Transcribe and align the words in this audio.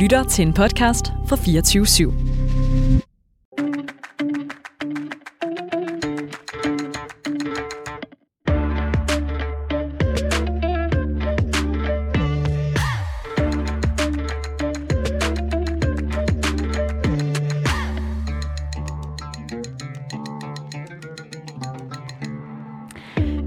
lytter 0.00 0.24
til 0.24 0.46
en 0.46 0.52
podcast 0.52 1.06
fra 1.26 1.36
24 1.36 1.84
/7. 1.84 2.10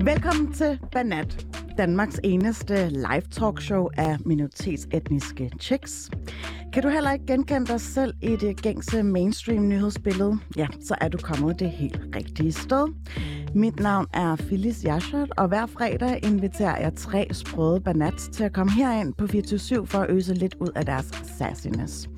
Velkommen 0.05 0.53
til 0.53 0.79
Banat, 0.91 1.45
Danmarks 1.77 2.19
eneste 2.23 2.89
live 2.89 3.21
talkshow 3.31 3.87
af 3.97 4.17
minoritetsetniske 4.25 5.51
chicks. 5.61 6.09
Kan 6.73 6.83
du 6.83 6.89
heller 6.89 7.11
ikke 7.11 7.25
genkende 7.25 7.65
dig 7.65 7.81
selv 7.81 8.13
i 8.21 8.35
det 8.35 8.61
gængse 8.61 9.03
mainstream 9.03 9.67
nyhedsbillede? 9.67 10.39
Ja, 10.57 10.67
så 10.85 10.95
er 11.01 11.07
du 11.07 11.17
kommet 11.17 11.59
det 11.59 11.69
helt 11.69 11.99
rigtige 12.15 12.51
sted. 12.51 12.87
Mit 13.55 13.79
navn 13.79 14.07
er 14.13 14.35
Phyllis 14.35 14.81
Yashard, 14.87 15.29
og 15.37 15.47
hver 15.47 15.65
fredag 15.65 16.25
inviterer 16.25 16.81
jeg 16.81 16.93
tre 16.95 17.27
sprøde 17.31 17.81
banats 17.81 18.27
til 18.27 18.43
at 18.43 18.53
komme 18.53 18.71
herind 18.71 19.13
på 19.13 19.27
24 19.27 19.87
for 19.87 19.99
at 19.99 20.09
øse 20.09 20.33
lidt 20.33 20.55
ud 20.59 20.69
af 20.75 20.85
deres 20.85 21.11
sassiness. 21.37 22.09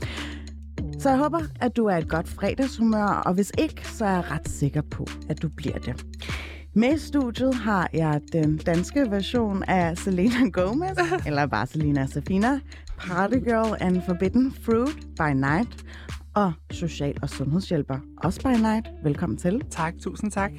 Så 0.99 1.09
jeg 1.09 1.17
håber, 1.17 1.39
at 1.61 1.75
du 1.75 1.85
er 1.85 1.97
et 1.97 2.09
godt 2.09 2.27
fredagshumør, 2.27 3.21
og 3.25 3.33
hvis 3.33 3.51
ikke, 3.57 3.87
så 3.87 4.05
er 4.05 4.13
jeg 4.13 4.31
ret 4.31 4.49
sikker 4.49 4.81
på, 4.81 5.07
at 5.29 5.41
du 5.41 5.49
bliver 5.49 5.77
det. 5.77 6.05
Med 6.77 6.93
i 6.93 6.97
studiet 6.97 7.55
har 7.55 7.89
jeg 7.93 8.21
den 8.33 8.57
danske 8.57 9.11
version 9.11 9.63
af 9.63 9.97
Selena 9.97 10.49
Gomez, 10.51 10.97
eller 11.27 11.47
bare 11.47 11.67
Selena 11.67 12.05
Safina, 12.05 12.59
Party 12.97 13.35
Girl 13.39 13.75
and 13.79 14.01
Forbidden 14.05 14.51
Fruit 14.51 14.95
by 15.17 15.33
Night, 15.33 15.85
og 16.35 16.53
social- 16.71 17.17
og 17.21 17.29
sundhedshjælper, 17.29 17.99
også 18.23 18.41
by 18.41 18.61
Night. 18.61 18.85
Velkommen 19.03 19.37
til. 19.37 19.61
Tak, 19.69 19.93
tusind 19.99 20.31
tak. 20.31 20.51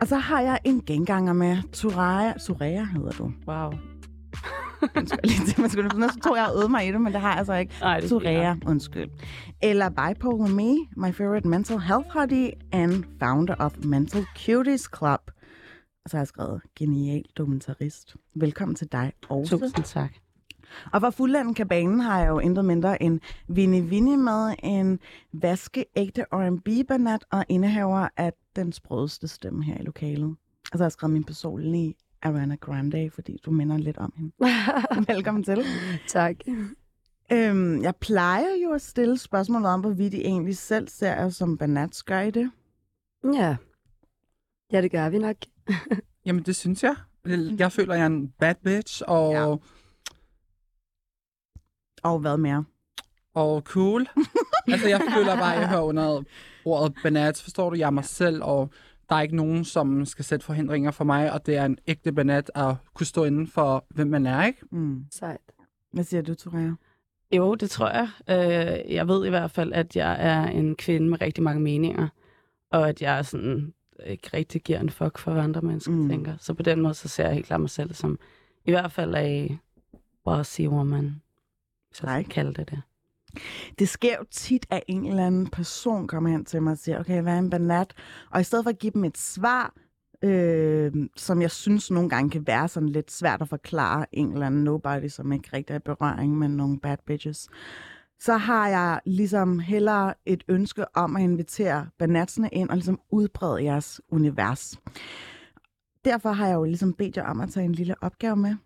Og 0.00 0.06
så 0.08 0.16
har 0.16 0.40
jeg 0.40 0.58
en 0.64 0.82
genganger 0.86 1.32
med 1.32 1.56
Turaya. 1.72 2.32
Turaya 2.38 2.84
hedder 2.84 3.10
du. 3.10 3.32
Wow. 3.48 3.72
Undskyld, 4.96 5.98
man 5.98 6.10
skulle 6.10 6.22
tro, 6.22 6.34
jeg 6.34 6.50
øvet 6.56 6.70
mig 6.70 6.88
i 6.88 6.92
det, 6.92 7.00
men 7.00 7.12
det 7.12 7.20
har 7.20 7.28
jeg 7.28 7.38
altså 7.38 7.54
ikke. 7.54 7.72
Nej, 7.80 8.00
det 8.00 8.08
Turaya, 8.08 8.56
undskyld. 8.66 9.10
Eller 9.62 9.88
Bipolar 9.88 10.48
Me, 10.48 10.72
my 11.08 11.12
favorite 11.14 11.48
mental 11.48 11.78
health 11.78 12.08
hobby, 12.10 12.50
and 12.72 13.04
founder 13.22 13.54
of 13.58 13.72
Mental 13.84 14.24
Cuties 14.46 14.88
Club. 14.98 15.20
Og 16.04 16.10
så 16.10 16.16
har 16.16 16.20
jeg 16.20 16.26
skrevet, 16.28 16.60
genial 16.78 17.22
dokumentarist. 17.36 18.16
Velkommen 18.36 18.74
til 18.74 18.88
dig 18.92 19.12
også. 19.28 19.58
Tusind 19.58 19.84
tak. 19.84 20.10
Og 20.92 21.00
for 21.00 21.10
fuldenden 21.10 21.54
kabanen 21.54 22.00
har 22.00 22.20
jeg 22.20 22.28
jo 22.28 22.38
intet 22.38 22.64
mindre 22.64 23.02
end 23.02 23.20
Vinnie 23.48 23.82
Vinnie 23.82 24.16
med 24.16 24.54
en 24.62 24.98
vaskeægte 25.32 26.24
R&B-banat 26.32 27.24
og 27.30 27.44
indehaver 27.48 28.08
af 28.16 28.32
den 28.56 28.72
sprødeste 28.72 29.28
stemme 29.28 29.64
her 29.64 29.78
i 29.80 29.82
lokalet. 29.82 30.36
Og 30.72 30.78
så 30.78 30.78
har 30.78 30.84
jeg 30.84 30.92
skrevet 30.92 31.12
min 31.12 31.24
personlige 31.24 31.94
Ariana 32.22 32.54
Grande, 32.54 33.10
fordi 33.10 33.38
du 33.46 33.50
minder 33.50 33.78
lidt 33.78 33.98
om 33.98 34.12
hende. 34.16 34.32
Velkommen 35.14 35.44
til. 35.44 35.64
tak. 36.08 36.36
Øhm, 37.32 37.82
jeg 37.82 37.96
plejer 37.96 38.48
jo 38.64 38.70
at 38.72 38.82
stille 38.82 39.18
spørgsmål 39.18 39.64
om, 39.64 39.80
hvorvidt 39.80 40.14
I 40.14 40.20
egentlig 40.20 40.56
selv 40.56 40.88
ser 40.88 41.12
jer 41.12 41.28
som 41.28 41.58
banats. 41.58 42.02
Gør 42.02 42.20
I 42.20 42.30
det? 42.30 42.50
Ja. 43.34 43.56
Ja, 44.72 44.82
det 44.82 44.90
gør 44.90 45.08
vi 45.08 45.18
nok. 45.18 45.36
Jamen, 46.26 46.42
det 46.42 46.56
synes 46.56 46.82
jeg. 46.82 46.94
Jeg 47.58 47.72
føler, 47.72 47.94
jeg 47.94 48.02
er 48.02 48.06
en 48.06 48.28
bad 48.28 48.54
bitch, 48.64 49.02
og, 49.06 49.32
Ja. 49.32 49.54
Og 52.02 52.18
hvad 52.18 52.36
mere? 52.36 52.64
og 53.34 53.60
cool. 53.62 54.06
altså, 54.72 54.88
jeg 54.88 55.00
føler 55.14 55.36
bare, 55.36 55.54
at 55.54 55.60
jeg 55.60 55.68
hører 55.68 55.80
under 55.82 56.22
ordet 56.64 56.94
banat. 57.02 57.40
Forstår 57.42 57.70
du? 57.70 57.76
Jeg 57.76 57.86
er 57.86 57.90
mig 57.90 58.04
selv, 58.04 58.42
og 58.44 58.70
der 59.08 59.14
er 59.16 59.20
ikke 59.20 59.36
nogen, 59.36 59.64
som 59.64 60.04
skal 60.04 60.24
sætte 60.24 60.46
forhindringer 60.46 60.90
for 60.90 61.04
mig, 61.04 61.32
og 61.32 61.46
det 61.46 61.56
er 61.56 61.64
en 61.64 61.78
ægte 61.86 62.12
banat 62.12 62.50
at 62.54 62.74
kunne 62.94 63.06
stå 63.06 63.24
inden 63.24 63.46
for, 63.46 63.84
hvem 63.88 64.06
man 64.06 64.26
er, 64.26 64.44
ikke? 64.44 64.58
Mm. 64.70 65.04
Sejt. 65.10 65.40
Hvad 65.92 66.04
siger 66.04 66.22
du, 66.22 66.34
Torea? 66.34 66.70
Jo, 67.32 67.54
det 67.54 67.70
tror 67.70 67.88
jeg. 67.88 68.08
Øh, 68.28 68.94
jeg 68.94 69.08
ved 69.08 69.26
i 69.26 69.28
hvert 69.28 69.50
fald, 69.50 69.72
at 69.72 69.96
jeg 69.96 70.16
er 70.20 70.44
en 70.46 70.76
kvinde 70.76 71.08
med 71.08 71.20
rigtig 71.20 71.44
mange 71.44 71.60
meninger, 71.62 72.08
og 72.70 72.88
at 72.88 73.02
jeg 73.02 73.26
sådan 73.26 73.72
ikke 74.06 74.30
rigtig 74.34 74.62
giver 74.62 74.80
en 74.80 74.90
fuck 74.90 75.18
for, 75.18 75.32
hvad 75.32 75.42
andre 75.42 75.60
mennesker 75.60 75.92
Mm. 75.92 76.08
tænker. 76.08 76.34
Så 76.38 76.54
på 76.54 76.62
den 76.62 76.80
måde, 76.80 76.94
så 76.94 77.08
ser 77.08 77.24
jeg 77.24 77.34
helt 77.34 77.46
klart 77.46 77.60
mig 77.60 77.70
selv 77.70 77.94
som 77.94 78.18
i 78.64 78.70
hvert 78.70 78.92
fald 78.92 79.14
a 79.14 79.48
bossy 80.24 80.60
woman, 80.62 81.22
så 81.92 82.00
jeg 82.02 82.12
Nej. 82.12 82.22
skal 82.22 82.32
kalde 82.32 82.54
det 82.54 82.70
det. 82.70 82.82
Det 83.78 83.88
sker 83.88 84.16
jo 84.18 84.24
tit, 84.30 84.66
at 84.70 84.82
en 84.88 85.06
eller 85.06 85.26
anden 85.26 85.46
person 85.46 86.08
kommer 86.08 86.30
hen 86.30 86.44
til 86.44 86.62
mig 86.62 86.70
og 86.70 86.78
siger, 86.78 87.00
okay, 87.00 87.22
hvad 87.22 87.34
er 87.34 87.38
en 87.38 87.50
banat? 87.50 87.94
Og 88.30 88.40
i 88.40 88.44
stedet 88.44 88.64
for 88.64 88.70
at 88.70 88.78
give 88.78 88.92
dem 88.92 89.04
et 89.04 89.18
svar, 89.18 89.74
øh, 90.24 90.92
som 91.16 91.42
jeg 91.42 91.50
synes 91.50 91.90
nogle 91.90 92.08
gange 92.08 92.30
kan 92.30 92.46
være 92.46 92.68
sådan 92.68 92.88
lidt 92.88 93.12
svært 93.12 93.42
at 93.42 93.48
forklare 93.48 94.06
en 94.12 94.32
eller 94.32 94.46
anden 94.46 94.64
nobody, 94.64 95.08
som 95.08 95.32
ikke 95.32 95.48
rigtig 95.52 95.74
er 95.74 95.78
i 95.78 95.82
berøring 95.84 96.38
med 96.38 96.48
nogle 96.48 96.80
bad 96.80 96.96
bitches, 97.06 97.48
så 98.20 98.36
har 98.36 98.68
jeg 98.68 99.00
ligesom 99.06 99.58
hellere 99.58 100.14
et 100.26 100.44
ønske 100.48 100.96
om 100.96 101.16
at 101.16 101.22
invitere 101.22 101.88
banatsene 101.98 102.48
ind 102.52 102.70
og 102.70 102.76
ligesom 102.76 103.00
udbrede 103.10 103.64
jeres 103.64 104.00
univers. 104.08 104.80
Derfor 106.04 106.32
har 106.32 106.46
jeg 106.46 106.54
jo 106.54 106.64
ligesom 106.64 106.92
bedt 106.94 107.16
jer 107.16 107.24
om 107.24 107.40
at 107.40 107.50
tage 107.50 107.64
en 107.64 107.72
lille 107.72 107.94
opgave 108.00 108.36
med, 108.36 108.56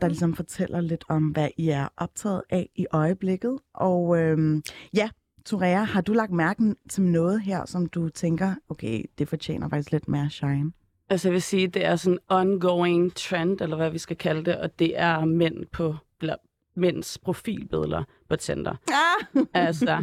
der 0.00 0.08
ligesom 0.08 0.34
fortæller 0.34 0.80
lidt 0.80 1.04
om, 1.08 1.22
hvad 1.22 1.48
I 1.56 1.68
er 1.68 1.88
optaget 1.96 2.42
af 2.50 2.68
i 2.74 2.86
øjeblikket. 2.92 3.58
Og 3.74 4.18
øhm, 4.18 4.62
ja, 4.94 5.08
Torea, 5.44 5.82
har 5.82 6.00
du 6.00 6.12
lagt 6.12 6.32
mærke 6.32 6.74
til 6.88 7.02
noget 7.02 7.40
her, 7.42 7.64
som 7.66 7.86
du 7.86 8.08
tænker, 8.08 8.54
okay, 8.68 9.04
det 9.18 9.28
fortjener 9.28 9.68
faktisk 9.68 9.92
lidt 9.92 10.08
mere 10.08 10.30
shine? 10.30 10.72
Altså 11.10 11.28
jeg 11.28 11.32
vil 11.32 11.42
sige, 11.42 11.68
det 11.68 11.84
er 11.84 11.96
sådan 11.96 12.12
en 12.12 12.18
ongoing 12.28 13.14
trend, 13.14 13.60
eller 13.60 13.76
hvad 13.76 13.90
vi 13.90 13.98
skal 13.98 14.16
kalde 14.16 14.44
det, 14.44 14.56
og 14.56 14.78
det 14.78 14.98
er 15.00 15.24
mænd 15.24 15.66
på, 15.72 15.94
eller 16.20 16.36
mænds 16.74 17.18
profilbilleder 17.18 18.04
på 18.28 18.36
Tinder. 18.36 18.74
Ah! 18.88 19.44
Altså, 19.54 20.02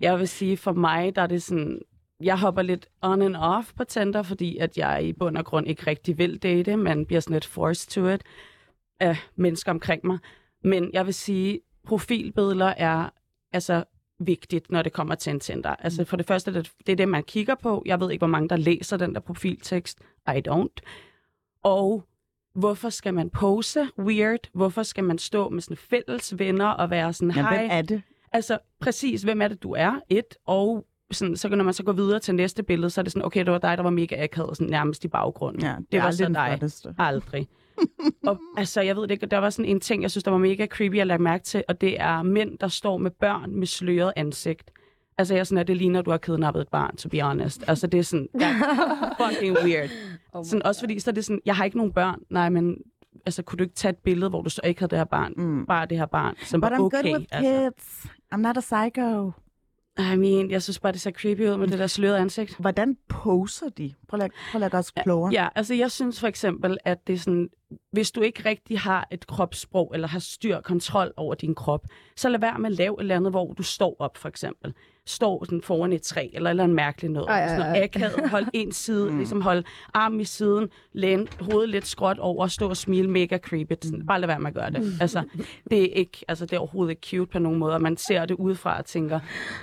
jeg 0.00 0.18
vil 0.18 0.28
sige, 0.28 0.56
for 0.56 0.72
mig, 0.72 1.16
der 1.16 1.22
er 1.22 1.26
det 1.26 1.42
sådan, 1.42 1.80
jeg 2.20 2.38
hopper 2.38 2.62
lidt 2.62 2.86
on 3.02 3.22
and 3.22 3.36
off 3.36 3.72
på 3.76 3.84
Tinder, 3.84 4.22
fordi 4.22 4.58
at 4.58 4.78
jeg 4.78 5.04
i 5.04 5.12
bund 5.12 5.36
og 5.36 5.44
grund 5.44 5.66
ikke 5.66 5.86
rigtig 5.86 6.18
vil 6.18 6.38
date, 6.38 6.76
men 6.76 7.06
bliver 7.06 7.20
sådan 7.20 7.34
lidt 7.34 7.46
forced 7.46 7.90
to 7.90 8.08
it 8.08 8.22
af 9.00 9.16
mennesker 9.36 9.72
omkring 9.72 10.06
mig. 10.06 10.18
Men 10.64 10.90
jeg 10.92 11.06
vil 11.06 11.14
sige, 11.14 11.60
profilbilleder 11.84 12.74
er 12.76 13.10
altså 13.52 13.84
vigtigt, 14.18 14.70
når 14.70 14.82
det 14.82 14.92
kommer 14.92 15.14
til 15.14 15.30
en 15.30 15.40
Tinder. 15.40 15.76
Altså 15.78 16.04
for 16.04 16.16
det 16.16 16.26
første, 16.26 16.54
det, 16.54 16.72
det 16.86 16.92
er 16.92 16.96
det, 16.96 17.08
man 17.08 17.22
kigger 17.22 17.54
på. 17.54 17.82
Jeg 17.86 18.00
ved 18.00 18.10
ikke, 18.10 18.20
hvor 18.20 18.26
mange, 18.26 18.48
der 18.48 18.56
læser 18.56 18.96
den 18.96 19.14
der 19.14 19.20
profiltekst. 19.20 19.98
I 20.28 20.42
don't. 20.48 20.76
Og 21.62 22.04
hvorfor 22.54 22.88
skal 22.90 23.14
man 23.14 23.30
pose 23.30 23.88
weird? 23.98 24.50
Hvorfor 24.52 24.82
skal 24.82 25.04
man 25.04 25.18
stå 25.18 25.48
med 25.48 25.62
sådan 25.62 25.76
fælles 25.76 26.38
venner 26.38 26.66
og 26.66 26.90
være 26.90 27.12
sådan, 27.12 27.30
hej, 27.30 27.56
hvem 27.56 27.68
er 27.72 27.82
det? 27.82 28.02
Altså, 28.32 28.58
præcis, 28.80 29.22
hvem 29.22 29.42
er 29.42 29.48
det, 29.48 29.62
du 29.62 29.72
er? 29.72 30.00
Et, 30.08 30.36
og 30.46 30.86
sådan, 31.10 31.36
så 31.36 31.48
når 31.48 31.64
man 31.64 31.74
så 31.74 31.82
går 31.82 31.92
videre 31.92 32.18
til 32.18 32.34
næste 32.34 32.62
billede, 32.62 32.90
så 32.90 33.00
er 33.00 33.02
det 33.02 33.12
sådan, 33.12 33.26
okay, 33.26 33.44
det 33.44 33.52
var 33.52 33.58
dig, 33.58 33.76
der 33.76 33.82
var 33.82 33.90
mega 33.90 34.24
akavet, 34.24 34.56
sådan 34.56 34.70
nærmest 34.70 35.04
i 35.04 35.08
baggrunden. 35.08 35.62
Ja, 35.62 35.74
det, 35.78 35.92
det 35.92 36.02
var 36.02 36.10
så 36.10 36.24
dig. 36.26 36.46
flotteste. 36.48 36.94
Aldrig. 36.98 37.48
Og 38.26 38.38
altså, 38.56 38.80
jeg 38.80 38.96
ved 38.96 39.02
det 39.02 39.10
ikke, 39.10 39.26
der 39.26 39.38
var 39.38 39.50
sådan 39.50 39.64
en 39.70 39.80
ting, 39.80 40.02
jeg 40.02 40.10
synes, 40.10 40.24
der 40.24 40.30
var 40.30 40.38
mega 40.38 40.66
creepy 40.66 40.98
at 41.00 41.06
lægge 41.06 41.22
mærke 41.22 41.44
til, 41.44 41.64
og 41.68 41.80
det 41.80 42.00
er 42.00 42.22
mænd, 42.22 42.58
der 42.58 42.68
står 42.68 42.96
med 42.98 43.10
børn 43.10 43.54
med 43.54 43.66
sløret 43.66 44.12
ansigt. 44.16 44.70
Altså, 45.18 45.34
jeg 45.34 45.40
er 45.40 45.44
sådan, 45.44 45.58
at 45.58 45.66
det 45.68 45.76
ligner, 45.76 45.98
at 45.98 46.04
du 46.06 46.10
har 46.10 46.18
kidnappet 46.18 46.60
et 46.60 46.68
barn, 46.68 46.96
to 46.96 47.08
be 47.08 47.20
honest. 47.20 47.64
Altså, 47.68 47.86
det 47.86 47.98
er 47.98 48.04
sådan, 48.04 48.28
fucking 49.20 49.56
weird. 49.64 49.90
Oh 50.32 50.44
sådan, 50.44 50.62
også 50.62 50.80
fordi, 50.80 50.98
så 51.00 51.10
er 51.10 51.14
det 51.14 51.24
sådan, 51.24 51.40
jeg 51.46 51.56
har 51.56 51.64
ikke 51.64 51.76
nogen 51.76 51.92
børn. 51.92 52.20
Nej, 52.30 52.48
men 52.48 52.76
altså, 53.26 53.42
kunne 53.42 53.56
du 53.56 53.62
ikke 53.62 53.74
tage 53.74 53.90
et 53.90 53.98
billede, 53.98 54.30
hvor 54.30 54.42
du 54.42 54.50
så 54.50 54.60
ikke 54.64 54.80
havde 54.80 54.90
det 54.90 54.98
her 54.98 55.04
barn? 55.04 55.32
Mm. 55.36 55.66
Bare 55.66 55.86
det 55.86 55.98
her 55.98 56.06
barn, 56.06 56.34
som 56.44 56.60
But 56.60 56.70
var 56.70 56.76
I'm 56.76 56.80
okay. 56.80 57.02
good 57.02 57.12
with 57.18 57.26
altså. 57.30 57.70
kids. 57.76 58.06
I'm 58.34 58.36
not 58.36 58.56
a 58.56 58.60
psycho. 58.60 59.30
I 59.98 60.16
mean, 60.16 60.50
jeg 60.50 60.62
synes 60.62 60.78
bare, 60.78 60.92
det 60.92 61.00
ser 61.00 61.10
creepy 61.10 61.40
ud 61.40 61.56
med 61.56 61.68
det 61.68 61.78
der 61.78 61.86
slørede 61.86 62.18
ansigt. 62.18 62.56
Hvordan 62.58 62.96
poser 63.08 63.68
de? 63.68 63.94
Prøv 64.08 64.20
at, 64.20 64.30
prøv 64.52 64.62
at 64.62 64.72
lade 64.72 64.78
os 64.78 64.90
klogere. 64.90 65.32
Ja, 65.32 65.48
altså 65.54 65.74
jeg 65.74 65.90
synes 65.90 66.20
for 66.20 66.26
eksempel, 66.26 66.78
at 66.84 67.06
det 67.06 67.12
er 67.12 67.18
sådan, 67.18 67.48
hvis 67.92 68.10
du 68.10 68.20
ikke 68.20 68.48
rigtig 68.48 68.78
har 68.78 69.08
et 69.10 69.26
kropssprog, 69.26 69.90
eller 69.94 70.08
har 70.08 70.18
styr 70.18 70.60
kontrol 70.60 71.12
over 71.16 71.34
din 71.34 71.54
krop, 71.54 71.86
så 72.16 72.28
lad 72.28 72.40
være 72.40 72.58
med 72.58 72.70
at 72.70 72.76
lave 72.76 72.94
et 72.94 73.00
eller 73.00 73.16
andet, 73.16 73.32
hvor 73.32 73.52
du 73.52 73.62
står 73.62 73.96
op 73.98 74.16
for 74.16 74.28
eksempel. 74.28 74.74
Står 75.10 75.44
sådan 75.44 75.62
foran 75.62 75.92
et 75.92 76.02
træ, 76.02 76.28
eller 76.32 76.50
eller 76.50 76.62
andet 76.64 76.74
mærkeligt 76.76 77.12
noget. 77.12 77.28
Ej, 77.28 77.40
ej, 77.40 77.48
Sådan 77.48 77.60
ej. 77.62 77.68
noget 77.68 77.82
akavet, 77.82 78.30
hold 78.30 78.46
en 78.54 78.72
side, 78.72 79.10
Mm. 79.10 79.16
ligesom 79.18 79.40
hold 79.40 79.64
armen 79.94 80.20
i 80.20 80.24
siden, 80.24 80.68
læn 80.92 81.28
hovedet 81.40 81.68
lidt 81.68 81.86
skråt 81.86 82.18
over, 82.18 82.46
stå 82.46 82.68
og 82.68 82.76
smile 82.76 83.10
mega 83.10 83.38
creepy. 83.38 83.72
Sådan, 83.82 84.06
bare 84.06 84.20
lad 84.20 84.26
være 84.26 84.38
med 84.40 84.46
at 84.48 84.54
gøre 84.54 84.70
det. 84.70 84.92
Altså, 85.00 85.22
det 85.70 85.82
er 85.82 85.94
ikke, 85.94 86.24
altså 86.28 86.46
det 86.46 86.52
er 86.52 86.58
overhovedet 86.58 86.90
ikke 86.90 87.06
cute 87.10 87.32
på 87.32 87.38
nogen 87.38 87.58
måde, 87.58 87.74
og 87.74 87.82
man 87.82 87.96
ser 87.96 88.24
det 88.26 88.34
udefra 88.34 88.78
og 88.78 88.84
tænker, 88.84 89.20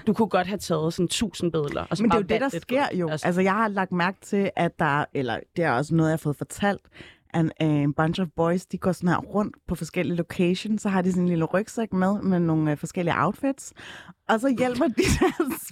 du 0.08 0.14
kunne 0.14 0.28
godt 0.30 0.48
have 0.48 0.58
taget 0.58 0.94
sådan 0.94 1.08
tusind 1.08 1.52
billeder. 1.52 1.86
Og 1.90 1.98
så 1.98 2.04
Men 2.04 2.10
det 2.12 2.16
er 2.16 2.20
jo 2.20 2.26
det, 2.28 2.42
der 2.42 2.60
sker 2.60 2.80
godt. 2.88 3.00
jo. 3.00 3.10
Altså, 3.10 3.28
Altså, 3.28 3.42
jeg 3.42 3.54
har 3.54 3.68
lagt 3.68 3.92
mærke 3.92 4.18
til, 4.22 4.52
at 4.56 4.80
der, 4.80 5.06
eller 5.14 5.40
det 5.56 5.64
er 5.66 5.72
også 5.72 5.96
noget, 5.96 6.10
jeg 6.10 6.14
har 6.14 6.18
fået 6.18 6.36
fortalt, 6.38 6.82
en, 7.36 7.52
en 7.62 7.94
bunch 7.94 8.22
of 8.22 8.28
boys, 8.36 8.66
de 8.66 8.78
går 8.78 8.92
sådan 8.92 9.10
her 9.10 9.18
rundt 9.18 9.56
på 9.68 9.76
forskellige 9.76 10.18
locations, 10.18 10.82
så 10.82 10.90
har 10.90 11.02
de 11.02 11.12
sådan 11.12 11.24
en 11.24 11.30
lille 11.30 11.46
rygsæk 11.46 11.94
med, 11.94 12.22
med 12.22 12.40
nogle 12.40 12.72
øh, 12.72 12.78
forskellige 12.78 13.16
outfits, 13.18 13.74
og 14.30 14.40
så 14.40 14.56
hjælper 14.60 14.88
de 14.88 15.04
deres 15.20 15.72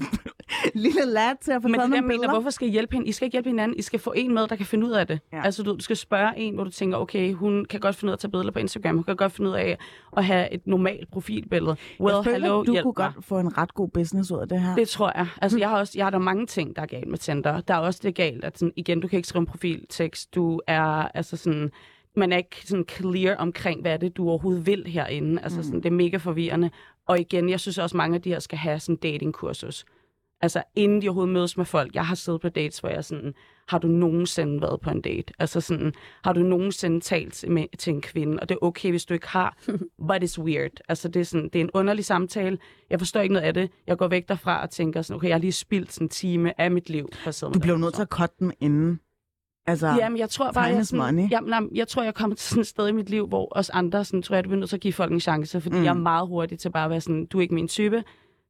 lille 0.86 1.06
lad 1.06 1.42
til 1.42 1.52
at 1.52 1.62
få 1.62 1.68
Men 1.68 1.74
det 1.80 1.84
er 1.84 1.88
nogle 1.88 2.02
mener, 2.02 2.14
billeder. 2.14 2.34
hvorfor 2.34 2.50
skal 2.50 2.68
I 2.68 2.72
hjælpe 2.72 2.94
hende? 2.94 3.08
I 3.08 3.12
skal 3.12 3.26
ikke 3.26 3.36
hjælpe 3.36 3.50
hinanden. 3.50 3.78
I 3.78 3.82
skal 3.82 4.00
få 4.00 4.14
en 4.16 4.34
med, 4.34 4.48
der 4.48 4.56
kan 4.56 4.66
finde 4.66 4.88
ud 4.88 4.92
af 4.92 5.08
det. 5.08 5.20
Ja. 5.34 5.42
Altså, 5.44 5.64
du, 5.64 5.74
du 5.74 5.80
skal 5.80 5.96
spørge 5.96 6.38
en, 6.38 6.56
hvor 6.56 6.64
du 6.64 6.70
tænker, 6.70 6.98
okay, 6.98 7.34
hun 7.34 7.66
kan 7.66 7.80
godt 7.80 7.96
finde 7.96 8.10
ud 8.10 8.12
af 8.12 8.16
at 8.16 8.20
tage 8.20 8.32
billeder 8.32 8.52
på 8.52 8.60
Instagram. 8.60 8.96
Hun 8.96 9.04
kan 9.04 9.16
godt 9.16 9.32
finde 9.32 9.50
ud 9.50 9.56
af 9.56 9.78
at 10.18 10.26
have 10.26 10.54
et 10.54 10.68
normalt 10.68 11.12
profilbillede. 11.12 11.76
Well, 12.00 12.16
jeg 12.16 12.24
føler, 12.24 12.38
hello, 12.38 12.64
du 12.64 12.74
kunne 12.74 12.94
mig. 12.98 13.14
godt 13.14 13.26
få 13.26 13.40
en 13.40 13.58
ret 13.58 13.74
god 13.74 13.90
business 13.90 14.32
ud 14.32 14.40
af 14.40 14.50
det 14.50 14.62
her. 14.62 14.76
Det 14.76 14.90
tror 14.90 15.12
jeg. 15.16 15.28
Altså, 15.42 15.60
jeg 15.60 15.70
har 15.70 15.78
også, 15.80 15.94
jeg 15.96 16.06
har 16.06 16.10
der 16.10 16.18
mange 16.20 16.46
ting, 16.46 16.76
der 16.76 16.82
er 16.82 16.86
galt 16.86 17.08
med 17.08 17.18
Tinder. 17.18 17.62
Der 17.62 17.74
er 17.74 17.78
også 17.80 18.00
det 18.04 18.16
galt, 18.16 18.44
at 18.44 18.60
sådan, 18.60 18.74
igen, 18.76 19.00
du 19.00 19.08
kan 19.08 19.18
ikke 19.18 19.28
skrive 19.30 19.40
en 19.42 19.46
profiltekst. 19.48 20.36
Du 20.36 20.62
er, 20.68 20.82
altså 21.14 21.38
sådan, 21.38 21.72
man 22.16 22.32
er 22.32 22.38
ikke 22.38 22.56
sådan 22.64 22.86
clear 22.90 23.36
omkring, 23.36 23.82
hvad 23.82 24.00
det, 24.00 24.18
du 24.18 24.30
overhovedet 24.30 24.66
vil 24.68 24.84
herinde. 24.88 25.42
Altså, 25.42 25.64
sådan, 25.64 25.80
det 25.80 25.86
er 25.86 25.92
mega 25.92 26.18
forvirrende. 26.18 26.70
Og 27.08 27.20
igen, 27.20 27.50
jeg 27.50 27.60
synes 27.60 27.78
også, 27.78 27.98
mange 27.98 28.16
af 28.16 28.22
de 28.22 28.30
her 28.30 28.40
skal 28.40 28.58
have 28.58 28.80
sådan 28.80 28.96
datingkursus. 28.96 29.86
Altså, 30.46 30.64
inden 30.76 31.02
de 31.02 31.08
overhovedet 31.08 31.34
mødes 31.34 31.58
med 31.58 31.66
folk. 31.66 31.96
Jeg 31.96 32.06
har 32.06 32.16
siddet 32.16 32.42
på 32.42 32.50
dates, 32.50 32.80
hvor 32.80 32.90
jeg 32.90 33.06
sådan, 33.06 33.34
har 33.68 33.78
du 33.78 33.88
nogensinde 33.88 34.62
været 34.62 34.82
på 34.82 34.90
en 34.90 35.02
date? 35.02 35.34
Altså 35.40 35.62
sådan, 35.62 35.94
har 36.24 36.34
du 36.34 36.40
nogensinde 36.40 37.00
talt 37.00 37.46
med, 37.50 37.66
til 37.78 37.94
en 37.94 38.02
kvinde? 38.02 38.40
Og 38.42 38.50
det 38.50 38.56
er 38.62 38.66
okay, 38.66 38.90
hvis 38.90 39.06
du 39.06 39.14
ikke 39.14 39.28
har, 39.28 39.58
but 40.08 40.24
it's 40.24 40.42
weird. 40.42 40.72
Altså, 40.90 41.08
det 41.08 41.20
er, 41.20 41.24
sådan, 41.26 41.44
det 41.54 41.56
er 41.56 41.64
en 41.64 41.70
underlig 41.74 42.06
samtale. 42.06 42.58
Jeg 42.90 43.00
forstår 43.00 43.22
ikke 43.22 43.34
noget 43.34 43.46
af 43.48 43.54
det. 43.54 43.70
Jeg 43.88 43.98
går 43.98 44.08
væk 44.08 44.30
derfra 44.30 44.62
og 44.62 44.70
tænker 44.70 45.02
sådan, 45.02 45.16
okay, 45.16 45.28
jeg 45.28 45.36
har 45.36 45.40
lige 45.42 45.52
spildt 45.52 45.94
sådan 45.94 46.06
en 46.06 46.10
time 46.10 46.62
af 46.62 46.72
mit 46.72 46.90
liv. 46.90 47.10
For 47.24 47.32
Du 47.50 47.60
her 47.66 47.78
nødt 47.78 47.94
til 47.94 48.02
at 48.02 48.08
cutte 48.08 48.36
den 48.40 48.54
inden. 48.60 49.00
Altså, 49.68 49.88
Jamen, 49.88 50.18
jeg 50.20 50.30
tror 50.30 50.52
bare, 50.52 50.64
jeg, 50.64 50.86
sådan, 50.86 51.16
money. 51.16 51.32
jamen, 51.32 51.54
jamen, 51.54 51.70
jeg 51.76 51.88
tror, 51.88 52.04
jeg 52.04 52.14
kommer 52.16 52.36
til 52.36 52.50
sådan 52.50 52.62
et 52.62 52.68
sted 52.68 52.88
i 52.88 52.92
mit 52.92 53.10
liv, 53.10 53.28
hvor 53.28 53.58
os 53.58 53.70
andre, 53.70 54.06
sådan, 54.06 54.22
tror 54.22 54.36
jeg, 54.36 54.44
du 54.44 54.50
bliver 54.50 54.60
nødt 54.60 54.70
til 54.70 54.78
at 54.78 54.82
give 54.82 54.94
folk 54.94 55.12
en 55.12 55.20
chance, 55.20 55.62
fordi 55.62 55.74
Mm. 55.76 55.80
mm. 55.80 55.86
jeg 55.86 55.90
er 55.90 55.94
meget 56.00 56.28
hurtig 56.28 56.60
til 56.60 56.72
bare 56.72 56.84
at 56.86 56.90
være 56.90 57.02
sådan, 57.02 57.26
du 57.26 57.38
er 57.38 57.42
ikke 57.42 57.54
min 57.56 57.68
type, 57.68 58.04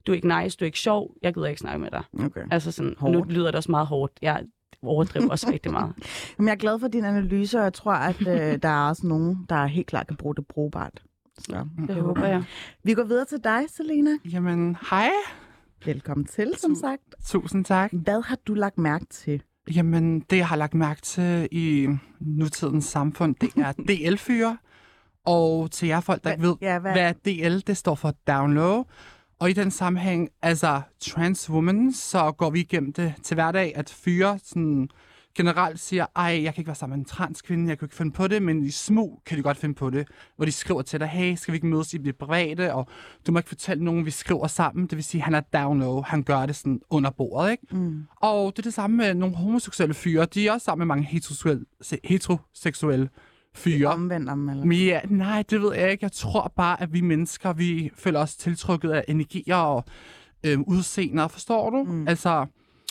du 0.08 0.12
er 0.12 0.16
ikke 0.16 0.42
nice, 0.42 0.58
du 0.58 0.66
er 0.66 0.68
ikke 0.68 0.80
sjov, 0.80 1.12
jeg 1.22 1.34
gider 1.34 1.48
ikke 1.48 1.60
snakke 1.60 1.80
med 1.80 1.92
dig. 1.92 2.04
okay. 2.26 2.42
Altså 2.52 2.72
sådan, 2.72 2.96
Hårdt. 2.98 3.14
nu 3.18 3.24
lyder 3.24 3.46
det 3.46 3.56
også 3.56 3.72
meget 3.72 3.88
hårdt. 3.88 4.14
Jeg 4.22 4.44
overdriver 4.84 5.30
også 5.30 5.52
rigtig 5.52 5.72
meget. 5.72 5.94
Jamen, 6.38 6.48
jeg 6.48 6.54
er 6.54 6.58
glad 6.60 6.80
for 6.80 6.88
din 6.88 7.06
analyse, 7.06 7.58
og 7.58 7.64
jeg 7.64 7.74
tror, 7.74 7.94
at 7.94 8.22
øh, 8.28 8.28
der 8.64 8.70
er 8.70 8.88
også 8.90 9.08
nogen, 9.08 9.46
der 9.50 9.66
helt 9.66 9.88
klart 9.88 10.08
kan 10.08 10.18
bruge 10.18 10.36
det 10.36 10.48
brugbart. 10.48 11.04
Så. 11.40 11.66
Det 11.88 11.96
håber 11.96 12.26
jeg. 12.28 12.44
Vi 12.84 12.94
går 12.94 13.04
videre 13.04 13.26
til 13.26 13.38
dig, 13.44 13.62
Selena. 13.78 14.10
Jamen, 14.32 14.78
hej. 14.90 15.10
Velkommen 15.86 16.26
til, 16.26 16.54
som 16.58 16.76
sagt. 16.76 17.02
Tusind 17.26 17.66
tak. 17.66 17.92
Hvad 17.94 18.22
har 18.22 18.38
du 18.48 18.54
lagt 18.54 18.78
mærke 18.78 19.06
til? 19.06 19.42
Jamen, 19.76 20.20
det 20.20 20.38
jeg 20.38 20.48
har 20.48 20.56
lagt 20.56 20.74
mærke 20.74 21.02
til 21.02 21.48
i 21.52 21.88
nutidens 22.20 22.86
samfund, 22.86 23.36
det 23.36 23.50
er 23.58 23.72
DL-fyre. 24.10 24.58
Og 25.26 25.72
til 25.72 25.88
jer 25.88 26.00
folk, 26.00 26.24
der 26.24 26.32
ikke 26.32 26.44
ved, 26.44 26.56
ja, 26.62 26.80
hvad- 26.80 26.92
hvad 26.92 27.14
DL, 27.14 27.60
det 27.68 27.78
står 27.78 27.96
for 27.96 28.14
Down 28.28 28.54
Low. 28.54 28.84
Og 29.40 29.50
i 29.50 29.54
den 29.54 29.72
sammenhæng, 29.72 30.30
altså 30.42 30.82
trans 31.00 31.50
woman, 31.50 31.94
så 31.94 32.32
går 32.32 32.50
vi 32.50 32.60
igennem 32.60 32.94
det 32.94 33.14
til 33.24 33.36
hverdag, 33.36 33.72
at 33.76 33.90
fyre 33.90 34.40
sådan, 34.44 34.90
generelt 35.38 35.80
siger, 35.80 36.06
ej, 36.16 36.24
jeg 36.44 36.54
kan 36.54 36.62
ikke 36.62 36.68
være 36.68 36.76
sammen 36.76 36.98
med 37.00 37.06
en 37.06 37.10
transkvinde, 37.10 37.70
jeg 37.70 37.80
kan 37.80 37.86
ikke 37.86 37.96
finde 37.96 38.12
på 38.12 38.28
det, 38.28 38.42
men 38.42 38.64
i 38.66 38.72
smug 38.72 39.22
kan 39.26 39.38
de 39.38 39.44
godt 39.44 39.58
finde 39.58 39.76
på 39.76 39.90
det, 39.90 40.08
hvor 40.36 40.46
de 40.46 40.52
skriver 40.52 40.82
til 40.82 41.00
dig, 41.00 41.08
hey, 41.08 41.36
skal 41.36 41.52
vi 41.52 41.56
ikke 41.56 41.68
mødes 41.68 41.94
i 41.94 41.98
det 41.98 42.16
private, 42.18 42.74
og 42.74 42.88
du 43.28 43.32
må 43.32 43.40
ikke 43.40 43.50
fortælle 43.50 43.84
nogen, 43.84 44.06
vi 44.06 44.12
skriver 44.12 44.48
sammen, 44.48 44.88
det 44.88 44.96
vil 44.96 45.04
sige, 45.04 45.22
han 45.22 45.34
er 45.36 45.40
down 45.42 45.80
low, 45.80 46.02
han 46.02 46.24
gør 46.24 46.46
det 46.46 46.56
sådan 46.56 46.82
under 46.90 47.10
bordet, 47.10 47.52
ikke? 47.52 47.76
Mm. 47.76 48.04
Og 48.22 48.52
det 48.52 48.60
er 48.60 48.64
det 48.64 48.74
samme 48.74 48.98
med 48.98 49.14
nogle 49.14 49.36
homoseksuelle 49.36 49.94
fyre, 49.94 50.26
de 50.26 50.48
er 50.48 50.52
også 50.52 50.66
sammen 50.66 50.88
med 50.88 50.96
mange 50.96 51.08
heteroseksuelle, 51.08 51.66
se- 51.82 52.00
heteroseksuelle 52.04 53.10
fyre. 53.56 53.88
Omvendt 53.88 54.30
om, 54.30 54.50
eller? 54.50 54.76
Ja, 54.76 55.00
nej, 55.10 55.44
det 55.50 55.62
ved 55.62 55.74
jeg 55.76 55.92
ikke. 55.92 56.04
Jeg 56.04 56.12
tror 56.12 56.54
bare, 56.56 56.82
at 56.82 56.94
vi 56.94 57.02
mennesker, 57.02 57.54
vi 57.54 57.92
føler 57.96 58.20
os 58.20 58.36
tiltrukket 58.36 58.92
af 58.92 59.06
energier 59.08 59.56
og 59.56 59.84
øh, 60.46 60.60
udseender, 60.60 61.28
forstår 61.28 61.70
du? 61.70 61.84
Mm. 61.84 62.08
Altså, 62.08 62.46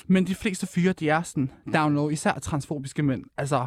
men 0.07 0.27
de 0.27 0.35
fleste 0.35 0.67
fyre, 0.67 0.93
de 0.93 1.09
er 1.09 1.23
sådan 1.23 1.51
down 1.75 1.95
low, 1.95 2.09
især 2.09 2.33
transfobiske 2.33 3.03
mænd. 3.03 3.25
Altså, 3.37 3.67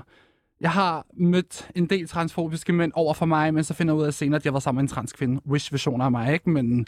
jeg 0.62 0.72
har 0.72 1.06
mødt 1.14 1.72
en 1.76 1.86
del 1.86 2.08
transfobiske 2.08 2.74
mænd 2.74 2.92
over 2.96 3.14
for 3.14 3.26
mig, 3.26 3.54
men 3.54 3.64
så 3.64 3.74
finder 3.74 3.94
jeg 3.94 4.02
ud 4.02 4.06
af 4.06 4.14
senere, 4.14 4.36
at 4.36 4.46
jeg 4.46 4.54
var 4.54 4.60
sammen 4.60 4.78
med 4.78 4.90
en 4.90 4.96
transkvinde. 4.96 5.42
Wish-versioner 5.48 6.06
af 6.06 6.12
mig, 6.12 6.34
ikke? 6.34 6.50
Men... 6.50 6.88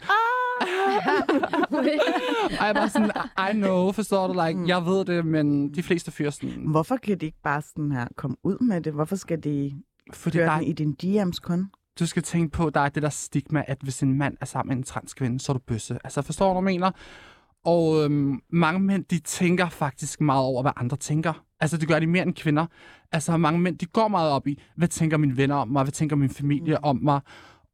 Ej, 0.60 2.56
jeg 2.60 2.68
er 2.68 2.72
bare 2.72 2.88
sådan, 2.88 3.10
I 3.50 3.52
know, 3.52 3.92
forstår 3.92 4.26
du? 4.26 4.32
Like, 4.32 4.60
jeg 4.66 4.86
ved 4.86 5.04
det, 5.04 5.26
men 5.26 5.74
de 5.74 5.82
fleste 5.82 6.10
fyre 6.10 6.32
sådan... 6.32 6.66
Hvorfor 6.66 6.96
kan 6.96 7.18
de 7.18 7.26
ikke 7.26 7.42
bare 7.42 7.62
sådan 7.62 7.92
her 7.92 8.06
komme 8.16 8.36
ud 8.44 8.66
med 8.66 8.80
det? 8.80 8.92
Hvorfor 8.92 9.16
skal 9.16 9.44
de 9.44 9.82
Fordi 10.12 10.38
køre 10.38 10.46
der 10.46 10.52
er, 10.52 10.60
i 10.60 10.72
din 10.72 10.96
DM's 11.02 11.40
kun? 11.42 11.70
du 12.00 12.06
skal 12.06 12.22
tænke 12.22 12.52
på, 12.52 12.70
der 12.70 12.80
er 12.80 12.88
det 12.88 13.02
der 13.02 13.08
stigma, 13.08 13.64
at 13.66 13.78
hvis 13.82 14.02
en 14.02 14.18
mand 14.18 14.36
er 14.40 14.46
sammen 14.46 14.68
med 14.68 14.76
en 14.76 14.82
transkvinde, 14.82 15.40
så 15.40 15.52
er 15.52 15.54
du 15.54 15.60
bøsse. 15.66 15.98
Altså, 16.04 16.22
forstår 16.22 16.54
du, 16.54 16.60
hvad 16.60 16.72
jeg 16.72 16.80
mener? 16.80 16.90
Og 17.64 18.04
øhm, 18.04 18.40
mange 18.52 18.80
mænd, 18.80 19.04
de 19.04 19.18
tænker 19.18 19.68
faktisk 19.68 20.20
meget 20.20 20.44
over, 20.44 20.62
hvad 20.62 20.72
andre 20.76 20.96
tænker. 20.96 21.44
Altså, 21.60 21.76
det 21.76 21.88
gør 21.88 21.98
de 21.98 22.06
mere 22.06 22.22
end 22.22 22.34
kvinder. 22.34 22.66
Altså, 23.12 23.36
mange 23.36 23.60
mænd, 23.60 23.78
de 23.78 23.86
går 23.86 24.08
meget 24.08 24.30
op 24.30 24.46
i, 24.46 24.62
hvad 24.76 24.88
tænker 24.88 25.16
mine 25.16 25.36
venner 25.36 25.56
om 25.56 25.68
mig? 25.68 25.82
Hvad 25.82 25.92
tænker 25.92 26.16
min 26.16 26.30
familie 26.30 26.74
mm. 26.74 26.84
om 26.84 26.96
mig? 27.02 27.20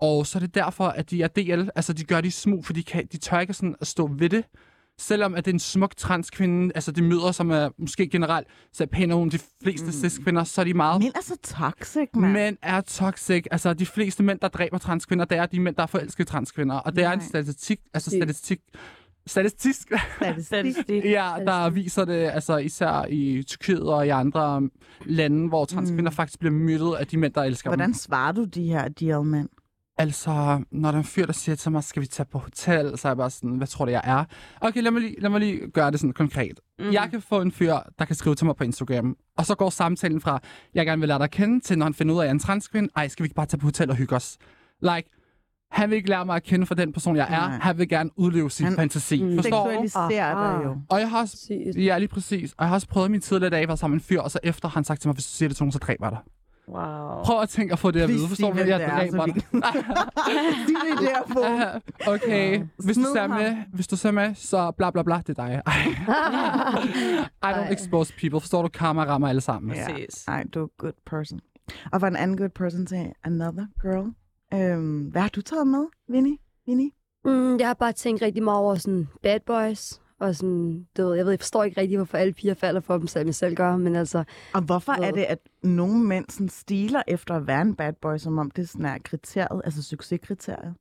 Og 0.00 0.26
så 0.26 0.38
er 0.38 0.40
det 0.40 0.54
derfor, 0.54 0.84
at 0.84 1.10
de 1.10 1.22
er 1.22 1.28
DL. 1.28 1.68
Altså, 1.76 1.92
de 1.92 2.04
gør 2.04 2.20
det 2.20 2.28
i 2.28 2.30
smug, 2.30 2.66
for 2.66 2.72
de, 2.72 2.82
kan, 2.82 3.06
de 3.12 3.16
tør 3.16 3.40
ikke 3.40 3.52
sådan 3.52 3.76
at 3.80 3.86
stå 3.86 4.06
ved 4.06 4.28
det. 4.28 4.44
Selvom 4.98 5.34
at 5.34 5.44
det 5.44 5.50
er 5.50 5.54
en 5.54 5.58
smuk 5.58 5.96
transkvinde, 5.96 6.72
altså 6.74 6.92
de 6.92 7.02
møder, 7.02 7.32
som 7.32 7.50
er 7.50 7.68
måske 7.78 8.08
generelt 8.08 8.46
ud 8.80 9.22
end 9.22 9.30
de 9.30 9.38
fleste 9.62 9.86
mm. 9.86 9.92
cis-kvinder, 9.92 10.44
så 10.44 10.60
er 10.60 10.64
de 10.64 10.74
meget 10.74 11.02
Mænd 11.02 11.14
er 11.14 11.22
så 11.22 11.36
toxic, 11.42 12.08
mand. 12.14 12.32
Mænd 12.32 12.56
er 12.62 12.80
toxic. 12.80 13.44
Altså, 13.50 13.74
de 13.74 13.86
fleste 13.86 14.22
mænd, 14.22 14.40
der 14.40 14.48
dræber 14.48 14.78
transkvinder, 14.78 15.24
det 15.24 15.38
er 15.38 15.46
de 15.46 15.60
mænd, 15.60 15.76
der 15.76 15.82
er 15.82 15.86
forelskede 15.86 16.28
transkvinder. 16.28 16.74
Og 16.74 16.96
det 16.96 17.04
er 17.04 17.12
en 17.12 17.18
Nej. 17.18 17.26
statistik, 17.28 17.80
altså 17.94 18.10
statistik, 18.10 18.60
statistik, 19.26 19.92
Statistik. 20.40 21.04
Ja, 21.18 21.32
der 21.46 21.70
viser 21.70 22.04
det, 22.04 22.30
altså 22.32 22.56
især 22.56 23.04
i 23.08 23.42
Tyrkiet 23.42 23.82
og 23.82 24.06
i 24.06 24.08
andre 24.08 24.68
lande, 25.04 25.48
hvor 25.48 25.64
transkvinder 25.64 26.10
mm. 26.10 26.14
faktisk 26.16 26.38
bliver 26.38 26.52
myrdet 26.52 26.94
af 26.94 27.06
de 27.06 27.16
mænd, 27.16 27.32
der 27.32 27.42
elsker 27.42 27.70
Hvordan 27.70 27.88
dem. 27.88 27.94
svarer 27.94 28.32
du 28.32 28.44
de 28.44 28.68
her 28.68 28.88
deal-mænd? 28.88 29.48
Altså, 29.98 30.62
når 30.70 30.88
der 30.90 30.98
er 30.98 31.02
en 31.02 31.04
fyr, 31.04 31.26
der 31.26 31.32
siger 31.32 31.56
til 31.56 31.72
mig, 31.72 31.84
skal 31.84 32.02
vi 32.02 32.06
tage 32.06 32.26
på 32.32 32.38
hotel, 32.38 32.98
så 32.98 33.08
er 33.08 33.10
jeg 33.10 33.16
bare 33.16 33.30
sådan, 33.30 33.50
hvad 33.56 33.66
tror 33.66 33.84
du, 33.84 33.90
jeg 33.90 34.00
er? 34.04 34.24
Okay, 34.60 34.82
lad 34.82 34.90
mig 34.90 35.00
lige, 35.02 35.20
lad 35.20 35.30
mig 35.30 35.40
lige 35.40 35.70
gøre 35.70 35.90
det 35.90 36.00
sådan 36.00 36.12
konkret. 36.12 36.60
Mm. 36.78 36.92
Jeg 36.92 37.08
kan 37.10 37.22
få 37.22 37.40
en 37.40 37.52
fyr, 37.52 37.74
der 37.98 38.04
kan 38.04 38.16
skrive 38.16 38.34
til 38.34 38.46
mig 38.46 38.56
på 38.56 38.64
Instagram, 38.64 39.16
og 39.38 39.46
så 39.46 39.54
går 39.54 39.70
samtalen 39.70 40.20
fra, 40.20 40.40
jeg 40.74 40.86
gerne 40.86 41.00
vil 41.00 41.08
lære 41.08 41.18
dig 41.18 41.24
at 41.24 41.30
kende, 41.30 41.60
til 41.60 41.78
når 41.78 41.86
han 41.86 41.94
finder 41.94 42.14
ud 42.14 42.18
af, 42.18 42.22
at 42.22 42.26
jeg 42.26 42.30
er 42.30 42.34
en 42.34 42.38
transkvinde, 42.40 42.88
ej, 42.96 43.08
skal 43.08 43.22
vi 43.22 43.26
ikke 43.26 43.34
bare 43.34 43.46
tage 43.46 43.58
på 43.60 43.66
hotel 43.66 43.90
og 43.90 43.96
hygge 43.96 44.16
os? 44.16 44.38
Like, 44.82 45.10
han 45.70 45.90
vil 45.90 45.96
ikke 45.96 46.08
lære 46.08 46.26
mig 46.26 46.36
at 46.36 46.42
kende 46.42 46.66
for 46.66 46.74
den 46.74 46.92
person, 46.92 47.16
jeg 47.16 47.26
er. 47.30 47.48
Nej. 47.48 47.58
Han 47.62 47.78
vil 47.78 47.88
gerne 47.88 48.10
udleve 48.16 48.50
sin 48.50 48.66
Han- 48.66 48.74
fantasi. 48.76 49.22
Mm. 49.22 49.34
Forstår 49.36 49.66
du? 49.66 49.82
Seksualiserer 49.82 50.58
dig 50.58 50.64
jo. 50.64 50.76
Og 50.88 51.00
jeg 51.00 51.10
har 51.10 51.20
også, 51.20 51.36
ja, 51.76 51.98
lige 51.98 52.08
præcis. 52.08 52.52
Og 52.52 52.56
jeg 52.60 52.68
har 52.68 52.74
også 52.74 52.88
prøvet 52.88 53.10
min 53.10 53.20
tidligere 53.20 53.50
dag, 53.50 53.68
var 53.68 53.74
sammen 53.74 53.94
med 53.94 54.00
en 54.00 54.04
fyr, 54.04 54.20
og 54.20 54.30
så 54.30 54.38
efter 54.42 54.68
har 54.68 54.74
han 54.74 54.84
sagt 54.84 55.00
til 55.00 55.08
mig, 55.08 55.14
hvis 55.14 55.24
du 55.26 55.30
siger 55.30 55.48
det 55.48 55.56
til 55.56 55.62
nogen, 55.64 55.72
så 55.72 55.78
dræber 55.78 56.06
jeg 56.06 56.12
dig. 56.12 56.20
Wow. 56.68 57.22
Prøv 57.24 57.40
at 57.42 57.48
tænke 57.48 57.72
at 57.72 57.78
få 57.78 57.90
det 57.90 58.00
at 58.00 58.06
Please 58.06 58.18
vide. 58.18 58.28
Forstår 58.28 58.48
du, 58.48 58.54
hvem 58.54 58.68
jeg 58.68 58.82
er, 58.82 58.88
dræber 58.88 59.24
vi 59.26 59.32
dig. 59.32 59.42
Sig 59.50 60.98
det 61.00 61.08
der 61.08 61.22
på. 61.34 62.10
Okay, 62.12 62.66
hvis 62.84 62.96
du 62.96 63.04
ser 63.14 63.26
med, 63.26 63.56
hvis 63.72 63.86
du 63.86 63.96
ser 63.96 64.10
med, 64.10 64.34
så 64.34 64.70
bla 64.70 64.90
bla 64.90 65.02
bla, 65.02 65.22
det 65.26 65.38
er 65.38 65.46
dig. 65.46 65.62
I 67.48 67.52
don't 67.52 67.72
expose 67.72 68.14
people. 68.20 68.40
Forstår 68.40 68.62
du, 68.62 68.68
karma 68.68 69.04
rammer 69.04 69.28
alle 69.28 69.40
sammen. 69.40 69.74
Ja. 69.74 69.86
Ej, 70.28 70.44
du 70.54 70.62
er 70.62 70.66
good 70.78 70.92
person. 71.06 71.40
Og 71.92 72.00
for 72.00 72.06
en 72.06 72.16
anden 72.16 72.36
good 72.36 72.48
person 72.50 72.86
til 72.86 73.12
another 73.24 73.66
girl. 73.82 74.12
Øhm, 74.54 75.04
hvad 75.04 75.22
har 75.22 75.28
du 75.28 75.42
taget 75.42 75.66
med, 75.66 75.86
Vinnie? 76.08 76.38
Vinnie? 76.66 76.90
Mm, 77.24 77.58
jeg 77.58 77.66
har 77.66 77.74
bare 77.74 77.92
tænkt 77.92 78.22
rigtig 78.22 78.42
meget 78.42 78.58
over 78.60 78.74
sådan 78.74 79.08
bad 79.22 79.40
boys. 79.46 80.00
Og 80.20 80.36
sådan, 80.36 80.86
du 80.96 81.02
ved, 81.02 81.14
jeg 81.14 81.24
ved, 81.24 81.32
jeg 81.32 81.40
forstår 81.40 81.64
ikke 81.64 81.80
rigtig, 81.80 81.96
hvorfor 81.96 82.18
alle 82.18 82.32
piger 82.32 82.54
falder 82.54 82.80
for 82.80 82.98
dem, 82.98 83.06
selvom 83.06 83.26
jeg 83.26 83.34
selv 83.34 83.54
gør. 83.54 83.76
Men 83.76 83.96
altså, 83.96 84.24
Og 84.54 84.62
hvorfor 84.62 84.92
er 84.92 85.10
det, 85.10 85.22
at 85.22 85.38
nogle 85.62 85.98
mænd 85.98 86.24
sådan 86.28 86.48
stiler 86.48 87.02
efter 87.08 87.34
at 87.34 87.46
være 87.46 87.62
en 87.62 87.74
bad 87.74 87.92
boy, 87.92 88.16
som 88.16 88.38
om 88.38 88.50
det 88.50 88.68
sådan 88.68 88.86
er 88.86 88.98
kriteriet, 89.04 89.62
altså 89.64 89.82
succeskriteriet? 89.82 90.74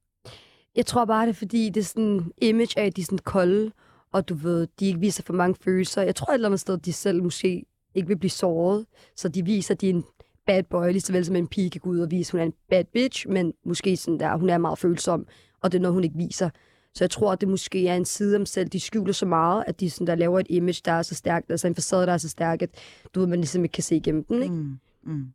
jeg 0.76 0.86
tror 0.86 1.06
bare, 1.06 1.26
det 1.26 1.30
er 1.30 1.34
fordi, 1.34 1.70
det 1.70 1.80
er 1.80 1.86
sådan 1.86 2.32
image 2.38 2.80
af, 2.80 2.86
at 2.86 2.96
de 2.96 3.02
er 3.02 3.06
sådan 3.06 3.18
kolde, 3.18 3.72
og 4.12 4.30
du 4.30 4.36
ved, 4.36 4.68
de 4.80 4.86
ikke 4.86 5.00
viser 5.00 5.24
for 5.24 5.34
mange 5.34 5.56
følelser. 5.64 6.02
Jeg 6.02 6.16
tror 6.16 6.32
et 6.32 6.34
eller 6.34 6.48
andet 6.48 6.60
sted, 6.60 6.78
de 6.78 6.94
selv 6.94 7.24
måske 7.24 7.66
ikke 7.96 8.08
vil 8.08 8.18
blive 8.18 8.30
såret, 8.30 8.86
så 9.16 9.30
de 9.30 9.46
viser, 9.46 9.74
at 9.74 9.82
de 9.82 9.90
er 9.90 9.94
en 9.94 10.04
bad 10.48 10.64
boy, 10.64 10.92
lige 10.92 11.02
så 11.02 11.14
vel 11.14 11.26
som 11.26 11.36
en 11.36 11.48
pige 11.48 11.70
kan 11.70 11.82
gå 11.82 11.90
ud 11.90 12.00
og 12.00 12.12
vise, 12.12 12.30
at 12.30 12.32
hun 12.32 12.40
er 12.40 12.46
en 12.46 12.54
bad 12.70 12.84
bitch, 12.84 13.30
men 13.30 13.54
måske 13.66 13.98
sådan 13.98 14.20
der, 14.20 14.38
hun 14.38 14.50
er 14.50 14.58
meget 14.58 14.80
følsom, 14.80 15.28
og 15.62 15.72
det 15.72 15.78
er 15.78 15.82
noget, 15.82 15.94
hun 15.94 16.04
ikke 16.04 16.18
viser. 16.18 16.50
Så 16.96 17.04
jeg 17.04 17.10
tror, 17.10 17.32
at 17.32 17.42
det 17.42 17.50
måske 17.50 17.88
er 17.88 17.96
en 17.96 18.06
side 18.06 18.36
om 18.36 18.46
selv. 18.46 18.70
De 18.70 18.80
skjuler 18.80 19.14
så 19.14 19.26
meget, 19.26 19.64
at 19.68 19.80
de 19.80 19.90
sådan 19.90 20.08
der 20.08 20.16
laver 20.16 20.40
et 20.40 20.48
image, 20.50 20.82
der 20.86 20.92
er 20.92 21.02
så 21.02 21.16
stærkt, 21.16 21.52
altså 21.52 21.68
en 21.68 21.76
facade, 21.76 22.06
der 22.06 22.14
er 22.14 22.18
så 22.18 22.30
stærk, 22.30 22.62
at 22.62 22.70
du 23.16 23.20
ved, 23.20 23.28
man 23.28 23.40
ligesom 23.40 23.64
ikke 23.64 23.74
kan 23.74 23.84
se 23.84 23.96
igennem 23.96 24.24
den, 24.24 24.42
ikke? 24.44 24.56
Mm. 24.56 24.80
Mm. 25.04 25.26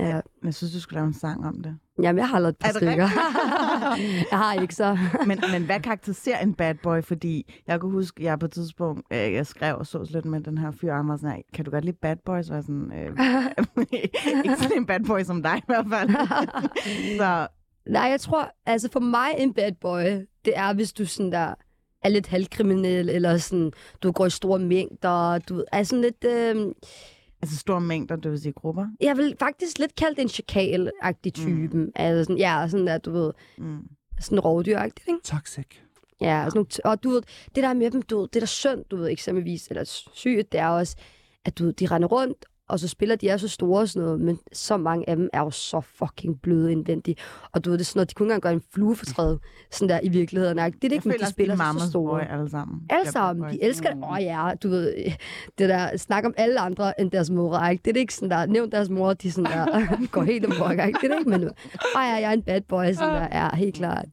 Ja. 0.00 0.20
Jeg 0.44 0.54
synes, 0.54 0.72
du 0.72 0.80
skulle 0.80 0.96
lave 0.96 1.06
en 1.06 1.14
sang 1.14 1.46
om 1.46 1.62
det. 1.62 1.76
Jamen, 2.02 2.18
jeg 2.18 2.28
har 2.28 2.38
lavet 2.38 2.52
et 2.52 2.56
par 2.58 2.68
Er 2.68 2.72
stykker. 2.72 3.08
jeg 4.30 4.38
har 4.38 4.54
ikke 4.54 4.74
så. 4.74 4.98
men, 5.28 5.40
men 5.52 5.64
hvad 5.64 5.80
karakteriserer 5.80 6.38
en 6.40 6.54
bad 6.54 6.74
boy? 6.82 7.02
Fordi 7.02 7.54
jeg 7.66 7.80
kunne 7.80 7.92
huske, 7.92 8.24
jeg 8.24 8.38
på 8.38 8.46
et 8.46 8.52
tidspunkt, 8.52 9.06
øh, 9.12 9.32
jeg 9.32 9.46
skrev 9.46 9.76
og 9.76 9.86
så 9.86 10.08
lidt 10.10 10.24
med 10.24 10.40
den 10.40 10.58
her 10.58 10.70
fyr, 10.70 10.92
og 10.92 11.08
var 11.08 11.16
sådan, 11.16 11.30
"Ej, 11.30 11.42
kan 11.54 11.64
du 11.64 11.70
godt 11.70 11.84
lide 11.84 11.96
bad 12.02 12.16
boys? 12.26 12.50
Var 12.50 12.60
sådan, 12.60 12.92
øh, 12.92 13.18
ikke 14.44 14.56
sådan 14.58 14.76
en 14.76 14.86
bad 14.86 15.00
boy 15.06 15.22
som 15.22 15.42
dig 15.42 15.56
i 15.58 15.62
hvert 15.66 15.86
fald. 15.90 16.10
så 17.18 17.46
Nej, 17.88 18.02
jeg 18.02 18.20
tror, 18.20 18.50
altså 18.66 18.88
for 18.92 19.00
mig 19.00 19.28
en 19.38 19.54
bad 19.54 19.72
boy, 19.80 20.04
det 20.44 20.52
er, 20.56 20.72
hvis 20.74 20.92
du 20.92 21.06
sådan 21.06 21.32
der 21.32 21.54
er 22.02 22.08
lidt 22.08 22.26
halvkriminel, 22.26 23.08
eller 23.08 23.36
sådan, 23.38 23.72
du 24.02 24.12
går 24.12 24.26
i 24.26 24.30
store 24.30 24.58
mængder, 24.58 25.38
du 25.38 25.64
er 25.72 25.82
sådan 25.82 26.02
lidt... 26.02 26.24
Øh, 26.24 26.74
altså 27.42 27.56
store 27.58 27.80
mængder, 27.80 28.16
det 28.16 28.30
vil 28.30 28.40
sige 28.40 28.52
grupper. 28.52 28.86
jeg 29.00 29.16
vil 29.16 29.36
faktisk 29.38 29.78
lidt 29.78 29.94
kalde 29.96 30.16
det 30.16 30.22
en 30.22 30.28
chakal-agtig 30.28 31.30
typen. 31.32 31.80
Mm. 31.80 31.92
Altså 31.94 32.24
sådan, 32.24 32.38
ja, 32.38 32.66
sådan 32.70 32.86
der, 32.86 32.98
du 32.98 33.10
ved, 33.12 33.32
Mm. 33.58 33.78
sådan 34.20 34.38
rovdyr-agtigt, 34.38 35.08
ikke? 35.08 35.20
Toxic. 35.24 35.66
Ja, 36.20 36.44
og, 36.44 36.50
sådan, 36.50 36.58
nogle 36.58 36.92
og 36.92 37.02
du 37.04 37.10
ved, 37.10 37.22
det 37.54 37.62
der 37.62 37.68
er 37.68 37.74
med 37.74 37.90
dem, 37.90 38.02
du 38.02 38.18
ved, 38.20 38.28
det 38.28 38.34
der 38.34 38.42
er 38.42 38.46
synd, 38.46 38.84
du 38.90 38.96
ved, 38.96 39.10
eksempelvis, 39.10 39.68
eller 39.68 39.84
sygt, 40.12 40.52
det 40.52 40.60
er 40.60 40.68
også, 40.68 40.96
at 41.44 41.58
du 41.58 41.64
ved, 41.64 41.72
de 41.72 41.86
render 41.86 42.08
rundt, 42.08 42.44
og 42.68 42.80
så 42.80 42.88
spiller 42.88 43.16
de 43.16 43.28
er 43.28 43.36
så 43.36 43.48
store 43.48 43.80
og 43.80 43.88
sådan 43.88 44.02
noget, 44.02 44.20
men 44.20 44.38
så 44.52 44.76
mange 44.76 45.08
af 45.08 45.16
dem 45.16 45.28
er 45.32 45.40
jo 45.40 45.50
så 45.50 45.80
fucking 45.80 46.40
bløde 46.42 46.72
indvendigt. 46.72 47.20
Og 47.52 47.64
du 47.64 47.70
ved, 47.70 47.78
det 47.78 47.84
er 47.84 47.86
sådan 47.86 47.98
noget, 47.98 48.10
de 48.10 48.14
kunne 48.14 48.26
ikke 48.26 48.34
engang 48.34 48.42
gøre 48.42 48.52
en 48.52 48.62
fluefortræd, 48.74 49.38
sådan 49.70 49.88
der 49.88 50.00
i 50.02 50.08
virkeligheden. 50.08 50.58
ikke? 50.66 50.76
Det 50.76 50.84
er 50.84 50.88
det 50.88 50.92
ikke, 50.92 51.08
men 51.08 51.18
de 51.18 51.26
spiller 51.30 51.56
de 51.56 51.80
så 51.80 51.90
store. 51.90 52.20
boy 52.20 52.36
alle 52.36 52.50
sammen. 52.50 52.80
Alle 52.90 53.12
sammen, 53.12 53.52
de 53.52 53.62
elsker 53.62 53.88
det. 53.94 54.02
Åh 54.02 54.10
oh, 54.10 54.22
ja, 54.22 54.50
du 54.62 54.68
ved, 54.68 54.94
det 55.58 55.68
der, 55.68 55.96
snak 55.96 56.24
om 56.24 56.34
alle 56.36 56.60
andre 56.60 57.00
end 57.00 57.10
deres 57.10 57.30
mor, 57.30 57.66
ikke? 57.66 57.82
Det 57.82 57.90
er 57.90 57.92
det 57.92 58.00
ikke 58.00 58.14
sådan 58.14 58.30
der, 58.30 58.46
nævn 58.46 58.70
deres 58.70 58.90
mor, 58.90 59.12
de 59.12 59.32
sådan 59.32 59.52
der, 59.52 59.96
går 60.12 60.22
helt 60.22 60.44
amok, 60.44 60.70
ikke? 60.70 60.98
Det 61.02 61.04
er 61.04 61.08
det 61.08 61.18
ikke, 61.18 61.30
men 61.30 61.44
åh 61.44 61.50
ja, 61.94 62.00
jeg 62.00 62.22
er 62.22 62.30
en 62.32 62.42
bad 62.42 62.60
boy, 62.60 62.92
sådan 62.92 63.14
der, 63.14 63.28
ja, 63.32 63.56
helt 63.56 63.74
klart. 63.74 64.04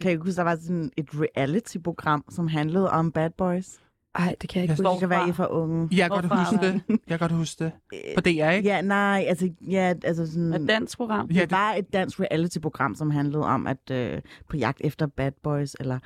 Kan 0.00 0.10
jeg 0.10 0.18
huske, 0.18 0.36
der 0.36 0.42
var 0.42 0.56
sådan 0.56 0.90
et 0.96 1.08
reality-program, 1.14 2.24
som 2.30 2.48
handlede 2.48 2.90
om 2.90 3.12
bad 3.12 3.30
boys? 3.38 3.78
Ej, 4.14 4.34
det 4.40 4.48
kan 4.48 4.62
jeg 4.62 4.70
ikke 4.70 4.82
Jeg 4.82 4.90
huske. 4.90 4.92
Det 4.92 5.00
kan 5.00 5.10
være, 5.10 5.26
I 5.26 5.28
er 5.28 5.32
for 5.32 5.46
unge. 5.46 5.88
Jeg 5.92 6.10
kan 6.10 6.20
godt 6.20 6.38
huske 6.38 6.66
det. 6.66 6.82
Jeg 6.88 6.98
kan 7.08 7.18
godt 7.18 7.32
huske 7.32 7.64
det. 7.64 7.72
På 8.16 8.20
DR, 8.20 8.28
ikke? 8.50 8.68
Ja, 8.68 8.80
nej, 8.80 9.24
altså, 9.28 9.50
ja, 9.70 9.94
altså 10.04 10.26
sådan... 10.26 10.52
Et 10.52 10.68
dansk 10.68 10.96
program. 10.96 11.26
Ja, 11.30 11.40
det 11.40 11.50
det, 11.50 11.50
var 11.50 11.74
et 11.78 11.92
dansk 11.92 12.20
reality-program, 12.20 12.94
som 12.94 13.10
handlede 13.10 13.44
om, 13.44 13.66
at 13.66 13.90
øh, 13.90 14.20
på 14.48 14.56
jagt 14.56 14.80
efter 14.84 15.06
bad 15.06 15.32
boys, 15.42 15.76
eller... 15.80 15.98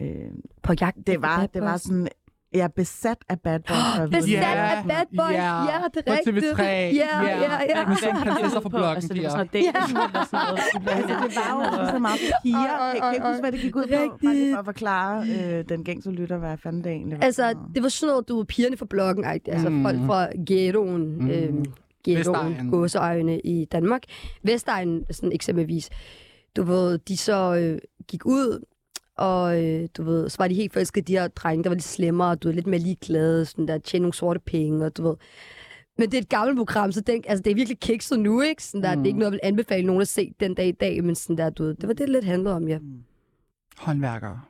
Øh, 0.00 0.06
På 0.62 0.74
jagt 0.80 0.96
det 0.96 1.08
efter 1.08 1.20
var, 1.20 1.38
bad 1.38 1.48
det 1.48 1.62
var 1.62 1.76
sådan... 1.76 2.08
Jeg 2.52 2.60
er 2.60 2.68
besat 2.68 3.16
af 3.28 3.40
bad 3.40 3.60
boys. 3.60 3.78
vide 4.00 4.08
Besat 4.16 4.22
det. 4.26 4.30
Ja, 4.32 4.76
af 4.76 4.84
bad 4.88 5.06
boys, 5.18 5.32
ja, 5.34 5.62
ja, 5.62 5.78
det 5.94 6.04
på 6.06 6.12
er 6.12 6.16
rigtigt. 6.18 6.46
TV3, 6.46 6.62
Ja, 6.62 6.88
ja. 7.22 7.42
ja. 7.78 7.86
Men 7.88 7.96
sådan 7.96 8.16
prinsesser 8.20 8.60
fra 8.60 8.68
på, 8.68 8.68
bloggen, 8.68 8.94
altså, 8.96 9.14
det 9.14 9.22
var 9.22 9.28
Pia. 9.28 9.30
sådan 9.30 9.48
noget 9.52 9.64
Ja. 9.64 9.80
Altså, 10.94 11.16
det 11.28 11.36
var 11.36 11.84
jo 11.84 11.90
så 11.92 11.98
meget 11.98 12.20
piger. 12.42 12.58
Jeg 12.58 12.98
kan 13.02 13.14
ikke 13.14 13.26
huske, 13.26 13.40
hvad 13.40 13.52
det 13.52 13.60
gik 13.60 13.76
ud 13.76 13.82
på. 13.82 13.88
Rigtigt. 13.94 14.22
Bare 14.22 14.52
for 14.54 14.58
at 14.58 14.64
forklare 14.64 15.24
øh, 15.28 15.64
den 15.68 15.84
gængse 15.84 16.10
lytter, 16.10 16.38
hvad 16.38 16.56
fanden 16.62 16.84
det 16.84 16.92
egentlig 16.92 17.18
var. 17.18 17.24
Altså, 17.24 17.54
det 17.74 17.82
var 17.82 17.88
sådan 17.88 18.12
noget, 18.12 18.28
du 18.28 18.36
ved, 18.36 18.44
pigerne 18.44 18.76
fra 18.76 18.86
bloggen, 18.90 19.24
altså 19.24 19.68
Mm. 19.68 19.82
folk 19.82 19.98
fra 20.06 20.28
ghettoen, 20.46 21.18
Mm. 21.18 21.30
øhm, 21.30 21.64
ghettoen, 22.04 22.70
gåseøjne 22.70 23.40
i 23.40 23.64
Danmark. 23.64 24.02
Vestegnen, 24.42 25.04
sådan 25.10 25.32
eksempelvis, 25.32 25.90
du 26.56 26.62
ved, 26.62 26.98
de 26.98 27.16
så 27.16 27.54
øh, 27.54 27.78
gik 28.08 28.26
ud, 28.26 28.64
og 29.20 29.64
øh, 29.64 29.88
du 29.96 30.02
ved, 30.02 30.28
så 30.28 30.36
var 30.38 30.48
de 30.48 30.54
helt 30.54 30.72
forelskede 30.72 31.04
de 31.04 31.12
her 31.12 31.28
drenge, 31.28 31.64
der 31.64 31.70
var 31.70 31.74
lidt 31.74 31.84
slemmere, 31.84 32.34
du 32.34 32.48
ved, 32.48 32.54
lidt 32.54 32.66
mere 32.66 32.80
ligeglade, 32.80 33.44
sådan 33.44 33.68
der, 33.68 33.78
tjene 33.78 34.02
nogle 34.02 34.14
sorte 34.14 34.40
penge, 34.40 34.84
og 34.84 34.96
du 34.96 35.02
ved. 35.02 35.16
Men 35.98 36.10
det 36.10 36.18
er 36.18 36.22
et 36.22 36.28
gammelt 36.28 36.56
program, 36.58 36.92
så 36.92 37.00
den, 37.00 37.24
altså, 37.26 37.42
det 37.42 37.50
er 37.50 37.54
virkelig 37.54 37.80
kikset 37.80 38.20
nu, 38.20 38.40
ikke? 38.40 38.64
Sådan 38.64 38.82
der, 38.82 38.94
mm. 38.94 39.02
Det 39.02 39.06
er 39.06 39.08
ikke 39.08 39.18
noget, 39.18 39.32
jeg 39.32 39.32
vil 39.32 39.40
anbefale 39.42 39.86
nogen 39.86 40.02
at 40.02 40.08
se 40.08 40.34
den 40.40 40.54
dag 40.54 40.66
i 40.66 40.72
dag, 40.72 41.04
men 41.04 41.14
sådan 41.14 41.38
der, 41.38 41.50
du 41.50 41.64
ved, 41.64 41.74
det 41.74 41.88
var 41.88 41.92
det, 41.94 41.98
det 41.98 42.08
lidt 42.08 42.24
handlede 42.24 42.56
om, 42.56 42.68
ja. 42.68 42.78
Håndværkere. 43.78 44.40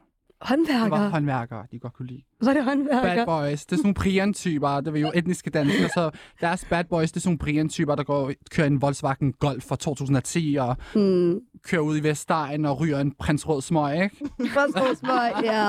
Det 0.40 0.48
Håndværker. 0.48 0.88
var 0.88 1.08
håndværkere, 1.08 1.66
de 1.72 1.78
godt 1.78 1.92
kunne 1.92 2.06
lide. 2.08 2.22
Var 2.42 2.52
det 2.52 2.64
håndværker? 2.64 3.24
Bad 3.24 3.26
boys, 3.26 3.66
det 3.66 3.72
er 3.72 3.76
sådan 3.76 3.82
nogle 3.84 3.94
Brian-typer, 3.94 4.80
det 4.80 4.92
var 4.92 4.98
jo 4.98 5.10
etniske 5.14 5.50
danskere, 5.50 5.88
så 5.88 6.10
deres 6.40 6.64
bad 6.70 6.84
boys, 6.84 7.12
det 7.12 7.16
er 7.16 7.20
sådan 7.20 7.28
nogle 7.30 7.38
Brian-typer, 7.38 7.94
der 7.94 8.02
går, 8.02 8.32
kører 8.50 8.66
en 8.66 8.82
Volkswagen 8.82 9.32
Golf 9.32 9.64
fra 9.68 9.76
2010 9.76 10.56
og 10.60 10.76
Mm. 10.94 11.40
kører 11.64 11.80
ud 11.82 11.96
i 11.96 12.02
Vestegn 12.02 12.64
og 12.64 12.80
ryger 12.80 13.00
en 13.00 13.12
prins 13.18 13.48
rød 13.48 13.62
smøg, 13.62 14.02
ikke? 14.02 14.16
Forstår 14.54 14.94
smøg, 14.94 15.44
ja. 15.44 15.68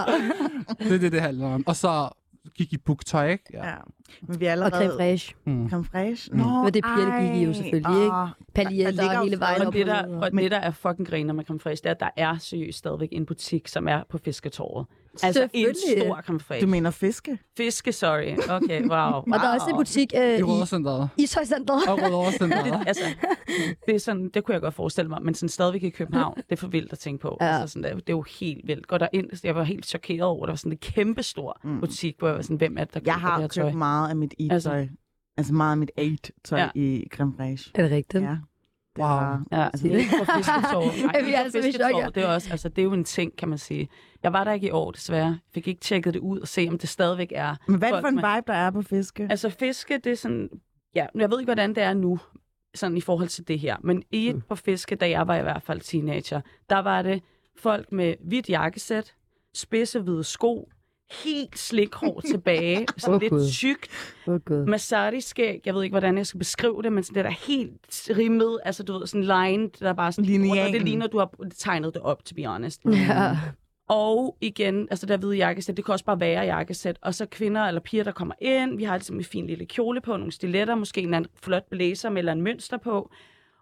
Det 0.80 0.92
er 0.96 1.00
det, 1.00 1.12
det 1.12 1.22
handler 1.22 1.48
om. 1.48 1.64
Og 1.68 1.76
så 1.76 2.10
gik 2.56 2.74
i 2.74 2.78
buktøj, 2.78 3.28
ikke? 3.32 3.44
Ja. 3.54 3.76
Men 4.22 4.40
vi 4.40 4.46
er 4.46 4.50
Og 4.50 4.52
allerede... 4.52 4.76
creme 4.88 4.94
fraiche. 4.98 5.34
Mm. 5.46 5.70
Creme 5.70 5.86
fraiche? 5.86 6.30
Mm. 6.34 6.38
Nå, 6.40 6.64
Men 6.64 6.74
det 6.74 6.84
er 6.86 6.96
pigerne 6.96 7.28
gik 7.34 7.42
i 7.42 7.46
jo 7.46 7.54
selvfølgelig, 7.54 8.04
ikke? 8.04 8.28
Paljetter 8.56 9.14
jo 9.18 9.24
hele 9.24 9.40
vejen 9.40 9.62
op. 9.62 9.68
Og 9.68 9.74
det, 9.74 9.88
der, 9.88 10.08
og- 10.08 10.20
og 10.20 10.32
det, 10.32 10.52
der 10.52 10.58
er 10.58 10.72
fucking 10.72 11.08
griner 11.08 11.34
med 11.34 11.44
creme 11.46 11.60
fraiche, 11.60 11.84
det 11.84 11.90
er, 11.90 11.94
at 11.94 12.00
der 12.00 12.10
er 12.24 12.38
seriøst 12.38 12.78
stadigvæk 12.78 13.10
en 13.12 13.26
butik, 13.26 13.68
som 13.68 13.88
er 13.88 14.04
på 14.10 14.18
Fisketorvet. 14.18 14.86
Altså 15.24 15.50
en 15.54 15.76
stor 15.76 16.22
creme 16.22 16.62
Du 16.62 16.68
mener 16.68 16.92
fiske? 16.92 17.40
Fiske, 17.58 17.92
sorry. 17.92 18.38
Okay, 18.50 18.82
wow. 18.82 18.92
Og 19.14 19.26
der 19.28 19.48
er 19.48 19.54
også 19.54 19.70
en 19.70 19.76
butik 19.76 20.14
øh, 20.18 20.22
I 20.36 20.40
i 20.40 20.44
Rødovrecenteret. 20.44 21.10
Ishøjcenteret. 21.18 21.82
Og 21.88 22.02
Rødovrecenteret. 22.02 22.66
det, 22.66 22.88
altså, 22.88 23.04
det, 23.86 23.96
er 23.96 24.00
sådan, 24.00 24.30
det 24.34 24.44
kunne 24.44 24.54
jeg 24.54 24.62
godt 24.62 24.74
forestille 24.74 25.10
mig, 25.10 25.22
men 25.24 25.34
sådan 25.34 25.50
stadigvæk 25.50 25.84
i 25.84 25.90
København, 25.90 26.36
det 26.36 26.44
er 26.50 26.56
for 26.56 26.68
vildt 26.68 26.94
at 26.94 27.00
tænke 27.00 27.22
på. 27.22 27.38
Ja. 27.42 27.46
Altså 27.46 27.74
sådan, 27.74 27.84
det, 27.84 27.92
er- 27.92 27.96
det 27.96 28.10
er 28.10 28.14
jo 28.14 28.26
helt 28.40 28.68
vildt. 28.68 28.88
Går 28.88 28.98
der 28.98 29.08
ind, 29.14 29.30
jeg 29.44 29.56
var 29.56 29.64
helt 29.64 29.86
chokeret 29.86 30.22
over, 30.22 30.44
at 30.44 30.48
der 30.48 30.52
var 30.52 30.58
sådan 30.58 30.72
en 30.72 30.78
kæmpe 30.78 31.24
stor 31.24 31.60
Mm. 31.64 31.80
butik, 31.80 32.16
hvor 32.20 32.28
jeg 32.28 32.36
var 32.36 32.42
sådan, 32.42 32.58
hvem 32.58 32.78
er 32.78 32.84
det, 32.84 32.94
der 32.94 33.00
Jeg 33.06 33.14
køber 33.16 33.26
det 33.28 33.32
har 33.34 33.40
her 33.42 33.48
tøj? 33.48 33.66
købt 33.70 33.78
meget 33.78 34.10
af 34.10 34.16
mit 34.16 34.34
eat-tøj. 34.40 34.54
Altså, 34.80 34.88
altså 35.38 35.54
meget 35.54 35.72
af 35.72 35.78
mit 35.78 35.92
ate-tøj 35.98 36.60
ja. 36.60 36.70
Ja. 36.76 36.82
i 36.82 37.08
creme 37.12 37.34
fraiche. 37.38 37.72
Er 37.76 37.82
det 37.82 37.92
rigtigt? 37.92 38.24
Ja. 38.24 38.36
Det 38.96 39.02
Wow. 39.04 39.08
var, 39.10 39.44
Ja, 39.52 39.64
altså, 39.64 39.88
det 39.88 39.94
er 39.96 40.00
ikke. 40.00 40.16
Er 41.36 41.40
altså 41.44 41.60
i 41.60 41.72
chok, 41.72 41.92
ja? 42.04 42.08
det 42.16 42.24
er 42.24 42.28
også, 42.28 42.48
altså, 42.52 42.70
det 42.70 42.78
er 42.78 42.84
jo 42.84 42.94
en 42.94 43.04
ting, 43.04 43.36
kan 43.38 43.50
man 43.50 43.58
sige. 43.58 43.90
Jeg 44.24 44.34
var 44.34 44.44
der 44.44 44.52
ikke 44.52 44.68
i 44.68 44.72
år, 44.72 44.92
desværre. 44.92 45.26
Jeg 45.26 45.38
fik 45.54 45.68
ikke 45.68 45.82
tjekket 45.82 46.14
det 46.14 46.20
ud 46.20 46.40
og 46.40 46.48
se, 46.48 46.68
om 46.70 46.78
det 46.78 46.90
stadigvæk 46.90 47.32
er. 47.36 47.56
men 47.68 47.78
hvad 47.80 47.90
er 47.90 47.94
det 47.94 48.02
for 48.04 48.08
en 48.08 48.16
med- 48.16 48.36
vibe, 48.36 48.52
der 48.52 48.58
er 48.58 48.72
på 48.72 48.82
fiske? 48.82 49.28
Altså 49.30 49.50
fiske, 49.50 49.98
det 50.04 50.12
er 50.12 50.16
sådan... 50.16 50.50
Ja, 50.96 51.06
jeg 51.16 51.30
ved 51.32 51.40
ikke, 51.40 51.48
hvordan 51.48 51.76
det 51.76 51.84
er 51.84 51.94
nu, 51.94 52.20
sådan 52.76 52.98
i 52.98 53.02
forhold 53.02 53.28
til 53.28 53.48
det 53.48 53.60
her. 53.60 53.78
Men 53.84 54.04
i 54.12 54.30
et 54.30 54.46
på 54.50 54.56
fiske, 54.56 54.96
da 54.96 55.10
jeg 55.10 55.28
var 55.28 55.36
i 55.36 55.42
hvert 55.42 55.64
fald 55.64 55.82
teenager, 55.82 56.42
der 56.70 56.80
var 56.80 57.02
det 57.02 57.24
folk 57.58 57.92
med 57.92 58.16
hvidt 58.24 58.50
jakkesæt, 58.50 59.14
spidse 59.54 60.00
hvide 60.00 60.24
sko, 60.24 60.70
helt 61.24 61.58
slikhår 61.60 62.22
tilbage, 62.32 62.86
sådan 62.98 63.16
Åh, 63.16 63.22
lidt 63.22 63.32
Gud. 63.32 63.50
tykt, 63.52 63.88
Gud. 64.26 64.66
Masari-skæg, 64.66 65.62
jeg 65.66 65.76
ved 65.76 65.84
ikke, 65.84 65.94
hvordan 65.94 66.18
jeg 66.18 66.28
skal 66.28 66.38
beskrive 66.38 66.82
det, 66.84 66.94
men 66.94 67.04
sådan 67.04 67.16
det 67.16 67.26
der 67.26 67.48
helt 67.48 68.10
rimmet, 68.18 68.60
altså 68.66 68.84
du 68.84 68.94
ved, 68.94 69.08
sådan 69.08 69.24
line, 69.24 69.70
der 69.80 69.90
er 69.90 69.94
bare 69.94 70.12
sådan 70.12 70.26
rundt, 70.26 70.42
og 70.42 70.46
Linealen. 70.56 70.74
det 70.74 70.82
ligner, 70.82 71.08
du 71.08 71.18
har 71.18 71.30
tegnet 71.58 71.94
det 71.94 72.02
op, 72.02 72.26
to 72.26 72.36
be 72.36 72.46
honest. 72.46 72.82
Ja. 72.86 73.38
Og 73.90 74.38
igen, 74.42 74.88
altså 74.92 75.06
der 75.06 75.18
hvide 75.18 75.36
jakkesæt, 75.36 75.78
det 75.78 75.86
kan 75.86 75.92
også 75.94 76.06
bare 76.06 76.20
være 76.20 76.42
jakkesæt. 76.44 76.98
Og 77.02 77.16
så 77.16 77.26
kvinder 77.26 77.62
eller 77.62 77.82
piger, 77.82 78.04
der 78.04 78.12
kommer 78.12 78.36
ind. 78.42 78.78
Vi 78.78 78.84
har 78.84 78.98
ligesom 78.98 79.16
en 79.18 79.24
fin 79.24 79.48
lille 79.48 79.66
kjole 79.66 80.02
på, 80.02 80.18
nogle 80.18 80.32
stiletter, 80.32 80.76
måske 80.76 81.02
en 81.02 81.08
eller 81.08 81.18
anden 81.18 81.32
flot 81.44 81.70
blæser 81.70 82.10
med 82.10 82.18
eller 82.18 82.32
en 82.32 82.42
mønster 82.42 82.78
på. 82.78 83.12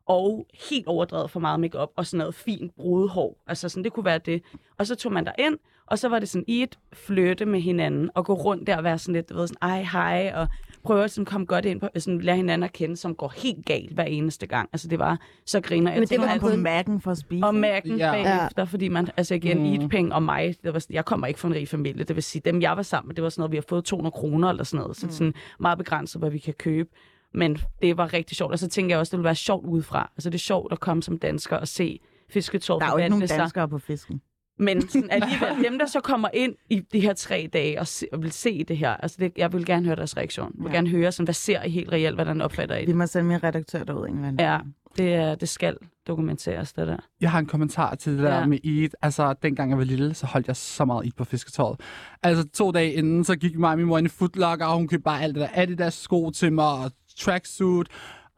Og 0.06 0.48
helt 0.70 0.88
overdrevet 0.88 1.32
for 1.32 1.40
meget 1.40 1.60
makeup 1.60 1.90
og 1.96 2.06
sådan 2.06 2.18
noget 2.18 2.36
fint 2.36 2.76
brudehår. 2.76 3.44
Altså 3.48 3.70
sådan, 3.70 3.84
det 3.84 3.94
kunne 3.94 4.06
være 4.06 4.18
det. 4.18 4.42
Og 4.78 4.88
så 4.88 4.96
tog 4.96 5.12
man 5.14 5.26
der 5.26 5.32
ind, 5.40 5.58
og 5.92 6.00
så 6.00 6.10
var 6.10 6.20
det 6.20 6.30
sådan 6.30 6.46
i 6.48 6.62
et 6.64 6.80
flytte 6.94 7.46
med 7.46 7.62
hinanden, 7.62 8.10
og 8.16 8.26
gå 8.26 8.34
rundt 8.34 8.68
der 8.68 8.78
og 8.78 8.84
være 8.84 8.98
sådan 8.98 9.14
lidt, 9.16 9.30
du 9.30 9.36
ved, 9.38 9.48
sådan, 9.48 9.70
ej, 9.70 9.84
hej, 9.84 10.32
og 10.36 10.48
prøve 10.84 11.04
at 11.04 11.12
sådan 11.12 11.26
komme 11.26 11.46
godt 11.46 11.66
ind 11.66 11.80
på, 11.82 11.88
sådan 11.98 12.22
lære 12.22 12.36
hinanden 12.36 12.64
at 12.64 12.74
kende, 12.74 12.98
som 12.98 13.16
går 13.16 13.34
helt 13.38 13.66
galt 13.66 13.92
hver 13.94 14.04
eneste 14.04 14.48
gang. 14.48 14.70
Altså 14.74 14.88
det 14.88 15.00
var 15.00 15.20
så 15.46 15.62
griner. 15.62 15.92
Jeg 15.92 16.00
Men 16.00 16.08
det 16.10 16.20
var 16.20 16.38
på 16.40 16.56
mærken 16.58 17.02
for 17.02 17.12
at 17.12 17.18
spise. 17.18 17.46
og 17.46 17.56
mærken 17.56 17.98
Ja. 17.98 18.12
bagefter, 18.12 18.66
fordi 18.66 18.88
man, 18.88 19.08
altså 19.18 19.36
igen, 19.36 19.58
Mm. 19.58 19.64
mm. 19.64 19.74
Eatpenge 19.74 20.16
og 20.16 20.24
mig, 20.24 20.56
det 20.64 20.74
var, 20.74 20.80
sådan- 20.80 20.94
jeg 20.94 21.06
kommer 21.06 21.28
ikke 21.28 21.40
fra 21.40 21.48
en 21.48 21.54
rig 21.56 21.68
familie, 21.68 22.04
det 22.04 22.16
vil 22.16 22.24
sige, 22.24 22.42
dem 22.46 22.62
jeg 22.62 22.78
var 22.78 22.84
sammen 22.84 23.08
med, 23.08 23.16
det 23.16 23.24
var 23.24 23.30
sådan 23.30 23.42
noget, 23.42 23.52
vi 23.52 23.58
har 23.58 23.66
fået 23.70 23.84
200 23.86 24.12
kroner 24.12 24.50
eller 24.50 24.64
sådan 24.64 24.82
noget, 24.82 24.98
så 24.98 25.06
mm. 25.06 25.12
sådan 25.12 25.34
meget 25.60 25.78
begrænset, 25.78 26.22
hvad 26.22 26.30
vi 26.30 26.38
kan 26.40 26.54
købe. 26.54 26.90
Men 27.34 27.58
det 27.82 27.98
var 27.98 28.14
rigtig 28.14 28.38
sjovt, 28.38 28.52
og 28.52 28.60
så 28.60 28.68
tænker 28.70 28.92
jeg 28.96 29.00
også, 29.00 29.12
det 29.12 29.18
ville 29.18 29.26
være 29.26 29.36
sjovt 29.36 29.66
udefra. 29.68 30.12
Altså 30.18 30.30
det 30.30 30.36
er 30.36 30.40
sjovt 30.40 30.74
at 30.74 30.80
komme 30.80 31.04
som 31.04 31.18
dansker 31.18 31.58
og 31.58 31.68
se 31.68 32.00
fisketåret 32.30 32.82
Der 32.82 32.88
er 32.88 32.92
jo 32.92 32.98
ikke 32.98 33.10
nogen 33.10 33.28
sig. 33.28 33.40
danskere 33.40 33.68
på 33.70 33.78
fisken. 33.80 34.22
Men 34.60 34.82
sådan 34.90 35.10
alligevel, 35.12 35.64
dem 35.72 35.80
der 35.80 35.86
så 35.86 36.00
kommer 36.02 36.30
ind 36.34 36.56
i 36.70 36.80
de 36.94 37.00
her 37.00 37.14
tre 37.14 37.50
dage 37.54 37.80
og, 37.80 37.88
se, 37.88 38.06
og 38.14 38.24
vil 38.24 38.32
se 38.32 38.64
det 38.64 38.78
her, 38.78 38.90
altså 38.92 39.18
det, 39.20 39.32
jeg 39.38 39.54
vil 39.54 39.66
gerne 39.66 39.86
høre 39.86 39.96
deres 39.96 40.18
reaktion. 40.18 40.52
Jeg 40.58 40.64
vil 40.64 40.70
Ja. 40.72 40.76
gerne 40.76 40.90
høre, 40.90 41.12
sådan, 41.12 41.26
hvad 41.26 41.34
ser 41.34 41.64
I 41.64 41.70
helt 41.70 41.92
reelt, 41.92 42.16
hvordan 42.16 42.42
opfatter 42.42 42.76
I 42.78 42.80
Vi 42.80 42.86
det? 42.86 42.96
må 42.96 43.08
sende 43.08 43.28
min 43.28 43.44
redaktør 43.44 43.84
derud 43.84 44.08
en 44.08 44.16
eller 44.16 44.28
anden. 44.28 44.40
Ja, 44.46 44.58
det, 44.98 45.14
er, 45.14 45.36
det 45.36 45.50
skal 45.50 45.76
dokumenteres, 46.08 46.74
det 46.74 46.88
der. 46.88 46.98
Jeg 47.22 47.32
har 47.32 47.40
en 47.40 47.46
kommentar 47.46 47.96
til 47.96 48.14
det 48.14 48.24
der 48.24 48.38
Ja. 48.40 48.46
med 48.46 48.58
Eid. 48.64 48.90
Altså, 49.02 49.34
dengang 49.44 49.70
jeg 49.70 49.78
var 49.78 49.84
lille, 49.84 50.14
så 50.14 50.26
holdt 50.26 50.48
jeg 50.48 50.56
så 50.56 50.86
meget 50.86 51.04
Eid 51.06 51.12
på 51.18 51.24
fisketåret. 51.24 51.80
Altså, 52.24 52.48
to 52.54 52.72
dage 52.72 52.94
inden, 52.94 53.24
så 53.24 53.36
gik 53.36 53.58
mig 53.58 53.72
og 53.72 53.78
min 53.78 53.86
mor 53.88 53.98
ind 53.98 54.08
i 54.08 54.10
Footlocker, 54.10 54.66
og 54.66 54.78
hun 54.78 54.88
købte 54.88 55.04
bare 55.04 55.22
alt 55.22 55.36
det 55.36 55.42
der 55.42 55.62
Adidas 55.62 55.94
sko 55.94 56.30
til 56.30 56.54
mig, 56.54 56.66
og 56.72 56.92
tracksuit. 57.18 57.88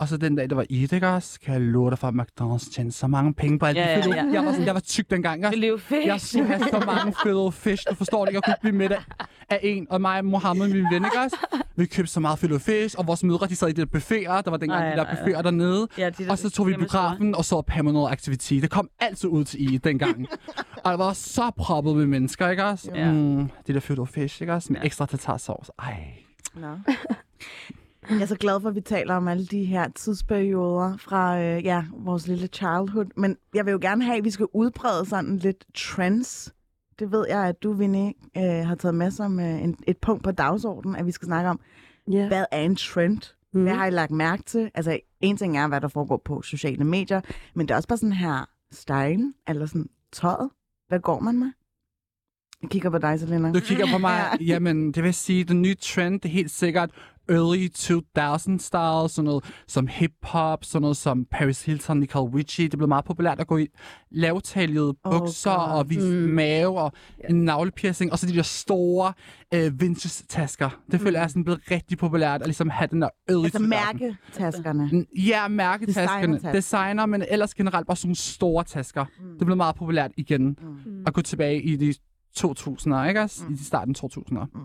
Og 0.02 0.08
så 0.08 0.18
den 0.18 0.36
dag, 0.36 0.50
der 0.50 0.56
var 0.56 0.66
Eid, 0.70 0.94
ikke 0.94 1.08
også? 1.08 1.40
Kan 1.40 1.54
jeg 1.54 1.62
love 1.62 1.90
dig 1.90 2.00
for, 2.00 2.08
at 2.08 2.14
McDonald's 2.14 2.74
tjente 2.74 2.92
så 2.92 3.08
mange 3.08 3.34
penge 3.34 3.60
på 3.60 3.66
alt 3.66 3.78
Ja, 3.78 3.82
det 3.82 3.90
ja, 3.90 4.02
fede. 4.06 4.16
ja. 4.16 4.26
Jeg, 4.34 4.46
var, 4.46 4.52
sådan- 4.52 4.66
jeg 4.66 4.74
var 4.74 4.80
tyk 4.80 5.10
dengang. 5.10 5.44
Det 5.44 5.58
lever 5.58 5.78
fedt. 5.78 6.06
jeg 6.06 6.22
skulle 6.22 6.48
have 6.48 6.60
så 6.60 6.84
mange 6.86 7.14
fede 7.24 7.52
fish. 7.52 7.84
Du 7.90 7.96
forstår 7.96 8.26
det, 8.26 8.34
jeg 8.34 8.44
kunne 8.44 8.56
blive 8.62 8.76
midt 8.76 8.92
af, 9.50 9.60
en. 9.64 9.88
Og 9.90 10.02
mig 10.02 10.18
og 10.18 10.26
Mohammed, 10.26 10.68
min 10.68 10.84
ven, 10.92 11.06
ikke 11.06 11.20
også? 11.26 11.38
vi 11.76 11.86
købte 11.86 12.12
så 12.12 12.20
meget 12.20 12.40
filet 12.40 12.62
fish, 12.62 12.96
og 12.98 13.08
vores 13.08 13.24
mødre, 13.24 13.48
de 13.48 13.56
sad 13.56 13.68
i 13.68 13.72
de 13.72 13.82
der 13.82 13.86
buffeter, 13.88 14.42
der 14.42 14.50
var 14.52 14.58
dengang 14.58 14.84
Ej, 14.84 14.90
de 14.92 14.98
der 14.98 15.16
buffeter 15.16 15.42
dernede. 15.42 15.88
Ja, 15.98 16.10
de 16.10 16.24
der 16.26 16.32
Og 16.32 16.38
så 16.38 16.50
tog 16.50 16.68
vi 16.68 16.74
i 16.74 16.78
biografen 16.78 17.36
og 17.36 17.46
så 17.46 17.62
Paranormal 17.62 18.14
Activity. 18.14 18.54
Det 18.54 18.70
kom 18.70 18.90
altid 19.00 19.30
ud 19.30 19.44
til 19.44 19.74
I 19.74 19.78
dengang. 19.78 20.28
og 20.84 20.92
det 20.92 21.00
var 21.00 21.14
så 21.14 21.52
proppet 21.58 21.96
med 21.96 22.06
mennesker, 22.06 22.50
ikke 22.50 22.66
også? 22.66 22.92
Ja. 22.96 23.12
Mm, 23.12 23.50
det 23.68 23.76
der 23.76 23.82
filet 23.82 24.10
fish, 24.10 24.42
ikke 24.42 24.54
også? 24.54 24.74
Med 24.74 24.80
Ja. 24.82 24.86
ekstra 24.86 25.06
tartarsauce. 25.06 25.72
Ej. 25.80 26.04
Nå. 26.56 26.68
Jeg 28.12 28.22
er 28.22 28.26
så 28.26 28.36
glad 28.36 28.62
for, 28.62 28.70
at 28.70 28.76
vi 28.76 28.82
taler 28.82 29.16
om 29.16 29.28
alle 29.28 29.46
de 29.46 29.64
her 29.66 29.88
tidsperioder 29.96 30.98
fra 30.98 31.42
øh, 31.42 31.64
ja, 31.66 31.86
vores 31.94 32.28
lille 32.28 32.48
childhood. 32.48 33.06
Men 33.16 33.38
jeg 33.54 33.66
vil 33.66 33.72
jo 33.72 33.80
gerne 33.82 34.04
have, 34.06 34.18
at 34.18 34.24
vi 34.24 34.30
skal 34.32 34.48
udbrede 34.54 35.06
sådan 35.06 35.38
lidt 35.38 35.66
trends. 35.76 36.54
Det 37.00 37.12
ved 37.12 37.26
jeg, 37.30 37.46
at 37.48 37.64
du, 37.64 37.74
Vinnie, 37.74 38.14
øh, 38.38 38.68
har 38.68 38.76
taget 38.76 38.96
med 38.96 39.12
som 39.12 39.40
øh, 39.40 39.64
en, 39.64 39.76
et 39.88 39.98
punkt 39.98 40.24
på 40.24 40.32
dagsordenen, 40.32 40.96
at 40.96 41.06
vi 41.06 41.12
skal 41.12 41.26
snakke 41.26 41.50
om, 41.50 41.60
Ja. 42.12 42.28
hvad 42.28 42.46
er 42.52 42.60
en 42.62 42.76
trend? 42.76 43.22
Mm. 43.54 43.62
Hvad 43.64 43.74
har 43.74 43.86
I 43.86 43.90
lagt 43.90 44.12
mærke 44.12 44.44
til? 44.44 44.72
Altså, 44.74 45.00
en 45.22 45.38
ting 45.38 45.58
er, 45.58 45.68
hvad 45.68 45.82
der 45.82 45.88
foregår 45.88 46.22
på 46.26 46.42
sociale 46.42 46.84
medier, 46.84 47.22
men 47.56 47.68
det 47.68 47.72
er 47.74 47.76
også 47.76 47.88
bare 47.88 47.98
sådan 47.98 48.14
her 48.14 48.50
style, 48.72 49.34
eller 49.48 49.66
sådan 49.66 49.90
tøjet. 50.12 50.50
Hvad 50.88 51.00
går 51.00 51.20
man 51.20 51.40
med? 51.40 51.52
Jeg 52.62 52.70
kigger 52.70 52.90
på 52.90 52.98
dig, 52.98 53.20
Selena. 53.20 53.52
Du 53.52 53.60
kigger 53.60 53.86
på 53.92 53.98
mig, 53.98 54.22
jamen 54.52 54.92
det 54.92 55.04
vil 55.04 55.14
sige, 55.14 55.44
den 55.44 55.62
nye 55.62 55.76
trend, 55.76 56.20
det 56.22 56.30
er 56.30 56.34
helt 56.34 56.52
sikkert 56.52 56.92
early 57.30 57.68
2000 57.70 58.60
style, 58.60 59.10
sådan 59.10 59.26
noget 59.26 59.44
som 59.68 59.88
hip-hop, 59.88 60.64
sådan 60.64 60.82
noget 60.82 60.98
som 60.98 61.26
Paris 61.32 61.66
Hilton, 61.66 62.00
Nicole 62.00 62.38
Richie. 62.38 62.68
Det 62.68 62.80
blev 62.80 62.88
meget 62.88 63.06
populært 63.06 63.40
at 63.40 63.48
gå 63.48 63.58
i 63.58 63.68
lavtaljede 64.12 64.94
Oh 65.04 65.20
bukser 65.20 65.52
God. 65.70 65.78
og 65.78 65.90
vise 65.90 66.08
mm. 66.08 66.34
mave 66.34 66.80
og 66.82 66.92
en 67.30 67.46
navlepiercing, 67.46 68.12
og 68.12 68.20
så 68.20 68.28
de 68.28 68.34
der 68.36 68.42
store 68.42 69.14
øh, 69.54 69.82
vintage-tasker. 69.82 70.70
Det 70.92 71.02
føler 71.02 71.20
jeg 71.20 71.24
er 71.24 71.28
sådan 71.28 71.44
blevet 71.44 71.62
rigtig 71.72 71.98
populært 71.98 72.42
at 72.42 72.48
ligesom 72.48 72.70
have 72.70 72.88
den 72.92 73.02
der 73.02 73.10
early 73.30 73.44
Altså 73.44 73.60
2000. 73.60 73.70
mærketaskerne. 73.70 74.90
Mm, 74.92 75.06
Ja, 75.18 75.48
mærketaskerne. 75.48 76.40
Designer, 76.54 77.06
men 77.06 77.24
ellers 77.30 77.54
generelt 77.54 77.88
bare 77.88 77.98
sådan 77.98 78.08
nogle 78.08 78.16
store 78.16 78.64
tasker. 78.64 79.06
Mm. 79.20 79.38
Det 79.38 79.46
blev 79.46 79.58
meget 79.58 79.76
populært 79.76 80.12
igen 80.18 80.58
Mm. 80.86 81.04
at 81.08 81.14
gå 81.14 81.22
tilbage 81.22 81.62
i 81.62 81.76
de 81.76 81.94
2000'ere, 82.40 83.04
ikke 83.08 83.22
også? 83.22 83.44
Mm. 83.48 83.54
I 83.54 83.58
de 83.58 83.66
starten 83.66 83.96
2000'ere. 84.04 84.46
Mm. 84.54 84.62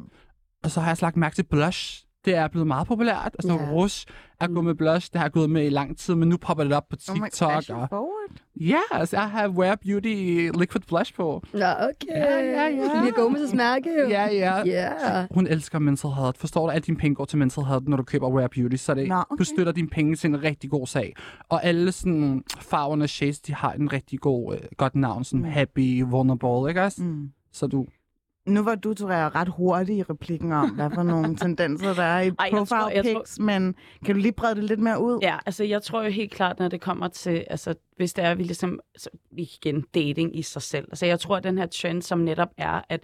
Og 0.64 0.70
så 0.70 0.80
har 0.80 0.88
jeg 0.90 0.96
slagt 0.96 1.16
mærke 1.16 1.34
til 1.34 1.42
blush. 1.50 2.05
Det 2.26 2.34
er 2.36 2.48
blevet 2.48 2.66
meget 2.66 2.86
populært. 2.86 3.30
Altså, 3.38 3.52
yeah. 3.52 3.72
rouge 3.72 4.06
er 4.40 4.46
gået 4.46 4.64
med 4.64 4.74
blush. 4.74 5.12
Det 5.12 5.20
har 5.20 5.28
gået 5.28 5.50
med 5.50 5.66
i 5.66 5.68
lang 5.68 5.98
tid, 5.98 6.14
men 6.14 6.28
nu 6.28 6.36
popper 6.36 6.64
det 6.64 6.72
op 6.72 6.88
på 6.90 6.96
Oh 7.10 7.16
my 7.16 7.24
TikTok. 7.24 7.52
fashion 7.52 7.78
og... 7.80 7.88
forward. 7.88 8.30
Ja, 8.60 8.78
altså, 8.90 9.16
jeg 9.16 9.30
har 9.30 9.48
Wear 9.48 9.74
Beauty 9.76 10.50
liquid 10.58 10.82
blush 10.88 11.14
på. 11.14 11.42
Nå, 11.52 11.58
okay. 11.60 12.06
Ja, 12.08 12.34
ja, 12.44 12.62
ja. 12.68 12.82
Det 13.02 13.08
er 13.08 13.12
Gomez' 13.26 13.56
mærke, 13.56 13.90
jo. 14.02 14.08
Ja, 14.08 14.26
ja. 14.26 14.62
Ja. 14.66 15.26
Hun 15.30 15.46
elsker 15.46 15.78
mental 15.78 16.10
health. 16.10 16.38
Forstår 16.40 16.66
du, 16.66 16.72
at 16.72 16.86
dine 16.86 16.96
penge 16.96 17.14
går 17.14 17.24
til 17.24 17.38
mental 17.38 17.64
health, 17.64 17.88
når 17.88 17.96
du 17.96 18.02
køber 18.02 18.28
Wear 18.30 18.48
Beauty? 18.48 18.76
Så 18.76 18.94
det, 18.94 19.08
Nå, 19.08 19.14
du 19.14 19.24
okay. 19.30 19.44
støtter 19.44 19.72
dine 19.72 19.88
penge 19.88 20.16
til 20.16 20.28
en 20.30 20.42
rigtig 20.42 20.70
god 20.70 20.86
sag. 20.86 21.14
Og 21.48 21.64
alle 21.64 21.92
sådan, 21.92 22.42
farverne 22.60 23.04
og 23.04 23.08
shades, 23.08 23.40
de 23.40 23.54
har 23.54 23.72
en 23.72 23.92
rigtig 23.92 24.20
god, 24.20 24.54
øh, 24.54 24.60
godt 24.76 24.94
navn. 24.96 25.24
Sådan 25.24 25.40
Mm. 25.40 25.50
happy, 25.50 26.02
vulnerable, 26.02 26.68
ikke 26.70 26.82
også? 26.82 27.02
Mm. 27.02 27.30
Så 27.52 27.66
du... 27.66 27.86
Nu 28.46 28.62
var 28.62 28.74
du, 28.74 28.94
tror 28.94 29.10
jeg, 29.12 29.34
ret 29.34 29.48
hurtig 29.48 29.96
i 29.96 30.02
replikken 30.02 30.52
om, 30.52 30.70
hvad 30.70 30.90
for 30.94 31.02
nogle 31.02 31.36
tendenser 31.42 31.94
der 31.94 32.02
er 32.02 32.20
i 32.20 32.30
Ej, 32.38 32.50
tror- 32.50 32.64
tror- 32.64 32.90
pics, 33.02 33.38
men 33.38 33.74
kan 34.04 34.14
du 34.14 34.20
lige 34.20 34.32
brede 34.32 34.54
det 34.54 34.64
lidt 34.64 34.80
mere 34.80 35.00
ud? 35.00 35.18
Ja, 35.22 35.38
altså 35.46 35.64
jeg 35.64 35.82
tror 35.82 36.02
jo 36.02 36.10
helt 36.10 36.32
klart, 36.32 36.58
når 36.58 36.68
det 36.68 36.80
kommer 36.80 37.08
til, 37.08 37.44
altså 37.50 37.74
hvis 37.96 38.12
det 38.12 38.24
er, 38.24 38.34
vi 38.34 38.42
ligesom, 38.42 38.80
altså, 38.94 39.10
igen, 39.32 39.84
dating 39.94 40.38
i 40.38 40.42
sig 40.42 40.62
selv. 40.62 40.84
Altså 40.90 41.06
jeg 41.06 41.20
tror, 41.20 41.36
at 41.36 41.44
den 41.44 41.58
her 41.58 41.66
trend, 41.66 42.02
som 42.02 42.18
netop 42.18 42.48
er, 42.58 42.80
at 42.88 43.00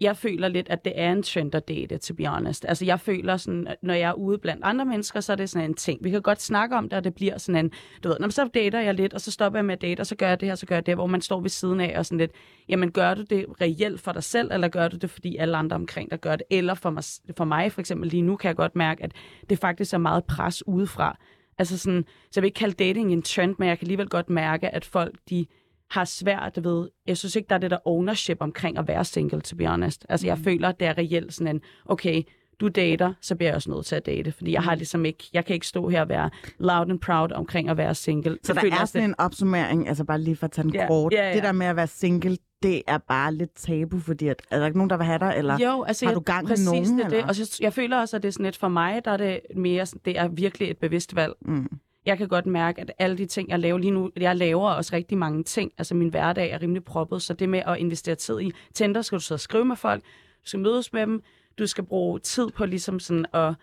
jeg 0.00 0.16
føler 0.16 0.48
lidt, 0.48 0.68
at 0.68 0.84
det 0.84 0.92
er 0.96 1.12
en 1.12 1.22
trend 1.22 1.54
at 1.54 1.68
date, 1.68 1.98
to 1.98 2.14
be 2.14 2.26
honest. 2.26 2.64
Altså 2.68 2.84
jeg 2.84 3.00
føler 3.00 3.36
sådan, 3.36 3.66
når 3.82 3.94
jeg 3.94 4.08
er 4.08 4.12
ude 4.12 4.38
blandt 4.38 4.64
andre 4.64 4.84
mennesker, 4.84 5.20
så 5.20 5.32
er 5.32 5.36
det 5.36 5.50
sådan 5.50 5.70
en 5.70 5.74
ting. 5.74 6.04
Vi 6.04 6.10
kan 6.10 6.22
godt 6.22 6.42
snakke 6.42 6.76
om 6.76 6.88
det, 6.88 6.96
og 6.96 7.04
det 7.04 7.14
bliver 7.14 7.38
sådan 7.38 7.64
en, 7.64 7.72
du 8.04 8.08
ved, 8.08 8.16
når 8.20 8.28
så 8.28 8.48
dater 8.54 8.80
jeg 8.80 8.94
lidt, 8.94 9.14
og 9.14 9.20
så 9.20 9.30
stopper 9.30 9.58
jeg 9.58 9.64
med 9.64 9.74
at 9.74 9.82
date, 9.82 10.00
og 10.00 10.06
så 10.06 10.16
gør 10.16 10.28
jeg 10.28 10.40
det 10.40 10.48
her, 10.48 10.54
så 10.54 10.66
gør 10.66 10.76
jeg 10.76 10.86
det, 10.86 10.94
hvor 10.94 11.06
man 11.06 11.20
står 11.20 11.40
ved 11.40 11.50
siden 11.50 11.80
af 11.80 11.98
og 11.98 12.06
sådan 12.06 12.18
lidt, 12.18 12.32
jamen 12.68 12.92
gør 12.92 13.14
du 13.14 13.22
det 13.22 13.46
reelt 13.60 14.00
for 14.00 14.12
dig 14.12 14.22
selv, 14.22 14.52
eller 14.52 14.68
gør 14.68 14.88
du 14.88 14.96
det, 14.96 15.10
fordi 15.10 15.36
alle 15.36 15.56
andre 15.56 15.76
omkring 15.76 16.10
dig 16.10 16.20
gør 16.20 16.36
det? 16.36 16.46
Eller 16.50 16.74
for 16.74 16.90
mig, 16.90 17.04
for 17.36 17.44
mig 17.44 17.72
for 17.72 17.80
eksempel 17.80 18.08
lige 18.10 18.22
nu, 18.22 18.36
kan 18.36 18.48
jeg 18.48 18.56
godt 18.56 18.76
mærke, 18.76 19.04
at 19.04 19.12
det 19.50 19.58
faktisk 19.58 19.94
er 19.94 19.98
meget 19.98 20.24
pres 20.24 20.66
udefra. 20.66 21.18
Altså 21.58 21.78
sådan, 21.78 22.04
så 22.06 22.30
jeg 22.36 22.42
vil 22.42 22.48
ikke 22.48 22.58
kalde 22.58 22.74
dating 22.74 23.12
en 23.12 23.22
trend, 23.22 23.54
men 23.58 23.68
jeg 23.68 23.78
kan 23.78 23.84
alligevel 23.84 24.08
godt 24.08 24.30
mærke, 24.30 24.68
at 24.68 24.84
folk, 24.84 25.18
de 25.30 25.46
har 25.90 26.04
svært 26.04 26.58
ved. 26.62 26.88
Jeg 27.06 27.16
synes 27.16 27.36
ikke, 27.36 27.46
der 27.48 27.54
er 27.54 27.58
det 27.58 27.70
der 27.70 27.78
ownership 27.84 28.36
omkring 28.40 28.78
at 28.78 28.88
være 28.88 29.04
single, 29.04 29.40
to 29.40 29.56
be 29.56 29.66
honest. 29.66 30.06
Altså, 30.08 30.26
jeg 30.26 30.38
føler, 30.38 30.68
at 30.68 30.80
det 30.80 30.88
er 30.88 30.98
reelt 30.98 31.34
sådan 31.34 31.56
en, 31.56 31.62
okay, 31.86 32.22
du 32.60 32.68
dater, 32.68 33.12
så 33.20 33.34
bliver 33.34 33.48
jeg 33.50 33.56
også 33.56 33.70
nødt 33.70 33.86
til 33.86 33.96
at 33.96 34.06
date. 34.06 34.32
Fordi 34.32 34.52
jeg 34.52 34.62
har 34.62 34.74
ligesom 34.74 35.04
ikke, 35.04 35.24
jeg 35.32 35.44
kan 35.44 35.54
ikke 35.54 35.66
stå 35.66 35.88
her 35.88 36.00
og 36.00 36.08
være 36.08 36.30
loud 36.58 36.90
and 36.90 37.00
proud 37.00 37.32
omkring 37.32 37.68
at 37.68 37.76
være 37.76 37.94
single. 37.94 38.38
Så 38.42 38.52
der 38.54 38.60
føler 38.60 38.74
er 38.74 38.78
jeg 38.80 38.88
sådan 38.88 39.08
en 39.10 39.14
opsummering, 39.18 39.88
altså 39.88 40.04
bare 40.04 40.20
lige 40.20 40.36
for 40.36 40.44
at 40.46 40.50
tage 40.52 40.62
den 40.62 40.74
Ja, 40.74 40.86
kort. 40.86 41.12
ja, 41.12 41.28
ja. 41.28 41.34
Det 41.34 41.42
der 41.42 41.52
med 41.52 41.66
at 41.66 41.76
være 41.76 41.86
single, 41.86 42.36
det 42.62 42.82
er 42.86 42.98
bare 42.98 43.34
lidt 43.34 43.54
tabu, 43.54 43.98
fordi 43.98 44.28
at, 44.28 44.42
er 44.50 44.58
der 44.58 44.66
ikke 44.66 44.78
nogen, 44.78 44.90
der 44.90 44.96
vil 44.96 45.06
have 45.06 45.18
dig? 45.18 45.34
Eller? 45.36 45.58
Jo, 45.58 45.82
altså, 45.82 46.04
har 46.06 46.10
jeg- 46.12 46.16
du 46.16 46.20
gang 46.20 46.44
i 46.46 46.48
præcis 46.48 46.64
nogen, 46.66 46.98
det, 46.98 47.10
det. 47.10 47.24
Og 47.24 47.34
så, 47.34 47.58
jeg 47.60 47.72
føler 47.72 47.98
også, 48.00 48.16
at 48.16 48.22
det 48.22 48.28
er 48.28 48.32
sådan 48.32 48.44
lidt 48.44 48.56
for 48.56 48.68
mig, 48.68 49.04
der 49.04 49.10
er 49.10 49.16
det 49.16 49.40
mere, 49.56 49.86
det 50.04 50.18
er 50.18 50.28
virkelig 50.28 50.70
et 50.70 50.78
bevidst 50.78 51.14
valg. 51.16 51.32
Mm. 51.40 51.68
Jeg 52.08 52.18
kan 52.18 52.28
godt 52.28 52.46
mærke, 52.46 52.80
at 52.80 52.92
alle 52.98 53.18
de 53.18 53.26
ting, 53.26 53.48
jeg 53.48 53.58
laver 53.58 53.78
lige 53.78 53.90
nu, 53.90 54.10
jeg 54.16 54.36
laver 54.36 54.70
også 54.70 54.96
rigtig 54.96 55.18
mange 55.18 55.42
ting. 55.44 55.72
Altså 55.78 55.94
min 55.94 56.08
hverdag 56.08 56.50
er 56.50 56.62
rimelig 56.62 56.84
proppet, 56.84 57.22
så 57.22 57.34
det 57.34 57.48
med 57.48 57.62
at 57.66 57.76
investere 57.78 58.14
tid 58.14 58.40
i 58.40 58.52
Tinder, 58.74 59.02
skal 59.02 59.18
du 59.18 59.22
sidde 59.22 59.36
og 59.36 59.40
skrive 59.40 59.64
med 59.64 59.76
folk, 59.76 60.02
du 60.44 60.48
skal 60.48 60.60
mødes 60.60 60.92
med 60.92 61.00
dem, 61.00 61.22
du 61.58 61.66
skal 61.66 61.84
bruge 61.84 62.18
tid 62.18 62.48
på 62.56 62.66
ligesom 62.66 63.00
sådan 63.00 63.26
at 63.32 63.54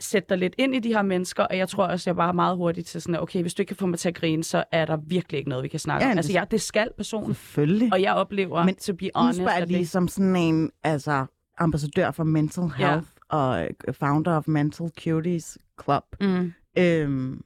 sætte 0.00 0.28
dig 0.28 0.38
lidt 0.38 0.54
ind 0.58 0.74
i 0.74 0.78
de 0.78 0.88
her 0.94 1.02
mennesker, 1.02 1.42
og 1.44 1.58
jeg 1.58 1.68
tror 1.68 1.84
også, 1.86 2.10
jeg 2.10 2.12
er 2.12 2.16
bare 2.16 2.34
meget 2.34 2.56
hurtigt 2.56 2.86
til 2.86 3.02
sådan, 3.02 3.14
at 3.14 3.20
okay, 3.22 3.40
hvis 3.40 3.54
du 3.54 3.62
ikke 3.62 3.68
kan 3.68 3.76
få 3.76 3.86
mig 3.86 3.98
til 3.98 4.08
at 4.08 4.14
grine, 4.14 4.44
så 4.44 4.64
er 4.72 4.84
der 4.84 4.96
virkelig 4.96 5.38
ikke 5.38 5.48
noget, 5.50 5.62
vi 5.62 5.68
kan 5.68 5.80
snakke 5.80 6.04
Ja, 6.06 6.10
om. 6.12 6.16
Altså, 6.18 6.32
ja, 6.32 6.44
det 6.50 6.60
skal 6.60 6.88
personen, 6.96 7.34
Selvfølgelig. 7.34 7.92
og 7.92 8.02
jeg 8.02 8.14
oplever, 8.14 8.58
Men 8.58 8.66
Men, 8.66 8.74
to 8.76 8.92
be 8.92 9.10
honest, 9.14 9.36
spørger 9.38 9.52
jeg 9.52 9.62
at 9.62 9.68
lige 9.68 9.78
det, 9.80 9.88
som 9.88 10.08
sådan 10.08 10.36
en 10.36 10.70
altså, 10.84 11.26
ambassadør 11.58 12.10
for 12.10 12.24
Mental 12.24 12.64
Ja. 12.78 12.88
Health 12.90 13.08
og 13.28 13.62
øh, 13.88 13.94
founder 13.94 14.36
of 14.36 14.44
Mental 14.48 14.90
Cuties 15.04 15.58
Club. 15.84 16.04
mm, 16.20 16.52
Øhm, 16.78 17.42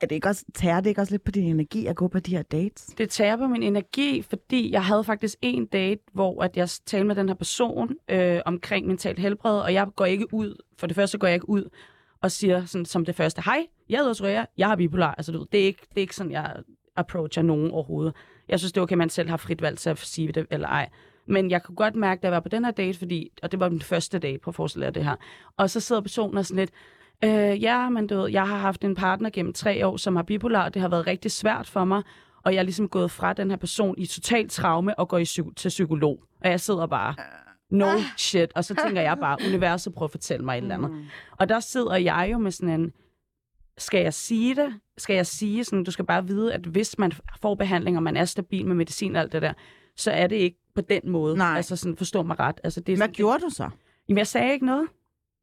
er 0.00 0.06
det 0.06 0.14
ikke 0.14 0.28
også, 0.28 0.44
tærer 0.54 0.80
det 0.80 0.90
ikke 0.90 1.00
også 1.00 1.12
lidt 1.12 1.24
på 1.24 1.30
din 1.30 1.44
energi 1.44 1.86
at 1.86 1.96
gå 1.96 2.08
på 2.08 2.18
de 2.18 2.36
her 2.36 2.42
dates? 2.42 2.86
det 2.86 3.10
tærer 3.10 3.36
på 3.36 3.46
min 3.46 3.62
energi, 3.62 4.22
fordi 4.22 4.72
jeg 4.72 4.84
havde 4.84 5.04
faktisk 5.04 5.36
en 5.42 5.66
date, 5.66 6.02
hvor 6.12 6.42
at 6.42 6.56
jeg 6.56 6.68
talte 6.86 7.06
med 7.06 7.14
den 7.14 7.28
her 7.28 7.34
person 7.34 7.90
øh, 8.08 8.40
omkring 8.46 8.86
mentalt 8.86 9.18
helbred, 9.18 9.60
og 9.60 9.74
jeg 9.74 9.86
går 9.96 10.04
ikke 10.04 10.34
ud, 10.34 10.62
for 10.78 10.86
det 10.86 10.96
første 10.96 11.18
går 11.18 11.26
jeg 11.26 11.34
ikke 11.34 11.48
ud 11.48 11.68
og 12.22 12.30
siger 12.30 12.64
sådan, 12.64 12.84
som 12.84 13.04
det 13.04 13.14
første, 13.14 13.42
hej, 13.42 13.66
jeg 13.88 13.98
hedder 13.98 14.12
Soraya, 14.12 14.44
jeg 14.58 14.68
har 14.68 14.76
bipolar. 14.76 15.14
Altså, 15.14 15.32
du 15.32 15.38
ved, 15.38 15.46
det, 15.52 15.60
er 15.60 15.64
ikke, 15.64 15.82
det 15.88 15.96
er 15.96 16.00
ikke 16.00 16.16
sådan, 16.16 16.32
jeg 16.32 16.56
approacher 16.96 17.42
nogen 17.42 17.70
overhovedet. 17.70 18.14
Jeg 18.48 18.58
synes, 18.58 18.72
det 18.72 18.80
er 18.80 18.82
okay, 18.82 18.94
at 18.94 18.98
man 18.98 19.10
selv 19.10 19.28
har 19.28 19.36
frit 19.36 19.62
valg 19.62 19.78
til 19.78 19.90
at 19.90 19.98
sige 19.98 20.32
det 20.32 20.46
eller 20.50 20.68
ej. 20.68 20.88
Men 21.26 21.50
jeg 21.50 21.62
kunne 21.62 21.76
godt 21.76 21.94
mærke, 21.94 22.20
da 22.22 22.26
jeg 22.26 22.32
var 22.32 22.40
på 22.40 22.48
den 22.48 22.64
her 22.64 22.70
date, 22.70 22.98
fordi, 22.98 23.32
og 23.42 23.52
det 23.52 23.60
var 23.60 23.68
min 23.68 23.80
første 23.80 24.18
date, 24.18 24.38
på 24.38 24.50
at 24.50 24.54
forestille 24.54 24.90
det 24.90 25.04
her, 25.04 25.16
og 25.56 25.70
så 25.70 25.80
sidder 25.80 26.02
personen 26.02 26.38
og 26.38 26.46
sådan 26.46 26.58
lidt, 26.58 26.70
Øh, 27.24 27.62
ja, 27.62 27.88
men 27.88 28.06
du 28.06 28.16
ved, 28.16 28.30
jeg 28.30 28.48
har 28.48 28.56
haft 28.58 28.84
en 28.84 28.94
partner 28.94 29.30
gennem 29.30 29.52
tre 29.52 29.86
år, 29.86 29.96
som 29.96 30.16
har 30.16 30.22
bipolar, 30.22 30.68
det 30.68 30.82
har 30.82 30.88
været 30.88 31.06
rigtig 31.06 31.30
svært 31.30 31.66
for 31.68 31.84
mig, 31.84 32.02
og 32.44 32.52
jeg 32.54 32.58
er 32.58 32.62
ligesom 32.62 32.88
gået 32.88 33.10
fra 33.10 33.32
den 33.32 33.50
her 33.50 33.56
person 33.56 33.94
i 33.98 34.06
total 34.06 34.48
traume 34.48 34.98
og 34.98 35.08
går 35.08 35.18
i 35.18 35.22
psy- 35.24 35.54
til 35.56 35.68
psykolog. 35.68 36.22
Og 36.44 36.50
jeg 36.50 36.60
sidder 36.60 36.86
bare, 36.86 37.14
no 37.70 37.86
shit, 38.16 38.52
og 38.54 38.64
så 38.64 38.74
tænker 38.84 39.02
jeg 39.02 39.18
bare, 39.18 39.36
universet 39.48 39.94
prøver 39.94 40.06
at 40.06 40.10
fortælle 40.10 40.44
mig 40.44 40.58
et 40.58 40.62
eller 40.62 40.74
andet. 40.74 40.90
Og 41.38 41.48
der 41.48 41.60
sidder 41.60 41.96
jeg 41.96 42.28
jo 42.32 42.38
med 42.38 42.50
sådan 42.50 42.80
en, 42.80 42.92
skal 43.78 44.02
jeg 44.02 44.14
sige 44.14 44.54
det? 44.54 44.74
Skal 44.98 45.16
jeg 45.16 45.26
sige 45.26 45.64
sådan, 45.64 45.84
du 45.84 45.90
skal 45.90 46.04
bare 46.04 46.26
vide, 46.26 46.54
at 46.54 46.60
hvis 46.66 46.98
man 46.98 47.12
får 47.42 47.54
behandling, 47.54 47.96
og 47.96 48.02
man 48.02 48.16
er 48.16 48.24
stabil 48.24 48.66
med 48.66 48.74
medicin 48.74 49.16
og 49.16 49.22
alt 49.22 49.32
det 49.32 49.42
der, 49.42 49.52
så 49.96 50.10
er 50.10 50.26
det 50.26 50.36
ikke 50.36 50.58
på 50.74 50.80
den 50.80 51.00
måde. 51.10 51.36
Nej. 51.36 51.56
Altså 51.56 51.76
sådan, 51.76 51.96
forstå 51.96 52.22
mig 52.22 52.40
ret. 52.40 52.60
Altså, 52.64 52.80
det 52.80 52.92
er 52.92 52.96
Hvad 52.96 53.06
sådan, 53.06 53.14
gjorde 53.14 53.38
du 53.44 53.50
så? 53.50 53.68
Jamen, 54.08 54.18
jeg 54.18 54.26
sagde 54.26 54.52
ikke 54.52 54.66
noget. 54.66 54.86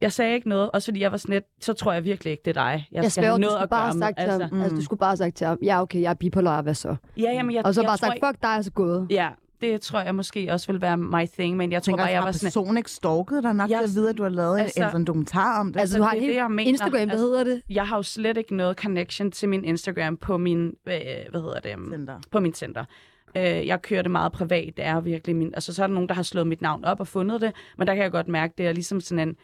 Jeg 0.02 0.12
sagde 0.12 0.34
ikke 0.34 0.50
noget, 0.50 0.72
også 0.72 0.88
fordi 0.88 1.02
jeg 1.02 1.12
var 1.12 1.18
sådan 1.18 1.34
lidt, 1.34 1.46
så 1.62 1.74
tror 1.74 1.94
jeg 1.94 2.04
virkelig 2.04 2.32
ikke, 2.32 2.42
det 2.46 2.58
er 2.58 2.64
dig. 2.64 2.88
Jeg, 2.92 3.04
Jeg 3.04 3.12
skal 3.12 3.24
have 3.24 3.34
du 3.34 3.38
noget 3.38 3.52
skulle 3.52 3.64
at 3.64 3.70
bare 3.70 3.80
gøre 3.80 3.88
have 3.88 3.98
med. 3.98 4.02
sagt 4.08 4.18
til 4.20 4.30
ham, 4.30 4.50
mm. 4.52 4.62
altså, 4.62 4.76
du 4.76 4.84
skulle 4.84 5.00
bare 5.00 5.10
have 5.10 5.18
sagt 5.18 5.36
til 5.36 5.48
ham, 5.48 5.58
ja 5.64 5.82
okay, 5.82 6.02
jeg 6.02 6.10
er 6.10 6.14
bipolar, 6.14 6.62
hvad 6.62 6.74
så? 6.74 6.96
Ja, 7.18 7.22
jamen, 7.32 7.56
jeg, 7.56 7.66
Og 7.66 7.74
så 7.74 7.82
jeg 7.82 7.88
bare 7.88 7.98
tror 7.98 8.06
sagt, 8.08 8.16
ikke- 8.16 8.28
fuck 8.28 8.42
dig, 8.44 8.50
er 8.58 8.62
så 8.62 8.72
gået. 8.72 9.08
Ja, 9.10 9.30
det 9.62 9.82
tror 9.82 10.02
jeg 10.02 10.16
måske 10.16 10.48
også 10.52 10.72
vil 10.72 10.82
være 10.82 10.98
my 10.98 11.26
thing, 11.34 11.58
men 11.58 11.72
jeg 11.72 11.84
tror 11.84 11.98
bare, 11.98 12.06
jeg 12.06 12.18
har 12.20 12.26
var 12.26 12.32
sådan... 12.32 12.46
personen 12.48 12.78
ikke 12.78 12.92
stalket 12.92 13.44
dig 13.44 13.54
nok 13.54 13.70
Jeg- 13.70 13.80
til 13.80 13.84
at 13.88 13.96
vide, 13.96 14.10
at 14.10 14.18
du 14.18 14.24
har 14.24 14.30
lavet 14.30 14.60
altså- 14.60 14.84
altså, 14.84 14.98
en 14.98 15.06
dokumentar 15.06 15.60
om 15.60 15.74
det? 15.74 15.80
Altså, 15.80 15.98
du 15.98 16.04
har 16.04 16.12
det 16.12 16.22
en 16.24 16.30
det, 16.30 16.36
jeg 16.36 16.44
helt 16.44 16.56
mener. 16.56 16.70
Instagram, 16.70 16.92
hvad 16.92 17.02
Altså- 17.02 17.18
hedder 17.18 17.44
det? 17.44 17.62
Jeg 17.70 17.88
har 17.88 17.96
jo 17.98 18.04
slet 18.04 18.38
ikke 18.38 18.56
noget 18.56 18.78
connection 18.78 19.32
til 19.32 19.50
min 19.50 19.66
Instagram 19.66 20.18
på 20.18 20.38
min, 20.38 20.66
øh, 20.68 20.94
hvad 21.30 21.42
hedder 21.42 21.60
det, 21.60 21.76
um, 21.76 21.90
Center. 21.92 22.20
på 22.32 22.40
min 22.40 22.54
center. 22.54 22.86
Øh, 23.38 23.44
jeg 23.68 23.82
kører 23.82 24.02
det 24.02 24.12
meget 24.12 24.32
privat, 24.32 24.74
det 24.78 24.86
er 24.86 25.00
virkelig 25.00 25.36
min, 25.36 25.52
altså 25.54 25.74
så 25.74 25.84
er 25.84 25.88
der 25.88 25.94
nogen, 25.94 26.10
der 26.10 26.16
har 26.16 26.24
slået 26.24 26.48
mit 26.48 26.62
navn 26.62 26.86
op 26.86 27.00
og 27.00 27.08
fundet 27.08 27.42
det, 27.42 27.52
men 27.78 27.88
der 27.88 27.94
kan 27.96 28.04
jeg 28.04 28.12
godt 28.12 28.28
mærke, 28.28 28.54
det 28.58 28.68
er 28.68 28.72
ligesom 28.74 29.02
sådan 29.02 29.28
en, 29.30 29.36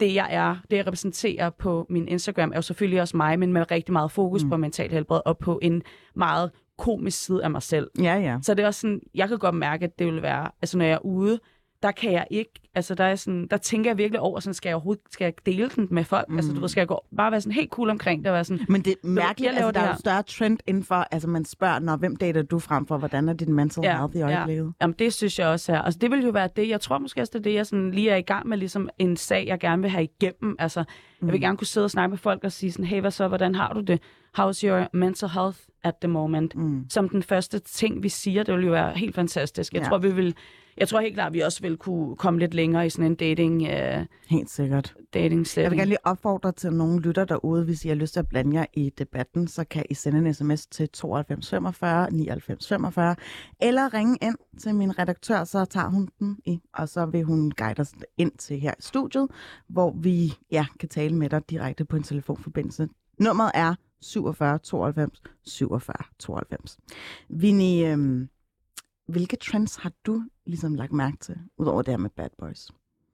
det 0.00 0.14
jeg 0.14 0.28
er, 0.30 0.56
det 0.70 0.76
jeg 0.76 0.86
repræsenterer 0.86 1.50
på 1.50 1.86
min 1.90 2.08
Instagram, 2.08 2.50
er 2.50 2.56
jo 2.56 2.62
selvfølgelig 2.62 3.00
også 3.00 3.16
mig, 3.16 3.38
men 3.38 3.52
med 3.52 3.70
rigtig 3.70 3.92
meget 3.92 4.10
fokus 4.10 4.44
mm. 4.44 4.50
på 4.50 4.56
mental 4.56 4.90
helbred 4.90 5.20
og 5.26 5.38
på 5.38 5.58
en 5.62 5.82
meget 6.14 6.50
komisk 6.78 7.24
side 7.24 7.44
af 7.44 7.50
mig 7.50 7.62
selv. 7.62 7.90
Ja, 7.98 8.14
ja. 8.14 8.38
Så 8.42 8.54
det 8.54 8.62
er 8.62 8.66
også 8.66 8.80
sådan, 8.80 9.00
jeg 9.14 9.28
kan 9.28 9.38
godt 9.38 9.54
mærke, 9.54 9.84
at 9.84 9.98
det 9.98 10.06
vil 10.06 10.22
være, 10.22 10.50
altså 10.62 10.78
når 10.78 10.84
jeg 10.84 10.94
er 10.94 11.04
ude, 11.04 11.40
der 11.82 11.90
kan 11.90 12.12
jeg 12.12 12.26
ikke, 12.30 12.50
altså 12.74 12.94
der, 12.94 13.04
er 13.04 13.14
sådan, 13.14 13.46
der 13.50 13.56
tænker 13.56 13.90
jeg 13.90 13.98
virkelig 13.98 14.20
over, 14.20 14.40
sådan, 14.40 14.54
skal 14.54 14.68
jeg 14.68 14.74
overhovedet 14.76 15.02
skal 15.10 15.24
jeg 15.24 15.34
dele 15.46 15.70
den 15.76 15.88
med 15.90 16.04
folk? 16.04 16.28
Mm. 16.28 16.36
Altså 16.36 16.52
du 16.52 16.60
ved, 16.60 16.68
skal 16.68 16.80
jeg 16.80 16.88
gå, 16.88 17.00
bare 17.16 17.30
være 17.30 17.40
sådan 17.40 17.52
helt 17.52 17.70
cool 17.70 17.90
omkring 17.90 18.20
det, 18.24 18.26
og 18.26 18.34
være 18.34 18.44
sådan, 18.44 18.66
Men 18.68 18.82
det 18.82 18.90
er 18.92 19.06
mærkeligt, 19.06 19.48
altså, 19.50 19.64
der 19.66 19.72
det 19.72 19.82
er 19.82 19.88
jo 19.88 19.96
større 19.96 20.22
trend 20.22 20.58
inden 20.66 20.84
for, 20.84 20.94
altså 20.94 21.28
man 21.28 21.44
spørger, 21.44 21.78
når 21.78 21.96
hvem 21.96 22.16
dater 22.16 22.42
du 22.42 22.58
frem 22.58 22.86
for, 22.86 22.98
hvordan 22.98 23.28
er 23.28 23.32
din 23.32 23.52
mental 23.52 23.84
Ja, 23.84 23.96
health 23.98 24.16
i 24.16 24.18
ja. 24.18 24.36
øjeblikket? 24.36 24.72
Jamen, 24.82 24.94
det 24.98 25.12
synes 25.12 25.38
jeg 25.38 25.48
også 25.48 25.72
er. 25.72 25.78
Altså, 25.82 25.98
det 25.98 26.10
vil 26.10 26.24
jo 26.24 26.30
være 26.30 26.48
det. 26.56 26.68
Jeg 26.68 26.80
tror 26.80 26.98
måske 26.98 27.20
også, 27.20 27.30
det 27.30 27.38
er 27.38 27.42
det, 27.42 27.54
jeg 27.54 27.66
sådan 27.66 27.90
lige 27.90 28.10
er 28.10 28.16
i 28.16 28.22
gang 28.22 28.48
med, 28.48 28.56
ligesom 28.58 28.88
en 28.98 29.16
sag, 29.16 29.46
jeg 29.46 29.58
gerne 29.60 29.82
vil 29.82 29.90
have 29.90 30.04
igennem. 30.04 30.56
Altså, 30.58 30.80
mm. 31.20 31.26
jeg 31.26 31.32
vil 31.32 31.40
gerne 31.40 31.56
kunne 31.56 31.66
sidde 31.66 31.84
og 31.84 31.90
snakke 31.90 32.10
med 32.10 32.18
folk 32.18 32.44
og 32.44 32.52
sige 32.52 32.72
sådan, 32.72 32.84
hey, 32.86 33.00
hvad 33.00 33.10
så, 33.10 33.28
hvordan 33.28 33.54
har 33.54 33.72
du 33.72 33.80
det? 33.80 34.00
How's 34.38 34.66
your 34.66 34.96
mental 34.96 35.28
health 35.28 35.58
at 35.84 35.94
the 36.00 36.08
moment? 36.08 36.56
Mm. 36.56 36.84
Som 36.90 37.08
den 37.08 37.22
første 37.22 37.58
ting, 37.58 38.02
vi 38.02 38.08
siger, 38.08 38.42
det 38.42 38.54
vil 38.54 38.64
jo 38.64 38.70
være 38.70 38.92
helt 38.96 39.14
fantastisk. 39.14 39.72
Jeg 39.72 39.82
Ja. 39.82 39.88
tror, 39.88 39.98
vi 39.98 40.12
vil... 40.14 40.34
Jeg 40.76 40.88
tror 40.88 41.00
helt 41.00 41.14
klart, 41.14 41.26
at 41.26 41.32
vi 41.32 41.40
også 41.40 41.60
vil 41.62 41.76
kunne 41.76 42.16
komme 42.16 42.40
lidt 42.40 42.54
længere 42.54 42.86
i 42.86 42.90
sådan 42.90 43.04
en 43.10 43.14
dating, 43.14 43.62
uh, 43.62 44.06
Helt 44.28 44.50
sikkert. 44.50 44.94
dating 45.14 45.38
Jeg 45.40 45.46
setting. 45.46 45.70
vil 45.70 45.78
gerne 45.78 45.88
lige 45.88 46.06
opfordre 46.06 46.52
til 46.52 46.72
nogle 46.72 47.00
lytter 47.02 47.24
derude, 47.24 47.64
hvis 47.64 47.84
I 47.84 47.88
har 47.88 47.94
lyst 47.94 48.12
til 48.12 48.20
at 48.20 48.28
blande 48.28 48.56
jer 48.58 48.66
i 48.74 48.90
debatten, 48.98 49.48
så 49.48 49.64
kan 49.64 49.84
I 49.90 49.94
sende 49.94 50.18
en 50.18 50.34
sms 50.34 50.66
til 50.66 50.88
92 50.88 51.50
45 51.50 52.10
99 52.10 52.68
45, 52.68 53.16
eller 53.60 53.94
ringe 53.94 54.18
ind 54.22 54.36
til 54.60 54.74
min 54.74 54.98
redaktør, 54.98 55.44
så 55.44 55.64
tager 55.64 55.88
hun 55.88 56.08
den 56.18 56.38
i, 56.46 56.60
og 56.74 56.88
så 56.88 57.06
vil 57.06 57.22
hun 57.24 57.50
guide 57.50 57.80
os 57.80 57.92
ind 58.18 58.32
til 58.38 58.60
her 58.60 58.70
i 58.78 58.82
studiet, 58.82 59.28
hvor 59.68 59.94
vi 60.00 60.32
ja, 60.50 60.66
kan 60.80 60.88
tale 60.88 61.14
med 61.16 61.28
dig 61.30 61.50
direkte 61.50 61.84
på 61.84 61.96
en 61.96 62.02
telefonforbindelse. 62.02 62.88
Nummeret 63.20 63.50
er 63.54 63.74
47 64.00 64.58
92 64.58 65.22
47 65.44 65.94
92. 66.18 66.78
Vinnie, 67.28 67.92
øhm, 67.92 68.28
hvilke 69.12 69.36
trends 69.36 69.76
har 69.76 69.92
du 70.06 70.22
ligesom 70.46 70.74
lagt 70.74 70.92
mærke 70.92 71.16
til, 71.20 71.36
udover 71.58 71.82
det 71.82 71.92
her 71.92 71.98
med 71.98 72.10
bad 72.10 72.28
boys? 72.38 72.68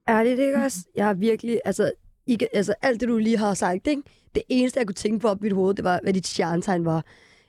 Er 0.07 0.23
det 0.23 0.39
ikke 0.39 0.55
også? 0.57 0.77
Jeg 0.95 1.05
har 1.05 1.13
virkelig, 1.13 1.59
altså, 1.65 1.91
ikke, 2.27 2.55
altså 2.55 2.73
alt 2.81 3.01
det, 3.01 3.09
du 3.09 3.17
lige 3.17 3.37
har 3.37 3.53
sagt, 3.53 3.87
ikke? 3.87 4.01
det 4.35 4.43
eneste, 4.49 4.79
jeg 4.79 4.87
kunne 4.87 4.93
tænke 4.95 5.19
på 5.19 5.27
op 5.27 5.37
i 5.41 5.43
mit 5.43 5.53
hoved, 5.53 5.73
det 5.75 5.83
var, 5.83 5.99
hvad 6.03 6.13
dit 6.13 6.27
stjernetegn 6.27 6.85
var. 6.85 7.03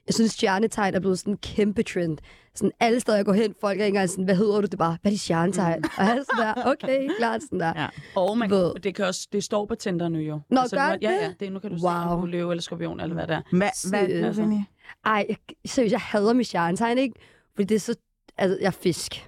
Jeg 0.07 0.15
synes, 0.15 0.33
stjernetegn 0.33 0.95
er 0.95 1.01
blevet 1.01 1.19
sådan 1.19 1.33
en 1.35 1.39
kæmpe 1.39 1.83
trend. 1.83 2.19
Sådan 2.55 2.73
alle 2.81 3.01
steder, 3.01 3.19
jeg 3.19 3.25
går 3.25 3.33
hen, 3.33 3.55
folk 3.61 3.81
er 3.81 3.85
ikke 3.85 3.95
engang 3.97 4.11
sådan, 4.11 4.25
hvad 4.25 4.37
hedder 4.37 4.55
du? 4.61 4.67
Det 4.67 4.73
er 4.73 4.77
bare, 4.79 4.99
hvad 5.03 5.11
er 5.13 5.15
dit 5.15 5.21
stjernetegn? 5.21 5.85
Og 5.85 6.05
jeg 6.05 6.17
er 6.19 6.23
sådan 6.35 6.47
der, 6.57 6.71
okay, 6.71 7.09
klart 7.19 7.43
sådan 7.43 7.61
der. 7.61 7.73
Ja. 7.77 7.87
Og 8.17 8.39
man, 8.39 8.51
Ved- 8.51 8.81
det, 8.83 8.95
kan 8.95 9.05
også, 9.05 9.29
det 9.33 9.45
står 9.45 9.67
på 9.67 9.75
Tinder 9.75 10.09
nu 10.09 10.19
jo. 10.19 10.41
Nå, 10.51 10.61
altså, 10.61 10.77
gør 10.77 10.91
det 10.93 11.03
Ja, 11.03 11.11
ja, 11.11 11.33
det, 11.41 11.53
nu 11.53 11.59
kan 11.59 11.71
du 11.71 11.79
se, 11.79 11.85
Wow. 11.85 11.93
om 11.95 12.21
du 12.21 12.27
løve 12.27 12.53
eller 12.53 12.63
skorpion, 12.63 13.01
eller 13.01 13.15
hvad 13.15 13.27
det 13.27 13.35
er. 13.37 13.43
Hvad, 13.57 13.91
hvad, 13.91 14.19
hvad, 14.21 14.33
Vinnie? 14.35 14.67
Ej, 15.05 15.27
jeg, 15.29 15.37
seriøst, 15.67 15.93
jeg 15.93 16.01
hader 16.01 16.33
mit 16.33 16.47
stjernetegn, 16.47 16.99
ikke? 16.99 17.15
Fordi 17.55 17.65
det 17.67 17.75
er 17.75 17.79
så, 17.81 17.95
altså, 18.41 18.59
jeg 18.61 18.67
er 18.67 18.71
fisk. 18.71 19.27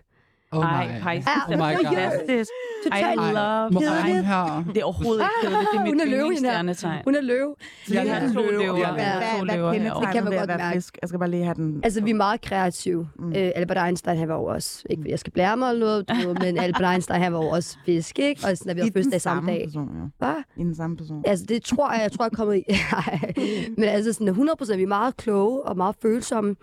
Oh 0.55 0.65
Ej, 0.65 0.87
nej. 0.87 1.15
Pisces 1.15 1.33
Ja, 1.49 1.55
er 1.55 1.63
oh 1.63 1.71
my 1.71 1.77
God. 1.77 1.85
fantastisk. 1.85 2.51
I 2.87 2.89
Totalt. 2.89 3.17
love 3.17 3.71
Må 3.71 3.81
Kedeligt. 3.81 4.17
jeg 4.17 4.27
her? 4.27 4.65
Det 4.75 4.81
er 4.81 4.85
overhovedet 4.85 5.23
ikke 5.23 5.31
kedeligt. 5.41 5.69
Det 5.73 5.77
er 5.77 5.81
Ah, 5.81 5.87
hun 5.87 5.97
mit 5.97 6.01
er 6.13 6.19
yndlingsstjernetegn. 6.21 7.01
Hun 7.05 7.15
er 7.15 7.21
løve. 7.21 7.55
Jeg 7.93 8.15
har 8.15 8.29
to 8.33 8.35
Løve, 8.35 8.51
løver. 8.53 8.87
er. 8.87 10.01
Det 10.01 10.09
kan 10.13 10.25
man 10.25 10.33
godt 10.39 10.49
være 10.49 10.59
mærke. 10.59 10.75
fisk? 10.77 10.99
Jeg 11.03 11.09
skal 11.09 11.19
bare 11.19 11.31
lige 11.31 11.45
have 11.45 11.55
den. 11.55 11.81
Altså, 11.85 12.01
vi 12.03 12.11
er 12.11 12.15
meget 12.15 12.41
kreative. 12.41 13.09
Mm. 13.19 13.29
Øh, 13.29 13.51
Albert 13.55 13.79
Einstein, 13.87 14.17
han 14.19 14.29
var 14.29 14.35
jo 14.35 14.45
også, 14.45 14.85
ikke 14.91 15.03
jeg 15.09 15.19
skal 15.19 15.33
blære 15.33 15.57
mig 15.57 15.69
eller 15.71 15.81
noget, 15.87 16.09
du 16.09 16.35
men 16.45 16.59
Albert 16.65 16.93
Einstein, 16.93 17.21
han 17.23 17.33
var 17.33 17.39
jo 17.45 17.49
også 17.49 17.79
fisk, 17.87 18.19
ikke? 18.19 18.41
Og 18.51 18.57
sådan, 18.57 18.71
at 18.71 18.77
vi 18.77 18.81
I 18.81 18.85
den 18.85 18.93
fødselsdag 18.93 19.21
samme 19.21 19.51
dag. 19.53 19.65
person, 19.67 19.89
ja. 19.89 20.27
Hvad? 20.27 20.43
I 20.57 20.63
den 20.63 20.75
samme 20.75 20.97
person. 20.97 21.23
Altså, 21.27 21.45
det 21.49 21.63
tror 21.65 21.93
jeg, 21.93 22.03
jeg 22.03 22.13
tror, 22.13 22.25
jeg 22.25 22.31
er 22.33 22.37
kommet 22.37 22.57
i. 22.57 22.63
Ej. 22.93 23.33
Men 23.77 23.85
altså, 23.85 24.13
sådan 24.13 24.29
100 24.29 24.57
procent, 24.57 24.79
vi 24.79 24.83
er 24.83 24.87
meget 24.87 25.17
kloge 25.17 25.63
og 25.63 25.77
meget 25.77 25.97
følsomme 26.03 26.57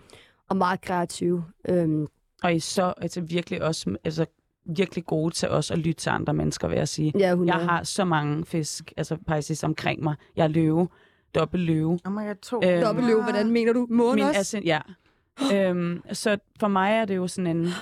og 0.50 0.56
meget 0.56 0.80
kreative. 0.80 1.44
Øhm, 1.68 2.06
Og 2.42 2.52
I 2.52 2.56
er 2.56 2.60
så 2.60 2.94
altså, 2.96 3.20
virkelig 3.20 3.62
også 3.62 3.96
altså, 4.04 4.26
virkelig 4.64 5.06
gode 5.06 5.34
til 5.34 5.48
også 5.48 5.74
at 5.74 5.78
lytte 5.78 6.00
til 6.00 6.10
andre 6.10 6.34
mennesker, 6.34 6.68
vil 6.68 6.78
jeg 6.78 6.88
sige. 6.88 7.12
ja, 7.18 7.34
hun 7.34 7.46
Jeg 7.46 7.54
har 7.54 7.82
så 7.82 8.04
mange 8.04 8.44
fisk, 8.44 8.92
altså 8.96 9.16
Pisces, 9.16 9.64
omkring 9.64 10.02
mig. 10.02 10.14
Jeg 10.36 10.44
er 10.44 10.48
løve, 10.48 10.88
dobbelt 11.34 11.62
løve. 11.62 11.98
Oh 12.04 12.12
my 12.12 12.26
god, 12.26 12.34
to. 12.42 12.60
Øhm, 12.64 12.82
Dobbeltløve, 12.82 13.22
hvordan 13.22 13.50
mener 13.50 13.72
du? 13.72 13.86
Måne 13.90 14.14
Min, 14.14 14.24
også? 14.24 14.38
altså, 14.38 14.60
ja. 14.64 14.80
øhm, 15.54 16.02
så 16.12 16.38
for 16.60 16.68
mig 16.68 16.92
er 16.92 17.04
det 17.04 17.16
jo 17.16 17.26
sådan 17.26 17.56
en... 17.56 17.68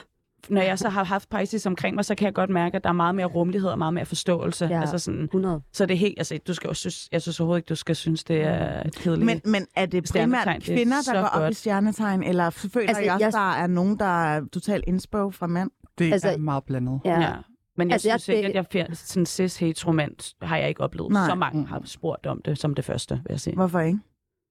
Når 0.49 0.63
jeg 0.63 0.79
så 0.79 0.89
har 0.89 1.05
haft 1.05 1.29
Pisces 1.31 1.67
omkring 1.67 1.95
mig, 1.95 2.05
så 2.05 2.15
kan 2.15 2.25
jeg 2.27 2.35
godt 2.35 2.51
mærke, 2.51 2.77
at 2.77 2.85
der 2.85 2.89
er 2.91 2.95
meget 2.95 3.15
mere 3.15 3.27
rummelighed 3.27 3.69
og 3.71 3.79
meget 3.79 3.95
mere 3.95 4.05
forståelse. 4.05 4.67
Ja. 4.67 4.81
Altså 4.81 4.99
sådan, 4.99 5.25
100. 5.25 5.61
så 5.73 5.87
det 5.87 5.95
er 5.95 5.99
helt... 5.99 6.15
Altså, 6.19 6.39
du 6.47 6.55
skal 6.55 6.69
jo 6.69 6.75
synes, 6.75 7.09
jeg 7.13 7.23
synes 7.23 7.41
overhovedet 7.41 7.59
ikke, 7.59 7.69
du 7.69 7.75
skal 7.75 7.97
synes, 7.97 8.25
det 8.25 8.43
er 8.43 8.83
et 8.83 8.95
kedeligt. 8.95 9.27
Men, 9.27 9.41
men 9.45 9.67
er 9.77 9.87
det 9.87 10.09
Stjernetegn, 10.09 10.45
primært 10.45 10.63
det 10.67 10.73
er 10.73 10.77
kvinder, 10.77 10.97
der 10.97 11.03
så 11.03 11.13
går 11.13 11.21
op 11.21 11.41
i 11.41 11.45
godt. 11.45 11.57
stjernetegn, 11.57 12.23
eller 12.23 12.51
føler 12.51 12.89
Altså, 12.89 13.03
I 13.03 13.07
også, 13.09 13.25
jeg- 13.25 13.33
der 13.33 13.51
er 13.63 13.67
nogen, 13.67 13.99
der 13.99 14.05
er 14.35 14.43
totalt 14.53 14.85
indspo 14.87 15.31
fra 15.31 15.47
mænd? 15.47 15.71
Det 15.99 16.13
Altså- 16.13 16.29
er 16.29 16.37
meget 16.37 16.65
blandet. 16.65 17.01
Ja. 17.05 17.21
Ja. 17.21 17.33
Men 17.77 17.89
jeg 17.89 17.95
Altså, 17.95 17.95
altså, 17.95 18.09
jeg- 18.09 18.21
synes 18.21 18.37
ikke, 18.47 18.59
at 18.59 18.75
jeg 18.75 18.97
sådan 18.97 19.27
cis 19.27 19.57
heteromand 19.57 20.35
har 20.43 20.57
jeg 20.57 20.69
ikke 20.69 20.81
oplevet. 20.81 21.13
Nej. 21.13 21.29
Så 21.29 21.35
mange 21.35 21.67
har 21.67 21.83
spurgt 21.85 22.27
om 22.27 22.43
det 22.45 22.59
som 22.59 22.75
det 22.75 22.85
første, 22.85 23.15
vil 23.15 23.27
jeg 23.31 23.41
sige. 23.41 23.55
Hvorfor 23.57 23.81
ikke? 23.81 23.99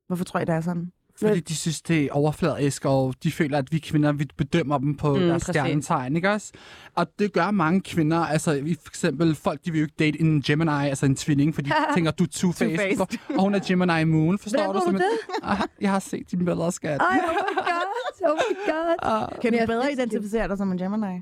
Hvorfor 0.08 0.24
tror 0.26 0.40
I, 0.40 0.46
det 0.46 0.56
er 0.56 0.62
sådan? 0.62 0.92
Fordi 1.22 1.40
de 1.40 1.56
synes, 1.56 1.82
det 1.82 2.04
er 2.04 2.12
overfladisk, 2.12 2.86
og 2.86 3.14
de 3.24 3.32
føler, 3.32 3.58
at 3.58 3.72
vi 3.72 3.80
kvinder, 3.80 4.12
vi 4.12 4.28
bedømmer 4.38 4.78
dem 4.78 4.96
på 4.96 5.14
Mm, 5.14 5.20
deres 5.20 5.44
præcis. 5.44 5.62
stjernetegn, 5.62 6.16
ikke 6.16 6.30
også? 6.32 6.52
Og 6.96 7.08
det 7.20 7.34
gør 7.34 7.52
mange 7.52 7.82
kvinder, 7.82 8.18
altså 8.18 8.52
i 8.52 8.74
for 8.74 8.90
eksempel 8.92 9.36
folk, 9.36 9.66
de 9.66 9.72
vil 9.72 9.80
jo 9.80 9.86
ikke 9.86 9.96
date 10.00 10.22
en 10.22 10.42
Gemini, 10.42 10.72
altså 10.72 11.06
en 11.06 11.16
tvilling, 11.16 11.56
fordi 11.56 11.70
de 11.70 11.76
tænker, 11.96 12.12
du 12.12 12.24
er 12.24 12.28
two-faced, 12.36 12.98
forstår? 12.98 13.36
og 13.36 13.42
hun 13.42 13.56
er 13.56 13.60
Gemini 13.68 14.04
Moon, 14.04 14.40
forstår 14.40 14.62
Hvem 14.64 14.74
du? 14.74 14.80
du 14.80 14.84
simpelthen? 14.86 15.12
Ah, 15.44 15.58
Jeg 15.82 15.92
har 15.92 16.00
set 16.00 16.32
dine 16.32 16.46
billeder, 16.46 16.70
skat. 16.70 17.02
Ej, 17.02 17.20
oh 17.24 17.34
my 17.34 17.56
god, 17.56 18.30
oh 18.32 18.38
my 18.50 18.72
god. 18.72 19.40
Kan 19.42 19.52
Men 19.54 19.60
du 19.60 19.66
bedre 19.66 19.92
identificere 19.92 20.48
dig 20.48 20.58
som 20.58 20.72
en 20.72 20.78
Gemini? 20.78 21.22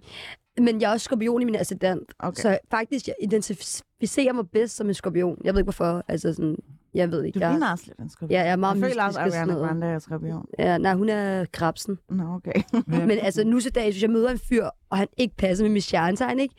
Men 0.61 0.81
jeg 0.81 0.87
er 0.87 0.91
også 0.91 1.03
skorpion 1.03 1.41
i 1.41 1.45
min 1.45 1.55
ascendant. 1.55 2.13
Okay. 2.19 2.41
Så 2.41 2.57
faktisk, 2.71 3.07
jeg 3.07 3.15
identificerer 3.21 4.33
mig 4.33 4.45
bedst 4.53 4.75
som 4.75 4.87
en 4.87 4.93
skorpion. 4.93 5.37
Jeg 5.43 5.53
ved 5.53 5.59
ikke 5.61 5.65
hvorfor. 5.65 6.03
Altså 6.07 6.33
sådan, 6.33 6.55
jeg 6.95 7.11
ved 7.11 7.23
ikke. 7.23 7.39
Du 7.39 7.43
Jeg, 7.45 7.51
ligner 7.51 7.71
også 7.71 7.83
lidt 7.87 7.99
en 7.99 8.09
skorpion. 8.09 8.31
ja, 8.31 8.43
jeg 8.43 8.51
er 8.51 8.55
meget 8.55 8.75
jeg 8.81 8.83
føler 8.89 9.03
også, 9.03 9.19
at 9.19 9.33
Ariana. 9.35 9.53
Grande 9.53 9.87
er 9.87 9.99
skorpion. 9.99 10.45
Ja, 10.59 10.77
nej, 10.77 10.93
hun 10.93 11.09
er 11.09 11.45
krabsen. 11.53 11.97
Nå, 12.09 12.23
okay. 12.33 12.61
Men 13.07 13.11
altså, 13.11 13.43
nu 13.43 13.59
til 13.59 13.75
dag, 13.75 13.91
hvis 13.91 14.01
jeg 14.01 14.09
møder 14.09 14.29
en 14.31 14.39
fyr, 14.49 14.65
og 14.89 14.97
han 14.97 15.07
ikke 15.17 15.35
passer 15.37 15.65
med 15.65 15.71
mit 15.71 15.83
stjernetegn, 15.83 16.39
ikke? 16.39 16.55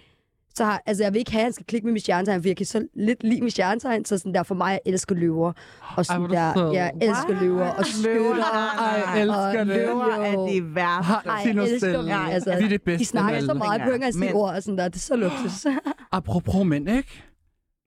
Så 0.55 0.65
har, 0.65 0.83
altså, 0.87 1.05
jeg 1.05 1.13
vil 1.13 1.19
ikke 1.19 1.33
have, 1.33 1.41
at 1.41 1.45
han 1.45 1.53
skal 1.53 1.67
klikke 1.67 1.85
med 1.87 1.93
mit 1.93 2.03
stjernetegn, 2.03 2.43
for 2.43 2.49
jeg 2.49 2.57
kan 2.57 2.67
så 2.67 2.87
lidt 2.95 3.25
lide 3.25 3.41
mit 3.43 3.53
stjernetegn, 3.53 4.05
så 4.05 4.19
sådan 4.19 4.35
der 4.35 4.43
for 4.43 4.55
mig, 4.55 4.71
jeg 4.73 4.81
elsker 4.93 5.15
løver. 5.15 5.53
Og 5.97 6.07
sådan 6.07 6.23
du 6.23 6.29
der, 6.29 6.55
sød. 6.55 6.73
jeg 6.73 6.93
elsker 7.03 7.41
løver 7.41 7.69
og 7.69 7.87
skytter. 7.87 8.45
Ej, 8.81 9.03
jeg 9.15 9.23
elsker 9.23 9.61
og 9.61 9.67
det. 9.67 9.67
Løver 9.67 10.05
er 10.05 10.47
de 10.53 10.75
værste. 10.75 11.03
Har 11.05 11.23
Ej, 11.27 11.33
jeg 11.45 11.51
elsker 11.63 11.79
selv. 11.79 12.03
dem. 12.03 12.11
Altså, 12.29 12.57
Vi 12.59 12.65
er 12.65 12.69
det 12.69 12.83
bedste. 12.83 12.99
De 12.99 13.05
snakker 13.05 13.41
så 13.41 13.55
meget 13.55 13.83
på 13.83 13.91
engelsk 13.91 14.19
Men- 14.19 14.35
ord 14.35 14.55
og 14.55 14.63
sådan 14.63 14.79
der. 14.79 14.89
Det 14.89 14.97
er 14.97 15.01
så 15.01 15.17
luksus. 15.17 15.67
Apropos 16.13 16.67
mænd, 16.67 16.89
ikke? 16.89 17.23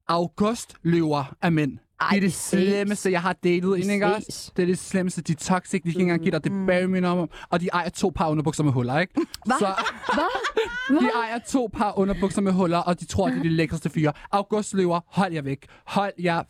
August 0.08 0.76
løver 0.84 1.36
af 1.42 1.52
mænd. 1.52 1.78
Ej, 2.02 2.08
det 2.12 2.18
er 2.18 2.22
det 2.22 2.34
slemmeste, 2.34 3.12
jeg 3.12 3.22
har 3.22 3.34
datet 3.34 3.72
Vi 3.76 3.82
ind, 3.82 3.92
ikke 3.92 4.06
også? 4.16 4.52
Det 4.58 4.62
er 4.64 4.66
det 4.68 4.78
slemmeste. 4.80 5.22
De 5.22 5.32
er 5.32 5.36
toxic, 5.36 5.72
de 5.72 5.80
kan 5.82 5.90
ikke 5.90 6.02
engang 6.02 6.22
give 6.22 6.32
dig 6.32 6.44
det 6.44 6.52
bare 6.68 6.88
minimum. 6.88 7.30
Og 7.50 7.62
de 7.62 7.68
ejer 7.74 7.90
to 7.90 8.12
par 8.16 8.30
underbukser 8.30 8.64
med 8.64 8.72
huller, 8.72 9.00
ikke? 9.00 9.14
Hva? 9.46 9.54
Så 9.60 9.68
Hvad? 10.14 11.00
de 11.00 11.10
ejer 11.16 11.40
to 11.48 11.70
par 11.74 12.00
underbukser 12.00 12.42
med 12.42 12.52
huller, 12.52 12.78
og 12.78 13.00
de 13.00 13.06
tror, 13.06 13.28
at 13.28 13.34
de 13.34 13.38
er 13.40 13.44
de 13.44 13.50
lækreste 13.50 13.90
fyre. 13.90 14.14
August 14.32 14.74
løver, 14.74 15.00
hold 15.08 15.34
jer 15.34 15.42
væk. 15.42 15.66
Hold 15.86 16.14
jer 16.24 16.44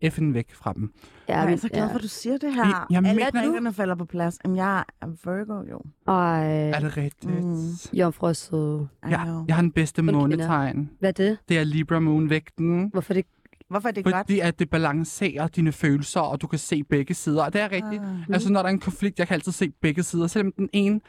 effing 0.00 0.34
væk 0.34 0.54
fra 0.54 0.72
dem. 0.72 0.92
Ja, 1.28 1.40
Jeg 1.40 1.52
er 1.52 1.56
så 1.56 1.68
glad 1.68 1.88
for, 1.88 1.96
at 1.96 2.02
du 2.02 2.08
siger 2.08 2.38
det 2.38 2.54
her. 2.54 2.66
Jeg- 2.66 2.86
jeg 2.90 2.96
Alle 3.04 3.14
mener- 3.14 3.30
brikkerne 3.30 3.72
falder 3.72 3.94
på 3.94 4.04
plads. 4.04 4.38
Jamen, 4.44 4.56
jeg 4.56 4.84
er 5.02 5.06
Virgo, 5.06 5.62
jo. 5.70 5.80
Ej, 6.08 6.70
Er 6.70 6.80
det 6.80 6.96
rigtigt? 6.96 7.44
Mm. 7.44 7.68
jomfru 7.92 8.26
er. 8.26 8.86
I 9.06 9.10
Ja, 9.10 9.20
jeg 9.48 9.54
har 9.56 9.62
den 9.62 9.72
bedste 9.72 10.02
månetegn. 10.02 10.90
Hvad 11.00 11.08
er 11.08 11.12
det? 11.12 11.38
Det 11.48 11.58
er 11.58 11.64
Libra 11.64 11.98
Moon-vægten. 12.00 12.88
Hvorfor 12.92 13.14
det? 13.14 13.24
Hvorfor 13.72 13.88
er 13.88 13.92
det 13.92 14.04
godt? 14.04 14.16
Fordi 14.16 14.40
at 14.40 14.58
det 14.58 14.70
balancerer 14.70 15.48
dine 15.48 15.72
følelser, 15.72 16.20
og 16.20 16.40
du 16.42 16.46
kan 16.46 16.58
se 16.58 16.84
begge 16.84 17.14
sider. 17.14 17.44
Og 17.44 17.52
det 17.52 17.60
er 17.60 17.70
rigtigt. 17.70 18.02
Ah. 18.02 18.28
Altså, 18.32 18.52
når 18.52 18.62
der 18.62 18.68
er 18.68 18.72
en 18.72 18.80
konflikt, 18.80 19.18
jeg 19.18 19.28
kan 19.28 19.34
altid 19.34 19.52
se 19.52 19.70
begge 19.70 20.02
sider. 20.02 20.26
Selvom 20.26 20.52
den 20.52 20.68
ene 20.72 21.00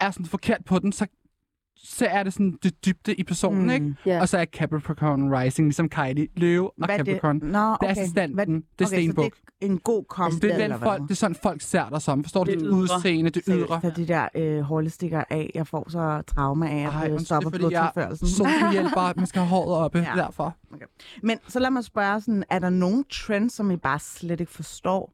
er 0.00 0.10
sådan 0.10 0.26
forkert 0.26 0.64
på 0.64 0.78
den, 0.78 0.92
så, 0.92 1.06
så 1.82 2.06
er 2.06 2.22
det 2.22 2.32
sådan 2.32 2.58
det 2.62 2.84
dybde 2.84 3.14
i 3.14 3.22
personen, 3.24 3.62
Mm. 3.64 3.70
ikke? 3.70 3.94
Ja. 4.06 4.20
Og 4.20 4.28
så 4.28 4.38
er 4.38 4.44
Capricorn 4.44 5.34
Rising, 5.34 5.66
ligesom 5.68 5.88
Kylie, 5.88 6.28
Løve 6.36 6.66
og 6.70 6.74
Hvad 6.76 6.88
er 6.88 6.96
det? 6.96 7.06
Capricorn. 7.06 7.36
Nå, 7.36 7.48
Det 7.48 7.54
er 7.56 7.72
okay. 7.74 7.90
assistenten. 7.90 8.34
Hvad- 8.34 8.46
Det 8.46 8.54
er 8.54 8.60
okay, 8.78 8.84
så 8.84 8.86
Stenbuk. 8.86 9.24
det 9.34 9.42
er 9.60 9.66
en 9.66 9.78
god 9.78 10.04
kom. 10.04 10.32
Det 10.32 10.44
er, 10.44 10.54
eller 10.54 10.68
den 10.68 10.78
hvad? 10.78 10.88
folk, 10.88 11.02
det 11.02 11.10
er 11.10 11.14
sådan, 11.14 11.36
folk 11.42 11.60
ser 11.62 11.88
dig 11.88 12.02
som. 12.02 12.24
Forstår 12.24 12.44
du? 12.44 12.50
Det 12.50 12.60
Det 12.60 12.66
ydre. 12.66 12.76
udseende, 12.76 13.30
det 13.30 13.42
ydre. 13.48 13.80
Så 13.80 13.92
de 13.96 14.08
der 14.08 14.28
øh, 14.34 14.60
hårlestikker 14.60 15.24
af, 15.30 15.50
jeg 15.54 15.66
får 15.66 15.90
så 15.90 16.22
traume 16.22 16.70
af, 16.70 16.86
at 16.86 16.92
Ej, 16.94 17.04
det 17.04 17.10
undskyld, 17.12 17.26
stopper 17.26 17.50
fordi 17.50 17.64
jeg 17.64 17.70
blodtilførelsen. 17.94 18.28
solhjælper, 18.28 19.12
man 19.20 19.26
skal 19.26 19.42
have 19.42 19.48
håret 19.48 19.84
oppe, 19.84 19.98
Ja. 19.98 20.12
derfor. 20.16 20.56
Men 21.22 21.38
så 21.48 21.58
lad 21.58 21.70
mig 21.70 21.84
spørge, 21.84 22.20
sådan, 22.20 22.44
er 22.50 22.58
der 22.58 22.70
nogen 22.70 23.04
trends, 23.04 23.52
som 23.52 23.70
I 23.70 23.76
bare 23.76 23.98
slet 23.98 24.40
ikke 24.40 24.52
forstår? 24.52 25.12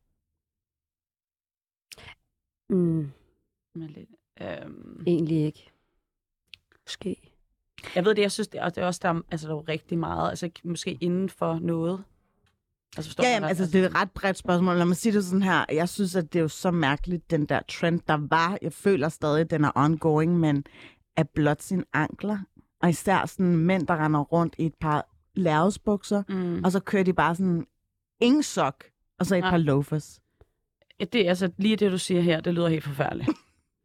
Mm, 2.71 3.01
øhm, 4.41 5.03
egentlig 5.07 5.45
ikke. 5.45 5.73
Måske. 6.87 7.33
jeg 7.95 8.05
ved 8.05 8.15
det, 8.15 8.23
jeg 8.23 8.33
synes, 8.33 8.49
det 8.49 8.61
er, 8.61 8.69
det 8.69 8.83
er 8.83 8.87
også 8.87 9.01
der, 9.03 9.09
er- 9.09 9.21
altså, 9.31 9.47
der 9.47 9.53
er 9.53 9.57
jo 9.57 9.65
rigtig 9.69 9.99
meget, 9.99 10.31
altså 10.31 10.51
måske 10.65 10.99
inden 11.01 11.29
for 11.29 11.59
noget. 11.63 12.05
Altså, 12.97 13.15
Ja, 13.23 13.29
jamen, 13.29 13.49
altså, 13.49 13.67
det 13.67 13.75
er 13.75 13.87
et 13.89 13.95
ret 13.95 14.11
bredt 14.11 14.37
spørgsmål. 14.37 14.77
Lad 14.77 14.85
mig 14.87 14.97
sige 14.97 15.13
det 15.13 15.25
sådan 15.25 15.43
her. 15.43 15.65
Jeg 15.73 15.89
synes, 15.89 16.17
at 16.17 16.33
det 16.33 16.39
er 16.39 16.43
jo 16.43 16.49
så 16.49 16.71
mærkeligt, 16.71 17.31
den 17.31 17.47
der 17.47 17.61
trend, 17.69 18.01
der 18.09 18.19
var. 18.31 18.59
Jeg 18.63 18.73
føler 18.73 19.09
stadig, 19.09 19.41
at 19.41 19.51
den 19.51 19.65
er 19.65 19.71
ongoing, 19.75 20.41
men 20.41 20.65
at 21.17 21.29
blot 21.31 21.63
sine 21.63 21.85
ankler 21.93 22.39
Og 22.83 22.89
især 22.91 23.27
sådan 23.27 23.57
mænd, 23.57 23.87
der 23.87 24.05
render 24.05 24.21
rundt 24.21 24.55
i 24.59 24.67
et 24.67 24.75
par 24.81 25.09
lærredsbukser, 25.35 26.23
Mm. 26.29 26.65
og 26.65 26.73
så 26.73 26.81
kører 26.81 27.03
de 27.03 27.13
bare 27.13 27.35
sådan 27.37 27.67
ingen 28.21 28.43
sok, 28.43 28.85
og 29.19 29.27
så 29.27 29.35
et 29.37 29.41
Nej. 29.41 29.51
par 29.51 29.59
loafers. 29.59 30.21
Ja, 31.01 31.05
Det 31.05 31.25
er 31.25 31.29
altså 31.29 31.51
lige 31.57 31.77
det, 31.77 31.93
du 31.93 31.99
siger 31.99 32.21
her, 32.21 32.41
det 32.41 32.55
lyder 32.55 32.69
helt 32.69 32.85
forfærdeligt. 32.85 33.29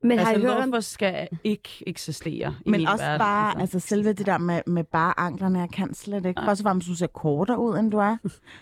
Men 0.04 0.20
har 0.20 0.26
altså, 0.26 0.42
I 0.42 0.46
hørt 0.46 0.64
om... 0.64 0.70
hvorfor 0.70 0.82
skal 0.82 1.28
ikke 1.44 1.70
eksistere 1.88 2.56
i 2.66 2.70
Men 2.70 2.88
også 2.88 3.04
verden? 3.04 3.20
bare, 3.20 3.62
altså 3.62 3.80
selve 3.80 4.14
det 4.14 4.26
der 4.26 4.38
med, 4.38 4.62
med 4.68 4.84
bare 4.84 5.20
anklerne, 5.20 5.60
jeg 5.60 5.70
kan 5.70 5.94
slet 5.94 6.26
ikke. 6.26 6.40
Nej. 6.40 6.46
Først 6.50 6.62
og 6.62 6.64
fremmest, 6.64 6.88
du 6.88 6.96
ser 6.96 7.08
kortere 7.08 7.60
ud, 7.60 7.78
end 7.78 7.92
du 7.92 7.98
er. 7.98 8.18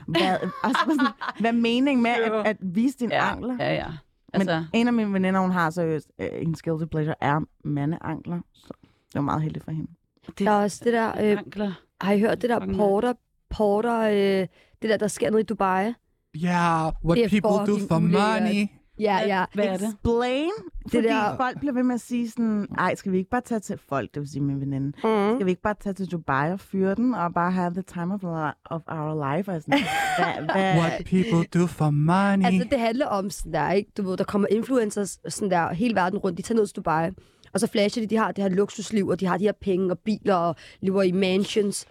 Hvad, 0.07 0.21
altså, 0.63 0.83
sådan, 0.85 1.07
hvad 1.39 1.49
er 1.49 1.57
meningen 1.57 2.03
med 2.03 2.11
at, 2.11 2.47
at 2.47 2.57
vise 2.59 2.97
dine 2.97 3.15
ja, 3.15 3.31
ankler? 3.31 3.55
ja, 3.59 3.73
ja. 3.73 3.85
Altså... 4.33 4.51
Altså, 4.51 4.65
Men 4.71 4.81
en 4.81 4.87
af 4.87 4.93
mine 4.93 5.13
veninder, 5.13 5.39
hun 5.39 5.51
har 5.51 5.69
seriøst, 5.69 6.11
øh, 6.19 6.27
hendes 6.33 6.61
guilty 6.61 6.85
pleasure 6.85 7.15
er 7.21 7.39
mandeankler. 7.63 8.39
Så 8.53 8.73
det 8.83 9.15
var 9.15 9.21
meget 9.21 9.41
heldigt 9.41 9.65
for 9.65 9.71
hende. 9.71 9.91
det 10.27 10.39
Der 10.39 10.51
er 10.51 10.63
også 10.63 10.81
det 10.83 10.93
der... 10.93 11.09
Øh, 11.09 11.37
ankler. 11.37 11.71
har 12.01 12.13
I 12.13 12.19
hørt 12.19 12.41
det 12.41 12.49
der 12.49 12.75
porter... 12.77 13.13
Porter... 13.49 13.99
Øh, 14.01 14.47
det 14.81 14.89
der, 14.89 14.97
der 14.97 15.07
sker 15.07 15.29
nede 15.29 15.41
i 15.41 15.45
Dubai? 15.45 15.93
Yeah, 16.35 16.91
what 17.05 17.29
people 17.29 17.49
do 17.49 17.87
for 17.87 17.99
money. 17.99 18.67
Ja, 18.99 19.17
ja. 19.27 19.45
Hvad 19.53 19.65
er 19.65 19.77
det? 19.77 19.87
Explain. 19.87 20.49
Fordi 20.91 21.07
der- 21.07 21.37
folk 21.37 21.59
bliver 21.59 21.73
ved 21.73 21.83
med 21.83 21.95
at 21.95 22.01
sige 22.01 22.29
sådan, 22.29 22.67
ej, 22.77 22.95
skal 22.95 23.11
vi 23.11 23.17
ikke 23.17 23.29
bare 23.29 23.41
tage 23.41 23.59
til 23.59 23.79
folk, 23.89 24.13
det 24.13 24.19
vil 24.19 24.29
sige 24.29 24.41
min 24.41 24.59
veninde, 24.61 24.85
Mm. 24.87 25.35
skal 25.35 25.45
vi 25.45 25.49
ikke 25.49 25.61
bare 25.61 25.75
tage 25.83 25.93
til 25.93 26.11
Dubai 26.11 26.51
og 26.51 26.59
fyre 26.59 26.95
den, 26.95 27.13
og 27.15 27.33
bare 27.33 27.51
have 27.51 27.73
the 27.73 27.81
time 27.81 28.13
of, 28.13 28.23
our- 28.23 28.61
of 28.65 28.81
our 28.87 29.35
life? 29.35 29.51
Og 29.51 29.61
sådan, 29.61 29.79
hvad, 30.19 30.53
hvad, 30.53 30.75
What 30.79 31.05
people 31.05 31.43
do 31.61 31.67
for 31.67 31.89
money. 31.89 32.45
Altså, 32.45 32.67
det 32.71 32.79
handler 32.79 33.05
om 33.07 33.29
sådan 33.29 33.53
der, 33.53 33.71
ikke? 33.71 33.91
Du 33.97 34.03
ved, 34.09 34.17
der 34.17 34.23
kommer 34.23 34.47
influencers 34.51 35.19
sådan 35.27 35.51
der 35.51 35.73
hele 35.73 35.95
verden 35.95 36.19
rundt. 36.19 36.37
De 36.37 36.41
tager 36.43 36.55
ned 36.59 36.67
til 36.67 36.75
Dubai, 36.75 37.09
og 37.53 37.59
så 37.59 37.67
flasher 37.67 38.03
de, 38.03 38.07
de 38.07 38.17
har 38.17 38.31
det 38.31 38.43
her 38.43 38.49
luksusliv, 38.51 39.07
og 39.07 39.19
de 39.19 39.25
har 39.25 39.37
de 39.37 39.43
her 39.43 39.51
penge 39.61 39.91
og 39.91 39.99
biler, 39.99 40.35
og 40.35 40.55
lever 40.81 41.01
i 41.03 41.11
mansions. 41.11 41.85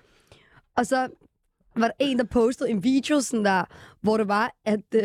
Og 0.76 0.86
så 0.86 1.08
var 1.76 1.86
der 1.86 1.94
en, 1.98 2.18
der 2.18 2.24
postede 2.24 2.70
en 2.70 2.84
video 2.84 3.20
sådan 3.20 3.44
der, 3.44 3.64
hvor 4.00 4.16
det 4.16 4.28
var, 4.28 4.52
at, 4.64 4.80
øh, 4.94 5.02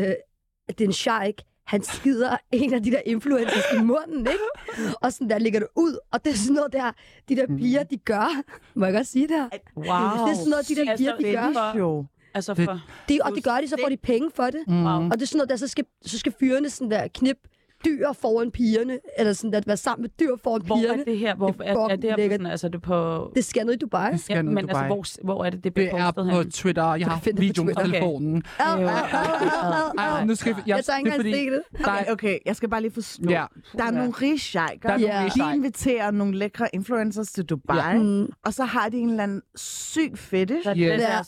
at 0.67 0.77
det 0.77 0.81
er 0.81 0.87
en 0.87 0.93
sheik, 0.93 1.41
han 1.65 1.83
skider 1.83 2.37
en 2.51 2.73
af 2.73 2.83
de 2.83 2.91
der 2.91 3.01
influencers 3.05 3.63
i 3.79 3.81
munden, 3.81 4.19
ikke? 4.19 4.95
Og 5.01 5.13
sådan 5.13 5.29
der 5.29 5.37
ligger 5.37 5.59
det 5.59 5.67
ud, 5.75 5.97
og 6.11 6.25
det 6.25 6.31
er 6.33 6.37
sådan 6.37 6.53
noget 6.55 6.73
der, 6.73 6.91
de 7.29 7.35
der 7.35 7.47
piger, 7.57 7.83
de 7.83 7.97
gør. 7.97 8.41
Må 8.75 8.85
jeg 8.85 8.93
godt 8.93 9.07
sige 9.07 9.27
det 9.27 9.35
her? 9.35 9.49
Wow. 9.77 9.85
Det 10.27 10.31
er 10.31 10.35
sådan 10.35 10.49
noget, 10.49 10.67
de 10.67 10.75
der 10.75 10.91
Altså, 10.91 11.15
piger, 11.17 11.31
de 11.31 11.33
gør. 11.37 11.53
for- 11.53 11.73
show. 11.77 12.05
Altså 12.33 12.53
Det- 12.53 12.65
for... 12.65 12.81
De, 13.09 13.19
og 13.23 13.31
det 13.35 13.43
gør 13.43 13.57
de, 13.61 13.67
så 13.67 13.75
får 13.83 13.89
de 13.89 13.97
penge 13.97 14.31
for 14.35 14.43
det. 14.43 14.63
Mm. 14.67 14.83
Wow. 14.85 15.03
Og 15.05 15.11
det 15.11 15.21
er 15.21 15.25
sådan 15.25 15.37
noget, 15.37 15.49
der 15.49 15.55
så 15.55 15.67
skal, 15.67 15.85
så 16.05 16.19
skal 16.19 16.33
fyrene 16.39 16.69
sådan 16.69 16.91
der 16.91 17.07
knip 17.07 17.37
dyr 17.85 18.07
foran 18.21 18.51
pigerne, 18.51 18.99
eller 19.17 19.33
sådan 19.33 19.53
at 19.53 19.67
være 19.67 19.77
sammen 19.77 20.01
med 20.01 20.09
dyr 20.19 20.35
foran 20.43 20.61
Hvor 20.65 20.75
pigerne. 20.75 21.01
er 21.01 21.05
det 21.05 21.17
her? 21.17 21.35
Hvor, 21.35 21.47
Det 21.51 21.55
er 21.59 21.73
er, 21.73 21.89
er 21.89 21.95
det 21.95 22.03
her 22.09 22.15
på 22.15 22.21
sådan, 22.33 22.45
altså 22.45 22.67
er 22.67 22.71
det 22.71 22.81
på... 22.81 23.31
Det 23.35 23.45
sker 23.45 23.63
ned 23.63 23.73
i 23.73 23.77
Dubai. 23.77 24.11
Det 24.11 24.19
skal 24.19 24.35
Ja, 24.35 24.41
men 24.41 24.57
altså, 24.57 24.73
Dubai. 24.73 24.87
hvor, 24.87 25.05
hvor 25.23 25.45
er 25.45 25.49
det, 25.49 25.63
det 25.63 25.73
bliver 25.73 25.89
Det 25.91 25.99
er 25.99 26.05
postet 26.11 26.31
på 26.31 26.37
hen? 26.41 26.51
Twitter. 26.51 26.95
Jeg 26.95 27.07
har 27.07 27.19
det 27.25 27.35
på 27.35 27.39
video 27.41 27.63
med 27.63 27.75
Twitter. 27.75 27.91
telefonen. 27.91 28.43
Nu 30.27 30.35
skal 30.35 30.55
vi... 30.55 30.61
Jeg 30.67 30.85
tager 30.85 30.97
ikke 30.97 31.09
det 31.11 31.19
er 31.19 31.23
engang 31.23 31.51
det. 31.51 31.61
er, 31.79 31.83
Okay, 31.83 32.11
okay, 32.11 32.37
jeg 32.45 32.55
skal 32.55 32.69
bare 32.69 32.81
lige 32.81 32.91
forstå. 32.93 33.29
ja, 33.29 33.45
Der 33.77 33.83
er 33.83 33.91
nogle 33.91 34.11
rige 34.11 34.39
er 34.93 34.97
nogle 34.97 35.05
Ja. 35.13 35.23
rige 35.23 35.43
De 35.51 35.55
inviterer 35.55 36.11
nogle 36.11 36.37
lækre 36.37 36.67
influencers 36.75 37.27
til 37.27 37.43
Dubai, 37.45 37.97
Mm. 37.97 38.27
og 38.45 38.53
så 38.53 38.63
har 38.65 38.89
de 38.89 38.97
en 38.97 39.09
eller 39.09 39.23
anden 39.23 39.41
syg 39.55 40.11
fetish. 40.15 40.67
Er 40.67 40.73
Yes. 40.77 40.91
det 40.91 40.99
deres 40.99 41.27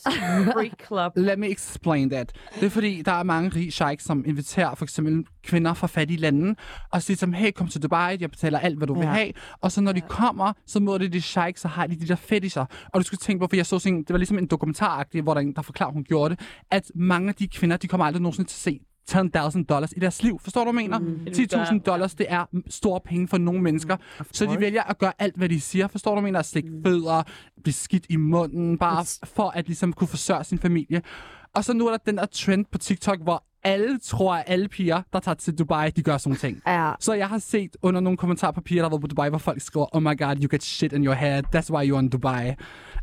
freak 0.52 0.86
club. 0.86 1.12
Let 1.28 1.38
me 1.38 1.50
explain 1.50 2.10
that. 2.10 2.32
Det 2.60 2.66
er 2.66 2.70
fordi, 2.70 3.02
der 3.02 3.12
er 3.12 3.22
mange 3.22 3.48
rige 3.56 3.70
sheiks, 3.70 4.04
som 4.04 4.24
inviterer 4.26 4.74
for 4.74 4.84
eksempel 4.84 5.24
kvinder 5.44 5.74
fra 5.74 5.86
fattige 5.86 6.20
lande, 6.20 6.45
og 6.92 7.02
siger 7.02 7.16
til 7.16 7.26
dem, 7.26 7.32
hey, 7.34 7.50
kom 7.52 7.68
til 7.68 7.82
Dubai, 7.82 8.16
jeg 8.20 8.30
betaler 8.30 8.58
alt, 8.58 8.76
hvad 8.76 8.86
du 8.86 8.94
vil 8.94 9.02
Ja. 9.06 9.12
have. 9.12 9.32
Og 9.60 9.72
så 9.72 9.80
når 9.80 9.92
de 9.92 10.00
kommer, 10.00 10.52
så 10.66 10.80
møder 10.80 10.98
de 10.98 11.08
de 11.08 11.22
sheiks, 11.22 11.60
så 11.60 11.68
har 11.68 11.86
de 11.86 11.96
de 12.00 12.08
der 12.08 12.16
fetisher. 12.16 12.64
Og 12.92 13.00
du 13.00 13.02
skal 13.02 13.18
tænke 13.18 13.40
på, 13.40 13.46
for 13.50 13.56
jeg 13.56 13.66
så 13.66 13.78
sådan, 13.78 13.98
det 13.98 14.10
var 14.10 14.16
ligesom 14.18 14.38
en 14.38 14.46
dokumentaragtig, 14.46 15.22
hvor 15.22 15.34
der 15.34 15.40
er 15.40 15.52
der 15.56 15.62
forklarer, 15.62 15.92
hun 15.92 16.04
gjorde 16.04 16.34
det, 16.36 16.44
at 16.70 16.90
mange 16.94 17.28
af 17.28 17.34
de 17.34 17.48
kvinder, 17.48 17.76
de 17.76 17.88
kommer 17.88 18.04
aldrig 18.04 18.22
nogensinde 18.22 18.50
til 18.50 18.70
at 18.70 18.74
se 18.74 18.80
10.000 19.58 19.64
dollars 19.64 19.92
i 19.96 20.00
deres 20.00 20.22
liv. 20.22 20.38
Forstår 20.40 20.64
du, 20.64 20.72
hvad 20.72 20.82
jeg 20.82 20.90
mener? 20.90 20.98
Mm. 20.98 21.26
10.000 21.76 21.78
dollars, 21.78 22.14
det 22.14 22.26
er 22.28 22.44
store 22.68 23.00
penge 23.04 23.28
for 23.28 23.38
nogle 23.38 23.62
mennesker. 23.62 23.96
Så 24.32 24.44
de 24.46 24.60
vælger 24.60 24.82
at 24.82 24.98
gøre 24.98 25.12
alt, 25.18 25.36
hvad 25.36 25.48
de 25.48 25.60
siger. 25.60 25.86
Forstår 25.88 26.10
du, 26.10 26.14
hvad 26.14 26.20
jeg 26.28 26.32
mener? 26.32 26.38
At 26.38 26.46
slikke 26.46 26.70
fødder, 26.86 27.22
blive 27.62 27.74
skidt 27.74 28.06
i 28.08 28.16
munden, 28.16 28.78
bare 28.78 29.04
for 29.24 29.50
at 29.50 29.66
ligesom 29.66 29.92
kunne 29.92 30.08
forsørge 30.08 30.44
sin 30.44 30.58
familie. 30.58 31.02
Og 31.54 31.64
så 31.64 31.72
nu 31.72 31.86
er 31.86 31.90
der 31.90 31.98
den 32.06 32.16
der 32.16 32.26
trend 32.26 32.64
på 32.72 32.78
TikTok, 32.78 33.22
hvor 33.22 33.44
alle 33.66 33.98
tror, 33.98 34.34
at 34.34 34.44
alle 34.46 34.68
piger, 34.68 35.02
der 35.12 35.20
tager 35.20 35.34
til 35.34 35.58
Dubai, 35.58 35.90
de 35.90 36.02
gør 36.02 36.16
sådan 36.18 36.30
nogle 36.30 36.38
ting. 36.38 36.62
Ja. 36.66 36.92
Så 37.00 37.12
jeg 37.12 37.28
har 37.28 37.38
set 37.38 37.76
under 37.82 38.00
nogle 38.00 38.16
kommentarer 38.16 38.52
på 38.52 38.60
piger, 38.60 38.82
der 38.82 38.88
været 38.90 39.00
på 39.00 39.06
Dubai, 39.06 39.28
hvor 39.28 39.38
folk 39.38 39.60
skriver, 39.60 39.96
oh 39.96 40.02
my 40.02 40.18
god, 40.18 40.36
you 40.42 40.48
get 40.50 40.62
shit 40.62 40.92
in 40.92 41.04
your 41.04 41.14
head, 41.14 41.42
that's 41.56 41.70
why 41.74 41.90
you're 41.92 41.98
in 41.98 42.08
Dubai. 42.08 42.54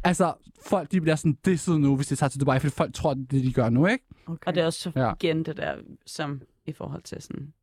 Altså, 0.03 0.33
folk 0.65 0.91
de 0.91 1.01
bliver 1.01 1.15
sådan 1.15 1.37
disset 1.45 1.81
nu, 1.81 1.95
hvis 1.95 2.07
de 2.07 2.15
tager 2.15 2.29
til 2.29 2.39
Dubai, 2.39 2.59
fordi 2.59 2.73
folk 2.73 2.93
tror, 2.93 3.13
det 3.13 3.21
er 3.23 3.27
det, 3.27 3.43
de 3.43 3.53
gør 3.53 3.69
nu, 3.69 3.87
ikke? 3.87 4.03
Okay. 4.27 4.47
Og 4.47 4.55
det 4.55 4.61
er 4.61 4.65
også 4.65 4.91
Ja. 4.95 5.11
igen 5.21 5.45
det 5.45 5.57
der, 5.57 5.75
som 6.05 6.41
i 6.65 6.71
forhold 6.71 7.01
til 7.01 7.21
sådan 7.21 7.53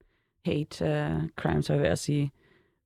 hate 0.47 0.85
uh, 0.85 1.23
crimes, 1.37 1.67
så 1.67 1.77
vil 1.77 1.87
jeg 1.87 1.99
sige, 1.99 2.31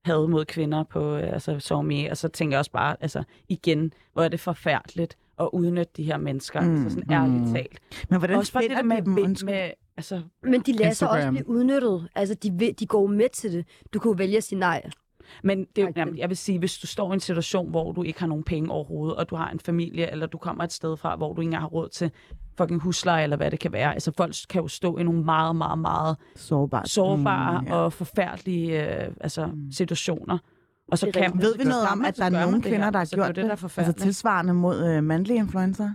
had 0.05 0.27
mod 0.27 0.45
kvinder 0.45 0.83
på, 0.83 1.13
uh, 1.15 1.23
altså 1.23 1.59
SoMe, 1.59 2.11
og 2.11 2.17
så 2.17 2.27
tænker 2.27 2.55
jeg 2.55 2.59
også 2.59 2.71
bare, 2.71 2.95
altså 3.01 3.23
igen, 3.49 3.93
hvor 4.13 4.23
er 4.23 4.27
det 4.27 4.39
forfærdeligt 4.39 5.17
at 5.39 5.49
udnytte 5.53 5.91
de 5.97 6.03
her 6.03 6.17
mennesker, 6.17 6.61
Mm, 6.61 6.83
altså 6.83 6.89
sådan 6.99 7.13
ærligt 7.13 7.47
mm. 7.47 7.53
talt. 7.53 7.79
Men 8.09 8.19
hvordan 8.19 8.37
også 8.37 8.51
det 8.59 8.61
finder 8.63 8.75
der 8.75 8.83
med, 8.83 8.97
de 8.97 9.05
dem? 9.05 9.13
med, 9.13 9.45
med 9.45 9.71
altså, 9.97 10.21
Men 10.43 10.61
de 10.61 10.71
lader 10.73 10.91
sig 10.91 11.09
også 11.09 11.29
blive 11.31 11.49
udnyttet. 11.49 12.07
Altså, 12.15 12.35
de, 12.35 12.73
de 12.79 12.85
går 12.85 13.07
med 13.07 13.29
til 13.33 13.53
det. 13.53 13.65
Du 13.93 13.99
kan 13.99 14.09
jo 14.11 14.15
vælge 14.17 14.37
at 14.37 14.43
sige 14.43 14.59
nej. 14.59 14.89
Men 15.43 15.65
det 15.75 15.87
jamen, 15.97 16.17
jeg 16.17 16.29
vil 16.29 16.37
sige, 16.37 16.59
hvis 16.59 16.77
du 16.77 16.87
står 16.87 17.11
i 17.11 17.13
en 17.13 17.19
situation, 17.19 17.69
hvor 17.69 17.91
du 17.91 18.03
ikke 18.03 18.19
har 18.19 18.27
nogen 18.27 18.43
penge 18.43 18.71
overhovedet, 18.71 19.15
og 19.17 19.29
du 19.29 19.35
har 19.35 19.49
en 19.49 19.59
familie, 19.59 20.11
eller 20.11 20.25
du 20.27 20.37
kommer 20.37 20.63
et 20.63 20.73
sted 20.73 20.97
fra, 20.97 21.15
hvor 21.15 21.33
du 21.33 21.41
ikke 21.41 21.47
engang 21.47 21.61
har 21.63 21.67
råd 21.67 21.89
til 21.89 22.11
fucking 22.57 22.81
husleje, 22.81 23.23
eller 23.23 23.37
hvad 23.37 23.51
det 23.51 23.59
kan 23.59 23.71
være. 23.73 23.93
Altså 23.93 24.11
folk 24.17 24.33
kan 24.49 24.61
jo 24.61 24.67
stå 24.67 24.97
i 24.97 25.03
nogle 25.03 25.23
meget, 25.23 25.55
meget, 25.55 25.79
meget 25.79 26.17
sårbare 26.35 27.59
Mm, 27.59 27.65
mm, 27.65 27.67
ja. 27.71 27.75
og 27.75 27.93
forfærdelige 27.93 29.03
øh, 29.05 29.11
altså, 29.21 29.45
Mm. 29.45 29.71
situationer. 29.71 30.37
Og 30.87 30.97
så 30.97 31.11
kan 31.13 31.23
rigtigt. 31.23 31.41
Ved 31.43 31.57
vi 31.57 31.63
noget 31.63 31.87
om, 31.87 32.05
at 32.05 32.17
der 32.17 32.25
er 32.25 32.29
nogle 32.29 32.61
kvinder, 32.61 32.89
der 32.89 32.97
har 32.97 33.05
så 33.05 33.15
det 33.15 33.21
er 33.21 33.25
gjort 33.25 33.35
det, 33.35 33.45
der 33.45 33.51
er. 33.51 33.79
Altså 33.87 33.93
tilsvarende 34.03 34.53
mod 34.53 34.85
øh, 34.87 35.03
mandlige 35.03 35.37
influencer? 35.37 35.89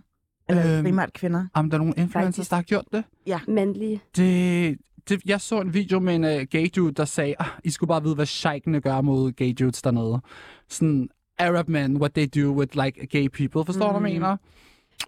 Eller 0.48 0.76
Øhm, 0.76 0.84
primært 0.84 1.12
kvinder? 1.12 1.46
Om 1.54 1.70
der 1.70 1.76
er 1.76 1.78
nogle 1.78 1.94
influencers, 1.96 2.48
der 2.48 2.56
har 2.56 2.62
gjort 2.62 2.84
det? 2.92 3.04
Mandlige. 3.48 4.00
Det, 4.16 4.78
det, 5.08 5.20
jeg 5.26 5.40
så 5.40 5.60
en 5.60 5.74
video 5.74 6.00
med 6.00 6.14
en 6.14 6.24
uh, 6.24 6.30
gay 6.50 6.68
dude, 6.76 6.92
der 6.92 7.04
sagde, 7.04 7.34
ah, 7.38 7.46
I 7.64 7.70
skulle 7.70 7.88
bare 7.88 8.02
vide, 8.02 8.14
hvad 8.14 8.26
sheikene 8.26 8.80
gør 8.80 9.00
mod 9.00 9.32
gay 9.32 9.54
dudes 9.58 9.82
dernede. 9.82 10.20
Sådan, 10.68 11.08
Arab 11.38 11.68
men, 11.68 11.96
what 11.96 12.12
they 12.12 12.26
do 12.42 12.50
with 12.52 12.84
like 12.84 13.06
gay 13.06 13.28
people. 13.28 13.64
Forstår 13.64 13.92
du, 13.92 13.98
hvad 13.98 14.10
jeg 14.10 14.18
Mm. 14.18 14.22
mener? 14.22 14.36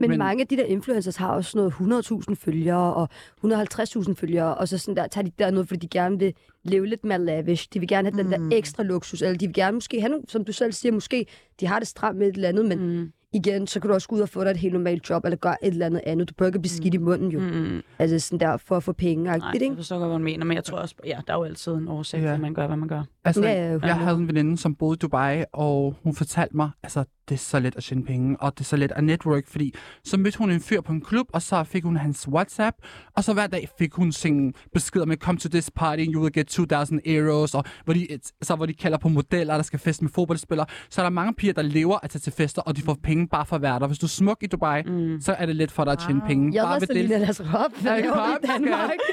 Men, 0.00 0.10
Men- 0.10 0.18
mange 0.18 0.40
af 0.40 0.46
de 0.48 0.56
der 0.56 0.64
influencers 0.64 1.16
har 1.16 1.28
også 1.28 1.58
noget 1.58 1.72
100.000 1.72 2.34
følgere 2.34 2.94
og 2.94 3.08
150.000 3.44 4.14
følgere, 4.14 4.54
og 4.54 4.68
så 4.68 4.78
sådan 4.78 4.96
der, 4.96 5.06
tager 5.06 5.24
de 5.24 5.32
derned, 5.38 5.66
fordi 5.66 5.80
de 5.80 5.88
gerne 5.88 6.18
vil 6.18 6.34
leve 6.64 6.86
lidt 6.86 7.04
mere 7.04 7.18
lavish. 7.18 7.68
De 7.74 7.78
vil 7.78 7.88
gerne 7.88 8.10
have 8.10 8.22
den 8.22 8.42
Mm. 8.42 8.50
der 8.50 8.56
ekstra 8.56 8.82
luksus, 8.82 9.22
eller 9.22 9.38
de 9.38 9.46
vil 9.46 9.54
gerne 9.54 9.74
måske 9.74 10.00
have 10.00 10.10
nogle, 10.10 10.24
som 10.28 10.44
du 10.44 10.52
selv 10.52 10.72
siger, 10.72 10.92
måske 10.92 11.26
de 11.60 11.66
har 11.66 11.78
det 11.78 11.88
stramt 11.88 12.18
med 12.18 12.28
et 12.28 12.34
eller 12.34 12.48
andet, 12.48 12.64
men 12.66 12.78
mm. 12.78 12.84
Mm, 12.84 13.12
igen, 13.32 13.66
så 13.66 13.80
kan 13.80 13.88
du 13.88 13.94
også 13.94 14.08
gå 14.08 14.16
ud 14.16 14.20
og 14.20 14.28
få 14.28 14.44
dig 14.44 14.50
et 14.50 14.56
helt 14.56 14.72
normalt 14.72 15.10
job, 15.10 15.24
eller 15.24 15.36
gøre 15.36 15.64
et 15.64 15.72
eller 15.72 15.86
andet 15.86 16.00
andet. 16.06 16.28
Du 16.28 16.34
bør 16.34 16.46
ikke 16.46 16.58
blive 16.60 16.70
skidt 16.70 16.94
i 16.94 16.98
munden 16.98 17.28
jo. 17.30 17.38
Mm. 17.40 17.46
mm, 17.46 17.82
Altså 17.98 18.18
sådan 18.18 18.40
der, 18.40 18.56
for 18.56 18.76
at 18.76 18.82
få 18.82 18.92
penge. 18.92 19.24
nej, 19.24 19.34
ikke? 19.54 19.66
jeg 19.66 19.76
forstår 19.76 19.98
godt, 19.98 20.08
hvad 20.08 20.18
man 20.18 20.24
mener, 20.24 20.44
men 20.44 20.54
jeg 20.54 20.64
tror 20.64 20.78
også, 20.78 20.94
ja, 21.06 21.18
der 21.26 21.32
er 21.32 21.36
jo 21.38 21.44
altid 21.44 21.72
en 21.72 21.88
årsag 21.88 22.20
til, 22.20 22.26
Ja. 22.26 22.34
at 22.34 22.40
man 22.40 22.54
gør, 22.54 22.66
hvad 22.66 22.76
man 22.76 22.88
gør. 22.88 23.02
Altså, 23.24 23.42
Ja, 23.42 23.52
ja, 23.52 23.72
ja. 23.72 23.78
jeg 23.86 23.94
havde 23.96 24.16
en 24.16 24.28
veninde, 24.28 24.58
som 24.58 24.74
boede 24.74 24.94
i 24.96 24.98
Dubai, 24.98 25.44
og 25.52 25.96
hun 26.04 26.14
fortalte 26.14 26.56
mig, 26.56 26.70
altså, 26.82 27.04
det 27.28 27.34
er 27.34 27.38
så 27.38 27.58
let 27.60 27.76
at 27.76 27.82
tjene 27.82 28.04
penge, 28.04 28.36
og 28.40 28.52
det 28.54 28.60
er 28.60 28.64
så 28.64 28.76
let 28.76 28.92
at 28.96 29.04
network, 29.04 29.46
fordi 29.48 29.74
så 30.04 30.16
mødte 30.16 30.38
hun 30.38 30.50
en 30.50 30.60
fyr 30.60 30.80
på 30.80 30.92
en 30.92 31.00
klub, 31.00 31.26
og 31.32 31.42
så 31.42 31.64
fik 31.64 31.84
hun 31.84 31.96
hans 31.96 32.28
WhatsApp, 32.28 32.76
og 33.16 33.24
så 33.24 33.32
hver 33.32 33.46
dag 33.46 33.68
fik 33.78 33.94
hun 33.94 34.12
sin 34.12 34.54
beskeder 34.74 35.06
med, 35.06 35.16
come 35.16 35.38
to 35.38 35.48
this 35.48 35.70
party, 35.74 36.04
you 36.08 36.22
will 36.22 36.32
get 36.32 36.58
2.000 36.60 36.98
euros, 37.06 37.54
og 37.54 37.64
hvor 37.84 37.94
de, 37.94 38.06
så 38.42 38.54
hvor 38.56 38.66
de 38.66 38.74
kalder 38.74 38.98
på 38.98 39.08
modeller, 39.08 39.54
der 39.54 39.62
skal 39.62 39.78
feste 39.78 40.04
med 40.04 40.10
fodboldspillere. 40.14 40.66
Så 40.90 41.00
er 41.00 41.04
der 41.04 41.10
mange 41.10 41.34
piger, 41.34 41.52
der 41.52 41.62
lever 41.62 41.98
at 42.02 42.10
tage 42.10 42.20
til 42.20 42.32
fester, 42.32 42.62
og 42.62 42.76
de 42.76 42.82
får 42.82 42.96
penge 43.02 43.28
bare 43.28 43.46
for 43.46 43.56
at 43.56 43.62
være 43.62 43.78
der. 43.80 43.86
Hvis 43.86 43.98
du 43.98 44.06
er 44.06 44.08
smuk 44.08 44.38
i 44.42 44.46
Dubai, 44.46 44.82
Mm. 44.82 45.20
så 45.20 45.32
er 45.32 45.46
det 45.46 45.56
let 45.56 45.70
for 45.70 45.84
dig 45.84 45.92
at 45.92 45.98
tjene 45.98 46.20
penge. 46.26 46.54
Jeg 46.54 46.62
bare 46.62 46.72
var 46.72 46.78
ved 46.78 46.86
så 46.86 46.92
lige, 46.92 47.06
lad 47.06 47.28
os 47.28 47.40
råbe. 47.40 47.74
Skat. 47.80 48.04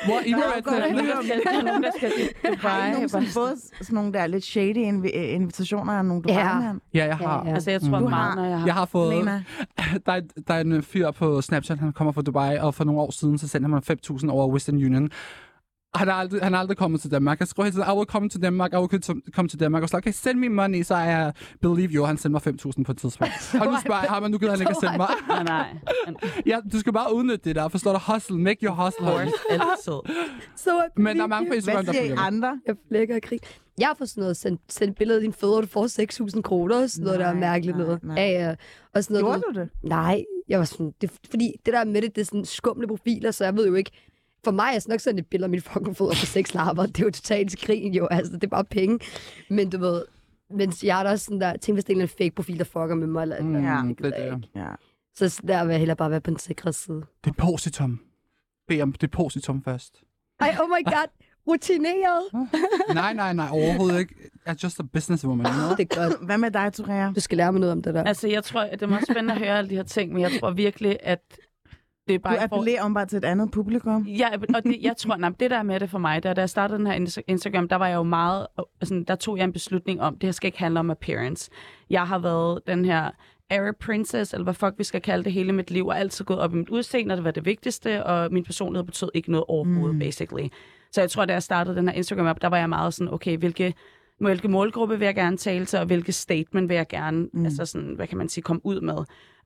Hvor 0.05 0.19
I 0.25 0.31
det 0.33 0.43
skal- 0.63 0.73
der 0.73 1.73
er 1.73 1.81
der 1.81 1.91
skal 1.97 2.11
til 2.11 2.57
Har 2.57 2.87
I 2.87 2.91
Dubai. 2.91 2.91
nogensinde 2.91 3.29
sådan 3.81 3.98
nogle 3.99 4.13
der 4.13 4.27
lidt 4.27 4.43
shady 4.43 4.75
invi- 4.77 5.17
øh, 5.17 5.33
invitationer 5.33 5.93
af 5.93 6.05
nogle 6.05 6.23
Ja. 6.27 6.33
Dubai-mænd? 6.33 6.81
Ja, 6.93 7.05
jeg 7.05 7.17
har. 7.17 7.41
Ja, 7.43 7.49
ja. 7.49 7.53
Altså, 7.55 7.71
jeg 7.71 7.81
tror 7.81 7.99
Du 7.99 8.07
meget, 8.09 8.25
har- 8.29 8.35
når 8.35 8.43
jeg 8.45 8.59
har... 8.59 8.65
Jeg 8.65 8.73
har 8.73 8.85
fået... 8.85 9.15
Lena? 9.15 9.43
der, 10.05 10.11
er, 10.11 10.21
der 10.47 10.53
er 10.53 10.61
en 10.61 10.83
fyr 10.83 11.11
på 11.11 11.41
Snapchat, 11.41 11.79
han 11.79 11.93
kommer 11.93 12.11
fra 12.11 12.21
Dubai, 12.21 12.57
og 12.57 12.75
for 12.75 12.83
nogle 12.83 13.01
år 13.01 13.11
siden, 13.11 13.37
så 13.37 13.47
sendte 13.47 13.63
han 13.69 13.69
mig 13.69 14.21
5.000 14.21 14.29
over 14.29 14.47
Western 14.47 14.75
Union. 14.75 15.09
Han 15.95 16.07
er, 16.09 16.13
aldrig, 16.13 16.41
han 16.43 16.53
er 16.53 16.57
aldrig 16.57 16.77
kommet 16.77 17.01
til 17.01 17.11
Danmark. 17.11 17.39
Jeg 17.39 17.47
skriver 17.47 17.65
hele 17.65 17.75
tiden, 17.75 17.87
I 17.93 17.97
will 17.97 18.05
come 18.09 18.29
to 18.29 18.39
Denmark, 18.41 18.73
I 18.73 18.75
will 18.75 18.89
come 19.35 19.49
to- 19.49 19.57
Denmark. 19.59 19.83
Og 19.83 19.89
så, 19.89 19.97
okay, 19.97 20.11
send 20.11 20.39
me 20.39 20.49
money, 20.49 20.83
så 20.83 20.95
I 20.97 21.31
believe 21.61 21.89
you. 21.89 22.05
Han 22.05 22.17
sendte 22.17 22.51
mig 22.51 22.55
5.000 22.77 22.83
på 22.83 22.91
et 22.91 22.97
tidspunkt. 22.97 23.33
og 23.61 23.65
nu 23.71 23.77
spørger 23.85 24.01
jeg 24.01 24.09
ham, 24.09 24.23
og 24.23 24.31
nu 24.31 24.37
gider 24.37 24.51
han 24.51 24.59
ikke 24.61 24.69
at 24.69 24.77
sende 24.83 24.97
mig. 24.97 25.07
Nej, 25.27 25.43
nej. 25.43 25.67
Ja, 26.45 26.59
du 26.73 26.79
skal 26.79 26.93
bare 26.93 27.15
udnytte 27.15 27.41
det 27.45 27.55
der, 27.55 27.67
forstår 27.67 27.93
du? 27.93 27.99
Hustle, 28.13 28.37
make 28.37 28.65
your 28.65 28.75
hustle. 28.85 29.11
altid. 29.11 30.13
Så 30.55 30.81
Men 30.97 31.17
der 31.17 31.23
er 31.23 31.27
mange 31.27 31.49
på 31.49 31.53
Instagram, 31.53 31.83
Hvad 31.83 31.93
der 31.93 31.99
siger 31.99 32.05
I 32.05 32.09
følger 32.09 32.23
andre? 32.23 32.59
Jeg 32.67 32.75
flækker 32.89 33.15
i 33.15 33.19
krig. 33.19 33.39
Jeg 33.79 33.87
har 33.87 33.93
fået 33.95 34.09
sådan 34.09 34.21
noget, 34.21 34.37
sendt, 34.37 34.61
sendt 34.69 34.97
billeder 34.97 35.17
af 35.17 35.21
dine 35.21 35.33
fødder, 35.33 35.55
og 35.55 35.63
du 35.63 35.67
får 35.67 36.31
6.000 36.35 36.41
kroner, 36.41 36.87
sådan 36.87 37.03
noget, 37.05 37.19
der 37.19 37.25
er 37.25 37.31
Nej, 37.33 37.39
mærkeligt 37.39 37.77
nej, 37.77 37.85
noget. 37.85 38.03
nej. 38.03 38.15
Ja, 38.21 38.29
ja. 38.49 38.55
Og 38.93 39.03
sådan 39.03 39.21
noget, 39.21 39.41
Gjorde 39.43 39.59
du 39.59 39.59
det? 39.59 39.69
Nej, 39.83 40.25
jeg 40.47 40.59
var 40.59 40.65
sådan, 40.65 40.93
det, 41.01 41.11
fordi 41.29 41.51
det 41.65 41.73
der 41.73 41.83
med 41.85 42.01
det, 42.01 42.15
det 42.15 42.21
er 42.21 42.25
sådan 42.25 42.45
skumle 42.45 42.87
profiler, 42.87 43.31
så 43.31 43.43
jeg 43.43 43.55
ved 43.55 43.67
jo 43.67 43.75
ikke, 43.75 43.91
for 44.43 44.51
mig 44.51 44.71
er 44.75 44.79
sådan 44.79 44.93
nok 44.93 44.99
sådan 44.99 45.19
et 45.19 45.27
billede 45.27 45.45
af 45.45 45.49
mine 45.49 45.61
fucking 45.61 45.97
fødder 45.97 46.11
på 46.11 46.25
seks 46.25 46.53
lapper. 46.53 46.85
Det 46.85 46.99
er 46.99 47.03
jo 47.03 47.11
totalt 47.11 47.51
skrin 47.51 47.93
jo, 47.93 48.05
altså 48.07 48.33
det 48.33 48.43
er 48.43 48.47
bare 48.47 48.65
penge. 48.65 48.99
Men 49.49 49.69
du 49.69 49.77
ved, 49.77 50.03
mens 50.49 50.83
jeg 50.83 50.99
er 50.99 51.03
der 51.03 51.11
også 51.11 51.25
sådan 51.25 51.41
der, 51.41 51.57
tænk 51.57 51.75
hvis 51.75 51.85
det 51.85 51.97
er 51.97 52.01
en 52.01 52.07
fake 52.07 52.31
profil, 52.31 52.57
der 52.57 52.63
fucker 52.63 52.95
med 52.95 53.07
mig, 53.07 53.21
eller 53.21 53.35
et 53.35 53.39
eller 53.45 53.81
Mm, 53.83 53.95
det 53.95 54.03
det 54.05 54.13
er 54.19 54.29
det. 54.29 54.35
ikke. 54.43 54.49
Ja. 54.59 54.67
Så 55.15 55.41
der 55.47 55.63
vil 55.63 55.71
jeg 55.71 55.79
hellere 55.79 55.95
bare 55.97 56.11
være 56.11 56.21
på 56.21 56.29
den 56.31 56.39
sikre 56.39 56.73
side. 56.73 57.01
Depositum. 57.25 57.99
Bed 58.67 58.81
om 58.81 58.93
depositum 58.93 59.63
først. 59.63 60.03
Ej, 60.39 60.57
oh 60.61 60.69
my 60.69 60.83
god, 60.85 61.07
rutineret. 61.49 62.47
nej, 62.93 63.13
nej, 63.13 63.33
nej, 63.33 63.47
overhovedet 63.51 63.99
ikke. 63.99 64.15
I'm 64.49 64.55
just 64.63 64.79
a 64.79 64.83
businesswoman, 64.93 65.45
you 65.45 65.53
know? 65.53 65.75
Det 65.77 65.91
er 65.91 66.07
godt. 66.09 66.25
Hvad 66.25 66.37
med 66.37 66.51
dig, 66.51 66.73
Torea? 66.73 67.11
Du 67.15 67.19
skal 67.19 67.37
lære 67.37 67.51
mig 67.51 67.59
noget 67.59 67.71
om 67.71 67.81
det 67.81 67.93
der. 67.93 68.03
Altså, 68.03 68.27
jeg 68.27 68.43
tror, 68.43 68.61
at 68.61 68.71
det 68.71 68.81
er 68.81 68.87
meget 68.89 69.05
spændende 69.05 69.33
at 69.33 69.39
høre 69.39 69.57
alle 69.57 69.69
de 69.69 69.75
her 69.75 69.83
ting, 69.83 70.13
men 70.13 70.21
jeg 70.21 70.31
tror 70.39 70.51
virkelig, 70.51 70.97
at 71.03 71.19
det 72.07 72.13
er 72.15 72.17
Du 72.17 72.21
bare... 72.23 72.35
for- 72.35 72.43
appellerer 72.43 72.83
om 72.83 72.93
bare 72.93 73.05
til 73.05 73.17
et 73.17 73.25
andet 73.25 73.51
publikum. 73.51 74.03
Ja, 74.03 74.27
og 74.55 74.63
det, 74.63 74.77
jeg 74.81 74.97
tror, 74.97 75.15
nej, 75.15 75.29
det 75.39 75.51
der 75.51 75.57
er 75.57 75.63
med 75.63 75.79
det 75.79 75.89
for 75.89 75.99
mig, 75.99 76.23
da, 76.23 76.33
da 76.33 76.41
jeg 76.41 76.49
startede 76.49 76.79
den 76.79 76.87
her 76.87 76.99
Insta- 76.99 77.23
Instagram, 77.27 77.67
der 77.67 77.75
var 77.75 77.87
jeg 77.87 77.95
jo 77.95 78.03
meget, 78.03 78.47
altså, 78.81 79.03
der 79.07 79.15
tog 79.15 79.37
jeg 79.37 79.43
en 79.43 79.53
beslutning 79.53 80.01
om, 80.01 80.13
det 80.17 80.27
her 80.27 80.31
skal 80.31 80.47
ikke 80.47 80.59
handle 80.59 80.79
om 80.79 80.89
appearance. 80.89 81.51
Jeg 81.89 82.07
har 82.07 82.19
været 82.19 82.61
den 82.67 82.85
her 82.85 83.09
Arab 83.51 83.75
princess, 83.79 84.33
eller 84.33 84.43
hvad 84.43 84.53
fuck 84.53 84.73
vi 84.77 84.83
skal 84.83 85.01
kalde 85.01 85.23
det 85.23 85.33
hele 85.33 85.53
mit 85.53 85.71
liv, 85.71 85.87
og 85.87 85.99
altid 85.99 86.25
gået 86.25 86.39
op 86.39 86.53
i 86.53 86.57
mit 86.57 86.69
udseende, 86.69 87.13
og 87.13 87.17
det 87.17 87.25
var 87.25 87.31
det 87.31 87.45
vigtigste, 87.45 88.03
og 88.05 88.33
min 88.33 88.43
personlighed 88.43 88.85
betød 88.85 89.09
ikke 89.13 89.31
noget 89.31 89.45
overhovedet, 89.47 89.95
mm. 89.95 89.99
basically. 89.99 90.47
Så 90.91 91.01
jeg 91.01 91.11
tror, 91.11 91.25
da 91.25 91.33
jeg 91.33 91.43
startede 91.43 91.75
den 91.75 91.87
her 91.89 91.95
Instagram 91.95 92.27
op, 92.27 92.41
der 92.41 92.47
var 92.47 92.57
jeg 92.57 92.69
meget 92.69 92.93
sådan, 92.93 93.13
okay, 93.13 93.37
hvilke, 93.37 93.73
hvilke 94.19 94.47
målgruppe 94.47 94.99
vil 94.99 95.05
jeg 95.05 95.15
gerne 95.15 95.37
tale 95.37 95.65
til, 95.65 95.79
og 95.79 95.85
hvilke 95.85 96.11
statement 96.11 96.69
vil 96.69 96.75
jeg 96.75 96.87
gerne, 96.87 97.29
mm. 97.33 97.45
altså 97.45 97.65
sådan, 97.65 97.93
hvad 97.95 98.07
kan 98.07 98.17
man 98.17 98.29
sige, 98.29 98.41
komme 98.41 98.61
ud 98.65 98.81
med. 98.81 98.97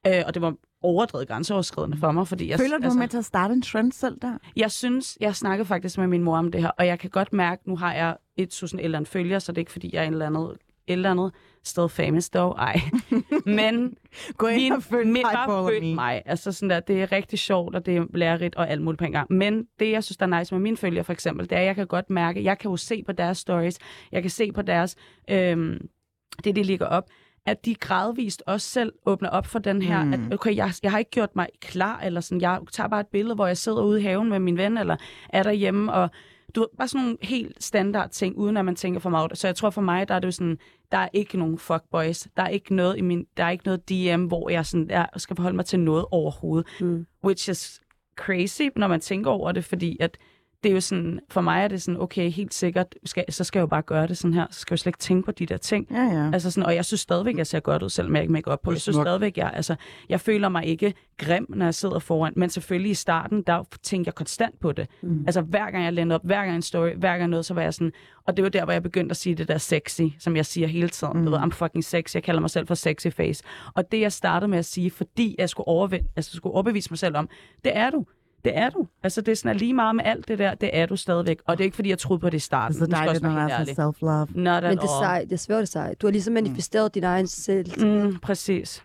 Øh, 0.08 0.23
og 0.27 0.34
det 0.34 0.41
var 0.41 0.56
overdrevet 0.82 1.27
grænseoverskridende 1.27 1.97
for 1.97 2.12
mig, 2.12 2.27
fordi 2.27 2.49
jeg... 2.49 2.60
Føler 2.60 2.77
du 2.77 2.84
altså, 2.84 2.99
med 2.99 3.08
til 3.08 3.17
at 3.17 3.25
starte 3.25 3.53
en 3.53 3.62
trend 3.62 3.91
selv 3.91 4.17
der? 4.21 4.38
jeg 4.56 4.71
synes, 4.71 5.17
jeg 5.19 5.36
snakkede 5.36 5.67
faktisk 5.67 5.97
med 5.97 6.08
min 6.08 6.23
mor 6.23 6.38
om 6.38 6.51
det 6.51 6.62
her, 6.62 6.69
og 6.69 6.88
jeg 6.88 6.99
kan 6.99 7.10
godt 7.10 7.34
mærke, 7.34 7.69
nu 7.69 7.77
har 7.77 7.93
jeg 7.93 8.17
1000 8.38 8.82
eller 8.82 8.97
en 8.97 9.06
følger, 9.06 9.39
så 9.39 9.51
det 9.51 9.58
er 9.58 9.62
ikke, 9.62 9.71
fordi 9.71 9.89
jeg 9.93 10.03
er 10.03 10.08
en 10.08 10.13
eller 10.13 10.25
andet, 10.25 10.58
et 10.88 10.93
eller 10.93 11.12
andet 11.12 11.32
sted 11.63 11.89
famous 11.89 12.30
dog, 12.30 12.56
ej. 12.60 12.82
Men 13.46 13.96
Gå 14.38 14.48
ind 14.48 14.62
min, 14.62 14.72
og 14.72 14.84
følg 14.84 15.08
min, 15.08 15.26
mig, 15.34 15.69
følg 15.69 15.96
mig. 15.96 16.22
Altså 16.26 16.52
sådan 16.52 16.69
der, 16.69 16.80
det 16.80 17.02
er 17.02 17.12
rigtig 17.12 17.39
sjovt, 17.39 17.76
og 17.76 17.86
det 17.86 17.98
er 17.98 18.06
lærerigt 18.13 18.56
og 18.56 18.69
alt 18.69 18.82
muligt 18.82 19.00
på 19.00 19.06
en 19.06 19.12
gang. 19.12 19.34
Men 19.34 19.65
det, 19.80 19.91
jeg 19.91 20.04
synes, 20.04 20.17
der 20.17 20.26
er 20.26 20.39
nice 20.39 20.56
med 20.56 20.62
mine 20.62 20.78
følger 20.78 21.04
for 21.04 21.13
eksempel, 21.13 21.50
det 21.50 21.56
er, 21.56 21.60
at 21.62 21.65
jeg 21.65 21.76
kan 21.76 21.88
godt 21.88 22.10
mærke, 22.10 22.43
jeg 22.43 22.58
kan 22.58 22.72
jo 22.72 22.78
se 22.78 23.04
på 23.04 23.12
deres 23.12 23.38
stories, 23.38 23.80
jeg 24.12 24.22
kan 24.22 24.32
se 24.32 24.52
på 24.52 24.62
deres, 24.62 24.96
øhm, 25.30 25.88
det 26.43 26.56
de 26.56 26.63
ligger 26.63 26.86
op, 26.86 27.10
at 27.46 27.65
de 27.65 27.76
gradvist 27.76 28.43
også 28.48 28.69
selv 28.69 28.93
åbner 29.06 29.30
op 29.30 29.46
for 29.46 29.60
den 29.60 29.82
her, 29.82 30.04
mm. 30.04 30.13
at 30.13 30.19
okay, 30.34 30.56
jeg, 30.56 30.72
jeg 30.84 30.91
har 30.91 31.00
ikke 31.00 31.12
gjort 31.12 31.36
mig 31.36 31.48
klar, 31.62 32.00
eller 32.00 32.22
sådan, 32.22 32.41
jeg 32.41 32.60
tager 32.72 32.88
bare 32.88 33.00
et 33.00 33.08
billede, 33.08 33.36
hvor 33.36 33.48
jeg 33.48 33.58
sidder 33.58 33.82
ude 33.82 34.00
i 34.00 34.04
haven 34.04 34.30
med 34.30 34.39
min 34.39 34.58
ven, 34.58 34.78
eller 34.78 34.96
er 35.30 35.43
derhjemme, 35.43 35.93
og 35.93 36.10
du 36.56 36.60
ved, 36.60 36.68
bare 36.78 36.88
sådan 36.88 37.04
nogle 37.04 37.18
helt 37.22 37.63
standard 37.63 38.10
ting, 38.10 38.38
uden 38.38 38.58
at 38.58 38.66
man 38.66 38.76
tænker 38.76 39.00
for 39.00 39.10
meget. 39.10 39.38
Så 39.38 39.48
jeg 39.48 39.56
tror 39.56 39.70
for 39.70 39.82
mig, 39.82 40.08
der 40.08 40.16
er 40.16 40.20
det 40.20 40.26
jo 40.26 40.32
sådan, 40.32 40.58
der 40.92 40.98
er 40.98 41.10
ikke 41.13 41.38
nogen 41.38 41.58
fuckboys, 41.58 42.28
der 42.38 42.44
er 42.44 42.48
ikke 42.48 42.76
noget 42.76 42.98
i 42.98 43.02
min, 43.02 43.26
der 43.38 43.44
er 43.44 43.50
ikke 43.50 43.66
noget 43.66 43.89
DM, 43.89 44.26
hvor 44.26 44.50
jeg 44.50 44.66
sådan, 44.66 44.89
jeg 44.89 45.08
skal 45.18 45.36
forholde 45.36 45.56
mig 45.56 45.66
til 45.66 45.80
noget 45.80 46.06
overhovedet. 46.12 46.68
Mm. 46.82 47.06
Which 47.24 47.50
is 47.50 47.82
crazy, 48.16 48.62
når 48.76 48.88
man 48.88 49.02
tænker 49.02 49.32
over 49.32 49.52
det, 49.52 49.66
fordi 49.66 49.98
at 50.00 50.18
det 50.63 50.69
er 50.69 50.73
jo 50.73 50.82
sådan, 50.82 51.19
for 51.30 51.41
mig 51.41 51.63
er 51.63 51.67
det 51.67 51.82
sådan, 51.82 52.02
okay, 52.02 52.30
helt 52.30 52.54
sikkert, 52.54 52.95
skal, 53.06 53.26
så 53.30 53.43
skal 53.43 53.60
jeg 53.60 53.62
jo 53.62 53.67
bare 53.67 53.82
gøre 53.82 54.08
det 54.08 54.17
sådan 54.17 54.34
her, 54.34 54.47
så 54.52 54.60
skal 54.60 54.73
jeg 54.73 54.78
jo 54.78 54.82
slet 54.82 54.89
ikke 54.89 54.99
tænke 54.99 55.26
på 55.26 55.32
de 55.32 55.45
der 55.45 55.58
ting. 55.58 55.88
Ja, 55.91 56.04
ja. 56.04 56.30
Altså 56.34 56.52
sådan, 56.52 56.65
og 56.65 56.76
jeg 56.76 56.86
synes 56.86 57.02
stadigvæk, 57.02 57.38
jeg 57.38 57.47
ser 57.47 57.60
godt 57.60 57.84
ud, 57.84 57.89
selvom 57.89 58.15
jeg 58.15 58.23
ikke 58.23 58.34
make 58.34 58.52
op 58.52 58.62
på. 58.62 58.71
Jeg 58.71 58.82
synes 58.82 58.95
stadigvæk, 58.95 59.38
jeg, 59.38 59.52
altså, 59.54 59.76
jeg 60.10 60.19
føler 60.19 60.49
mig 60.49 60.65
ikke 60.65 60.93
grim, 61.17 61.45
når 61.49 61.65
jeg 61.65 61.73
sidder 61.73 61.99
foran. 61.99 62.34
Men 62.36 62.49
selvfølgelig 62.49 62.91
i 62.91 62.93
starten, 62.93 63.41
der 63.41 63.63
tænker 63.84 64.10
jeg 64.10 64.15
konstant 64.15 64.60
på 64.60 64.71
det. 64.71 64.88
Mm. 65.02 65.23
Altså 65.28 65.41
hver 65.41 65.71
gang 65.71 65.84
jeg 65.84 65.93
lander 65.93 66.15
op, 66.15 66.26
hver 66.26 66.45
gang 66.45 66.56
en 66.56 66.62
story, 66.62 66.89
hver 66.89 67.17
gang 67.17 67.30
noget, 67.30 67.45
så 67.45 67.54
var 67.54 67.62
jeg 67.62 67.73
sådan... 67.73 67.91
Og 68.26 68.38
det 68.38 68.43
var 68.43 68.49
der, 68.49 68.63
hvor 68.63 68.73
jeg 68.73 68.84
begyndte 68.84 69.13
at 69.13 69.17
sige 69.17 69.36
det 69.36 69.47
der 69.47 69.58
sexy, 69.58 70.02
som 70.19 70.36
jeg 70.36 70.45
siger 70.45 70.67
hele 70.67 70.89
tiden. 70.89 71.17
Mm. 71.17 71.26
Du 71.26 71.32
ved, 71.32 71.39
I'm 71.39 71.49
fucking 71.49 71.84
sexy. 71.84 72.15
Jeg 72.15 72.23
kalder 72.23 72.41
mig 72.41 72.49
selv 72.49 72.67
for 72.67 72.76
sexy 72.76 73.08
face. 73.08 73.43
Og 73.73 73.91
det, 73.91 73.99
jeg 73.99 74.12
startede 74.12 74.49
med 74.49 74.58
at 74.58 74.65
sige, 74.65 74.91
fordi 74.91 75.36
jeg 75.38 75.49
skulle, 75.49 75.67
overvinde, 75.67 76.08
altså, 76.15 76.36
skulle 76.36 76.54
overbevise 76.54 76.91
mig 76.91 76.99
selv 76.99 77.17
om, 77.17 77.30
det 77.63 77.78
er 77.78 77.89
du. 77.89 78.06
Det 78.45 78.58
er 78.58 78.69
du. 78.69 78.88
Altså, 79.03 79.21
det 79.21 79.32
er 79.32 79.36
sådan 79.36 79.58
lige 79.58 79.73
meget 79.73 79.95
med 79.95 80.03
alt 80.06 80.27
det 80.27 80.39
der, 80.39 80.56
det 80.56 80.69
er 80.73 80.86
du 80.86 80.95
stadigvæk. 80.95 81.39
Og 81.47 81.58
det 81.58 81.63
er 81.63 81.65
ikke, 81.65 81.75
fordi 81.75 81.89
jeg 81.89 81.99
troede 81.99 82.19
på 82.19 82.29
det 82.29 82.38
i 82.38 82.39
starten. 82.39 82.75
Det 82.75 82.82
er 82.82 82.86
så 82.86 82.91
dejligt, 82.91 83.23
når 83.23 83.29
er 83.29 83.63
self-love. 83.65 84.39
Not 84.41 84.63
at 84.63 84.69
Men 84.69 84.77
det 84.77 84.84
er 84.84 84.97
all. 85.01 85.06
sejt, 85.06 85.23
det 85.29 85.34
er 85.34 85.38
svært 85.38 85.60
det 85.62 85.69
sejt. 85.69 86.01
Du 86.01 86.08
har 86.08 86.12
ligesom 86.12 86.34
manifesteret 86.34 86.95
din 86.95 87.03
egen 87.03 87.27
selv. 87.27 87.86
Mm, 87.86 88.19
præcis. 88.19 88.84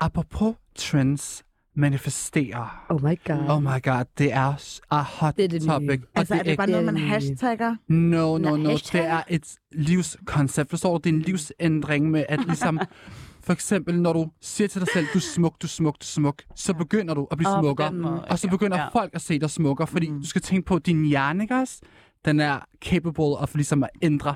Apropos 0.00 0.54
trends, 0.74 1.44
manifestere. 1.74 2.68
Oh 2.88 3.02
my 3.04 3.18
god. 3.24 3.48
Oh 3.48 3.62
my 3.62 3.82
god, 3.82 4.04
det 4.18 4.32
er 4.32 4.80
a 4.90 5.02
hot 5.02 5.36
Det 5.36 5.44
er 5.44 5.48
det 5.48 5.62
nye. 5.62 5.68
topic. 5.68 6.00
Og 6.02 6.18
Altså, 6.18 6.34
er 6.34 6.42
det 6.42 6.56
bare 6.56 6.66
det 6.66 6.70
noget, 6.72 6.84
man 6.86 6.94
det- 6.94 7.02
hashtagger? 7.02 7.76
No, 7.88 8.38
no, 8.38 8.50
Nå, 8.50 8.56
no. 8.56 8.70
hashtag? 8.70 9.02
Det 9.02 9.10
er 9.10 9.22
et 9.28 9.54
livskoncept. 9.72 10.70
Forstår 10.70 10.98
du? 10.98 11.00
Det 11.04 11.10
er 11.10 11.14
en 11.14 11.22
livsændring 11.22 12.10
med, 12.10 12.24
at 12.28 12.40
ligesom... 12.48 12.80
For 13.48 13.52
eksempel, 13.52 14.00
når 14.00 14.12
du 14.12 14.30
siger 14.40 14.68
til 14.68 14.80
dig 14.80 14.88
selv, 14.92 15.06
du 15.12 15.18
er 15.18 15.22
smuk, 15.34 15.62
du 15.62 15.66
er 15.66 15.68
smuk, 15.68 15.94
du 15.94 16.02
er 16.02 16.06
smuk, 16.06 16.42
så 16.54 16.74
begynder 16.74 17.14
du 17.14 17.26
at 17.30 17.38
blive 17.38 17.48
på 17.56 17.62
smukkere. 17.62 17.92
måde, 17.92 18.24
Og 18.24 18.38
så 18.38 18.46
ja. 18.46 18.50
begynder 18.50 18.78
Ja. 18.78 18.88
folk 18.88 19.10
at 19.14 19.20
se 19.20 19.38
dig 19.38 19.50
smukkere, 19.50 19.86
fordi 19.86 20.06
du 20.06 20.26
skal 20.26 20.42
tænke 20.42 20.66
på, 20.66 20.74
at 20.76 20.86
din 20.86 21.04
hjerne, 21.04 21.44
ikke 21.44 21.54
også? 21.54 21.80
den 22.24 22.40
er 22.40 22.58
capable 22.84 23.24
of 23.24 23.54
ligesom 23.54 23.82
at 23.82 23.90
ændre 24.02 24.34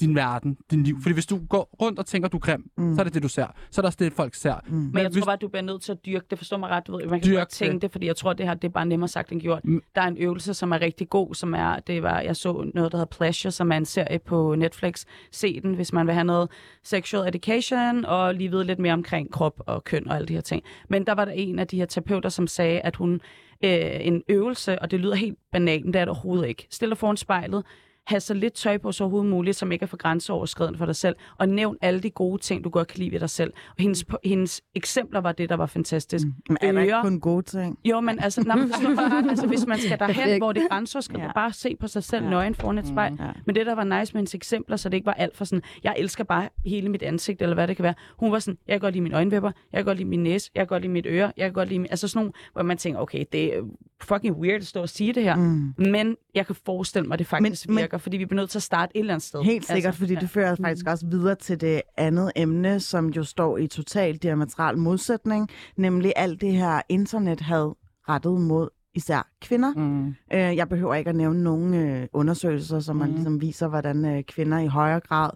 din 0.00 0.14
verden, 0.14 0.58
din 0.70 0.82
liv. 0.82 0.96
Fordi 1.02 1.12
hvis 1.12 1.26
du 1.26 1.40
går 1.48 1.76
rundt 1.80 1.98
og 1.98 2.06
tænker, 2.06 2.28
du 2.28 2.36
er 2.36 2.40
grim, 2.40 2.70
mm. 2.76 2.94
så 2.94 3.00
er 3.00 3.04
det 3.04 3.14
det, 3.14 3.22
du 3.22 3.28
ser. 3.28 3.46
Så 3.70 3.80
er 3.80 3.82
det 3.82 3.86
også 3.86 3.96
det, 4.00 4.12
folk 4.12 4.34
ser. 4.34 4.54
Mm. 4.66 4.76
Men 4.76 5.02
jeg 5.02 5.12
tror 5.12 5.24
bare, 5.24 5.36
du 5.36 5.48
bliver 5.48 5.62
nødt 5.62 5.82
til 5.82 5.92
at 5.92 6.06
dyrke 6.06 6.26
det. 6.30 6.38
Forstår 6.38 6.56
mig 6.56 6.70
ret? 6.70 6.86
Du 6.86 6.96
ved, 6.96 7.06
man 7.06 7.20
kan 7.20 7.28
Dyrke 7.28 7.38
godt 7.38 7.48
tænke 7.48 7.80
det. 7.80 7.92
fordi 7.92 8.06
jeg 8.06 8.16
tror, 8.16 8.32
det 8.32 8.46
her 8.46 8.54
det 8.54 8.68
er 8.68 8.72
bare 8.72 8.86
nemmere 8.86 9.08
sagt 9.08 9.32
end 9.32 9.40
gjort. 9.40 9.64
Mm. 9.64 9.82
Der 9.94 10.02
er 10.02 10.06
en 10.06 10.16
øvelse, 10.18 10.54
som 10.54 10.72
er 10.72 10.80
rigtig 10.80 11.08
god, 11.08 11.34
som 11.34 11.54
er, 11.54 11.78
det 11.78 12.02
var, 12.02 12.20
jeg 12.20 12.36
så 12.36 12.70
noget, 12.74 12.92
der 12.92 12.98
hedder 12.98 13.16
Pleasure, 13.16 13.50
som 13.50 13.72
er 13.72 13.76
en 13.76 13.84
serie 13.84 14.18
på 14.18 14.54
Netflix. 14.54 15.04
Se 15.32 15.60
den, 15.60 15.74
hvis 15.74 15.92
man 15.92 16.06
vil 16.06 16.14
have 16.14 16.24
noget 16.24 16.50
sexual 16.82 17.28
education, 17.28 18.04
og 18.04 18.34
lige 18.34 18.50
vide 18.50 18.64
lidt 18.64 18.78
mere 18.78 18.92
omkring 18.92 19.32
krop 19.32 19.62
og 19.66 19.84
køn 19.84 20.08
og 20.08 20.16
alle 20.16 20.28
de 20.28 20.34
her 20.34 20.40
ting. 20.40 20.62
Men 20.88 21.06
der 21.06 21.14
var 21.14 21.24
der 21.24 21.32
en 21.32 21.58
af 21.58 21.66
de 21.66 21.76
her 21.76 21.86
terapeuter, 21.86 22.28
som 22.28 22.46
sagde, 22.46 22.80
at 22.80 22.96
hun 22.96 23.20
øh, 23.64 23.80
en 24.00 24.22
øvelse, 24.28 24.78
og 24.78 24.90
det 24.90 25.00
lyder 25.00 25.14
helt 25.14 25.38
banalt, 25.52 25.84
men 25.84 25.92
det 25.92 26.00
er 26.00 26.04
det 26.04 26.12
overhovedet 26.12 26.48
ikke. 26.48 26.66
Stille 26.70 26.90
dig 26.90 26.98
foran 26.98 27.16
spejlet, 27.16 27.64
have 28.08 28.20
så 28.20 28.34
lidt 28.34 28.52
tøj 28.54 28.78
på 28.78 28.92
så 28.92 29.04
overhovedet 29.04 29.30
muligt, 29.30 29.56
som 29.56 29.72
ikke 29.72 29.82
er 29.82 29.86
for 29.86 29.96
grænseoverskridende 29.96 30.78
for 30.78 30.86
dig 30.86 30.96
selv, 30.96 31.16
og 31.38 31.48
nævn 31.48 31.76
alle 31.80 32.00
de 32.00 32.10
gode 32.10 32.42
ting, 32.42 32.64
du 32.64 32.68
godt 32.70 32.88
kan 32.88 32.98
lide 32.98 33.12
ved 33.12 33.20
dig 33.20 33.30
selv. 33.30 33.52
Og 33.68 33.74
hendes, 33.82 34.04
hendes 34.24 34.62
eksempler 34.74 35.20
var 35.20 35.32
det, 35.32 35.48
der 35.48 35.54
var 35.56 35.66
fantastisk. 35.66 36.26
Mm. 36.26 36.32
Men 36.48 36.56
er 36.62 36.72
der 36.72 36.80
ikke 36.80 36.94
kun 37.02 37.20
gode 37.20 37.42
ting? 37.42 37.78
Jo, 37.84 38.00
men 38.00 38.20
altså, 38.20 38.42
nej, 38.42 38.56
men 38.56 38.72
ret. 38.72 39.28
altså, 39.30 39.46
hvis 39.46 39.66
man 39.66 39.78
skal 39.78 39.98
derhen, 39.98 40.38
hvor 40.40 40.52
det 40.52 40.62
er 40.62 40.68
grænseoverskridende, 40.68 41.26
Ja. 41.26 41.32
bare 41.32 41.52
se 41.52 41.76
på 41.80 41.86
sig 41.86 42.02
selv 42.04 42.24
ja. 42.24 42.30
nøgen 42.30 42.54
foran 42.54 42.78
et 42.78 42.86
spejl. 42.86 43.16
Ja. 43.20 43.26
Men 43.46 43.54
det, 43.54 43.66
der 43.66 43.74
var 43.74 43.84
nice 43.84 44.12
med 44.14 44.18
hendes 44.20 44.34
eksempler, 44.34 44.76
så 44.76 44.88
det 44.88 44.96
ikke 44.96 45.06
var 45.06 45.12
alt 45.14 45.36
for 45.36 45.44
sådan, 45.44 45.62
jeg 45.84 45.94
elsker 45.98 46.24
bare 46.24 46.48
hele 46.66 46.88
mit 46.88 47.02
ansigt, 47.02 47.42
eller 47.42 47.54
hvad 47.54 47.68
det 47.68 47.76
kan 47.76 47.82
være. 47.82 47.94
Hun 48.18 48.32
var 48.32 48.38
sådan, 48.38 48.58
jeg 48.68 48.74
kan 48.74 48.80
godt 48.80 48.94
lide 48.94 49.02
mine 49.02 49.16
øjenvipper, 49.16 49.50
jeg 49.72 49.78
kan 49.78 49.84
godt 49.84 49.98
lide 49.98 50.08
min 50.08 50.22
næse, 50.22 50.50
jeg 50.54 50.60
kan 50.60 50.66
godt 50.66 50.82
lide 50.82 50.92
mit 50.92 51.06
øre, 51.08 51.32
jeg 51.36 51.46
kan 51.46 51.52
godt 51.52 51.68
lide 51.68 51.78
min... 51.78 51.90
Altså 51.90 52.08
sådan 52.08 52.18
nogle, 52.18 52.32
hvor 52.52 52.62
man 52.62 52.76
tænker, 52.76 53.00
okay, 53.00 53.24
det 53.32 53.56
er 53.56 53.60
fucking 54.02 54.36
weird 54.36 54.60
at 54.60 54.66
stå 54.66 54.80
og 54.82 54.88
sige 54.88 55.12
det 55.12 55.22
her. 55.22 55.36
Mm. 55.36 55.74
Men 55.78 56.16
jeg 56.34 56.46
kan 56.46 56.54
forestille 56.66 57.06
mig, 57.08 57.12
at 57.14 57.18
det 57.18 57.26
faktisk 57.26 57.68
Men- 57.68 57.74
men, 57.74 57.84
virker, 57.98 58.02
fordi 58.02 58.16
vi 58.16 58.26
bliver 58.26 58.40
nødt 58.42 58.50
til 58.50 58.58
at 58.58 58.62
starte 58.62 58.96
et 58.96 59.00
eller 59.00 59.14
andet 59.14 59.26
sted. 59.26 59.42
Helt 59.42 59.66
sikkert, 59.66 59.94
fordi 59.94 60.14
ja. 60.14 60.20
det 60.20 60.30
fører 60.30 60.56
faktisk 60.62 60.86
også 60.88 61.06
videre 61.06 61.34
til 61.34 61.60
det 61.60 61.82
andet 61.96 62.32
emne, 62.36 62.80
som 62.80 63.06
jo 63.08 63.24
står 63.24 63.58
i 63.58 63.66
total 63.66 64.16
diametral 64.16 64.78
modsætning, 64.78 65.48
nemlig 65.76 66.12
alt 66.16 66.40
det 66.40 66.52
her 66.52 66.80
internet 66.88 67.40
havde 67.40 67.74
rettet 68.08 68.40
mod 68.40 68.68
især 68.94 69.28
kvinder. 69.40 69.72
Mm. 69.76 70.08
Øh, 70.08 70.56
jeg 70.56 70.68
behøver 70.68 70.94
ikke 70.94 71.10
at 71.10 71.16
nævne 71.16 71.42
nogen 71.42 71.74
øh, 71.74 72.06
undersøgelser, 72.12 72.80
som 72.80 72.96
man 72.96 73.06
Mhm. 73.08 73.14
ligesom 73.14 73.40
viser, 73.40 73.68
hvordan 73.68 74.04
øh, 74.04 74.22
kvinder 74.22 74.58
i 74.58 74.66
højere 74.66 75.00
grad 75.00 75.30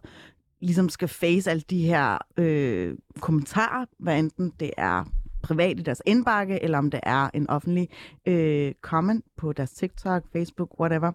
ligesom 0.60 0.88
skal 0.88 1.08
face 1.08 1.50
alle 1.50 1.62
de 1.70 1.82
her 1.82 2.18
øh, 2.36 2.94
kommentarer, 3.20 3.84
hvad 3.98 4.18
enten 4.18 4.52
det 4.60 4.70
er 4.76 5.04
privat 5.42 5.80
i 5.80 5.82
deres 5.82 6.02
indbakke, 6.06 6.62
eller 6.62 6.78
om 6.78 6.90
det 6.90 7.00
er 7.02 7.30
en 7.34 7.50
offentlig 7.50 7.88
øh, 8.26 8.72
comment 8.82 9.24
på 9.36 9.52
deres 9.52 9.70
TikTok, 9.70 10.22
Facebook, 10.32 10.80
whatever. 10.80 11.12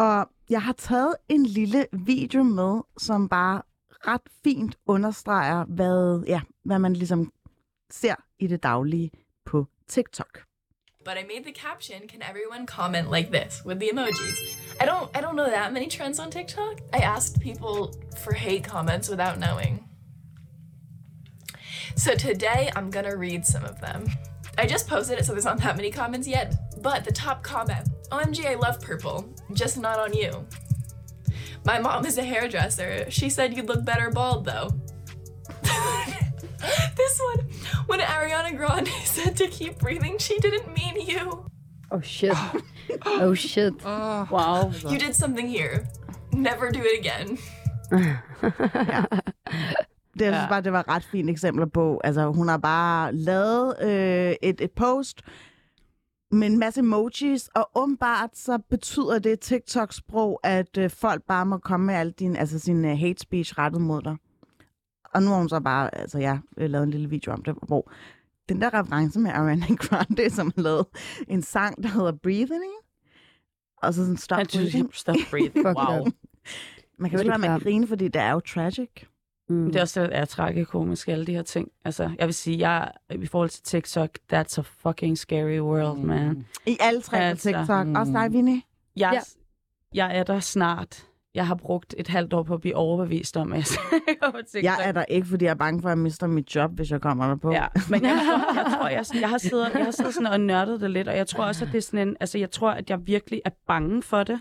Og 0.00 0.30
jeg 0.50 0.62
har 0.62 0.72
taget 0.72 1.14
en 1.28 1.46
lille 1.46 1.86
video 1.92 2.42
med, 2.42 2.80
som 2.98 3.28
bare 3.28 3.62
ret 3.90 4.20
fint 4.44 4.78
understreger, 4.86 5.64
hvad, 5.64 6.24
ja, 6.26 6.40
hvad 6.64 6.78
man 6.78 6.92
ligesom 6.92 7.32
ser 7.90 8.14
i 8.38 8.46
det 8.46 8.62
daglige 8.62 9.10
på 9.44 9.66
TikTok. 9.88 10.42
But 11.04 11.14
I 11.22 11.22
made 11.22 11.44
the 11.44 11.54
caption, 11.54 12.08
can 12.08 12.22
everyone 12.30 12.66
comment 12.66 13.06
like 13.16 13.28
this 13.38 13.62
with 13.66 13.80
the 13.80 13.88
emojis? 13.92 14.38
I 14.82 14.84
don't 14.90 15.08
I 15.16 15.20
don't 15.24 15.36
know 15.40 15.50
that 15.56 15.72
many 15.72 15.88
trends 15.90 16.18
on 16.18 16.30
TikTok. 16.30 16.74
I 16.98 17.00
asked 17.16 17.40
people 17.48 17.76
for 18.22 18.34
hate 18.34 18.64
comments 18.70 19.10
without 19.10 19.36
knowing. 19.38 19.72
So 21.96 22.10
today 22.28 22.70
I'm 22.76 22.90
gonna 22.90 23.16
read 23.16 23.46
some 23.46 23.64
of 23.64 23.76
them. 23.80 24.00
I 24.60 24.66
just 24.66 24.86
posted 24.86 25.18
it 25.18 25.24
so 25.24 25.32
there's 25.32 25.46
not 25.46 25.56
that 25.60 25.74
many 25.74 25.90
comments 25.90 26.28
yet, 26.28 26.54
but 26.82 27.02
the 27.02 27.10
top 27.10 27.42
comment, 27.42 27.88
OMG 28.10 28.44
I 28.44 28.56
love 28.56 28.78
purple, 28.78 29.26
just 29.54 29.78
not 29.78 29.98
on 29.98 30.12
you. 30.12 30.46
My 31.64 31.78
mom 31.78 32.04
is 32.04 32.18
a 32.18 32.22
hairdresser. 32.22 33.10
She 33.10 33.30
said 33.30 33.56
you'd 33.56 33.68
look 33.68 33.86
better 33.86 34.10
bald 34.10 34.44
though. 34.44 34.68
this 35.62 37.20
one, 37.32 37.48
when 37.86 38.00
Ariana 38.00 38.54
Grande 38.54 38.88
said 39.04 39.34
to 39.38 39.46
keep 39.48 39.78
breathing, 39.78 40.18
she 40.18 40.38
didn't 40.40 40.74
mean 40.74 41.08
you. 41.08 41.46
Oh 41.90 42.02
shit. 42.02 42.36
oh 43.06 43.32
shit. 43.32 43.82
Wow. 43.82 44.72
You 44.86 44.98
did 44.98 45.14
something 45.14 45.48
here. 45.48 45.88
Never 46.32 46.70
do 46.70 46.82
it 46.84 46.98
again. 46.98 47.38
Det, 50.20 50.26
jeg 50.26 50.34
synes 50.34 50.48
bare, 50.48 50.60
det 50.60 50.72
var 50.72 50.80
et 50.80 50.88
ret 50.88 51.04
fint 51.04 51.30
eksempler 51.30 51.66
på. 51.66 52.00
Altså, 52.04 52.26
hun 52.26 52.48
har 52.48 52.58
bare 52.58 53.14
lavet 53.14 53.74
øh, 53.82 54.34
et, 54.42 54.60
et 54.60 54.70
post 54.70 55.22
med 56.30 56.46
en 56.46 56.58
masse 56.58 56.80
emojis, 56.80 57.48
og 57.54 57.70
åbenbart 57.74 58.30
så 58.34 58.58
betyder 58.70 59.18
det 59.18 59.40
TikTok-sprog, 59.40 60.40
at 60.44 60.78
øh, 60.78 60.90
folk 60.90 61.22
bare 61.22 61.46
må 61.46 61.58
komme 61.58 61.86
med 61.86 61.94
al 61.94 62.10
din, 62.10 62.36
altså 62.36 62.58
sin 62.58 62.84
øh, 62.84 62.98
hate 62.98 63.20
speech 63.20 63.58
rettet 63.58 63.80
mod 63.80 64.02
dig. 64.02 64.16
Og 65.14 65.22
nu 65.22 65.28
har 65.28 65.36
hun 65.36 65.48
så 65.48 65.60
bare, 65.60 65.94
altså 65.94 66.18
jeg 66.18 66.40
ja, 66.58 66.66
lavet 66.66 66.84
en 66.84 66.90
lille 66.90 67.10
video 67.10 67.32
om 67.32 67.42
det, 67.42 67.54
hvor 67.66 67.92
den 68.48 68.60
der 68.60 68.80
reference 68.80 69.20
med 69.20 69.30
Ariana 69.30 69.66
Grande, 69.88 70.30
som 70.30 70.52
har 70.56 70.62
lavet 70.62 70.86
en 71.28 71.42
sang, 71.42 71.82
der 71.82 71.88
hedder 71.88 72.12
Breathing, 72.12 72.74
og 73.82 73.94
så 73.94 74.00
sådan 74.00 74.16
Stop 74.16 74.36
Breathing. 74.36 74.94
stop 74.94 75.16
breathing. 75.30 75.64
Wow. 75.78 76.06
Man 76.98 77.10
kan 77.10 77.18
jo 77.18 77.22
ikke 77.22 77.28
lade 77.28 77.40
med 77.40 77.48
at 77.48 77.62
grine, 77.62 77.86
fordi 77.86 78.08
det 78.08 78.22
er 78.22 78.32
jo 78.32 78.40
tragic. 78.40 78.90
Mm. 79.50 79.66
Det 79.66 79.76
er 79.76 79.80
også 79.80 80.00
det, 80.02 80.10
der 80.10 80.16
er 80.16 80.24
tragikomisk, 80.24 81.08
alle 81.08 81.26
de 81.26 81.32
her 81.32 81.42
ting. 81.42 81.68
Altså, 81.84 82.10
jeg 82.18 82.26
vil 82.26 82.34
sige, 82.34 82.68
jeg, 82.68 82.90
i 83.10 83.26
forhold 83.26 83.48
til 83.50 83.62
TikTok, 83.62 84.10
that's 84.32 84.58
a 84.58 84.62
fucking 84.62 85.18
scary 85.18 85.60
world, 85.60 85.98
man. 85.98 86.46
I 86.66 86.76
alle 86.80 87.00
tre 87.02 87.18
Altså, 87.20 87.48
TikTok. 87.48 87.86
Mm. 87.86 87.94
Også 87.94 88.12
dig, 88.12 88.32
Vinnie. 88.32 88.62
Jeg, 88.96 89.10
Ja. 89.12 89.20
jeg 89.94 90.18
er 90.18 90.22
der 90.22 90.40
snart. 90.40 91.06
Jeg 91.34 91.46
har 91.46 91.54
brugt 91.54 91.94
et 91.98 92.08
halvt 92.08 92.32
år 92.32 92.42
på 92.42 92.54
at 92.54 92.60
blive 92.60 92.76
overbevist 92.76 93.36
om, 93.36 93.52
at 93.52 93.78
jeg 93.90 94.32
på 94.32 94.38
TikTok. 94.52 94.62
Jeg 94.62 94.76
er 94.84 94.92
der 94.92 95.04
ikke, 95.08 95.26
fordi 95.28 95.44
jeg 95.44 95.50
er 95.50 95.54
bange 95.54 95.82
for, 95.82 95.88
at 95.88 95.90
jeg 95.90 95.98
mister 95.98 96.26
mit 96.26 96.54
job, 96.54 96.70
hvis 96.70 96.90
jeg 96.90 97.00
kommer 97.00 97.26
der 97.26 97.36
på. 97.36 97.52
Ja, 97.52 97.66
men 97.90 98.02
jeg, 98.02 98.20
tror, 98.26 98.54
jeg 98.54 98.66
tror, 98.76 98.88
jeg, 99.20 99.28
har 99.28 99.38
siddet, 99.38 99.70
jeg 99.74 99.84
har 99.84 99.90
siddet 99.90 100.14
sådan 100.14 100.26
og 100.26 100.40
nørdet 100.40 100.80
det 100.80 100.90
lidt, 100.90 101.08
og 101.08 101.16
jeg 101.16 101.26
tror 101.26 101.44
også, 101.44 101.64
at 101.64 101.72
det 101.72 101.78
er 101.78 101.82
sådan 101.82 102.08
en, 102.08 102.16
altså 102.20 102.38
jeg 102.38 102.50
tror, 102.50 102.70
at 102.70 102.90
jeg 102.90 103.06
virkelig 103.06 103.42
er 103.44 103.50
bange 103.66 104.02
for 104.02 104.22
det, 104.22 104.40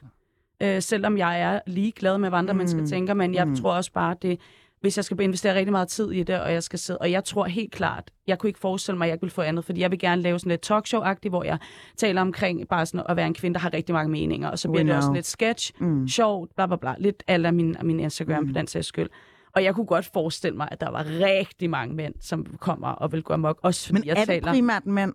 øh, 0.61 0.81
selvom 0.81 1.17
jeg 1.17 1.41
er 1.41 1.59
ligeglad 1.67 2.17
med, 2.17 2.29
hvad 2.29 2.39
andre 2.39 2.53
mm. 2.53 2.57
mennesker 2.57 2.85
tænker, 2.85 3.13
men 3.13 3.33
jeg 3.33 3.47
mm. 3.47 3.55
tror 3.55 3.73
også 3.73 3.91
bare, 3.91 4.11
at 4.11 4.21
det, 4.21 4.39
hvis 4.81 4.97
jeg 4.97 5.05
skal 5.05 5.21
investere 5.21 5.55
rigtig 5.55 5.71
meget 5.71 5.87
tid 5.87 6.11
i 6.11 6.23
det, 6.23 6.41
og 6.41 6.53
jeg 6.53 6.63
skal 6.63 6.79
sidde, 6.79 6.97
og 6.99 7.11
jeg 7.11 7.23
tror 7.23 7.45
helt 7.45 7.71
klart, 7.71 8.03
jeg 8.27 8.39
kunne 8.39 8.47
ikke 8.49 8.59
forestille 8.59 8.97
mig, 8.97 9.05
at 9.05 9.09
jeg 9.09 9.13
ikke 9.15 9.21
vil 9.21 9.31
få 9.31 9.41
andet, 9.41 9.65
fordi 9.65 9.81
jeg 9.81 9.91
vil 9.91 9.99
gerne 9.99 10.21
lave 10.21 10.39
sådan 10.39 10.49
lidt 10.49 10.71
talkshow-agtigt, 10.71 11.29
hvor 11.29 11.43
jeg 11.43 11.57
taler 11.97 12.21
omkring 12.21 12.67
bare 12.67 12.85
sådan 12.85 13.05
at 13.09 13.15
være 13.15 13.27
en 13.27 13.33
kvinde, 13.33 13.53
der 13.53 13.59
har 13.59 13.73
rigtig 13.73 13.93
mange 13.93 14.11
meninger, 14.11 14.49
og 14.49 14.59
så 14.59 14.69
bliver 14.69 14.83
We 14.83 14.87
det 14.89 14.95
også 14.97 15.07
know. 15.07 15.15
lidt 15.15 15.25
sketch, 15.25 15.71
Mm. 15.79 16.07
sjovt, 16.07 16.55
bla 16.55 16.65
bla 16.67 16.75
bla, 16.75 16.95
lidt 16.99 17.23
af 17.27 17.53
min, 17.53 17.75
min 17.83 17.99
Instagram 17.99 18.43
mm. 18.43 18.47
på 18.47 18.53
den 18.59 18.67
sags 18.67 18.87
skyld. 18.87 19.09
Og 19.55 19.63
jeg 19.63 19.75
kunne 19.75 19.85
godt 19.85 20.09
forestille 20.13 20.57
mig, 20.57 20.67
at 20.71 20.81
der 20.81 20.89
var 20.91 21.05
rigtig 21.05 21.69
mange 21.69 21.95
mænd, 21.95 22.13
som 22.21 22.45
kommer 22.59 22.87
og 22.87 23.11
vil 23.11 23.23
gå 23.23 23.33
amok, 23.33 23.59
også 23.63 23.85
fordi 23.87 23.99
Men 23.99 24.07
jeg 24.07 24.11
er 24.11 24.15
det 24.15 24.27
taler... 24.27 24.51
primært 24.51 24.85
mænd? 24.85 25.13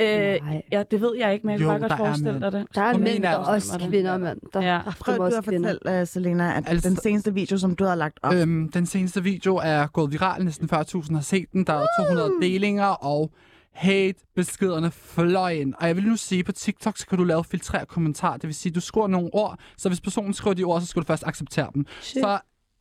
Øh, 0.00 0.06
Nej. 0.06 0.62
ja, 0.72 0.82
det 0.90 1.00
ved 1.00 1.16
jeg 1.18 1.32
ikke, 1.34 1.46
men 1.46 1.50
jeg 1.52 1.58
kan 1.58 1.66
Jo, 1.66 1.78
bare 1.78 1.88
godt 1.88 1.98
forestille 1.98 2.40
dig 2.40 2.52
det. 2.52 2.66
Der 2.74 2.82
er 2.82 2.98
mænd, 2.98 3.22
der 3.22 3.28
er 3.28 3.36
også, 3.36 3.78
kvinder, 3.88 4.18
mand. 4.18 4.38
Der 4.52 4.60
Ja. 4.62 4.66
er 4.86 4.96
Prøv 5.00 5.16
du 5.16 5.22
at 5.22 5.44
fortælle, 5.44 6.00
uh, 6.00 6.06
Selena, 6.06 6.56
at 6.56 6.64
Altså- 6.68 6.88
den 6.88 6.96
seneste 6.96 7.34
video, 7.34 7.58
som 7.58 7.76
du 7.76 7.84
har 7.84 7.94
lagt 7.94 8.18
op, 8.22 8.34
Øhm, 8.34 8.68
den 8.68 8.86
seneste 8.86 9.22
video 9.22 9.56
er 9.56 9.86
gået 9.86 10.12
viral, 10.12 10.44
næsten 10.44 10.68
40.000 10.68 11.14
har 11.14 11.22
set 11.22 11.46
den. 11.52 11.64
Der 11.66 11.72
er 11.72 11.86
200 11.98 12.30
delinger, 12.42 12.84
og 12.86 13.30
hate-beskederne 13.74 14.90
fløj 14.90 15.50
ind. 15.52 15.74
Og 15.80 15.86
jeg 15.86 15.96
vil 15.96 16.04
nu 16.04 16.16
sige, 16.16 16.44
på 16.44 16.52
TikTok, 16.52 16.98
så 16.98 17.06
kan 17.06 17.18
du 17.18 17.24
lave 17.24 17.44
filtrere 17.44 17.86
kommentarer. 17.86 18.36
Det 18.36 18.46
vil 18.46 18.54
sige, 18.54 18.72
du 18.72 18.80
skriver 18.80 19.06
nogle 19.06 19.30
ord, 19.32 19.58
så 19.78 19.88
hvis 19.88 20.00
personen 20.00 20.34
skriver 20.34 20.54
de 20.54 20.64
ord, 20.64 20.80
så 20.80 20.86
skal 20.86 21.02
du 21.02 21.06
først 21.06 21.22
acceptere 21.26 21.70
dem. 21.74 21.86
Shit. 22.00 22.22
Så 22.22 22.38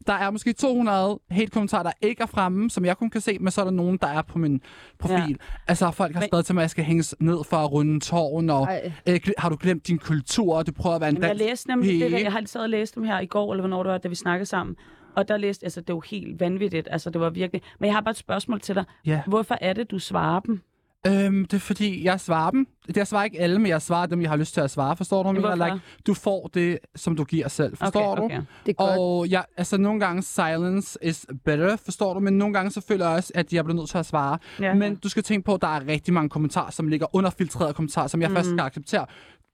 der 0.08 0.14
er 0.14 0.32
måske 0.32 0.54
200 0.54 1.20
hate-kommentarer, 1.30 1.84
der 1.84 1.92
ikke 2.02 2.24
er 2.24 2.28
fremme, 2.28 2.70
som 2.70 2.86
jeg 2.86 2.98
kun 2.98 3.10
kan 3.10 3.22
se, 3.22 3.38
men 3.40 3.52
så 3.52 3.62
er 3.62 3.66
der 3.66 3.72
nogen, 3.72 3.98
der 3.98 4.08
er 4.08 4.22
på 4.22 4.38
min 4.38 4.62
profil. 5.00 5.30
Ja. 5.30 5.36
Altså, 5.68 5.92
folk 5.92 6.16
har 6.16 6.22
skrevet 6.22 6.46
til 6.46 6.56
mig, 6.56 6.62
at 6.62 6.64
jeg 6.64 6.70
skal 6.70 6.84
hænges 6.84 7.16
ned 7.20 7.38
for 7.50 7.58
at 7.58 7.72
runde 7.72 8.00
tårn, 8.00 8.50
og 8.50 8.68
øh, 9.08 9.20
har 9.38 9.50
du 9.50 9.58
glemt 9.60 9.88
din 9.88 9.98
kultur, 9.98 10.56
og 10.56 10.68
du 10.68 10.72
prøver 10.72 10.96
at 10.96 11.02
være 11.02 11.10
en 11.10 11.16
Jamen, 11.16 11.30
jeg 11.30 11.40
dansk 11.40 11.50
læste 11.50 11.68
nemlig 11.70 12.02
det 12.02 12.12
der, 12.12 12.18
jeg 12.18 12.32
har 12.32 12.44
sad 12.46 12.62
og 12.62 12.70
læst 12.70 12.96
dem 12.96 13.04
her 13.04 13.20
i 13.20 13.26
går, 13.26 13.54
eller 13.54 13.62
hvornår 13.62 13.84
det 13.84 13.92
var, 13.92 13.98
da 13.98 14.08
vi 14.08 14.16
snakkede 14.16 14.46
sammen. 14.46 14.76
Og 15.16 15.28
der 15.28 15.38
læste, 15.38 15.66
altså 15.66 15.82
det 15.82 15.90
er 15.90 15.94
jo 15.94 16.00
helt 16.00 16.40
vanvittigt, 16.40 16.88
altså 16.92 17.10
det 17.10 17.22
var 17.22 17.30
virkelig... 17.30 17.62
Men 17.80 17.88
jeg 17.88 17.96
har 17.96 18.02
bare 18.02 18.12
et 18.12 18.18
spørgsmål 18.18 18.62
til 18.62 18.76
dig. 18.76 18.84
Ja. 19.06 19.22
Hvorfor 19.28 19.58
er 19.62 19.74
det, 19.74 19.92
du 19.92 20.00
svarer 20.00 20.40
dem? 20.40 20.62
Øhm, 21.08 21.46
det 21.46 21.54
er 21.54 21.60
fordi, 21.60 22.04
jeg 22.04 22.20
svarer 22.20 22.52
dem. 22.52 22.68
Det 22.88 22.98
jeg 22.98 23.08
svarer 23.08 23.24
ikke 23.24 23.40
alle, 23.40 23.60
men 23.60 23.68
jeg 23.68 23.82
svarer 23.82 24.06
dem, 24.06 24.22
jeg 24.22 24.30
har 24.30 24.38
lyst 24.38 24.54
til 24.54 24.62
at 24.62 24.72
svare. 24.72 24.98
Forstår 24.98 25.24
du, 25.24 25.30
jeg? 25.30 25.40
Hvorfor? 25.40 25.66
Like, 25.66 25.80
du 26.08 26.14
får 26.14 26.50
det, 26.54 26.80
som 26.96 27.16
du 27.16 27.24
giver 27.24 27.48
selv. 27.48 27.78
Forstår 27.78 28.12
okay, 28.12 28.22
du? 28.22 28.26
okay. 28.26 28.42
Det 28.66 28.72
er 28.72 28.74
godt. 28.74 29.00
Og 29.00 29.28
ja, 29.28 29.42
altså 29.58 29.78
nogle 29.78 30.00
gange 30.00 30.22
silence 30.22 31.00
is 31.02 31.26
better, 31.46 31.76
forstår 31.76 32.14
du? 32.14 32.20
Men 32.20 32.38
nogle 32.38 32.54
gange 32.54 32.72
så 32.72 32.82
føler 32.88 33.08
jeg 33.08 33.16
også, 33.16 33.32
at 33.36 33.54
jeg 33.54 33.66
bliver 33.66 33.78
nødt 33.78 33.90
til 33.90 33.98
at 33.98 34.06
svare. 34.06 34.38
Ja. 34.60 34.74
Men 34.74 34.96
du 34.96 35.10
skal 35.10 35.24
tænke 35.24 35.46
på, 35.46 35.54
at 35.54 35.62
der 35.62 35.68
er 35.68 35.88
rigtig 35.88 36.14
mange 36.14 36.30
kommentarer, 36.30 36.72
som 36.72 36.88
ligger 36.88 37.16
under 37.16 37.30
filtrerede 37.30 37.74
kommentarer, 37.74 38.08
som 38.08 38.22
jeg 38.22 38.30
mm. 38.30 38.36
først 38.36 38.50
skal 38.50 38.60
acceptere. 38.60 39.06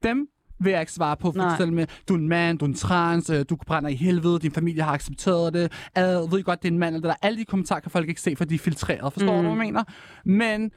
Dem 0.04 0.28
vil 0.60 0.72
jeg 0.72 0.80
ikke 0.80 0.92
svare 0.92 1.18
på, 1.18 1.32
for 1.32 1.38
Nej. 1.38 1.54
eksempel 1.54 1.76
med, 1.76 1.88
du 2.08 2.14
er 2.14 2.18
en 2.18 2.28
mand, 2.28 2.60
du 2.60 2.66
er 2.66 2.70
en 2.70 2.76
trans, 2.76 3.30
øh, 3.30 3.46
du 3.50 3.56
brænder 3.56 3.90
i 3.90 3.96
helvede, 3.96 4.40
din 4.40 4.52
familie 4.52 4.84
har 4.84 4.94
accepteret 4.94 5.54
det, 5.54 5.72
ad, 5.96 6.30
ved 6.30 6.44
godt, 6.44 6.64
det 6.64 6.68
er 6.68 6.72
en 6.72 6.80
mand, 6.80 6.96
eller 6.96 7.10
det 7.10 7.18
der. 7.22 7.28
Alle 7.28 7.40
de 7.40 7.46
kommentarer 7.46 7.80
kan 7.80 7.92
folk 7.92 8.10
ikke 8.10 8.22
se, 8.22 8.36
for 8.36 8.46
de 8.46 8.56
er 8.56 8.60
filtreret, 8.60 9.14
forstår 9.14 9.42
mm. 9.42 9.48
du, 9.48 9.54
hvad 9.56 9.66
jeg 9.66 9.74
mener? 9.74 9.84
Men 10.26 10.72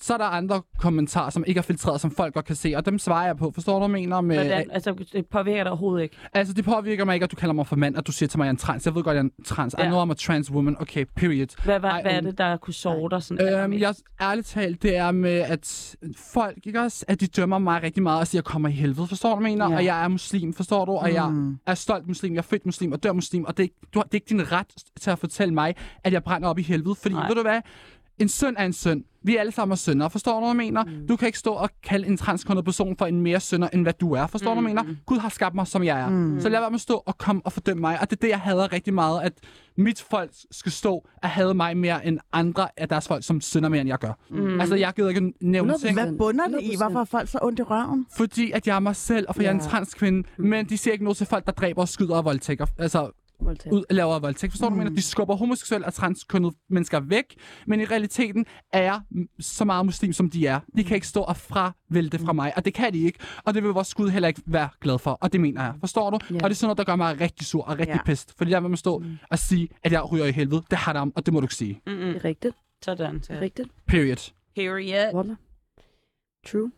så 0.00 0.14
er 0.14 0.18
der 0.18 0.24
andre 0.24 0.62
kommentarer, 0.78 1.30
som 1.30 1.44
ikke 1.46 1.58
er 1.58 1.62
filtreret, 1.62 2.00
som 2.00 2.10
folk 2.10 2.34
godt 2.34 2.44
kan 2.44 2.56
se, 2.56 2.72
og 2.76 2.86
dem 2.86 2.98
svarer 2.98 3.26
jeg 3.26 3.36
på, 3.36 3.50
forstår 3.54 3.72
du, 3.72 3.78
hvad 3.78 4.00
jeg 4.00 4.08
mener? 4.08 4.20
Med, 4.20 4.36
Hvordan, 4.36 4.70
altså, 4.70 4.94
det 5.12 5.26
påvirker 5.26 5.62
dig 5.62 5.70
overhovedet 5.72 6.02
ikke. 6.02 6.16
Altså, 6.32 6.54
det 6.54 6.64
påvirker 6.64 7.04
mig 7.04 7.14
ikke, 7.14 7.24
at 7.24 7.30
du 7.30 7.36
kalder 7.36 7.52
mig 7.52 7.66
for 7.66 7.76
mand, 7.76 7.96
at 7.96 8.06
du 8.06 8.12
siger 8.12 8.28
til 8.28 8.38
mig, 8.38 8.44
at 8.44 8.46
jeg 8.46 8.50
er 8.50 8.54
en 8.54 8.56
trans. 8.58 8.86
Jeg 8.86 8.94
ved 8.94 9.02
godt, 9.02 9.16
at 9.16 9.24
jeg 9.24 9.30
er 9.30 9.38
en 9.38 9.44
trans. 9.44 9.74
I 9.74 9.76
Ja. 9.82 9.86
know 9.88 10.04
I'm 10.06 10.10
a 10.10 10.14
trans 10.14 10.50
woman. 10.50 10.76
Okay, 10.80 11.04
period. 11.16 11.46
Hvad, 11.64 11.80
hvad, 11.80 11.90
Ej, 11.90 12.02
hvad 12.02 12.12
er 12.12 12.20
det, 12.20 12.38
der 12.38 12.56
kunne 12.56 12.74
sove 12.74 13.10
dig 13.10 13.22
sådan 13.22 13.54
Øhm, 13.54 13.72
jeg, 13.72 13.94
ærligt 14.20 14.46
talt, 14.46 14.82
det 14.82 14.96
er 14.96 15.10
med, 15.10 15.38
at 15.40 15.96
folk, 16.16 16.58
ikke 16.66 16.80
også, 16.80 17.04
at 17.08 17.20
de 17.20 17.26
dømmer 17.26 17.58
mig 17.58 17.82
rigtig 17.82 18.02
meget 18.02 18.20
og 18.20 18.26
siger, 18.26 18.42
kommer 18.42 18.68
i 18.68 18.72
helvede, 18.72 19.06
forstår 19.06 19.34
du, 19.34 19.40
hvad 19.40 19.50
jeg 19.50 19.58
mener? 19.58 19.70
Ja. 19.70 19.76
Og 19.76 19.84
jeg 19.84 20.04
er 20.04 20.08
muslim, 20.08 20.54
forstår 20.54 20.84
du? 20.84 20.92
Og 20.92 21.12
jeg 21.14 21.32
er 21.66 21.74
stolt 21.74 22.06
muslim, 22.08 22.32
jeg 22.32 22.38
er 22.38 22.42
født 22.42 22.66
muslim 22.66 22.92
og 22.92 23.02
dør 23.02 23.12
muslim, 23.12 23.44
og 23.44 23.56
det 23.56 23.64
er, 23.64 23.68
du, 23.94 23.98
har- 23.98 24.04
det 24.04 24.10
er 24.14 24.16
ikke 24.16 24.28
din 24.28 24.52
ret 24.52 24.66
til 25.00 25.10
at 25.10 25.18
fortælle 25.18 25.54
mig, 25.54 25.74
at 26.04 26.12
jeg 26.12 26.22
brænder 26.24 26.48
op 26.48 26.58
i 26.58 26.62
helvede, 26.62 26.94
fordi, 26.94 27.14
Nej. 27.14 27.28
ved 27.28 27.34
du 27.36 27.42
hvad? 27.42 27.60
En 28.18 28.28
søn 28.28 28.54
er 28.58 28.64
en 28.64 28.72
søn. 28.72 29.04
Vi 29.28 29.36
er 29.36 29.40
alle 29.40 29.52
sammen 29.52 29.72
er 29.72 29.76
sønner. 29.76 30.08
Forstår 30.08 30.32
du, 30.32 30.38
hvad 30.38 30.48
jeg 30.48 30.56
mener? 30.56 30.84
Mm. 30.84 31.06
Du 31.08 31.16
kan 31.16 31.26
ikke 31.26 31.38
stå 31.38 31.52
og 31.52 31.70
kalde 31.82 32.06
en 32.06 32.16
transkønnet 32.16 32.64
person 32.64 32.96
for 32.96 33.06
en 33.06 33.20
mere 33.20 33.40
sønder, 33.40 33.68
end 33.72 33.82
hvad 33.82 33.92
du 33.92 34.12
er. 34.12 34.26
Forstår 34.26 34.54
mm. 34.54 34.56
du, 34.56 34.62
hvad 34.62 34.70
jeg 34.70 34.84
mener? 34.86 34.98
Gud 35.06 35.18
har 35.18 35.28
skabt 35.28 35.54
mig, 35.54 35.66
som 35.66 35.84
jeg 35.84 36.00
er. 36.00 36.08
Mm. 36.08 36.40
Så 36.40 36.48
lad 36.48 36.60
være 36.60 36.70
med 36.70 36.74
at 36.74 36.80
stå 36.80 37.02
og 37.06 37.18
komme 37.18 37.42
og 37.44 37.52
fordømme 37.52 37.80
mig. 37.80 38.00
Og 38.00 38.10
det 38.10 38.16
er 38.16 38.20
det, 38.20 38.28
jeg 38.28 38.40
hader 38.40 38.72
rigtig 38.72 38.94
meget, 38.94 39.22
at 39.22 39.32
mit 39.76 40.04
folk 40.10 40.30
skal 40.50 40.72
stå 40.72 41.08
og 41.22 41.28
have 41.28 41.54
mig 41.54 41.76
mere 41.76 42.06
end 42.06 42.18
andre 42.32 42.68
af 42.76 42.88
deres 42.88 43.08
folk, 43.08 43.24
som 43.24 43.40
synder 43.40 43.68
mere, 43.68 43.80
end 43.80 43.88
jeg 43.88 43.98
gør. 43.98 44.12
Mm. 44.30 44.60
Altså, 44.60 44.76
jeg 44.76 44.92
gider 44.92 45.08
ikke 45.08 45.32
nævne 45.40 45.72
100%. 45.72 45.80
ting. 45.80 45.94
hvad 45.94 46.18
bunder 46.18 46.48
det 46.48 46.62
i? 46.62 46.74
100%. 46.74 46.76
Hvorfor 46.76 47.00
er 47.00 47.04
folk 47.04 47.28
så 47.28 47.38
ondt 47.42 47.58
i 47.58 47.62
røven? 47.62 48.06
Fordi 48.16 48.50
at 48.50 48.66
jeg 48.66 48.76
er 48.76 48.80
mig 48.80 48.96
selv, 48.96 49.26
og 49.28 49.34
for 49.34 49.42
ja. 49.42 49.48
jeg 49.48 49.56
er 49.56 49.60
en 49.60 49.68
transkvinde. 49.70 50.28
Men 50.38 50.66
de 50.66 50.78
ser 50.78 50.92
ikke 50.92 51.04
noget 51.04 51.16
til 51.16 51.26
folk, 51.26 51.46
der 51.46 51.52
dræber 51.52 51.80
og 51.80 51.88
skyder 51.88 52.16
og 52.16 52.24
voldtægter. 52.24 52.66
Altså, 52.78 53.10
Voldtægt. 53.40 53.72
ud, 53.72 53.84
laver 53.90 54.18
voldtægt. 54.18 54.52
Forstår 54.52 54.68
mm. 54.68 54.74
du, 54.74 54.78
mener? 54.78 54.96
De 54.96 55.02
skubber 55.02 55.36
homoseksuelle 55.36 55.86
og 55.86 55.94
transkønnede 55.94 56.54
mennesker 56.70 57.00
væk, 57.00 57.24
men 57.66 57.80
i 57.80 57.84
realiteten 57.84 58.46
er 58.72 58.82
jeg 58.82 59.00
mm, 59.10 59.28
så 59.40 59.64
meget 59.64 59.86
muslim, 59.86 60.12
som 60.12 60.30
de 60.30 60.46
er. 60.46 60.60
De 60.76 60.84
kan 60.84 60.94
ikke 60.94 61.06
stå 61.06 61.20
og 61.20 61.36
fravælge 61.36 62.10
det 62.10 62.20
fra 62.20 62.32
mig, 62.32 62.52
og 62.56 62.64
det 62.64 62.74
kan 62.74 62.92
de 62.92 62.98
ikke. 62.98 63.18
Og 63.44 63.54
det 63.54 63.62
vil 63.62 63.70
vores 63.70 63.94
Gud 63.94 64.08
heller 64.10 64.28
ikke 64.28 64.42
være 64.46 64.68
glad 64.80 64.98
for, 64.98 65.10
og 65.10 65.32
det 65.32 65.40
mener 65.40 65.62
jeg. 65.62 65.74
Forstår 65.80 66.10
du? 66.10 66.18
Ja. 66.30 66.34
Og 66.34 66.42
det 66.42 66.50
er 66.50 66.54
sådan 66.54 66.66
noget, 66.66 66.78
der 66.78 66.84
gør 66.84 66.96
mig 66.96 67.20
rigtig 67.20 67.46
sur 67.46 67.62
og 67.64 67.78
rigtig 67.78 67.94
Ja. 67.94 68.02
pist. 68.06 68.34
Fordi 68.38 68.50
jeg 68.50 68.62
vil 68.62 68.68
med 68.70 68.78
stå 68.78 69.02
og 69.30 69.38
sige, 69.38 69.68
at 69.84 69.92
jeg 69.92 70.12
ryger 70.12 70.24
i 70.24 70.32
helvede. 70.32 70.62
Det 70.70 70.78
har 70.78 70.94
om, 70.94 71.12
og 71.16 71.26
det 71.26 71.34
må 71.34 71.40
du 71.40 71.44
ikke 71.44 71.54
sige. 71.54 71.80
Mm-mm. 71.86 71.98
Det 71.98 72.16
er 72.16 72.24
rigtigt. 72.24 72.54
Sådan. 72.84 73.14
Det 73.14 73.30
er 73.30 73.34
Så. 73.34 73.40
rigtigt. 73.40 73.68
Period. 73.86 74.32
Period. 74.56 75.14
Wallah. 75.14 75.36
True. 76.46 76.70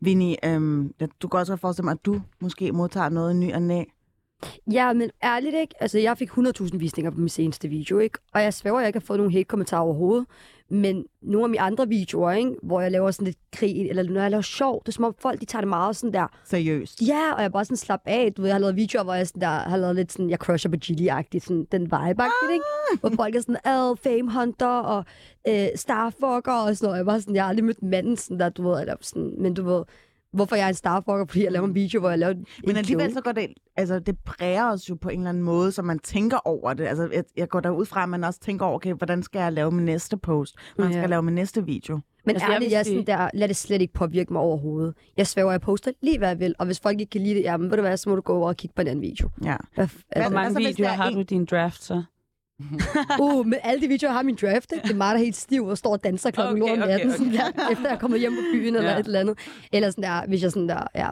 Vinnie, 0.00 0.36
øhm, 0.44 0.94
du 1.22 1.28
kan 1.28 1.40
også 1.40 1.52
godt 1.52 1.60
forestille 1.60 1.84
mig, 1.84 1.92
at 1.92 2.06
du 2.06 2.22
måske 2.40 2.72
modtager 2.72 3.08
noget 3.08 3.36
ny 3.36 3.52
og 3.52 3.62
næ. 3.62 3.84
Ja, 4.72 4.92
men 4.92 5.10
ærligt 5.24 5.54
ikke. 5.54 5.74
Altså, 5.80 5.98
jeg 5.98 6.18
fik 6.18 6.30
100.000 6.30 6.78
visninger 6.78 7.10
på 7.10 7.18
min 7.18 7.28
seneste 7.28 7.68
video, 7.68 7.98
ikke? 7.98 8.18
Og 8.34 8.42
jeg 8.42 8.54
svæver, 8.54 8.76
at 8.78 8.82
jeg 8.82 8.88
ikke 8.88 8.98
har 8.98 9.04
fået 9.06 9.18
nogen 9.18 9.32
hate-kommentarer 9.32 9.82
overhovedet. 9.82 10.26
Men 10.70 11.04
nogle 11.22 11.44
af 11.44 11.50
mine 11.50 11.60
andre 11.60 11.88
videoer, 11.88 12.32
ikke? 12.32 12.50
Hvor 12.62 12.80
jeg 12.80 12.90
laver 12.90 13.10
sådan 13.10 13.24
lidt 13.24 13.36
krig, 13.52 13.88
eller 13.88 14.02
når 14.02 14.20
jeg 14.20 14.30
laver 14.30 14.42
sjov, 14.42 14.82
det 14.82 14.88
er 14.88 14.92
som 14.92 15.04
om 15.04 15.14
folk, 15.18 15.40
de 15.40 15.44
tager 15.46 15.60
det 15.60 15.68
meget 15.68 15.96
sådan 15.96 16.12
der, 16.12 16.26
Seriøst. 16.44 17.02
ja, 17.02 17.32
og 17.32 17.38
jeg 17.38 17.44
er 17.44 17.48
bare 17.48 17.64
sådan 17.64 17.76
slap 17.76 18.00
af. 18.04 18.32
Du 18.36 18.42
ved, 18.42 18.48
jeg 18.48 18.54
har 18.54 18.60
lavet 18.60 18.76
videoer, 18.76 19.04
hvor 19.04 19.14
jeg 19.14 19.26
sådan 19.26 19.40
der, 19.40 19.48
har 19.48 19.76
lavet 19.76 19.96
lidt 19.96 20.12
sådan, 20.12 20.30
jeg 20.30 20.38
crusher 20.38 20.70
på 20.70 20.76
Gilly-agtigt, 20.84 21.44
sådan 21.44 21.66
den 21.72 21.82
vibe 21.82 22.22
ah! 22.22 22.52
ikke? 22.52 22.64
Hvor 23.00 23.10
folk 23.16 23.34
er 23.34 23.40
sådan, 23.40 23.56
ad, 23.64 23.96
fame 23.96 24.32
hunter 24.32 24.66
og 24.66 25.04
øh, 25.48 25.66
starfucker 25.74 26.52
og 26.52 26.76
sådan 26.76 26.86
noget. 26.86 26.98
Jeg 26.98 27.06
var 27.06 27.18
sådan, 27.18 27.34
jeg 27.34 27.42
har 27.44 27.48
aldrig 27.48 27.64
mødt 27.64 27.82
manden 27.82 28.16
sådan 28.16 28.40
der, 28.40 28.48
du 28.48 28.68
ved, 28.68 28.80
eller 28.80 28.94
sådan, 29.00 29.34
men 29.38 29.54
du 29.54 29.62
ved, 29.64 29.84
hvorfor 30.32 30.56
jeg 30.56 30.64
er 30.64 30.68
en 30.68 30.74
starfucker, 30.74 31.26
fordi 31.28 31.44
jeg 31.44 31.52
laver 31.52 31.66
en 31.66 31.74
video, 31.74 32.00
hvor 32.00 32.10
jeg 32.10 32.18
laver 32.18 32.32
en 32.34 32.46
Men 32.66 32.76
alligevel 32.76 33.04
joke. 33.04 33.14
så 33.14 33.20
går 33.20 33.32
det, 33.32 33.46
altså 33.76 33.98
det 33.98 34.18
præger 34.26 34.72
os 34.72 34.90
jo 34.90 34.94
på 34.94 35.08
en 35.08 35.18
eller 35.18 35.28
anden 35.28 35.42
måde, 35.42 35.72
så 35.72 35.82
man 35.82 35.98
tænker 35.98 36.36
over 36.44 36.74
det. 36.74 36.86
Altså 36.86 37.08
jeg, 37.12 37.24
jeg 37.36 37.48
går 37.48 37.60
derud 37.60 37.86
fra, 37.86 38.02
at 38.02 38.08
man 38.08 38.24
også 38.24 38.40
tænker 38.40 38.66
over, 38.66 38.74
okay, 38.74 38.92
hvordan 38.94 39.22
skal 39.22 39.38
jeg 39.40 39.52
lave 39.52 39.70
min 39.70 39.84
næste 39.84 40.16
post? 40.16 40.54
Hvordan 40.74 40.92
skal 40.92 40.96
Ja. 40.98 41.02
jeg 41.02 41.08
lave 41.10 41.22
min 41.22 41.34
næste 41.34 41.64
video? 41.64 42.00
Men 42.24 42.34
Altså, 42.36 42.46
altså, 42.46 42.46
jeg 42.46 42.54
ærligt, 42.56 42.72
jeg 42.72 42.78
er 42.78 42.82
sådan 42.84 43.06
der, 43.06 43.30
lad 43.34 43.48
det 43.48 43.56
slet 43.56 43.80
ikke 43.80 43.92
påvirke 43.94 44.32
mig 44.32 44.42
overhovedet. 44.42 44.94
Jeg 45.16 45.26
svæver, 45.26 45.50
jeg 45.50 45.60
poster 45.60 45.90
lige 46.02 46.18
hvad 46.18 46.28
jeg 46.28 46.38
vil, 46.40 46.54
og 46.58 46.66
hvis 46.66 46.80
folk 46.80 47.00
ikke 47.00 47.10
kan 47.10 47.20
lide 47.20 47.34
det, 47.34 47.42
jamen 47.42 47.70
ved 47.70 47.76
du 47.76 47.82
hvad, 47.82 47.96
så 47.96 48.08
må 48.08 48.14
du 48.16 48.20
gå 48.22 48.34
over 48.36 48.48
og 48.48 48.56
kigge 48.56 48.74
på 48.74 48.82
en 48.82 48.88
anden 48.88 49.02
video. 49.02 49.28
Ja. 49.44 49.56
Hvad, 49.74 49.86
Hvor 49.86 49.96
Altså, 50.12 50.32
mange 50.34 50.46
altså, 50.46 50.58
videoer 50.58 50.88
er 50.88 50.92
har 50.94 51.08
en- 51.08 51.14
du 51.14 51.20
i 51.20 51.22
din 51.24 51.44
draft 51.44 51.82
så? 51.84 52.02
uh, 53.22 53.46
med 53.46 53.58
alle 53.62 53.82
de 53.82 53.88
videoer, 53.88 54.10
jeg 54.10 54.16
har 54.16 54.22
min 54.22 54.38
draft, 54.42 54.72
ikke? 54.72 54.82
det 54.82 54.92
er 54.92 54.96
mig, 54.96 55.06
der 55.08 55.14
er 55.14 55.24
helt 55.24 55.36
stiv 55.36 55.64
og 55.66 55.78
står 55.78 55.92
og 55.92 56.04
danser 56.04 56.30
klokken 56.30 56.62
Okay, 56.62 56.72
okay, 56.72 56.82
om 56.82 56.88
natten, 56.88 57.08
okay. 57.08 57.18
sådan 57.18 57.32
der, 57.32 57.70
efter 57.72 57.84
jeg 57.88 57.94
er 57.94 57.98
kommet 57.98 58.20
hjem 58.20 58.32
på 58.32 58.40
byen 58.52 58.76
eller 58.76 58.90
Ja. 58.90 58.98
et 58.98 59.06
eller 59.06 59.20
andet. 59.20 59.38
Eller 59.72 59.90
sådan 59.90 60.04
der, 60.04 60.26
hvis 60.26 60.42
jeg 60.42 60.50
sådan 60.52 60.68
der, 60.68 60.82
ja. 60.94 61.08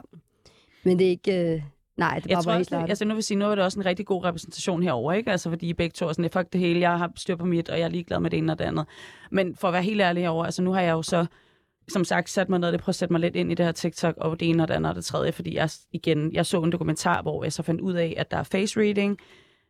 Men 0.83 0.99
det 0.99 1.05
er 1.05 1.09
ikke, 1.11 1.53
øh, 1.53 1.61
nej, 1.97 2.15
det 2.15 2.25
er 2.25 2.29
Jeg 2.29 2.35
bare, 2.35 2.43
tror 2.43 2.49
bare 2.51 2.57
helt 2.57 2.69
klart. 2.69 2.89
altså 2.89 3.05
nu 3.05 3.13
vil 3.13 3.23
sige, 3.23 3.37
nu 3.37 3.45
er 3.45 3.55
det 3.55 3.63
også 3.63 3.79
en 3.79 3.85
rigtig 3.85 4.05
god 4.05 4.23
repræsentation 4.23 4.83
herover, 4.83 5.13
ikke? 5.13 5.31
Altså 5.31 5.49
fordi 5.49 5.69
I 5.69 5.73
begge 5.73 5.93
to 5.93 6.07
er 6.07 6.13
sådan, 6.13 6.29
fuck 6.31 6.53
det 6.53 6.61
hele, 6.61 6.79
jeg 6.79 6.97
har 6.97 7.11
styr 7.15 7.35
på 7.35 7.45
mit, 7.45 7.69
og 7.69 7.79
jeg 7.79 7.85
er 7.85 7.89
ligeglad 7.89 8.19
med 8.19 8.29
det 8.29 8.37
ene 8.37 8.51
og 8.51 8.59
det 8.59 8.65
andet. 8.65 8.85
Men 9.31 9.55
for 9.55 9.67
at 9.67 9.73
være 9.73 9.83
helt 9.83 10.01
ærlig 10.01 10.23
herover, 10.23 10.45
altså 10.45 10.61
nu 10.61 10.73
har 10.73 10.81
jeg 10.81 10.91
jo 10.91 11.01
så, 11.01 11.25
som 11.89 12.03
sagt, 12.03 12.29
sat 12.29 12.49
mig 12.49 12.59
ned, 12.59 12.71
det 12.71 12.79
prøver 12.79 12.89
at 12.91 12.95
sætte 12.95 13.13
mig 13.13 13.21
lidt 13.21 13.35
ind 13.35 13.51
i 13.51 13.55
det 13.55 13.65
her 13.65 13.71
TikTok, 13.73 14.15
og 14.17 14.39
det 14.39 14.49
ene 14.49 14.63
og 14.63 14.67
det 14.67 14.73
andet 14.73 14.89
og 14.89 14.95
det 14.95 15.05
tredje, 15.05 15.31
fordi 15.31 15.55
jeg 15.55 15.69
igen, 15.91 16.33
jeg 16.33 16.45
så 16.45 16.61
en 16.61 16.71
dokumentar, 16.71 17.21
hvor 17.21 17.43
jeg 17.43 17.53
så 17.53 17.63
fandt 17.63 17.81
ud 17.81 17.93
af, 17.93 18.13
at 18.17 18.31
der 18.31 18.37
er 18.37 18.43
face 18.43 18.79
reading, 18.79 19.17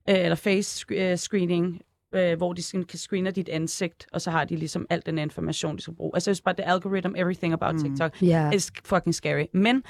øh, 0.10 0.16
eller 0.16 0.36
face 0.36 0.86
øh, 0.90 1.18
screening, 1.18 1.82
øh, 2.16 2.38
hvor 2.38 2.54
de 2.54 2.64
sådan 2.64 2.84
kan 2.84 3.00
screene 3.00 3.32
dit 3.32 3.50
ansigt, 3.50 4.08
og 4.14 4.22
så 4.22 4.32
har 4.32 4.46
de 4.46 4.56
ligesom 4.56 4.86
alt 4.90 5.06
den 5.06 5.18
information, 5.18 5.76
de 5.78 5.82
skal 5.82 5.96
bruge. 5.96 6.12
Altså, 6.14 6.30
jeg 6.30 6.36
synes 6.36 6.42
bare, 6.44 6.56
the 6.56 6.68
algorithm, 6.70 7.14
everything 7.18 7.54
about 7.54 7.76
Mm. 7.76 7.84
TikTok, 7.84 8.22
Ja. 8.22 8.52
is 8.52 8.72
fucking 8.86 9.16
scary. 9.16 9.46
Men 9.54 9.84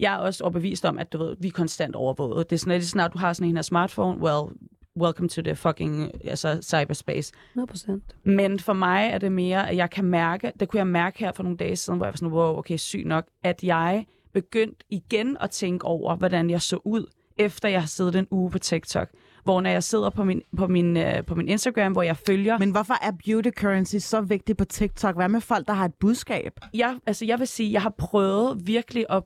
jeg 0.00 0.14
er 0.14 0.18
også 0.18 0.44
overbevist 0.44 0.84
om, 0.84 0.98
at 0.98 1.12
du 1.12 1.18
ved, 1.18 1.36
vi 1.40 1.48
er 1.48 1.52
konstant 1.52 1.96
overvåget. 1.96 2.50
Det 2.50 2.56
er 2.56 2.60
sådan, 2.60 2.72
at 2.72 2.80
lige 2.80 2.88
snart 2.88 3.12
du 3.12 3.18
har 3.18 3.32
sådan 3.32 3.48
en 3.50 3.56
her 3.56 3.62
smartphone, 3.62 4.20
well, 4.20 4.52
welcome 5.00 5.28
to 5.28 5.42
the 5.42 5.56
fucking 5.56 6.10
altså, 6.24 6.58
cyberspace. 6.62 7.32
100 7.52 7.70
procent. 7.70 8.02
Men 8.24 8.58
for 8.58 8.72
mig 8.72 9.08
er 9.12 9.18
det 9.18 9.32
mere, 9.32 9.70
at 9.70 9.76
jeg 9.76 9.90
kan 9.90 10.04
mærke, 10.04 10.52
det 10.60 10.68
kunne 10.68 10.78
jeg 10.78 10.86
mærke 10.86 11.18
her 11.18 11.32
for 11.32 11.42
nogle 11.42 11.56
dage 11.58 11.76
siden, 11.76 11.96
hvor 11.96 12.06
jeg 12.06 12.12
var 12.12 12.16
sådan, 12.16 12.32
wow, 12.32 12.56
okay, 12.58 12.76
syg 12.76 13.04
nok, 13.06 13.26
at 13.44 13.62
jeg 13.62 14.06
begyndte 14.34 14.84
igen 14.90 15.36
at 15.40 15.50
tænke 15.50 15.84
over, 15.84 16.16
hvordan 16.16 16.50
jeg 16.50 16.62
så 16.62 16.78
ud, 16.84 17.06
efter 17.36 17.68
jeg 17.68 17.80
har 17.82 17.86
siddet 17.88 18.16
en 18.16 18.26
uge 18.30 18.50
på 18.50 18.58
TikTok. 18.58 19.08
Hvor 19.48 19.60
når 19.60 19.70
jeg 19.70 19.82
sidder 19.82 20.10
på 20.10 20.24
min, 20.24 20.42
på 20.56 20.66
min, 20.66 20.96
øh, 20.96 21.24
på 21.24 21.34
min 21.34 21.48
Instagram, 21.48 21.92
hvor 21.92 22.02
jeg 22.02 22.16
følger 22.16 22.58
Men 22.58 22.70
hvorfor 22.70 22.94
er 23.02 23.12
beauty 23.24 23.50
currency 23.50 23.96
så 23.96 24.20
vigtig 24.20 24.56
på 24.56 24.64
TikTok? 24.64 25.14
Hvad 25.14 25.28
med 25.28 25.40
folk, 25.40 25.66
der 25.66 25.72
har 25.72 25.84
et 25.84 25.94
budskab? 25.94 26.52
jeg, 26.74 26.98
altså 27.06 27.24
jeg 27.24 27.38
vil 27.38 27.46
sige, 27.46 27.72
jeg 27.72 27.82
har 27.82 27.94
prøvet 27.98 28.66
virkelig 28.66 29.06
at 29.10 29.22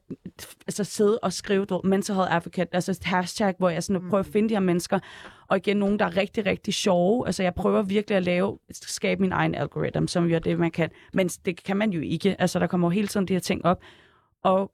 altså, 0.67 0.85
sidde 0.85 1.19
og 1.19 1.33
skrive 1.33 1.65
du, 1.65 1.81
mental 1.85 2.15
health 2.15 2.35
advocate, 2.35 2.75
altså 2.75 2.91
et 2.91 3.05
hashtag, 3.05 3.55
hvor 3.59 3.69
jeg 3.69 3.83
sådan, 3.83 4.09
prøver 4.11 4.21
at 4.21 4.27
finde 4.27 4.49
de 4.49 4.55
her 4.55 4.61
mennesker, 4.61 4.99
og 5.49 5.57
igen 5.57 5.77
nogen, 5.77 5.99
der 5.99 6.05
er 6.05 6.17
rigtig, 6.17 6.47
rigtig 6.47 6.75
sjove. 6.75 7.27
Altså 7.27 7.43
jeg 7.43 7.55
prøver 7.55 7.83
virkelig 7.83 8.17
at 8.17 8.23
lave, 8.23 8.59
skabe 8.71 9.21
min 9.21 9.33
egen 9.33 9.55
algoritme, 9.55 10.09
som 10.09 10.25
jo 10.25 10.35
er 10.35 10.39
det, 10.39 10.59
man 10.59 10.71
kan. 10.71 10.91
Men 11.13 11.29
det 11.29 11.65
kan 11.65 11.77
man 11.77 11.91
jo 11.91 12.01
ikke. 12.01 12.37
Altså 12.39 12.59
der 12.59 12.67
kommer 12.67 12.89
jo 12.89 12.91
hele 12.91 13.09
tiden 13.09 13.29
de 13.29 13.33
her 13.33 13.41
ting 13.41 13.65
op. 13.65 13.81
Og 14.45 14.71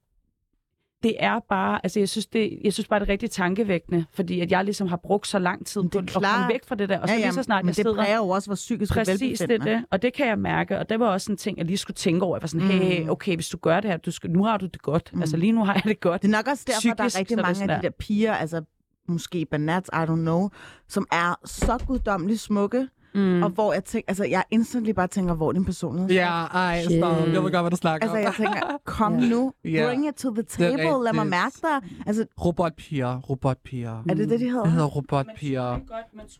det 1.03 1.15
er 1.19 1.39
bare, 1.49 1.79
altså 1.83 1.99
jeg 1.99 2.09
synes, 2.09 2.27
det, 2.27 2.59
jeg 2.63 2.73
synes 2.73 2.87
bare, 2.87 2.99
det 2.99 3.07
er 3.07 3.11
rigtig 3.11 3.31
tankevækkende, 3.31 4.05
fordi 4.13 4.39
at 4.39 4.51
jeg 4.51 4.63
ligesom 4.65 4.87
har 4.87 4.97
brugt 4.97 5.27
så 5.27 5.39
lang 5.39 5.65
tid 5.65 5.81
på 5.83 6.01
det 6.01 6.07
at 6.07 6.13
komme 6.13 6.27
væk 6.53 6.65
fra 6.65 6.75
det 6.75 6.89
der, 6.89 6.99
og 6.99 7.09
så 7.09 7.15
lige 7.15 7.33
så 7.33 7.43
snart 7.43 7.65
men 7.65 7.67
jeg 7.69 7.75
det 7.75 7.83
sidder... 7.83 7.95
præger 7.95 8.17
jo 8.17 8.29
også 8.29 8.49
vores 8.49 8.59
psykiske 8.59 8.93
Præcis, 8.93 9.39
det 9.39 9.61
det. 9.63 9.85
Og 9.91 10.01
det 10.01 10.13
kan 10.13 10.27
jeg 10.27 10.39
mærke. 10.39 10.79
Og 10.79 10.89
det 10.89 10.99
var 10.99 11.07
også 11.07 11.31
en 11.31 11.37
ting, 11.37 11.57
jeg 11.57 11.65
lige 11.65 11.77
skulle 11.77 11.95
tænke 11.95 12.25
over. 12.25 12.37
Jeg 12.37 12.41
var 12.41 12.47
sådan, 12.47 12.67
hey, 12.67 13.03
Mm. 13.03 13.09
okay, 13.09 13.35
hvis 13.35 13.49
du 13.49 13.57
gør 13.57 13.79
det 13.79 13.89
her, 13.89 13.97
du 13.97 14.11
skal, 14.11 14.29
nu 14.31 14.43
har 14.43 14.57
du 14.57 14.65
det 14.65 14.81
godt. 14.81 15.09
Mm. 15.13 15.21
Altså 15.21 15.37
lige 15.37 15.51
nu 15.51 15.65
har 15.65 15.73
jeg 15.73 15.83
det 15.83 15.99
godt. 15.99 16.21
Det 16.21 16.27
er 16.27 16.31
nok 16.31 16.47
også 16.47 16.63
derfor, 16.67 16.95
der 16.95 17.07
Psykisk, 17.07 17.15
er 17.15 17.19
rigtig 17.19 17.35
så 17.37 17.41
er 17.41 17.45
det 17.45 17.57
mange 17.59 17.73
af 17.73 17.81
de 17.81 17.87
der 17.87 17.91
piger, 17.99 18.33
altså 18.33 18.61
måske 19.07 19.45
banats, 19.45 19.89
I 19.93 19.95
don't 19.95 20.05
know, 20.15 20.49
som 20.87 21.07
er 21.11 21.39
så 21.45 21.77
guddommeligt 21.87 22.39
smukke, 22.39 22.87
Mm. 23.15 23.43
og 23.43 23.49
hvor 23.49 23.73
jeg 23.73 23.83
tænker, 23.83 24.05
altså 24.07 24.23
jeg 24.23 24.43
instantly 24.51 24.89
bare 24.91 25.07
tænker, 25.07 25.33
hvor 25.33 25.47
er 25.49 25.51
din 25.53 25.65
personlighed? 25.65 26.09
Ja, 26.11 26.29
ej, 26.45 26.81
stop. 26.83 27.17
Jeg 27.17 27.43
ved 27.43 27.51
godt, 27.51 27.63
hvad 27.63 27.71
du 27.71 27.75
snakker 27.77 28.07
Altså 28.07 28.17
om. 28.17 28.23
jeg 28.23 28.33
tænker, 28.37 28.77
kom 28.85 29.19
Ja. 29.19 29.29
nu, 29.29 29.53
bring 29.63 30.07
it 30.07 30.15
to 30.15 30.29
the 30.33 30.41
Det 30.41 30.59
er 30.61 30.77
table, 30.77 31.03
lad 31.03 31.13
mig 31.13 31.27
mærke 31.27 31.55
dig. 31.61 31.89
Altså, 32.07 32.25
Robotpiger, 32.45 33.19
robotpiger. 33.19 34.03
er 34.09 34.13
det 34.13 34.29
det, 34.29 34.39
de 34.39 34.45
hedder? 34.49 34.63
Det 34.63 34.71
hedder 34.71 34.87
robotpiger. 34.87 35.79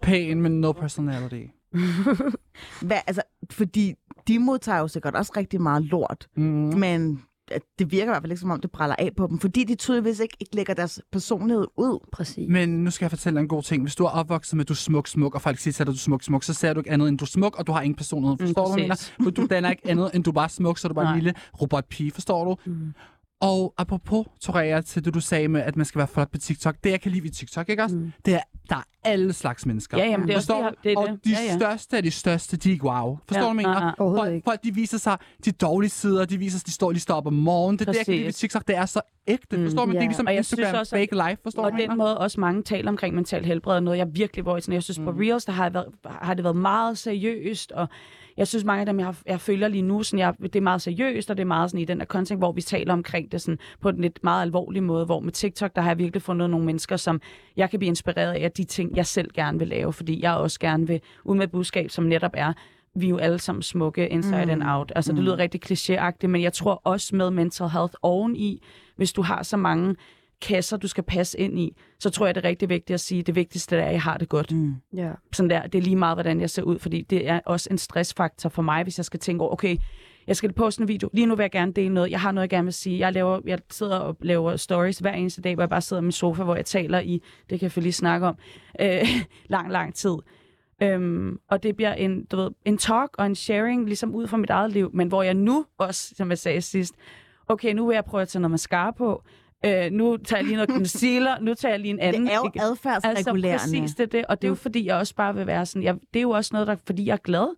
Pæn, 0.01 0.41
men 0.41 0.61
no 0.61 0.71
personality. 0.71 1.43
Hvad, 2.81 2.97
altså, 3.07 3.21
fordi 3.51 3.93
de 4.27 4.39
modtager 4.39 4.79
jo 4.79 4.87
sikkert 4.87 5.15
også 5.15 5.33
rigtig 5.37 5.61
meget 5.61 5.83
lort, 5.83 6.27
Mm. 6.35 6.43
men 6.43 7.21
at 7.51 7.61
det 7.79 7.91
virker 7.91 8.05
i 8.05 8.13
hvert 8.13 8.23
fald 8.23 8.31
ikke 8.31 8.39
som 8.41 8.51
om, 8.51 8.61
det 8.61 8.71
bræller 8.71 8.95
af 8.99 9.09
på 9.17 9.27
dem, 9.27 9.39
fordi 9.39 9.63
de 9.63 9.75
tydeligvis 9.75 10.19
ikke, 10.19 10.37
ikke 10.39 10.55
lægger 10.55 10.73
deres 10.73 11.01
personlighed 11.11 11.67
ud. 11.77 11.99
Præcis. 12.11 12.49
Men 12.49 12.69
nu 12.83 12.91
skal 12.91 13.05
jeg 13.05 13.11
fortælle 13.11 13.37
dig 13.37 13.41
en 13.41 13.47
god 13.47 13.63
ting. 13.63 13.83
Hvis 13.83 13.95
du 13.95 14.03
er 14.05 14.09
opvokset 14.09 14.57
med, 14.57 14.63
at 14.65 14.67
du 14.69 14.73
er 14.73 14.75
smuk, 14.75 15.07
smuk, 15.07 15.35
og 15.35 15.41
folk 15.41 15.57
siger 15.59 15.81
at 15.81 15.87
du 15.87 15.91
er 15.91 15.95
smuk, 15.95 16.23
smuk, 16.23 16.43
så 16.43 16.53
ser 16.53 16.73
du 16.73 16.79
ikke 16.79 16.91
andet, 16.91 17.09
end 17.09 17.17
du 17.17 17.25
er 17.25 17.27
smuk, 17.27 17.55
og 17.59 17.67
du 17.67 17.71
har 17.71 17.81
ingen 17.81 17.95
personlighed. 17.95 18.37
Mm, 18.39 18.45
Forstår 18.45 18.65
du, 18.75 18.81
jeg 18.81 18.89
præcis. 18.89 19.13
mener? 19.19 19.23
For 19.25 19.31
du 19.31 19.47
danner 19.49 19.69
ikke 19.69 19.81
andet, 19.89 20.11
end 20.13 20.23
du 20.23 20.29
er 20.29 20.33
bare 20.33 20.49
smuk, 20.49 20.77
så 20.77 20.87
er 20.87 20.89
du 20.89 20.93
bare 20.95 21.05
Nej. 21.05 21.13
en 21.13 21.19
lille 21.23 21.33
robotpige. 21.61 22.11
Forstår 22.11 22.45
du? 22.45 22.55
Mm. 22.71 22.93
Og 23.41 23.73
apropos, 23.77 24.25
Torea, 24.41 24.81
til 24.81 25.05
det 25.05 25.13
du 25.13 25.19
sagde 25.19 25.47
med, 25.47 25.61
at 25.61 25.75
man 25.75 25.85
skal 25.85 25.99
være 25.99 26.07
flot 26.07 26.31
på 26.31 26.37
TikTok. 26.37 26.75
Det 26.83 26.91
jeg 26.91 27.01
kan 27.01 27.11
lide 27.11 27.23
ved 27.23 27.29
TikTok, 27.31 27.69
ikke 27.69 27.83
også? 27.83 27.95
Mm. 27.95 28.11
Det 28.25 28.33
er, 28.33 28.39
der 28.69 28.75
er 28.75 28.81
alle 29.03 29.33
slags 29.33 29.65
mennesker. 29.65 29.97
Ja, 29.97 30.05
jamen, 30.05 30.27
det 30.27 30.33
er 30.33 30.37
også 30.37 30.47
Forstår 30.47 30.69
det, 30.69 30.75
du? 30.83 30.89
det, 30.89 30.93
er 30.93 30.97
og 30.97 31.07
det. 31.09 31.25
de 31.25 31.29
ja, 31.29 31.37
ja. 31.43 31.55
største 31.57 31.97
af 31.97 32.03
de 32.03 32.11
største, 32.11 32.57
de 32.57 32.69
er 32.69 32.73
ikke 32.73 32.85
wow. 32.85 33.17
Forstår 33.27 33.41
Ja, 33.43 33.47
du, 33.49 33.53
mener? 33.53 34.41
Folk, 34.45 34.63
de 34.63 34.73
viser 34.75 34.97
sig 34.97 35.17
de 35.45 35.51
dårlige 35.51 35.89
sider, 35.89 36.25
de 36.25 36.37
viser 36.37 36.57
sig, 36.59 36.67
de 36.67 36.71
står 36.71 36.91
lige 36.91 37.01
står 37.01 37.15
op 37.15 37.27
om 37.27 37.33
morgenen. 37.33 37.79
Det 37.79 37.87
er 37.87 37.91
det, 37.91 37.97
jeg 37.97 38.05
kan 38.05 38.13
lide 38.13 38.25
ved. 38.25 38.33
TikTok. 38.33 38.67
Det 38.67 38.75
er 38.75 38.85
så 38.85 39.01
ægte. 39.27 39.57
Mm. 39.57 39.63
Forstår 39.63 39.81
du? 39.81 39.85
Men 39.85 39.95
Det 39.95 40.01
er 40.03 40.07
ligesom 40.07 40.27
Og 40.27 40.35
jeg 40.35 40.45
synes 40.45 40.59
Instagram 40.59 40.79
også, 40.79 40.95
fake 40.95 41.29
life. 41.29 41.41
Forstår 41.43 41.63
Og 41.63 41.79
jeg 41.79 41.89
den 41.89 41.97
måde 41.97 42.17
også 42.17 42.39
mange 42.39 42.63
taler 42.63 42.89
omkring 42.91 43.15
mental 43.15 43.45
helbred 43.45 43.75
er 43.75 43.79
noget, 43.79 43.97
jeg 43.97 44.07
virkelig, 44.11 44.43
hvor 44.43 44.55
jeg, 44.55 44.63
sådan, 44.63 44.73
jeg 44.73 44.83
synes 44.83 44.99
på 44.99 45.11
Mm. 45.11 45.17
Reels, 45.17 45.45
der 45.45 45.51
har, 45.51 45.69
været, 45.69 45.85
har 46.05 46.33
det 46.33 46.43
været 46.43 46.55
meget 46.55 46.97
seriøst, 46.97 47.71
og 47.71 47.87
jeg 48.39 48.47
synes 48.47 48.65
mange 48.65 48.79
af 48.79 48.85
dem, 48.85 48.99
jeg, 48.99 49.15
jeg 49.25 49.41
følger 49.41 49.67
lige 49.67 49.81
nu, 49.81 50.03
sådan, 50.03 50.19
jeg, 50.19 50.33
det 50.41 50.55
er 50.55 50.61
meget 50.61 50.81
seriøst, 50.81 51.29
og 51.29 51.37
det 51.37 51.41
er 51.41 51.47
meget 51.47 51.69
sådan 51.69 51.81
i 51.81 51.85
den 51.85 51.99
der 51.99 52.05
content, 52.05 52.39
hvor 52.39 52.51
vi 52.51 52.61
taler 52.61 52.93
omkring 52.93 53.31
det 53.31 53.41
sådan, 53.41 53.57
på 53.81 53.89
en 53.89 54.01
lidt 54.01 54.19
meget 54.23 54.41
alvorlig 54.41 54.83
måde, 54.83 55.05
hvor 55.05 55.19
med 55.19 55.31
TikTok, 55.31 55.75
der 55.75 55.81
har 55.81 55.89
jeg 55.89 55.97
virkelig 55.97 56.21
fundet 56.21 56.49
nogle 56.49 56.65
mennesker, 56.65 56.97
som 56.97 57.21
jeg 57.57 57.69
kan 57.69 57.79
blive 57.79 57.87
inspireret 57.87 58.33
af, 58.33 58.51
de 58.51 58.63
ting, 58.63 58.95
jeg 58.95 59.05
selv 59.05 59.29
gerne 59.33 59.59
vil 59.59 59.67
lave, 59.67 59.93
fordi 59.93 60.21
jeg 60.23 60.33
også 60.33 60.59
gerne 60.59 60.87
vil 60.87 61.01
ud 61.23 61.35
med 61.35 61.43
et 61.43 61.51
budskab, 61.51 61.89
som 61.89 62.03
netop 62.03 62.31
er, 62.33 62.53
vi 62.95 63.05
er 63.05 63.09
jo 63.09 63.17
alle 63.17 63.39
sammen 63.39 63.61
smukke 63.61 64.07
inside 64.09 64.45
Mm. 64.45 64.51
and 64.51 64.63
out. 64.65 64.91
Altså, 64.95 65.11
det 65.11 65.19
Mm. 65.19 65.25
lyder 65.25 65.37
rigtig 65.37 65.61
klichéagtigt, 65.71 66.27
men 66.27 66.41
jeg 66.41 66.53
tror 66.53 66.81
også 66.83 67.15
med 67.15 67.31
mental 67.31 67.69
health 67.69 67.93
oveni, 68.01 68.61
hvis 68.95 69.13
du 69.13 69.21
har 69.21 69.43
så 69.43 69.57
mange 69.57 69.95
kasser, 70.41 70.77
du 70.77 70.87
skal 70.87 71.03
passe 71.03 71.39
ind 71.39 71.59
i, 71.59 71.75
så 71.99 72.09
tror 72.09 72.25
jeg, 72.25 72.35
det 72.35 72.45
er 72.45 72.49
rigtig 72.49 72.69
vigtigt 72.69 72.93
at 72.93 72.99
sige, 72.99 73.19
at 73.19 73.27
det 73.27 73.35
vigtigste 73.35 73.77
er, 73.77 73.85
at 73.85 73.91
jeg 73.91 74.01
har 74.01 74.17
det 74.17 74.29
godt. 74.29 74.51
Mm. 74.51 74.75
Ja. 74.93 75.11
Sådan 75.33 75.49
der, 75.49 75.67
det 75.67 75.77
er 75.77 75.81
lige 75.81 75.95
meget, 75.95 76.15
hvordan 76.15 76.41
jeg 76.41 76.49
ser 76.49 76.61
ud, 76.61 76.79
fordi 76.79 77.01
det 77.01 77.27
er 77.27 77.39
også 77.45 77.67
en 77.71 77.77
stressfaktor 77.77 78.49
for 78.49 78.61
mig, 78.61 78.83
hvis 78.83 78.97
jeg 78.99 79.05
skal 79.05 79.19
tænke 79.19 79.43
over, 79.43 79.53
okay, 79.53 79.77
jeg 80.27 80.35
skal 80.35 80.53
poste 80.53 80.81
en 80.81 80.87
video. 80.87 81.09
Lige 81.13 81.25
nu 81.25 81.35
vil 81.35 81.43
jeg 81.43 81.51
gerne 81.51 81.73
dele 81.73 81.93
noget. 81.93 82.11
Jeg 82.11 82.21
har 82.21 82.31
noget, 82.31 82.43
jeg 82.43 82.49
gerne 82.49 82.65
vil 82.65 82.73
sige. 82.73 82.99
Jeg, 82.99 83.13
laver, 83.13 83.39
jeg 83.45 83.59
sidder 83.71 83.97
og 83.97 84.17
laver 84.21 84.55
stories 84.55 84.99
hver 84.99 85.13
eneste 85.13 85.41
dag, 85.41 85.53
hvor 85.55 85.63
jeg 85.63 85.69
bare 85.69 85.81
sidder 85.81 86.01
i 86.01 86.03
min 86.03 86.11
sofa, 86.11 86.43
hvor 86.43 86.55
jeg 86.55 86.65
taler 86.65 86.99
i, 86.99 87.21
det 87.49 87.59
kan 87.59 87.71
jeg 87.75 87.83
lige 87.83 87.93
snakke 87.93 88.27
om, 88.27 88.37
øh, 88.81 89.07
lang, 89.47 89.71
lang 89.71 89.95
tid. 89.95 90.15
Øhm, 90.81 91.39
og 91.49 91.63
det 91.63 91.75
bliver 91.75 91.93
en, 91.93 92.25
du 92.25 92.37
ved, 92.37 92.49
en 92.65 92.77
talk 92.77 93.09
og 93.17 93.25
en 93.25 93.35
sharing, 93.35 93.85
ligesom 93.85 94.15
ud 94.15 94.27
fra 94.27 94.37
mit 94.37 94.49
eget 94.49 94.71
liv, 94.71 94.89
men 94.93 95.07
hvor 95.07 95.23
jeg 95.23 95.33
nu 95.33 95.65
også, 95.77 96.13
som 96.15 96.29
jeg 96.29 96.37
sagde 96.37 96.61
sidst, 96.61 96.95
okay, 97.47 97.73
nu 97.73 97.87
vil 97.87 97.93
jeg 97.93 98.05
prøve 98.05 98.21
at 98.21 98.27
tage 98.27 98.41
noget 98.41 98.51
mascara 98.51 98.91
på, 98.91 99.23
øh, 99.65 99.91
nu 99.91 100.17
tager 100.17 100.39
jeg 100.39 100.45
lige 100.45 100.55
noget 100.55 100.69
concealer, 100.69 101.39
nu 101.39 101.53
tager 101.53 101.71
jeg 101.73 101.79
lige 101.79 101.91
en 101.91 101.99
anden. 101.99 102.25
Det 102.25 102.31
er 102.31 102.35
jo 102.35 102.51
adfærdsregulerende. 102.61 103.53
Altså 103.53 103.79
præcis 103.81 103.95
det, 103.95 104.11
det. 104.11 104.25
Og 104.25 104.41
det 104.41 104.47
er 104.47 104.49
jo 104.49 104.55
fordi, 104.55 104.85
jeg 104.85 104.95
også 104.95 105.15
bare 105.15 105.35
vil 105.35 105.47
være 105.47 105.65
sådan, 105.65 105.83
jeg, 105.83 105.95
det 106.13 106.19
er 106.19 106.21
jo 106.23 106.29
også 106.29 106.49
noget, 106.53 106.67
der, 106.67 106.75
fordi 106.85 107.05
jeg 107.05 107.13
er 107.13 107.17
glad. 107.17 107.55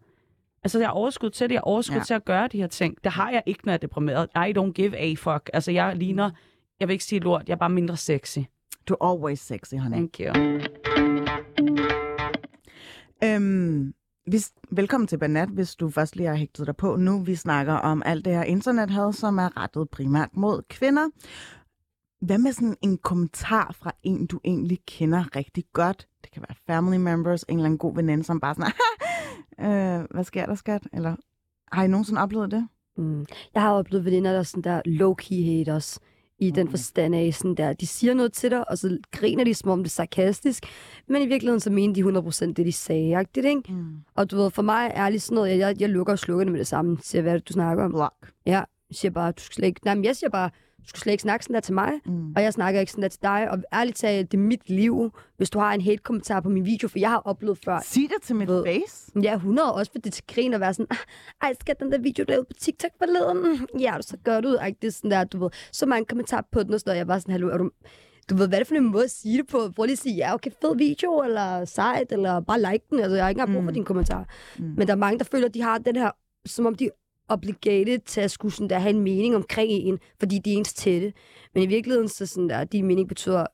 Altså, 0.63 0.79
jeg 0.79 0.87
har 0.87 0.93
overskud 0.93 1.29
til 1.29 1.49
det. 1.49 1.53
Jeg 1.53 1.59
har 1.59 1.63
overskud 1.63 1.93
Ja. 1.95 1.99
ja. 1.99 2.03
til 2.03 2.13
at 2.13 2.25
gøre 2.25 2.47
de 2.47 2.57
her 2.57 2.67
ting. 2.67 2.95
Det 3.03 3.11
har 3.11 3.29
jeg 3.31 3.43
ikke, 3.45 3.61
når 3.65 3.71
jeg 3.71 3.75
er 3.77 3.79
deprimeret. 3.79 4.27
I 4.35 4.53
don't 4.59 4.71
give 4.71 4.97
a 4.97 5.13
fuck. 5.13 5.49
Altså, 5.53 5.71
jeg 5.71 5.95
ligner, 5.95 6.31
jeg 6.79 6.87
vil 6.87 6.93
ikke 6.93 7.03
sige 7.05 7.19
lort, 7.19 7.43
jeg 7.47 7.53
er 7.53 7.57
bare 7.57 7.69
mindre 7.69 7.97
sexy. 7.97 8.39
Du 8.89 8.95
er 9.01 9.11
always 9.11 9.39
sexy, 9.39 9.73
honey. 9.75 9.95
Thank 9.97 10.19
you. 10.19 10.33
Øhm, 13.23 13.93
hvis, 14.27 14.51
velkommen 14.71 15.07
til 15.07 15.17
Banat, 15.17 15.49
hvis 15.49 15.75
du 15.75 15.89
først 15.89 16.15
lige 16.15 16.27
har 16.27 16.35
hægtet 16.35 16.67
dig 16.67 16.75
på 16.75 16.95
nu. 16.95 17.19
Vi 17.23 17.35
snakker 17.35 17.73
om 17.73 18.01
alt 18.05 18.25
det 18.25 18.33
her 18.35 18.43
internethad, 18.43 19.13
som 19.13 19.37
er 19.37 19.61
rettet 19.61 19.89
primært 19.89 20.29
mod 20.33 20.61
kvinder. 20.69 21.07
Hvad 22.21 22.37
med 22.37 22.51
sådan 22.51 22.75
en 22.81 22.97
kommentar 22.97 23.75
fra 23.79 23.91
en, 24.03 24.25
du 24.27 24.39
egentlig 24.43 24.79
kender 24.87 25.35
rigtig 25.35 25.63
godt? 25.73 26.07
Det 26.23 26.31
kan 26.31 26.43
være 26.49 26.55
family 26.75 26.97
members, 26.97 27.43
en 27.43 27.55
eller 27.55 27.65
anden 27.65 27.77
god 27.77 27.95
veninde, 27.95 28.23
som 28.23 28.39
bare 28.39 28.55
sådan, 28.55 28.71
øh, 30.01 30.05
hvad 30.11 30.23
sker 30.23 30.45
der, 30.45 30.55
skat? 30.55 30.87
Eller 30.93 31.15
har 31.71 31.83
I 31.83 31.87
nogensinde 31.87 32.21
oplevet 32.21 32.51
det? 32.51 32.67
Mm. 32.97 33.25
Jeg 33.53 33.61
har 33.61 33.71
oplevet 33.71 34.05
veninder, 34.05 34.31
der 34.31 34.39
er 34.39 34.43
sådan 34.43 34.63
der 34.63 34.81
low-key 34.87 35.45
haters, 35.57 35.99
i 36.39 36.51
den 36.51 36.65
Mm. 36.65 36.69
forstand 36.71 37.15
af 37.15 37.33
sådan 37.33 37.55
der, 37.55 37.73
de 37.73 37.87
siger 37.87 38.13
noget 38.13 38.33
til 38.33 38.51
dig, 38.51 38.69
og 38.69 38.77
så 38.77 38.97
griner 39.11 39.43
de, 39.43 39.53
som 39.53 39.69
om 39.69 39.79
det 39.79 39.85
er 39.85 39.89
sarkastisk, 39.89 40.63
men 41.07 41.21
i 41.21 41.25
virkeligheden 41.25 41.59
så 41.59 41.69
mener 41.69 41.93
de 41.93 42.03
100% 42.03 42.45
det, 42.53 42.65
de 42.65 42.71
sagde, 42.71 43.17
agtigt, 43.17 43.45
ikke? 43.45 43.73
Mm. 43.73 43.95
Og 44.15 44.31
du 44.31 44.37
ved, 44.37 44.51
for 44.51 44.61
mig 44.61 44.91
er 44.95 45.09
det 45.09 45.21
sådan 45.21 45.35
noget, 45.35 45.49
jeg, 45.49 45.59
jeg, 45.59 45.81
jeg 45.81 45.89
lukker 45.89 46.13
og 46.13 46.19
slukker 46.19 46.43
det 46.43 46.51
med 46.51 46.59
det 46.59 46.67
samme, 46.67 46.97
siger, 47.01 47.21
hvad 47.21 47.31
er 47.33 47.37
det, 47.37 47.47
du 47.47 47.53
snakker 47.53 47.83
om? 47.85 47.91
Block. 47.91 48.31
Ja, 48.45 48.51
jeg 48.51 48.65
siger 48.91 49.11
bare, 49.11 49.31
du 49.31 49.41
skal 49.41 49.55
slet 49.55 49.67
ikke, 49.67 49.81
nej, 49.85 49.95
men 49.95 50.05
jeg 50.05 50.15
siger 50.15 50.29
bare, 50.29 50.49
du 50.83 50.87
skal 50.87 50.99
slet 51.01 51.11
ikke 51.13 51.21
snakke 51.21 51.43
sådan 51.45 51.53
der 51.53 51.59
til 51.59 51.73
mig, 51.73 51.91
Mm. 52.05 52.33
og 52.35 52.43
jeg 52.43 52.53
snakker 52.53 52.79
ikke 52.79 52.91
sådan 52.91 53.01
der 53.03 53.07
til 53.09 53.21
dig. 53.21 53.47
Og 53.51 53.57
ærligt 53.73 53.97
talt, 53.97 54.31
det 54.31 54.37
er 54.37 54.41
mit 54.41 54.69
liv, 54.69 55.11
hvis 55.37 55.49
du 55.49 55.59
har 55.59 55.73
en 55.73 55.81
hate-kommentar 55.81 56.39
på 56.41 56.49
min 56.49 56.65
video, 56.65 56.87
for 56.87 56.99
jeg 56.99 57.09
har 57.09 57.17
oplevet 57.17 57.57
før, 57.65 57.79
Sig 57.85 58.01
det 58.01 58.21
til 58.23 58.35
mit 58.35 58.47
Ved- 58.47 58.65
face. 58.65 59.11
Ja, 59.23 59.33
100 59.35 59.73
også 59.73 59.91
for 59.91 59.99
det 59.99 60.13
til 60.13 60.23
grin 60.27 60.53
at 60.53 60.59
være 60.59 60.73
sådan, 60.73 60.87
"Ah, 60.91 60.97
ej, 61.41 61.53
skal 61.61 61.75
den 61.79 61.91
der 61.91 61.99
video 61.99 62.23
der 62.27 62.37
ud 62.39 62.43
på 62.45 62.53
TikTok 62.59 62.91
forleden? 62.97 63.67
Ja, 63.79 63.93
du 63.97 64.01
så 64.01 64.17
gør 64.23 64.41
det 64.41 64.45
ud. 64.49 64.55
Ej, 64.55 64.73
det 64.81 64.87
er 64.87 64.91
sådan 64.91 65.11
der, 65.11 65.23
du 65.23 65.37
ved, 65.43 65.49
så 65.71 65.85
mange 65.85 66.05
kommentarer 66.05 66.43
på 66.51 66.63
den, 66.63 66.73
og 66.73 66.79
noget. 66.85 66.97
Jeg 66.97 67.07
var 67.07 67.19
sådan, 67.19 67.31
hallo, 67.31 67.49
er 67.49 67.57
du, 67.57 67.69
du 68.29 68.35
ved, 68.35 68.47
hvad 68.47 68.57
er 68.57 68.61
det 68.61 68.67
for 68.67 68.75
en 68.75 68.91
måde 68.91 69.03
at 69.03 69.11
sige 69.11 69.37
det 69.37 69.47
på? 69.47 69.57
Prøv 69.75 69.85
lige 69.85 69.93
at 69.93 69.97
sige, 69.99 70.15
ja, 70.15 70.33
okay, 70.33 70.51
fed 70.61 70.75
video, 70.77 71.21
eller 71.23 71.65
sejt, 71.65 72.11
eller 72.11 72.39
bare 72.39 72.59
like 72.61 72.85
den. 72.89 72.99
Altså, 72.99 73.15
jeg 73.15 73.23
har 73.23 73.29
ikke 73.29 73.39
engang 73.41 73.55
brug 73.55 73.63
for 73.63 73.69
Mm. 73.69 73.73
dine 73.73 73.85
kommentarer. 73.85 74.23
Mm. 74.59 74.65
Men 74.77 74.87
der 74.87 74.93
er 74.93 74.97
mange, 74.97 75.19
der 75.19 75.25
føler, 75.25 75.47
at 75.47 75.53
de 75.53 75.61
har 75.61 75.77
den 75.77 75.95
her, 75.95 76.11
som 76.45 76.65
om 76.65 76.75
de 76.75 76.85
er 76.85 76.89
obligated 77.33 77.99
til 77.99 78.21
at 78.21 78.31
skulle 78.31 78.53
sådan 78.53 78.69
der, 78.69 78.79
have 78.79 78.95
en 78.95 79.01
mening 79.01 79.35
omkring 79.35 79.71
en, 79.71 79.99
fordi 80.19 80.39
de 80.39 80.53
er 80.53 80.57
ens 80.57 80.73
tætte. 80.73 81.13
Men 81.53 81.63
i 81.63 81.65
virkeligheden, 81.65 82.07
så 82.09 82.25
sådan 82.25 82.49
der, 82.49 82.63
din 82.63 82.85
mening 82.87 83.07
betyder, 83.07 83.45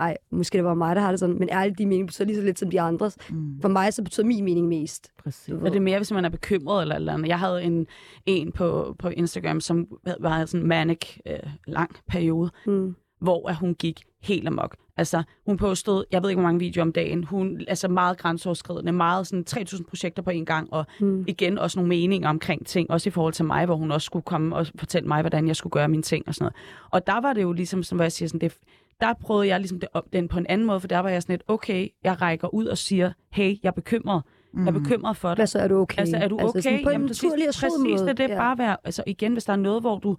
ej, 0.00 0.16
måske 0.30 0.56
det 0.58 0.64
var 0.64 0.74
mig, 0.74 0.96
der 0.96 1.02
har 1.02 1.10
det 1.10 1.20
sådan, 1.20 1.38
men 1.38 1.48
ærligt, 1.48 1.78
din 1.78 1.88
mening 1.88 2.06
betyder 2.06 2.26
lige 2.26 2.36
så 2.36 2.42
lidt 2.42 2.58
som 2.58 2.70
de 2.70 2.80
andres. 2.80 3.16
Mm. 3.30 3.60
For 3.60 3.68
mig, 3.68 3.94
så 3.94 4.02
betyder 4.02 4.26
min 4.26 4.44
mening 4.44 4.68
mest. 4.68 5.10
Præcis. 5.22 5.54
Og 5.54 5.70
det 5.70 5.76
er 5.76 5.80
mere, 5.80 5.98
hvis 5.98 6.12
man 6.12 6.24
er 6.24 6.28
bekymret 6.28 6.82
eller 6.82 6.94
et 6.94 6.98
eller 7.00 7.12
andet. 7.12 7.28
Jeg 7.28 7.38
havde 7.38 7.62
en, 7.62 7.86
en 8.26 8.52
på, 8.52 8.96
på 8.98 9.08
Instagram, 9.08 9.60
som 9.60 9.86
var 10.20 10.44
sådan 10.44 10.60
en 10.64 10.68
manic 10.68 11.16
øh, 11.26 11.38
lang 11.66 11.90
periode, 12.08 12.50
Mm. 12.66 12.94
hvor 13.20 13.48
at 13.48 13.56
hun 13.56 13.74
gik 13.74 14.02
helt 14.22 14.46
amok. 14.48 14.76
Altså, 14.96 15.22
hun 15.46 15.56
postede, 15.56 16.04
jeg 16.12 16.22
ved 16.22 16.30
ikke, 16.30 16.40
hvor 16.40 16.48
mange 16.48 16.58
videoer 16.58 16.82
om 16.82 16.92
dagen. 16.92 17.24
Hun, 17.24 17.60
altså 17.68 17.88
meget 17.88 18.18
grænseoverskridende, 18.18 18.92
meget 18.92 19.26
sådan 19.26 19.44
3.000 19.50 19.82
projekter 19.88 20.22
på 20.22 20.30
en 20.30 20.44
gang, 20.46 20.72
og 20.72 20.86
Mm. 21.00 21.24
igen 21.28 21.58
også 21.58 21.78
nogle 21.78 21.88
meninger 21.88 22.28
omkring 22.28 22.66
ting, 22.66 22.90
også 22.90 23.08
i 23.08 23.10
forhold 23.12 23.32
til 23.32 23.44
mig, 23.44 23.66
hvor 23.66 23.76
hun 23.76 23.90
også 23.92 24.04
skulle 24.06 24.22
komme 24.22 24.56
og 24.56 24.66
fortælle 24.78 25.08
mig, 25.08 25.20
hvordan 25.20 25.48
jeg 25.48 25.56
skulle 25.56 25.70
gøre 25.70 25.88
mine 25.88 26.02
ting 26.02 26.28
og 26.28 26.34
sådan 26.34 26.44
noget. 26.44 26.54
Og 26.90 27.06
der 27.06 27.20
var 27.20 27.32
det 27.32 27.42
jo 27.42 27.52
ligesom, 27.52 27.82
som 27.82 28.00
jeg 28.00 28.12
siger, 28.12 28.28
sådan, 28.28 28.40
det, 28.40 28.56
der 29.00 29.14
prøvede 29.20 29.48
jeg 29.48 29.60
ligesom 29.60 29.80
det, 29.80 29.88
op, 29.92 30.04
den 30.12 30.28
på 30.28 30.38
en 30.38 30.46
anden 30.48 30.66
måde, 30.66 30.80
for 30.80 30.88
der 30.88 30.98
var 30.98 31.08
jeg 31.08 31.22
sådan 31.22 31.32
lidt, 31.32 31.42
okay, 31.48 31.88
jeg 32.04 32.22
rækker 32.22 32.54
ud 32.54 32.66
og 32.66 32.78
siger, 32.78 33.12
hey, 33.32 33.56
jeg 33.62 33.68
er 33.68 33.72
bekymret. 33.72 34.22
Jeg 34.56 34.66
er 34.66 34.70
bekymret 34.72 35.16
for 35.16 35.28
dig. 35.28 35.36
Hvad 35.36 35.46
så 35.46 35.58
er 35.58 35.68
du 35.68 35.76
okay? 35.80 35.98
Altså, 36.00 36.16
er 36.16 36.28
du 36.28 36.38
okay? 36.40 36.60
sådan 36.60 36.80
på 36.82 36.88
en 36.88 36.92
Jamen, 36.92 37.06
naturlig 37.06 37.42
og 37.42 37.46
præcis, 37.46 37.60
præcis, 37.62 38.00
måde. 38.00 38.08
det 38.08 38.18
det 38.18 38.28
Ja. 38.28 38.36
bare 38.36 38.58
være, 38.58 38.76
altså 38.84 39.02
igen, 39.06 39.32
hvis 39.32 39.44
der 39.44 39.52
er 39.52 39.56
noget, 39.56 39.80
hvor 39.82 39.98
du, 39.98 40.16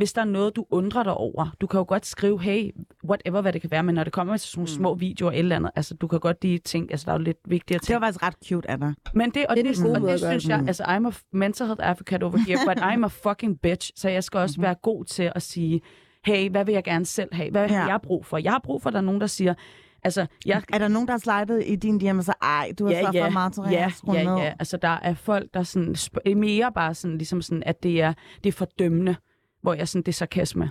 hvis 0.00 0.12
der 0.12 0.20
er 0.20 0.24
noget, 0.24 0.56
du 0.56 0.66
undrer 0.70 1.02
dig 1.02 1.14
over, 1.14 1.54
du 1.60 1.66
kan 1.66 1.78
jo 1.78 1.84
godt 1.88 2.06
skrive, 2.06 2.42
hey, 2.42 2.70
whatever, 3.08 3.40
hvad 3.40 3.52
det 3.52 3.60
kan 3.60 3.70
være, 3.70 3.82
men 3.82 3.94
når 3.94 4.04
det 4.04 4.12
kommer 4.12 4.36
til 4.36 4.48
sådan 4.50 4.60
nogle 4.60 4.68
små 4.68 4.94
videoer 4.94 5.30
eller 5.30 5.36
et 5.36 5.38
eller 5.38 5.56
andet, 5.56 5.70
altså 5.76 5.94
du 5.94 6.06
kan 6.06 6.20
godt 6.20 6.36
lige 6.42 6.58
tænke, 6.58 6.92
altså 6.92 7.06
der 7.06 7.12
er 7.12 7.16
jo 7.18 7.22
lidt 7.22 7.36
vigtigere 7.48 7.78
Det 7.78 7.86
ting. 7.86 8.00
var 8.00 8.06
faktisk 8.06 8.22
ret 8.22 8.34
cute, 8.48 8.70
Anna. 8.70 8.94
Men 9.14 9.30
det, 9.30 9.46
og 9.46 9.56
Det 9.56 9.66
er 9.66 9.72
det, 9.72 9.82
gode 9.82 9.94
og 9.96 10.00
det 10.02 10.20
synes 10.20 10.42
det. 10.44 10.50
jeg, 10.50 10.60
Mm. 10.60 10.66
altså 10.68 10.82
I'm 10.82 11.06
a 11.06 11.10
mental 11.32 11.66
health 11.66 11.88
advocate 11.88 12.24
over 12.24 12.36
here, 12.38 12.58
but 12.66 12.78
I'm 12.82 13.04
a 13.04 13.30
fucking 13.30 13.60
bitch, 13.60 13.92
så 13.96 14.08
jeg 14.08 14.24
skal 14.24 14.40
også 14.40 14.54
Mhm. 14.58 14.62
være 14.62 14.74
god 14.82 15.04
til 15.04 15.32
at 15.34 15.42
sige, 15.42 15.80
hey, 16.24 16.50
hvad 16.50 16.64
vil 16.64 16.72
jeg 16.72 16.84
gerne 16.84 17.06
selv 17.06 17.34
have? 17.34 17.50
Hvad 17.50 17.68
har 17.68 17.76
Ja. 17.76 17.86
jeg 17.86 18.00
brug 18.02 18.26
for? 18.26 18.38
Jeg 18.38 18.52
har 18.52 18.60
brug 18.64 18.82
for, 18.82 18.90
at 18.90 18.94
der 18.94 19.00
er 19.00 19.04
nogen, 19.04 19.20
der 19.20 19.26
siger, 19.26 19.54
altså, 20.02 20.26
jeg, 20.46 20.62
Er 20.72 20.78
der 20.78 20.88
nogen, 20.88 21.08
der 21.08 21.12
har 21.12 21.44
slidet 21.46 21.62
i 21.66 21.76
din 21.76 21.98
DM 21.98 22.18
og 22.18 22.24
så, 22.24 22.32
ej, 22.42 22.72
du 22.78 22.86
har 22.86 22.92
så 23.12 23.18
for 23.24 23.30
meget 23.30 23.52
til 23.52 23.62
ja, 23.70 23.90
ja, 24.12 24.36
ja. 24.38 24.52
Altså, 24.58 24.76
der 24.76 24.88
er 25.02 25.14
folk, 25.14 25.54
der 25.54 25.62
sådan, 25.62 25.96
mere 26.36 26.72
bare 26.74 26.94
sådan, 26.94 27.18
ligesom 27.18 27.42
sådan, 27.42 27.62
at 27.66 27.82
det 27.82 28.02
er, 28.02 28.12
det 28.44 28.48
er 28.48 28.52
fordømmende, 28.52 29.16
hvor 29.62 29.74
jeg 29.74 29.88
sådan, 29.88 30.02
det 30.02 30.08
er 30.08 30.12
sarkasme. 30.12 30.70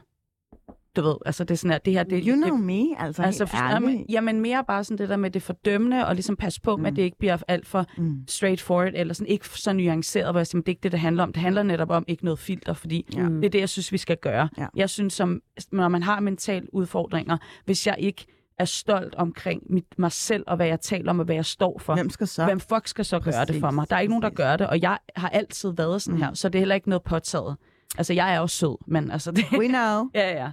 Du 0.95 1.01
ved, 1.01 1.15
altså 1.25 1.43
det 1.43 1.51
er 1.51 1.57
sådan, 1.57 1.71
at 1.75 1.85
det 1.85 1.93
her, 1.93 2.03
det, 2.03 2.23
You 2.27 2.35
det, 2.35 2.43
know 2.43 2.57
me, 2.57 2.99
altså, 3.01 3.23
Altså, 3.23 3.45
for, 3.45 3.57
jamen, 3.73 4.05
jamen 4.09 4.41
mere 4.41 4.63
bare 4.67 4.83
sådan 4.83 4.97
det 4.97 5.09
der 5.09 5.17
med 5.17 5.31
det 5.31 5.41
fordømmende, 5.41 6.07
og 6.07 6.15
ligesom 6.15 6.35
passe 6.35 6.61
på 6.61 6.75
med, 6.77 6.79
Mm. 6.81 6.85
at 6.85 6.95
det 6.95 7.01
ikke 7.01 7.17
bliver 7.17 7.37
alt 7.47 7.67
for 7.67 7.85
Mm. 7.97 8.23
straightforward, 8.27 8.91
eller 8.95 9.13
sådan 9.13 9.27
ikke 9.27 9.47
så 9.49 9.73
nuanceret, 9.73 10.33
hvor 10.33 10.39
jeg 10.39 10.47
siger, 10.47 10.57
"Men 10.57 10.61
det 10.63 10.67
er 10.67 10.71
ikke 10.71 10.83
det, 10.83 10.91
det 10.91 10.99
handler 10.99 11.23
om. 11.23 11.33
Det 11.33 11.41
handler 11.41 11.63
netop 11.63 11.89
om 11.89 12.05
ikke 12.07 12.23
noget 12.25 12.39
filter, 12.39 12.73
fordi 12.73 13.05
Ja. 13.15 13.21
det 13.21 13.45
er 13.45 13.49
det, 13.49 13.59
jeg 13.59 13.69
synes, 13.69 13.91
vi 13.91 13.97
skal 13.97 14.17
gøre. 14.17 14.49
Ja. 14.57 14.67
Jeg 14.75 14.89
synes, 14.89 15.13
som, 15.13 15.41
når 15.71 15.87
man 15.87 16.03
har 16.03 16.19
mentale 16.19 16.73
udfordringer, 16.73 17.37
hvis 17.65 17.87
jeg 17.87 17.95
ikke 17.99 18.25
er 18.59 18.65
stolt 18.65 19.15
omkring 19.15 19.63
mit, 19.69 19.85
mig 19.99 20.11
selv, 20.11 20.43
og 20.47 20.55
hvad 20.55 20.67
jeg 20.67 20.81
taler 20.81 21.09
om, 21.09 21.19
og 21.19 21.25
hvad 21.25 21.35
jeg 21.35 21.45
står 21.45 21.79
for, 21.79 21.93
Hvem 21.95 22.09
skal 22.09 22.27
så? 22.27 22.45
hvem 22.45 22.59
fuck 22.59 22.87
skal 22.87 23.05
så 23.05 23.19
gøre 23.19 23.39
det 23.39 23.47
Præcis, 23.47 23.59
for 23.61 23.71
mig? 23.71 23.89
Der 23.89 23.95
er 23.95 23.99
ikke 23.99 24.11
nogen, 24.11 24.23
der 24.23 24.29
præcis. 24.29 24.37
gør 24.37 24.55
det, 24.57 24.67
og 24.67 24.81
jeg 24.81 24.97
har 25.15 25.29
altid 25.29 25.69
været 25.77 26.01
sådan 26.01 26.15
Mm. 26.17 26.23
her, 26.23 26.33
så 26.33 26.49
det 26.49 26.55
er 26.55 26.59
heller 26.59 26.75
ikke 26.75 26.89
noget 26.89 27.03
påtaget. 27.03 27.57
Altså, 27.97 28.13
jeg 28.13 28.35
er 28.35 28.39
også 28.39 28.55
sød, 28.55 28.77
men 28.87 29.11
altså 29.11 29.31
det... 29.31 29.45
We 29.51 29.67
know. 29.67 30.09
ja, 30.15 30.43
ja. 30.43 30.51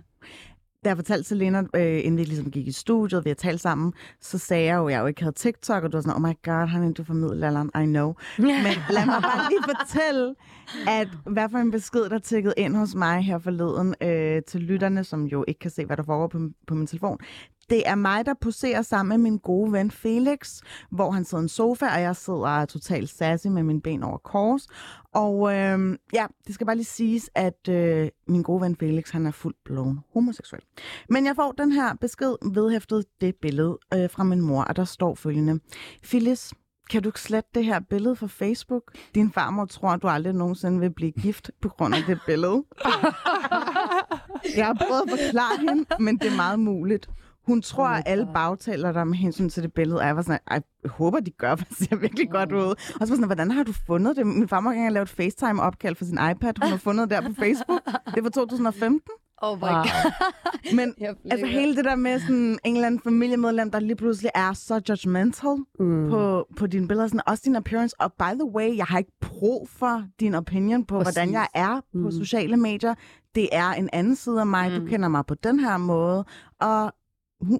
Da 0.84 0.90
jeg 0.90 0.96
fortalte 0.96 1.28
Selena, 1.28 1.62
øh, 1.74 1.98
inden 2.04 2.16
vi 2.18 2.24
ligesom 2.24 2.50
gik 2.50 2.66
i 2.66 2.72
studiet, 2.72 3.24
vi 3.24 3.30
har 3.30 3.34
talt 3.34 3.60
sammen, 3.60 3.92
så 4.20 4.38
sagde 4.38 4.64
jeg 4.64 4.76
jo, 4.76 4.86
at 4.86 4.92
jeg 4.92 5.00
jo 5.00 5.06
ikke 5.06 5.22
havde 5.22 5.34
TikTok, 5.34 5.84
og 5.84 5.92
du 5.92 5.96
var 5.96 6.02
sådan, 6.02 6.16
oh 6.16 6.22
my 6.22 6.34
god, 6.44 6.66
han 6.66 6.92
du 6.92 7.04
fra 7.04 7.14
middelalderen, 7.14 7.70
I 7.82 7.86
know. 7.86 8.14
Men 8.38 8.76
lad 8.90 9.06
mig 9.06 9.22
bare 9.22 9.50
lige 9.50 9.62
fortælle, 9.62 10.34
at 10.88 11.08
hvad 11.26 11.48
for 11.48 11.58
en 11.58 11.70
besked, 11.70 12.08
der 12.08 12.18
tikkede 12.18 12.54
ind 12.56 12.76
hos 12.76 12.94
mig 12.94 13.22
her 13.22 13.38
forleden 13.38 13.94
øh, 14.00 14.42
til 14.48 14.60
lytterne, 14.60 15.04
som 15.04 15.24
jo 15.24 15.44
ikke 15.48 15.58
kan 15.58 15.70
se, 15.70 15.84
hvad 15.84 15.96
der 15.96 16.02
foregår 16.02 16.26
på, 16.26 16.38
på 16.66 16.74
min 16.74 16.86
telefon. 16.86 17.18
Det 17.70 17.88
er 17.88 17.94
mig, 17.94 18.26
der 18.26 18.34
poserer 18.40 18.82
sammen 18.82 19.08
med 19.08 19.30
min 19.30 19.38
gode 19.38 19.72
ven 19.72 19.90
Felix, 19.90 20.60
hvor 20.90 21.10
han 21.10 21.24
sidder 21.24 21.42
i 21.42 21.44
en 21.44 21.48
sofa, 21.48 21.86
og 21.94 22.02
jeg 22.02 22.16
sidder 22.16 22.64
totalt 22.64 23.10
sassy 23.10 23.46
med 23.46 23.62
mine 23.62 23.80
ben 23.80 24.02
over 24.02 24.18
kors. 24.18 24.66
Og 25.14 25.54
øh, 25.54 25.98
ja, 26.12 26.26
det 26.46 26.54
skal 26.54 26.66
bare 26.66 26.76
lige 26.76 26.84
siges, 26.84 27.30
at 27.34 27.68
øh, 27.68 28.08
min 28.28 28.42
gode 28.42 28.60
ven 28.60 28.76
Felix, 28.76 29.10
han 29.10 29.26
er 29.26 29.30
fuldt 29.30 29.56
blown 29.64 30.00
homoseksuel. 30.14 30.62
Men 31.10 31.26
jeg 31.26 31.36
får 31.36 31.52
den 31.52 31.72
her 31.72 31.94
besked 31.94 32.34
vedhæftet 32.52 33.04
det 33.20 33.34
billede 33.42 33.78
øh, 33.94 34.10
fra 34.10 34.24
min 34.24 34.40
mor, 34.40 34.62
og 34.62 34.76
der 34.76 34.84
står 34.84 35.14
følgende. 35.14 35.60
Phyllis, 36.02 36.52
kan 36.90 37.02
du 37.02 37.08
ikke 37.08 37.20
slette 37.20 37.50
det 37.54 37.64
her 37.64 37.80
billede 37.80 38.16
fra 38.16 38.26
Facebook? 38.26 38.82
Din 39.14 39.32
farmor 39.32 39.64
tror, 39.64 39.88
at 39.88 40.02
du 40.02 40.08
aldrig 40.08 40.32
nogensinde 40.34 40.80
vil 40.80 40.90
blive 40.90 41.12
gift 41.12 41.50
på 41.62 41.68
grund 41.68 41.94
af 41.94 42.00
det 42.06 42.18
billede. 42.26 42.52
jeg 44.56 44.66
har 44.66 44.84
prøvet 44.88 45.02
at 45.02 45.10
forklare 45.10 45.58
hende, 45.68 45.84
men 46.00 46.18
det 46.18 46.32
er 46.32 46.36
meget 46.36 46.58
muligt. 46.60 47.08
Hun 47.46 47.62
tror, 47.62 47.86
at 47.88 48.02
alle 48.06 48.28
bagtaler 48.34 48.92
der 48.92 49.04
med 49.04 49.16
hensyn 49.16 49.48
til 49.48 49.62
det 49.62 49.72
billede, 49.72 50.00
og 50.00 50.06
jeg 50.06 50.16
var 50.16 50.22
sådan, 50.22 50.38
"Ej, 50.50 50.62
jeg 50.82 50.90
håber, 50.90 51.20
de 51.20 51.30
gør, 51.30 51.56
for 51.58 51.64
det 51.64 51.76
ser 51.78 51.96
virkelig 51.96 52.30
godt 52.30 52.52
ud. 52.52 52.62
Og 52.70 52.76
så 52.78 52.98
var 52.98 53.06
sådan, 53.06 53.24
hvordan 53.24 53.50
har 53.50 53.62
du 53.62 53.72
fundet 53.86 54.16
det? 54.16 54.26
Min 54.26 54.48
farmor 54.48 54.70
har 54.70 54.90
lavet 54.90 55.08
et 55.10 55.16
FaceTime-opkald 55.16 55.94
for 55.96 56.04
sin 56.04 56.18
iPad. 56.30 56.52
Hun 56.62 56.70
har 56.70 56.76
fundet 56.76 57.10
det 57.10 57.22
der 57.22 57.28
på 57.28 57.34
Facebook. 57.44 57.80
Det 58.14 58.24
var 58.24 58.30
2015. 58.30 59.00
Oh 59.42 59.58
my 59.58 59.62
Wow. 59.62 59.70
god. 59.72 60.12
Men 60.76 60.94
altså 61.30 61.46
hele 61.46 61.76
det 61.76 61.84
der 61.84 61.94
med 61.96 62.20
sådan 62.20 62.58
en 62.64 62.74
eller 62.74 62.86
anden 62.86 63.00
familiemedlem, 63.00 63.70
der 63.70 63.80
lige 63.80 63.96
pludselig 63.96 64.30
er 64.34 64.52
så 64.52 64.80
judgmental 64.88 65.56
Mm. 65.80 66.08
på, 66.10 66.46
på 66.56 66.66
dine 66.66 66.88
billeder, 66.88 67.06
sådan, 67.08 67.20
også 67.26 67.42
din 67.46 67.56
appearance. 67.56 68.00
Og 68.00 68.12
by 68.12 68.22
the 68.40 68.50
way, 68.56 68.76
jeg 68.76 68.84
har 68.84 68.98
ikke 68.98 69.12
brug 69.20 69.68
for 69.68 70.04
din 70.20 70.34
opinion 70.34 70.84
på, 70.84 70.98
Præcis. 70.98 71.14
hvordan 71.16 71.32
jeg 71.32 71.46
er 71.54 71.74
på 71.76 71.98
Mm. 71.98 72.10
sociale 72.12 72.56
medier. 72.56 72.94
Det 73.34 73.48
er 73.52 73.70
en 73.72 73.88
anden 73.92 74.16
side 74.16 74.40
af 74.40 74.46
mig. 74.46 74.70
Du 74.76 74.80
Mm. 74.80 74.86
kender 74.88 75.08
mig 75.08 75.26
på 75.26 75.34
den 75.34 75.60
her 75.60 75.76
måde. 75.76 76.24
Og 76.60 76.92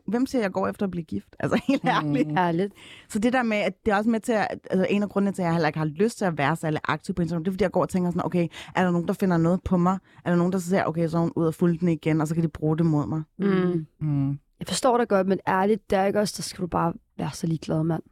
hvem 0.09 0.27
siger, 0.27 0.43
jeg 0.43 0.53
går 0.53 0.68
efter 0.68 0.87
at 0.87 0.91
blive 0.91 1.05
gift? 1.05 1.37
Altså 1.41 1.61
helt 1.68 1.85
ærligt. 1.85 2.29
Ærligt. 2.39 2.72
Så 3.09 3.18
det 3.18 3.33
der 3.33 3.43
med, 3.43 3.57
at 3.57 3.72
det 3.87 3.93
er 3.93 3.97
også 3.97 4.11
med 4.11 4.20
til 4.20 4.33
at, 4.33 4.49
altså 4.70 4.87
en 4.91 5.03
af 5.03 5.09
grundene 5.09 5.33
til, 5.33 5.43
at 5.43 5.47
jeg 5.47 5.55
heller 5.55 5.68
ikke 5.68 5.79
har 5.79 5.87
lyst 5.87 6.18
til 6.18 6.24
at 6.24 6.39
være 6.39 6.57
særlig 6.57 6.81
aktiv 6.85 7.14
på 7.14 7.22
Instagram, 7.22 7.45
det 7.45 7.51
er, 7.51 7.53
fordi 7.53 7.62
jeg 7.62 7.70
går 7.70 7.83
og 7.83 7.89
tænker 7.89 8.11
sådan, 8.11 8.24
okay, 8.27 8.49
er 8.74 8.85
der 8.85 8.91
nogen, 8.91 9.09
der 9.09 9.14
finder 9.14 9.37
noget 9.37 9.62
på 9.62 9.77
mig? 9.77 9.99
Er 10.24 10.31
der 10.31 10.37
nogen, 10.37 10.53
der 10.53 10.59
så 10.59 10.68
siger, 10.68 10.85
okay, 10.85 11.09
så 11.09 11.16
er 11.16 11.20
hun 11.20 11.33
ud 11.37 11.47
og 11.47 11.55
fulde 11.55 11.79
den 11.79 11.89
igen, 11.89 12.20
og 12.20 12.29
så 12.29 12.35
kan 12.35 12.45
de 12.45 12.49
bruge 12.49 12.79
det 12.79 12.87
mod 12.87 13.07
mig? 13.07 13.22
Mm. 13.39 13.87
Mm. 14.01 14.29
Jeg 14.59 14.66
forstår 14.66 14.99
dig 14.99 15.09
godt, 15.09 15.27
men 15.27 15.41
ærligt, 15.49 15.91
der 15.91 15.99
er 15.99 16.07
ikke 16.07 16.20
også, 16.20 16.35
der 16.37 16.43
skal 16.43 16.62
du 16.62 16.66
bare 16.66 16.93
være 17.18 17.31
så 17.33 17.47
ligeglad, 17.47 17.83
mand. 17.83 18.03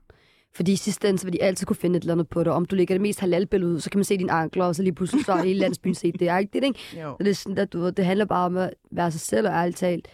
Fordi 0.55 0.73
i 0.73 0.77
sidste 0.77 1.09
ende, 1.09 1.19
så 1.19 1.27
vil 1.27 1.33
de 1.33 1.43
altid 1.43 1.67
kunne 1.67 1.77
finde 1.77 1.97
et 1.97 2.01
eller 2.01 2.15
andet 2.15 2.29
på 2.29 2.45
dig. 2.45 2.53
Om 2.53 2.65
du 2.65 2.77
lægger 2.77 2.95
det 2.95 3.03
mest 3.03 3.21
halal-billede 3.21 3.73
ud, 3.73 3.81
så 3.81 3.91
kan 3.91 3.99
man 3.99 4.05
se 4.05 4.19
dine 4.19 4.33
ankler, 4.33 4.65
og 4.65 4.75
så 4.75 4.83
lige 4.83 4.93
pludselig 4.95 5.25
så 5.25 5.33
er 5.33 5.43
hele 5.43 5.61
landsbyen 5.61 5.95
set 5.95 6.21
det. 6.21 6.29
Er 6.29 6.39
ikke 6.39 6.61
det, 6.61 6.65
ikke? 6.65 7.01
Jo. 7.03 7.17
Så 7.19 7.25
det 7.25 7.31
er 7.31 7.35
sådan, 7.35 7.59
at 7.59 7.73
du 7.73 7.91
det 7.91 8.05
handler 8.05 8.25
bare 8.25 8.47
om 8.47 8.57
at 8.57 8.75
være 8.91 9.11
sig 9.11 9.21
selv, 9.21 9.49
og 9.49 9.55
ærligt 9.55 9.77
talt. 9.77 10.09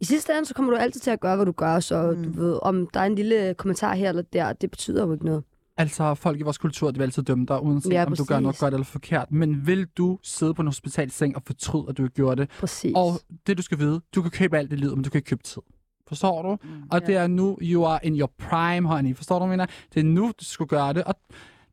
I 0.00 0.04
sidste 0.04 0.32
ende, 0.32 0.46
så 0.46 0.54
kommer 0.54 0.72
du 0.72 0.76
altid 0.78 1.00
til 1.00 1.10
at 1.10 1.20
gøre, 1.20 1.36
hvad 1.36 1.46
du 1.46 1.52
gør, 1.52 1.80
så 1.80 2.10
Mm. 2.10 2.18
mm. 2.18 2.24
du 2.24 2.40
ved, 2.40 2.58
om 2.62 2.86
der 2.94 3.00
er 3.00 3.04
en 3.04 3.14
lille 3.14 3.54
kommentar 3.54 3.94
her 3.94 4.08
eller 4.08 4.22
der, 4.22 4.52
det 4.52 4.70
betyder 4.70 5.06
jo 5.06 5.12
ikke 5.12 5.24
noget. 5.24 5.44
Altså, 5.78 6.14
folk 6.14 6.40
i 6.40 6.42
vores 6.42 6.58
kultur, 6.58 6.90
de 6.90 6.98
vil 6.98 7.02
altid 7.04 7.22
dømme 7.22 7.46
dig, 7.46 7.62
uanset 7.62 7.92
Ja, 7.92 8.04
om 8.06 8.16
du 8.16 8.24
gør 8.24 8.40
noget 8.40 8.58
godt 8.58 8.74
eller 8.74 8.84
forkert. 8.84 9.32
Men 9.32 9.66
vil 9.66 9.86
du 9.86 10.18
sidde 10.22 10.54
på 10.54 10.62
en 10.62 10.68
hospitalseng 10.68 11.36
og 11.36 11.42
fortryde, 11.46 11.84
at 11.88 11.96
du 11.96 12.06
gjorde 12.08 12.40
det? 12.40 12.50
Præcis. 12.50 12.92
Og 12.96 13.10
det, 13.46 13.58
du 13.58 13.62
skal 13.62 13.78
vide, 13.78 14.00
du 14.14 14.22
kan 14.22 14.30
købe 14.30 14.58
alt 14.58 14.72
i 14.72 14.76
livet, 14.76 14.94
men 14.96 15.04
du 15.04 15.10
kan 15.10 15.18
ikke 15.18 15.28
købe 15.28 15.42
tid. 15.42 15.62
Forstår 16.08 16.42
du? 16.42 16.56
Og 16.90 17.06
det 17.06 17.16
er 17.16 17.26
nu, 17.26 17.58
you 17.62 17.84
are 17.86 18.00
in 18.02 18.20
your 18.20 18.30
prime, 18.38 18.88
honey. 18.88 19.16
Forstår 19.16 19.38
du, 19.38 19.44
hvad 19.46 19.52
jeg 19.52 19.58
mener? 19.58 19.66
Det 19.94 20.00
er 20.00 20.04
nu, 20.04 20.26
du 20.40 20.44
skal 20.44 20.66
gøre 20.66 20.92
det. 20.92 21.04
Og 21.04 21.14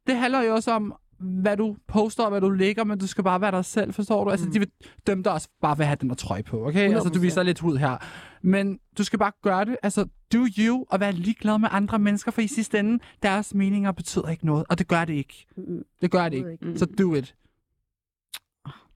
det 0.07 0.15
handler 0.15 0.41
jo 0.43 0.53
også 0.53 0.71
om, 0.71 0.93
hvad 1.23 1.57
du 1.57 1.75
poster 1.87 2.23
og 2.23 2.29
hvad 2.29 2.41
du 2.41 2.49
lægger, 2.49 2.83
men 2.83 2.99
du 2.99 3.07
skal 3.07 3.23
bare 3.23 3.41
være 3.41 3.51
dig 3.51 3.65
selv, 3.65 3.93
forstår 3.93 4.23
du? 4.23 4.29
Altså, 4.29 4.49
de 4.53 4.59
vil 4.59 4.71
dømme 5.07 5.23
dig 5.23 5.31
også 5.31 5.47
bare 5.61 5.77
ved 5.77 5.83
at 5.85 5.87
have 5.87 5.97
den 6.01 6.09
der 6.09 6.15
trøje 6.15 6.43
på, 6.43 6.67
okay? 6.67 6.93
Altså, 6.93 7.09
du 7.09 7.19
100%. 7.19 7.21
viser 7.21 7.43
lidt 7.43 7.59
hud 7.59 7.77
her. 7.77 7.97
Men 8.41 8.79
du 8.97 9.03
skal 9.03 9.19
bare 9.19 9.31
gøre 9.43 9.65
det. 9.65 9.77
Altså, 9.83 10.05
do 10.33 10.47
you, 10.59 10.85
og 10.89 10.99
være 10.99 11.11
ligeglad 11.11 11.57
med 11.57 11.69
andre 11.71 11.99
mennesker, 11.99 12.31
for 12.31 12.41
i 12.41 12.47
sidste 12.47 12.79
ende, 12.79 13.03
deres 13.23 13.53
meninger 13.53 13.91
betyder 13.91 14.29
ikke 14.29 14.45
noget, 14.45 14.65
og 14.69 14.79
det 14.79 14.87
gør 14.87 15.05
det 15.05 15.13
ikke. 15.13 15.45
Mm, 15.57 15.83
Det 16.01 16.11
gør 16.11 16.29
det 16.29 16.37
ikke. 16.37 16.57
Mm. 16.61 16.77
Så 16.77 16.85
do 16.85 17.15
it. 17.15 17.35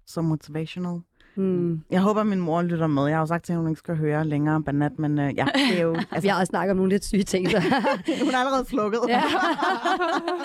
Så 0.05 0.21
motivational. 0.21 0.99
Mm. 1.37 1.81
Jeg 1.91 2.01
håber, 2.01 2.23
min 2.23 2.39
mor 2.39 2.61
lytter 2.61 2.87
med. 2.87 3.05
Jeg 3.05 3.15
har 3.15 3.19
jo 3.19 3.25
sagt 3.25 3.45
til 3.45 3.53
hende, 3.53 3.61
hun 3.61 3.69
ikke 3.69 3.79
skal 3.79 3.97
høre 3.97 4.25
længere 4.25 4.63
Banat, 4.63 4.99
men 4.99 5.19
øh, 5.19 5.37
ja, 5.37 5.45
det 5.69 5.79
er 5.79 5.83
jo... 5.83 5.95
Altså, 6.11 6.21
vi 6.21 6.27
har 6.27 6.39
også 6.39 6.49
snakket 6.49 6.71
om 6.71 6.77
nogle 6.77 6.91
lidt 6.91 7.05
syge 7.05 7.23
ting, 7.23 7.51
så... 7.51 7.59
hun 8.23 8.33
er 8.33 8.37
allerede 8.37 8.65
slukket. 8.65 8.99
Ja. 9.07 9.21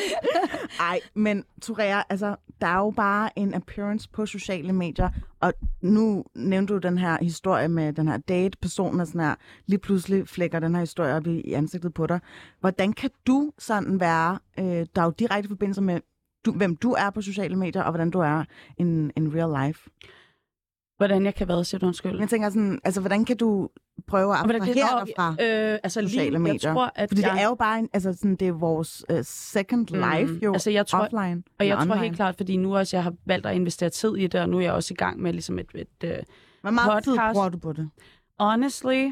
Ej, 0.91 1.01
men 1.15 1.45
Torea, 1.63 2.03
altså, 2.09 2.37
der 2.61 2.67
er 2.67 2.79
jo 2.79 2.91
bare 2.91 3.39
en 3.39 3.55
appearance 3.55 4.09
på 4.13 4.27
sociale 4.27 4.73
medier, 4.73 5.11
og 5.41 5.53
nu 5.81 6.25
nævnte 6.35 6.75
du 6.75 6.79
den 6.79 6.99
her 6.99 7.19
historie 7.21 7.69
med 7.69 7.93
den 7.93 8.09
her 8.09 8.17
date-person, 8.17 9.01
og 9.01 9.07
sådan 9.07 9.21
her, 9.21 9.35
lige 9.67 9.79
pludselig 9.79 10.29
flækker 10.29 10.61
den 10.61 10.75
her 10.75 10.81
historie 10.81 11.15
op 11.15 11.27
i, 11.27 11.41
i 11.41 11.53
ansigtet 11.53 11.95
på 11.95 12.07
dig. 12.07 12.21
Hvordan 12.61 12.93
kan 12.93 13.11
du 13.27 13.53
sådan 13.59 14.01
være, 14.01 14.39
øh, 14.59 14.65
der 14.65 15.01
er 15.01 15.05
jo 15.05 15.13
direkte 15.19 15.49
forbindelse 15.49 15.83
med, 15.83 16.01
du, 16.45 16.53
hvem 16.53 16.77
du 16.77 16.93
er 16.93 17.11
på 17.11 17.21
sociale 17.21 17.57
medier, 17.57 17.83
og 17.83 17.91
hvordan 17.91 18.11
du 18.11 18.19
er 18.19 18.45
in, 18.79 19.13
in 19.17 19.35
real 19.35 19.67
life? 19.67 19.91
Hvordan 21.07 21.25
jeg 21.25 21.35
kan 21.35 21.49
være, 21.49 21.65
siger 21.65 21.79
du 21.79 21.87
undskyld? 21.87 22.19
Jeg 22.19 22.29
tænker 22.29 22.49
sådan, 22.49 22.81
altså, 22.85 23.01
hvordan 23.01 23.25
kan 23.25 23.37
du 23.37 23.69
prøve 24.07 24.33
at 24.33 24.39
abstrahere 24.41 25.07
dig 25.07 25.15
fra 25.17 25.31
øh, 25.31 25.79
altså 25.83 26.01
sociale 26.01 26.31
lige, 26.31 26.39
medier? 26.39 26.59
Jeg 26.63 26.75
tror, 26.75 26.93
at 26.95 27.11
Fordi 27.11 27.23
jeg, 27.23 27.31
det 27.33 27.41
er 27.41 27.49
jo 27.49 27.55
bare, 27.55 27.79
en, 27.79 27.89
altså 27.93 28.13
sådan, 28.13 28.37
det 28.37 28.49
er 28.49 28.53
vores 28.53 29.05
uh, 29.13 29.19
second 29.23 29.87
life, 29.87 30.39
jo, 30.45 30.53
altså 30.53 30.71
jeg 30.71 30.87
tror, 30.87 31.01
offline. 31.01 31.43
Og 31.59 31.67
jeg 31.67 31.73
eller 31.73 31.77
tror 31.77 31.93
online. 31.93 32.05
helt 32.05 32.17
klart, 32.17 32.37
fordi 32.37 32.57
nu 32.57 32.77
også 32.77 32.97
jeg 32.97 33.05
har 33.05 33.15
valgt 33.27 33.47
at 33.47 33.55
investere 33.55 33.91
tid 33.91 34.17
i 34.17 34.27
det, 34.27 34.41
og 34.41 34.49
nu 34.49 34.57
er 34.57 34.63
jeg 34.63 34.73
også 34.73 34.95
i 34.95 34.97
gang 34.97 35.21
med 35.21 35.33
ligesom 35.33 35.59
et, 35.59 35.71
et 35.75 36.05
uh, 36.05 36.11
Hvor 36.61 36.71
meget 36.71 37.05
tid 37.05 37.13
podcast. 37.13 37.35
bruger 37.35 37.49
du 37.49 37.59
på 37.59 37.73
det? 37.73 37.91
honestly, 38.39 39.11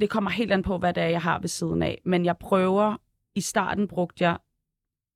det 0.00 0.10
kommer 0.10 0.30
helt 0.30 0.52
an 0.52 0.62
på, 0.62 0.78
hvad 0.78 0.94
det 0.94 1.02
er, 1.02 1.08
jeg 1.08 1.22
har 1.22 1.38
ved 1.38 1.48
siden 1.48 1.82
af. 1.82 2.00
Men 2.04 2.24
jeg 2.24 2.36
prøver, 2.36 2.96
i 3.34 3.40
starten 3.40 3.88
brugte 3.88 4.24
jeg 4.24 4.38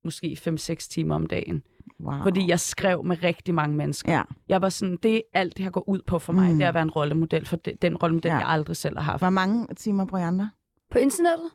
måske 0.05 0.39
5-6 0.41 0.75
timer 0.75 1.15
om 1.15 1.27
dagen. 1.27 1.63
Wow. 2.01 2.23
Fordi 2.23 2.49
jeg 2.49 2.61
skrev 2.61 3.05
med 3.05 3.23
rigtig 3.23 3.55
mange 3.55 3.77
mennesker. 3.77 4.13
Ja. 4.13 4.23
Jeg 4.49 4.63
var 4.63 4.69
sådan, 4.69 4.97
det 5.03 5.17
er 5.17 5.21
alt 5.33 5.57
det 5.57 5.65
her 5.65 5.71
går 5.71 5.89
ud 5.89 6.01
på 6.07 6.19
for 6.19 6.33
mig, 6.33 6.51
Mm. 6.51 6.57
det 6.59 6.65
er 6.65 6.69
at 6.69 6.75
være 6.75 6.83
en 6.83 6.91
rollemodel 6.91 7.47
for 7.47 7.57
de, 7.57 7.73
den 7.83 7.97
rollemodel, 7.97 8.29
Ja. 8.29 8.37
jeg 8.37 8.49
aldrig 8.49 8.77
selv 8.77 8.97
har 8.99 9.05
haft. 9.05 9.21
Hvor 9.21 9.31
mange 9.31 9.67
timer 9.75 10.05
bruger 10.05 10.25
I 10.25 10.27
andre? 10.27 10.51
På 10.91 10.99
internettet? 10.99 11.51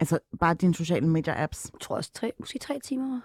Altså 0.00 0.18
bare 0.40 0.54
dine 0.54 0.74
sociale 0.74 1.06
medier-apps. 1.06 1.70
Jeg 1.72 1.80
tror 1.80 1.96
også 1.96 2.12
tre, 2.12 2.32
måske 2.38 2.58
tre 2.58 2.78
timer. 2.84 3.20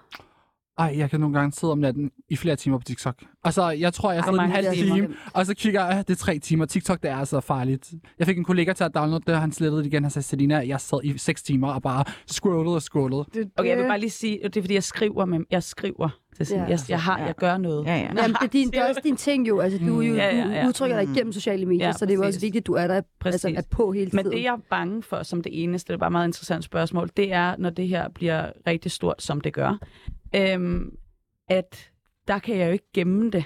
Ej, 0.78 0.93
jeg 0.97 1.09
kan 1.09 1.19
nogle 1.19 1.39
gange 1.39 1.51
sidde 1.51 1.71
om 1.71 1.78
natten 1.80 2.11
i 2.30 2.36
flere 2.36 2.55
timer 2.55 2.78
på 2.78 2.84
TikTok. 2.84 3.15
Altså, 3.43 3.69
jeg 3.69 3.93
tror, 3.93 4.11
jeg 4.11 4.23
sidder 4.23 4.39
en 4.41 4.51
halv 4.51 4.73
timer. 4.73 4.95
time, 4.95 5.07
og 5.34 5.45
så 5.45 5.53
kigger 5.53 5.86
jeg, 5.86 6.03
det 6.07 6.13
er 6.13 6.17
tre 6.17 6.39
timer. 6.39 6.65
TikTok, 6.65 7.01
det 7.03 7.11
er 7.11 7.15
altså 7.15 7.39
farligt. 7.39 7.91
Jeg 8.19 8.28
fik 8.28 8.38
en 8.38 8.43
kollega 8.43 8.73
til 8.73 8.84
at 8.84 8.95
downloade 8.95 9.23
det, 9.28 9.36
og 9.36 9.41
han 9.41 9.51
slettede 9.51 9.84
det 9.84 9.88
igen. 9.88 10.03
Han 10.03 10.11
sagde, 10.11 10.26
Selina, 10.26 10.67
jeg 10.67 10.82
sad 10.82 10.99
i 11.03 11.17
seks 11.17 11.43
timer 11.43 11.67
og 11.73 11.82
bare 11.82 12.03
scrollede 12.28 12.76
og 12.76 12.82
scrollede. 12.82 13.26
Det, 13.34 13.49
Okay, 13.57 13.69
jeg 13.69 13.78
vil 13.78 13.84
bare 13.88 13.99
lige 13.99 14.09
sige, 14.09 14.39
det 14.43 14.57
er 14.57 14.61
fordi, 14.61 14.73
jeg 14.73 14.84
skriver, 14.84 15.26
med, 15.26 15.39
jeg 15.51 15.63
skriver. 15.63 16.09
Det 16.32 16.39
er 16.41 16.45
sådan, 16.45 16.63
Ja. 16.63 16.69
jeg, 16.69 16.80
jeg, 16.89 17.01
har, 17.01 17.17
jeg 17.19 17.36
gør 17.36 17.57
noget. 17.57 17.86
Ja, 17.86 17.95
ja. 17.95 18.01
Jamen, 18.01 18.17
det 18.19 18.36
er, 18.41 18.47
din, 18.47 18.67
det 18.71 18.80
er 18.80 18.88
også 18.89 19.01
din 19.03 19.15
ting 19.17 19.47
jo. 19.47 19.59
Altså, 19.59 19.80
du, 19.80 20.01
er 20.01 20.07
jo, 20.07 20.15
Ja, 20.15 20.36
ja, 20.36 20.43
du 20.43 20.49
ja. 20.49 20.67
udtrykker 20.67 20.97
dig 20.99 21.07
Mm. 21.07 21.13
igennem 21.13 21.34
sociale 21.34 21.65
medier, 21.65 21.86
Ja, 21.88 21.93
så 21.93 22.05
det 22.05 22.11
er 22.11 22.15
jo 22.15 22.23
også 22.23 22.39
vigtigt, 22.39 22.61
at 22.61 22.67
du 22.67 22.73
er 22.73 22.88
der 22.88 22.95
altså, 22.95 23.09
Præcis. 23.19 23.45
er 23.57 23.61
på 23.71 23.91
hele 23.91 24.11
tiden. 24.11 24.23
Men 24.26 24.34
det, 24.34 24.43
jeg 24.43 24.53
er 24.53 24.57
bange 24.69 25.03
for 25.03 25.23
som 25.23 25.43
det 25.43 25.63
eneste, 25.63 25.88
det 25.88 25.93
er 25.93 25.97
bare 25.97 26.07
et 26.07 26.11
meget 26.11 26.28
interessant 26.28 26.63
spørgsmål, 26.63 27.09
det 27.17 27.34
er, 27.34 27.55
når 27.57 27.69
det 27.69 27.88
her 27.88 28.09
bliver 28.09 28.51
rigtig 28.67 28.91
stort, 28.91 29.15
som 29.21 29.41
det 29.41 29.53
gør, 29.53 29.78
øhm, 30.36 30.97
at 31.49 31.89
der 32.27 32.39
kan 32.39 32.57
jeg 32.57 32.67
jo 32.67 32.71
ikke 32.71 32.91
gemme 32.93 33.29
det. 33.31 33.43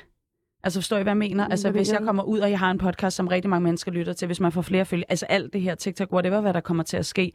Altså 0.63 0.79
forstår 0.79 0.97
I, 0.97 1.03
hvad 1.03 1.11
jeg 1.11 1.17
mener? 1.17 1.47
Altså 1.47 1.71
hvad 1.71 1.79
hvis 1.79 1.91
jeg 1.91 2.01
kommer 2.01 2.23
ud, 2.23 2.39
og 2.39 2.49
jeg 2.51 2.59
har 2.59 2.71
en 2.71 2.77
podcast, 2.77 3.15
som 3.17 3.27
rigtig 3.27 3.49
mange 3.49 3.63
mennesker 3.63 3.91
lytter 3.91 4.13
til, 4.13 4.25
hvis 4.25 4.39
man 4.39 4.51
får 4.51 4.61
flere 4.61 4.85
følge, 4.85 5.05
altså 5.09 5.25
alt 5.25 5.53
det 5.53 5.61
her 5.61 5.75
TikTok, 5.75 6.13
whatever, 6.13 6.41
hvad 6.41 6.53
der 6.53 6.59
kommer 6.61 6.83
til 6.83 6.97
at 6.97 7.05
ske, 7.05 7.31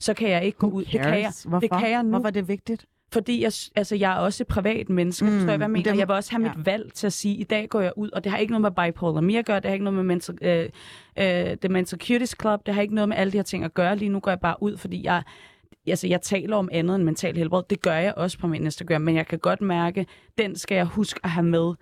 så 0.00 0.14
kan 0.14 0.28
jeg 0.30 0.44
ikke 0.44 0.58
gå 0.58 0.66
ud. 0.70 0.84
Det 0.84 1.00
kan 1.00 1.20
jeg, 1.20 1.32
Hvorfor? 1.44 1.60
det 1.60 1.70
kan 1.78 1.90
jeg 1.90 2.02
nu. 2.02 2.08
Hvorfor 2.10 2.26
er 2.26 2.30
det 2.30 2.48
vigtigt? 2.48 2.86
fordi 3.12 3.42
jeg, 3.42 3.52
altså, 3.76 3.96
jeg 3.96 4.12
er 4.12 4.16
også 4.16 4.42
et 4.42 4.46
privat 4.46 4.88
menneske, 4.88 5.24
Mm, 5.24 5.30
mm, 5.30 5.38
forstår 5.38 5.52
I, 5.52 5.56
hvad 5.56 5.64
jeg 5.66 5.70
mener? 5.70 5.92
det- 5.92 5.98
Jeg 5.98 6.08
vil 6.08 6.14
også 6.16 6.30
have 6.30 6.42
mit 6.42 6.52
ja. 6.56 6.62
valg 6.64 6.92
til 6.92 7.06
at 7.06 7.12
sige, 7.12 7.36
i 7.36 7.44
dag 7.44 7.68
går 7.68 7.80
jeg 7.80 7.92
ud, 7.96 8.10
og 8.10 8.24
det 8.24 8.32
har 8.32 8.38
ikke 8.38 8.52
noget 8.60 8.74
med 8.76 8.86
bipolar 8.86 9.20
me 9.20 9.38
at 9.38 9.46
gøre, 9.46 9.56
det 9.56 9.64
har 9.64 9.72
ikke 9.72 9.84
noget 9.84 9.94
med 9.96 10.04
mental, 10.04 10.38
øh, 10.42 10.68
øh, 11.18 11.56
The 11.56 11.68
Mental 11.68 11.98
Cuties 12.00 12.36
Club, 12.40 12.66
det 12.66 12.74
har 12.74 12.82
ikke 12.82 12.94
noget 12.94 13.08
med 13.08 13.16
alle 13.16 13.32
de 13.32 13.38
her 13.38 13.42
ting 13.42 13.64
at 13.64 13.74
gøre. 13.74 13.96
Lige 13.96 14.08
nu 14.08 14.20
går 14.20 14.30
jeg 14.30 14.40
bare 14.40 14.56
ud, 14.62 14.76
fordi 14.76 15.04
jeg, 15.04 15.22
altså, 15.86 16.06
jeg 16.06 16.22
taler 16.22 16.56
om 16.56 16.68
andet 16.72 16.94
end 16.94 17.04
mental 17.04 17.36
helbred. 17.36 17.62
Det 17.70 17.82
gør 17.82 17.94
jeg 17.94 18.14
også 18.16 18.38
på 18.38 18.46
min 18.46 18.64
Instagram, 18.64 19.00
men 19.02 19.14
jeg 19.16 19.26
kan 19.26 19.38
godt 19.38 19.60
mærke, 19.60 20.06
den 20.38 20.56
skal 20.56 20.74
jeg 20.76 20.84
huske 20.84 21.20
at 21.24 21.30
have 21.30 21.46
med 21.46 21.74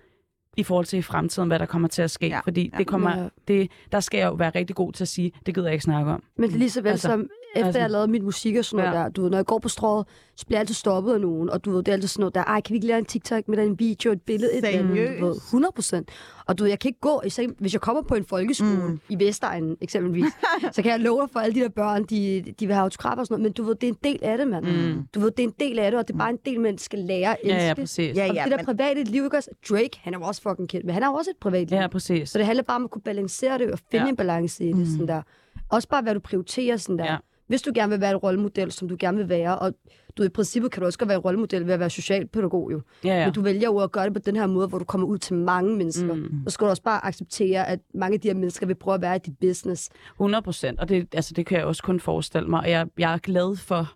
i 0.57 0.63
forhold 0.63 0.85
til 0.85 0.99
i 0.99 1.01
fremtiden, 1.01 1.47
hvad 1.47 1.59
der 1.59 1.65
kommer 1.65 1.87
til 1.87 2.01
at 2.01 2.11
ske. 2.11 2.27
Ja, 2.27 2.39
fordi 2.39 2.69
ja. 2.73 2.77
det 2.77 2.87
kommer, 2.87 3.17
Ja. 3.17 3.27
det, 3.47 3.71
der 3.91 3.99
skal 3.99 4.17
jeg 4.17 4.27
jo 4.27 4.33
være 4.33 4.51
rigtig 4.55 4.75
god 4.75 4.93
til 4.93 5.03
at 5.03 5.07
sige, 5.07 5.31
det 5.45 5.55
gider 5.55 5.67
jeg 5.67 5.73
ikke 5.73 5.83
snakke 5.83 6.11
om. 6.11 6.23
Men 6.37 6.49
lige 6.49 6.69
så 6.69 6.81
vel 6.81 6.89
altså, 6.89 7.07
som, 7.07 7.27
efter 7.55 7.65
altså- 7.65 7.79
jeg 7.79 7.89
lavede 7.89 8.07
mit 8.07 8.23
musik 8.23 8.55
og 8.55 8.65
sådan 8.65 8.85
noget 8.85 8.97
Ja. 8.99 9.03
der, 9.03 9.09
du 9.09 9.21
ved, 9.21 9.29
når 9.29 9.37
jeg 9.37 9.45
går 9.45 9.59
på 9.59 9.69
strået, 9.69 10.07
så 10.35 10.45
bliver 10.45 10.57
jeg 10.57 10.61
altid 10.61 10.75
stoppet 10.75 11.13
af 11.13 11.21
nogen, 11.21 11.49
og 11.49 11.65
du 11.65 11.71
ved, 11.71 11.77
det 11.77 11.87
er 11.87 11.93
altid 11.93 12.07
sådan 12.07 12.21
noget 12.21 12.35
der, 12.35 12.43
ej, 12.43 12.61
kan 12.61 12.73
vi 12.73 12.77
ikke 12.77 12.87
lave 12.87 12.99
en 12.99 13.05
TikTok 13.05 13.47
med 13.47 13.57
en 13.57 13.79
video, 13.79 14.11
et 14.11 14.21
billede, 14.21 14.53
et 14.57 14.65
andet, 14.65 15.19
du 15.19 15.25
ved, 15.25 15.35
100 15.35 15.71
procent. 15.75 16.09
Og 16.45 16.57
du 16.57 16.63
ved, 16.63 16.69
jeg 16.71 16.79
kan 16.79 16.89
ikke 16.89 16.99
gå, 16.99 17.21
især 17.25 17.43
hvis 17.59 17.73
jeg 17.73 17.81
kommer 17.81 18.01
på 18.01 18.15
en 18.15 18.25
folkeskole 18.25 18.71
Mm. 18.87 18.99
i 19.09 19.19
Vestegnen 19.19 19.77
eksempelvis, 19.81 20.25
så 20.71 20.81
kan 20.81 20.91
jeg 20.91 20.99
love 20.99 21.21
dig 21.21 21.29
for 21.33 21.39
alle 21.39 21.55
de 21.55 21.59
der 21.59 21.69
børn, 21.69 22.03
de, 22.03 22.43
de 22.59 22.65
vil 22.65 22.73
have 22.75 22.83
autografer 22.83 23.19
og 23.19 23.25
sådan 23.27 23.33
noget, 23.41 23.43
men 23.43 23.53
du 23.53 23.63
ved, 23.63 23.75
det 23.75 23.87
er 23.87 23.91
en 23.91 23.97
del 24.03 24.19
af 24.21 24.37
det, 24.37 24.47
mand. 24.47 24.65
Mm. 24.65 25.03
Du 25.15 25.19
ved, 25.19 25.31
det 25.31 25.43
er 25.43 25.47
en 25.47 25.53
del 25.59 25.79
af 25.79 25.91
det, 25.91 25.99
og 25.99 26.07
det 26.07 26.13
er 26.13 26.17
bare 26.17 26.29
en 26.29 26.39
del, 26.45 26.59
man 26.59 26.77
skal 26.77 26.99
lære 26.99 27.29
at 27.31 27.37
elske. 27.43 27.57
Ja, 27.61 27.67
ja, 27.67 27.73
præcis. 27.73 28.17
Ja, 28.17 28.29
og 28.29 28.35
ja, 28.35 28.43
det 28.43 28.51
der 28.51 28.57
men- 28.57 28.65
private 28.65 29.03
liv, 29.03 29.23
ikke 29.23 29.37
også? 29.37 29.49
Drake, 29.69 29.89
han 30.01 30.13
er 30.13 30.17
jo 30.19 30.23
også 30.25 30.41
fucking 30.41 30.69
kendt, 30.69 30.85
men 30.85 30.93
han 30.93 31.03
har 31.03 31.11
også 31.11 31.29
et 31.31 31.37
privat 31.41 31.69
liv. 31.69 31.77
Ja, 31.79 31.87
præcis. 31.87 32.29
Så 32.29 32.37
det 32.37 32.45
handler 32.45 32.63
bare 32.63 32.75
om 32.75 32.83
at 32.83 32.89
kunne 32.91 33.01
balancere 33.01 33.57
det 33.57 33.71
og 33.71 33.79
finde 33.91 34.05
Ja. 34.05 34.09
en 34.09 34.15
balance 34.15 34.63
i 34.63 34.67
det. 34.67 34.75
Mm. 34.77 34.85
Sådan 34.85 35.07
der. 35.07 35.21
Også 35.69 35.87
bare, 35.87 36.01
hvad 36.01 36.13
du 36.13 36.19
prioriterer. 36.19 36.77
Sådan 36.77 36.97
der. 36.99 37.05
Ja. 37.05 37.17
Hvis 37.47 37.61
du 37.61 37.71
gerne 37.75 37.89
vil 37.89 38.01
være 38.01 38.11
et 38.15 38.23
rollemodel, 38.23 38.71
som 38.71 38.87
du 38.87 38.95
gerne 38.99 39.17
vil 39.17 39.29
være, 39.29 39.59
og 39.59 39.73
du 40.17 40.23
i 40.23 40.29
princippet 40.29 40.71
kan 40.71 40.81
du 40.81 40.85
også 40.85 40.99
godt 40.99 41.07
være 41.07 41.17
et 41.17 41.25
rollemodel 41.25 41.65
ved 41.67 41.73
at 41.73 41.79
være 41.79 41.89
socialpædagog 41.89 42.71
jo. 42.71 42.81
Ja, 43.03 43.19
Ja. 43.19 43.25
Men 43.25 43.33
du 43.33 43.41
vælger 43.41 43.67
jo 43.67 43.77
at 43.77 43.91
gøre 43.91 44.05
det 44.05 44.13
på 44.13 44.19
den 44.19 44.35
her 44.35 44.47
måde, 44.47 44.67
hvor 44.67 44.77
du 44.77 44.85
kommer 44.85 45.07
ud 45.07 45.17
til 45.17 45.35
mange 45.35 45.77
mennesker. 45.77 46.13
Mm. 46.13 46.41
Så 46.47 46.53
skal 46.53 46.65
du 46.65 46.69
også 46.69 46.83
bare 46.83 47.05
acceptere, 47.05 47.67
at 47.67 47.79
mange 47.93 48.13
af 48.13 48.21
de 48.21 48.27
her 48.27 48.35
mennesker 48.35 48.67
vil 48.67 48.75
prøve 48.75 48.95
at 48.95 49.01
være 49.01 49.15
i 49.15 49.19
dit 49.19 49.37
business. 49.39 49.89
100 50.15 50.41
procent, 50.41 50.79
og 50.79 50.89
det, 50.89 51.07
altså, 51.15 51.33
det 51.33 51.45
kan 51.45 51.57
jeg 51.57 51.65
også 51.65 51.83
kun 51.83 51.99
forestille 51.99 52.47
mig. 52.47 52.59
Og 52.59 52.69
jeg, 52.69 52.87
jeg 52.97 53.13
er 53.13 53.17
glad 53.17 53.55
for, 53.55 53.93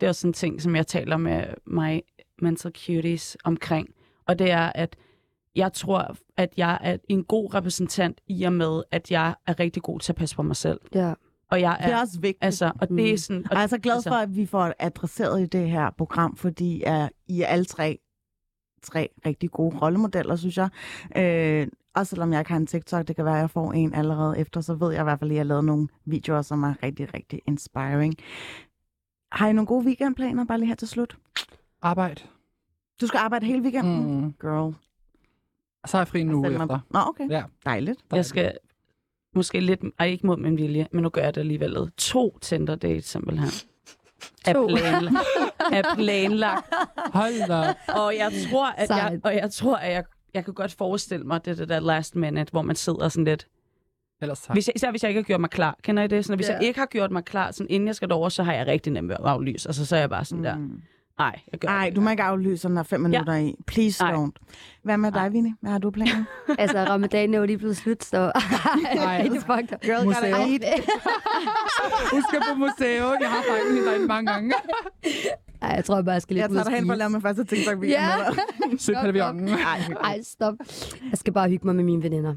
det 0.00 0.06
er 0.06 0.10
også 0.10 0.20
sådan 0.20 0.28
en 0.30 0.34
ting, 0.34 0.62
som 0.62 0.76
jeg 0.76 0.86
taler 0.86 1.16
med 1.16 1.44
mig 1.66 2.02
mental 2.42 2.72
cuties 2.86 3.36
omkring. 3.44 3.88
Og 4.26 4.38
det 4.38 4.50
er, 4.50 4.72
at 4.74 4.96
jeg 5.56 5.72
tror, 5.72 6.16
at 6.36 6.50
jeg 6.56 6.78
er 6.82 6.96
en 7.08 7.24
god 7.24 7.54
repræsentant 7.54 8.20
i 8.28 8.42
og 8.42 8.52
med, 8.52 8.82
at 8.90 9.10
jeg 9.10 9.34
er 9.46 9.60
rigtig 9.60 9.82
god 9.82 10.00
til 10.00 10.12
at 10.12 10.16
passe 10.16 10.36
på 10.36 10.42
mig 10.42 10.56
selv. 10.56 10.80
Ja. 10.94 11.12
Og 11.50 11.60
jeg 11.60 11.76
er, 11.80 11.86
Det 11.86 11.94
er 11.94 12.00
også 12.00 12.20
vigtigt. 12.20 12.44
altså, 12.44 12.72
og 12.80 12.88
det 12.88 13.08
er 13.08 13.12
Mm. 13.12 13.16
sådan... 13.16 13.44
Og 13.50 13.56
jeg 13.56 13.62
er 13.62 13.66
så 13.66 13.78
glad 13.78 14.02
for, 14.02 14.14
at 14.14 14.36
vi 14.36 14.46
får 14.46 14.72
adresseret 14.78 15.42
i 15.42 15.46
det 15.46 15.70
her 15.70 15.90
program, 15.90 16.36
fordi 16.36 16.82
uh, 16.88 17.08
I 17.26 17.42
er 17.42 17.46
alle 17.46 17.64
tre, 17.64 17.98
tre 18.82 19.08
rigtig 19.26 19.50
gode 19.50 19.78
rollemodeller, 19.78 20.36
synes 20.36 20.56
jeg. 20.56 20.68
Øh, 21.16 21.68
også 21.94 22.10
selvom 22.10 22.32
jeg 22.32 22.40
ikke 22.40 22.50
har 22.50 22.56
en 22.58 22.66
TikTok, 22.66 23.08
det 23.08 23.16
kan 23.16 23.24
være, 23.24 23.34
at 23.34 23.40
jeg 23.40 23.50
får 23.50 23.72
en 23.72 23.94
allerede 23.94 24.38
efter, 24.38 24.60
så 24.60 24.74
ved 24.74 24.92
jeg 24.92 25.00
i 25.00 25.02
hvert 25.02 25.18
fald, 25.18 25.30
at 25.30 25.34
jeg 25.34 25.40
har 25.40 25.44
lavet 25.44 25.64
nogle 25.64 25.88
videoer, 26.04 26.42
som 26.42 26.62
er 26.62 26.74
rigtig, 26.82 27.14
rigtig 27.14 27.40
inspiring. 27.46 28.14
Har 29.32 29.48
I 29.48 29.52
nogle 29.52 29.66
gode 29.66 29.84
weekendplaner, 29.86 30.44
bare 30.44 30.58
lige 30.58 30.68
her 30.68 30.74
til 30.74 30.88
slut? 30.88 31.18
Arbejde. 31.82 32.22
Du 33.00 33.06
skal 33.06 33.18
arbejde 33.18 33.46
hele 33.46 33.62
weekenden? 33.62 34.20
Mm. 34.20 34.32
Girl. 34.40 34.74
Så 35.86 35.96
er 35.96 36.00
jeg 36.00 36.08
fri 36.08 36.20
en 36.20 36.34
uge 36.34 36.50
efter. 36.52 36.78
Nå, 36.90 36.98
okay. 37.06 37.30
Ja. 37.30 37.42
Dejligt. 37.64 38.00
Jeg 38.12 38.24
skal 38.24 38.52
måske 39.36 39.60
lidt... 39.60 39.80
Ej, 39.98 40.06
ikke 40.06 40.26
mod 40.26 40.36
min 40.36 40.56
vilje, 40.56 40.86
men 40.92 41.02
nu 41.02 41.08
gør 41.08 41.22
jeg 41.22 41.34
det 41.34 41.40
alligevel. 41.40 41.90
To 41.96 42.38
Tinder-dates, 42.42 43.04
simpelthen. 43.04 43.48
Er, 44.46 44.66
planlagt, 44.68 45.16
er 45.72 45.82
planlagt. 45.94 46.66
Hold 47.12 47.48
da. 47.48 47.74
Og 47.92 48.16
jeg 48.16 48.32
tror, 48.50 48.66
at 48.66 48.88
jeg, 48.90 49.20
og 49.24 49.34
jeg, 49.34 49.50
tror, 49.50 49.76
at 49.76 49.92
jeg, 49.92 50.04
jeg 50.34 50.44
kan 50.44 50.54
godt 50.54 50.72
forestille 50.74 51.24
mig, 51.26 51.44
det, 51.44 51.58
det 51.58 51.68
der 51.68 51.80
last 51.80 52.16
minute, 52.16 52.50
hvor 52.50 52.62
man 52.62 52.76
sidder 52.76 53.08
sådan 53.08 53.24
lidt... 53.24 53.46
Ellers 54.22 54.40
tak. 54.40 54.54
Hvis 54.56 54.68
jeg, 54.68 54.76
især 54.76 54.90
hvis 54.90 55.02
jeg 55.02 55.08
ikke 55.10 55.20
har 55.20 55.24
gjort 55.26 55.40
mig 55.40 55.50
klar. 55.50 55.76
Kender 55.82 56.02
I 56.02 56.06
det? 56.06 56.24
Sådan, 56.24 56.38
hvis 56.38 56.48
Ja. 56.48 56.54
jeg 56.54 56.62
ikke 56.62 56.78
har 56.80 56.86
gjort 56.86 57.10
mig 57.10 57.24
klar, 57.24 57.50
sådan, 57.50 57.66
inden 57.70 57.86
jeg 57.86 57.94
skal 57.96 58.08
derover, 58.08 58.28
så 58.28 58.42
har 58.42 58.52
jeg 58.52 58.66
rigtig 58.66 58.92
nemt 58.92 59.12
at 59.12 59.18
aflyse. 59.20 59.68
Altså, 59.68 59.86
så 59.86 59.96
er 59.96 60.00
jeg 60.00 60.10
bare 60.10 60.24
sådan 60.24 60.44
der, 60.44 60.56
Mm. 60.56 60.82
Nej, 61.18 61.40
jeg 61.52 61.60
gør 61.60 61.68
Ej, 61.68 61.86
det 61.86 61.96
du 61.96 62.00
må 62.00 62.10
ikke 62.10 62.22
aflyse, 62.22 62.68
når 62.68 62.74
der 62.74 62.80
er 62.80 62.84
fem 62.84 63.00
minutter 63.00 63.34
i. 63.34 63.54
Please 63.66 64.04
Ej. 64.04 64.12
don't. 64.12 64.32
Hvad 64.82 64.96
med 64.96 65.12
dig, 65.12 65.32
Vinnie? 65.32 65.54
Hvad 65.60 65.70
har 65.70 65.78
du 65.78 65.90
planer? 65.90 66.24
altså, 66.58 66.84
ramadan 66.84 67.34
er 67.34 67.38
jo 67.38 67.44
lige 67.44 67.58
blevet 67.58 67.76
slut, 67.76 68.04
så... 68.04 68.18
Nej. 68.94 69.18
Rigtig 69.22 69.40
fucked 69.40 69.72
up. 69.74 69.80
Girl, 69.80 70.04
Museum. 70.04 70.50
Husk 72.12 72.34
at 72.34 72.42
på 72.52 72.58
museet. 72.58 73.16
Jeg 73.20 73.30
har 73.30 73.42
faktisk 73.48 73.74
hende 73.74 73.86
derinde 73.86 74.06
mange 74.06 74.32
gange. 74.32 74.54
Ej, 75.66 75.72
jeg 75.76 75.84
tror 75.84 76.02
bare, 76.02 76.12
jeg 76.12 76.22
skal 76.22 76.34
lige 76.34 76.42
Jeg 76.42 76.50
ud 76.50 76.54
tager 76.56 76.64
dig 76.64 76.72
hen 76.78 76.86
for 76.86 76.92
at 76.92 76.98
lave 76.98 77.10
min 77.10 77.22
første 77.22 77.44
TikTok-video 77.44 77.96
Ja. 77.96 78.10
med 78.28 78.70
dig. 78.70 78.80
Søpavillonen. 78.80 79.48
Ej, 79.48 79.78
hyggeligt. 79.78 80.00
Ej, 80.00 80.20
stop. 80.22 80.54
Jeg 81.10 81.18
skal 81.18 81.32
bare 81.32 81.48
hygge 81.48 81.66
mig 81.66 81.76
med 81.76 81.84
mine 81.84 82.02
veninder. 82.02 82.34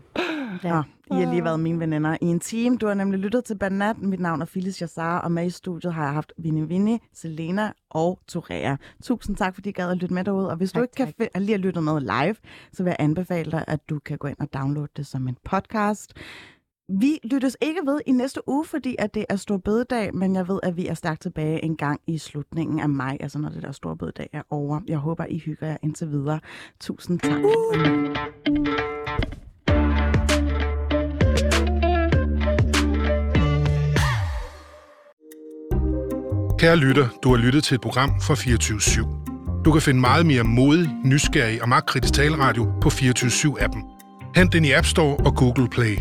Ja. 0.63 0.81
I 1.11 1.15
har 1.23 1.31
lige 1.31 1.43
været 1.43 1.59
mine 1.59 1.79
veninder 1.79 2.17
i 2.21 2.25
en 2.25 2.39
team. 2.39 2.77
Du 2.77 2.87
har 2.87 2.93
nemlig 2.93 3.19
lyttet 3.19 3.43
til 3.45 3.57
Banat. 3.57 3.97
Mit 3.97 4.19
navn 4.19 4.41
er 4.41 4.45
Phyllis 4.45 4.81
Jassar, 4.81 5.19
og 5.19 5.31
med 5.31 5.45
i 5.45 5.49
studiet 5.49 5.93
har 5.93 6.03
jeg 6.03 6.13
haft 6.13 6.33
Vinnie 6.37 6.67
Vinnie, 6.67 6.99
Selena 7.13 7.71
og 7.89 8.19
Torea. 8.27 8.75
Tusind 9.03 9.35
tak, 9.35 9.53
fordi 9.55 9.69
I 9.69 9.71
gad 9.71 9.89
at 9.91 9.97
lytte 9.97 10.13
med 10.13 10.23
derude. 10.23 10.49
Og 10.49 10.55
hvis 10.57 10.71
tak, 10.71 10.81
du 10.81 10.87
Tak, 10.97 11.07
ikke 11.07 11.17
kan 11.17 11.27
fi- 11.35 11.39
lige 11.39 11.51
have 11.51 11.61
lyttet 11.61 11.83
med 11.83 12.01
live, 12.01 12.35
så 12.73 12.83
vil 12.83 12.89
jeg 12.89 12.97
anbefale 12.99 13.51
dig, 13.51 13.63
at 13.67 13.79
du 13.89 13.99
kan 13.99 14.17
gå 14.17 14.27
ind 14.27 14.37
og 14.39 14.53
downloade 14.53 14.89
det 14.97 15.07
som 15.07 15.27
en 15.27 15.37
podcast. 15.45 16.13
Vi 16.91 17.19
lyttes 17.23 17.57
ikke 17.61 17.81
ved 17.85 17.99
i 18.05 18.11
næste 18.11 18.41
uge, 18.47 18.65
fordi 18.65 18.95
at 18.99 19.13
det 19.13 19.25
er 19.29 19.35
stor 19.35 19.57
bededag, 19.57 20.15
men 20.15 20.35
jeg 20.35 20.47
ved, 20.47 20.59
at 20.63 20.77
vi 20.77 20.87
er 20.87 20.93
stærkt 20.93 21.21
tilbage 21.21 21.63
en 21.63 21.75
gang 21.75 22.01
i 22.07 22.17
slutningen 22.17 22.79
af 22.79 22.89
maj, 22.89 23.17
altså 23.19 23.39
når 23.39 23.49
det 23.49 23.63
der 23.63 23.71
store 23.71 23.97
bededag 23.97 24.29
er 24.33 24.41
over. 24.49 24.79
Jeg 24.87 24.97
håber, 24.97 25.25
I 25.25 25.37
hygger 25.37 25.67
jer 25.67 25.77
indtil 25.83 26.11
videre. 26.11 26.39
Tusind 26.79 27.19
tak. 27.19 27.37
Uh! 27.37 27.75
Kære 36.59 36.75
lytter, 36.75 37.07
du 37.23 37.29
har 37.29 37.37
lyttet 37.37 37.63
til 37.63 37.75
et 37.75 37.81
program 37.81 38.09
fra 38.21 38.35
24 38.35 38.77
/7. 38.77 39.63
Du 39.65 39.71
kan 39.71 39.81
finde 39.81 39.99
meget 39.99 40.25
mere 40.25 40.43
modig, 40.43 40.89
nysgerrig 41.05 41.61
og 41.61 41.69
magtkritisk 41.69 42.13
taleradio 42.13 42.73
på 42.81 42.89
24 42.89 43.29
7 43.29 43.57
appen 43.59 43.83
Hent 44.35 44.53
den 44.53 44.65
i 44.65 44.71
App 44.71 44.85
Store 44.85 45.17
og 45.17 45.35
Google 45.35 45.69
Play. 45.69 45.97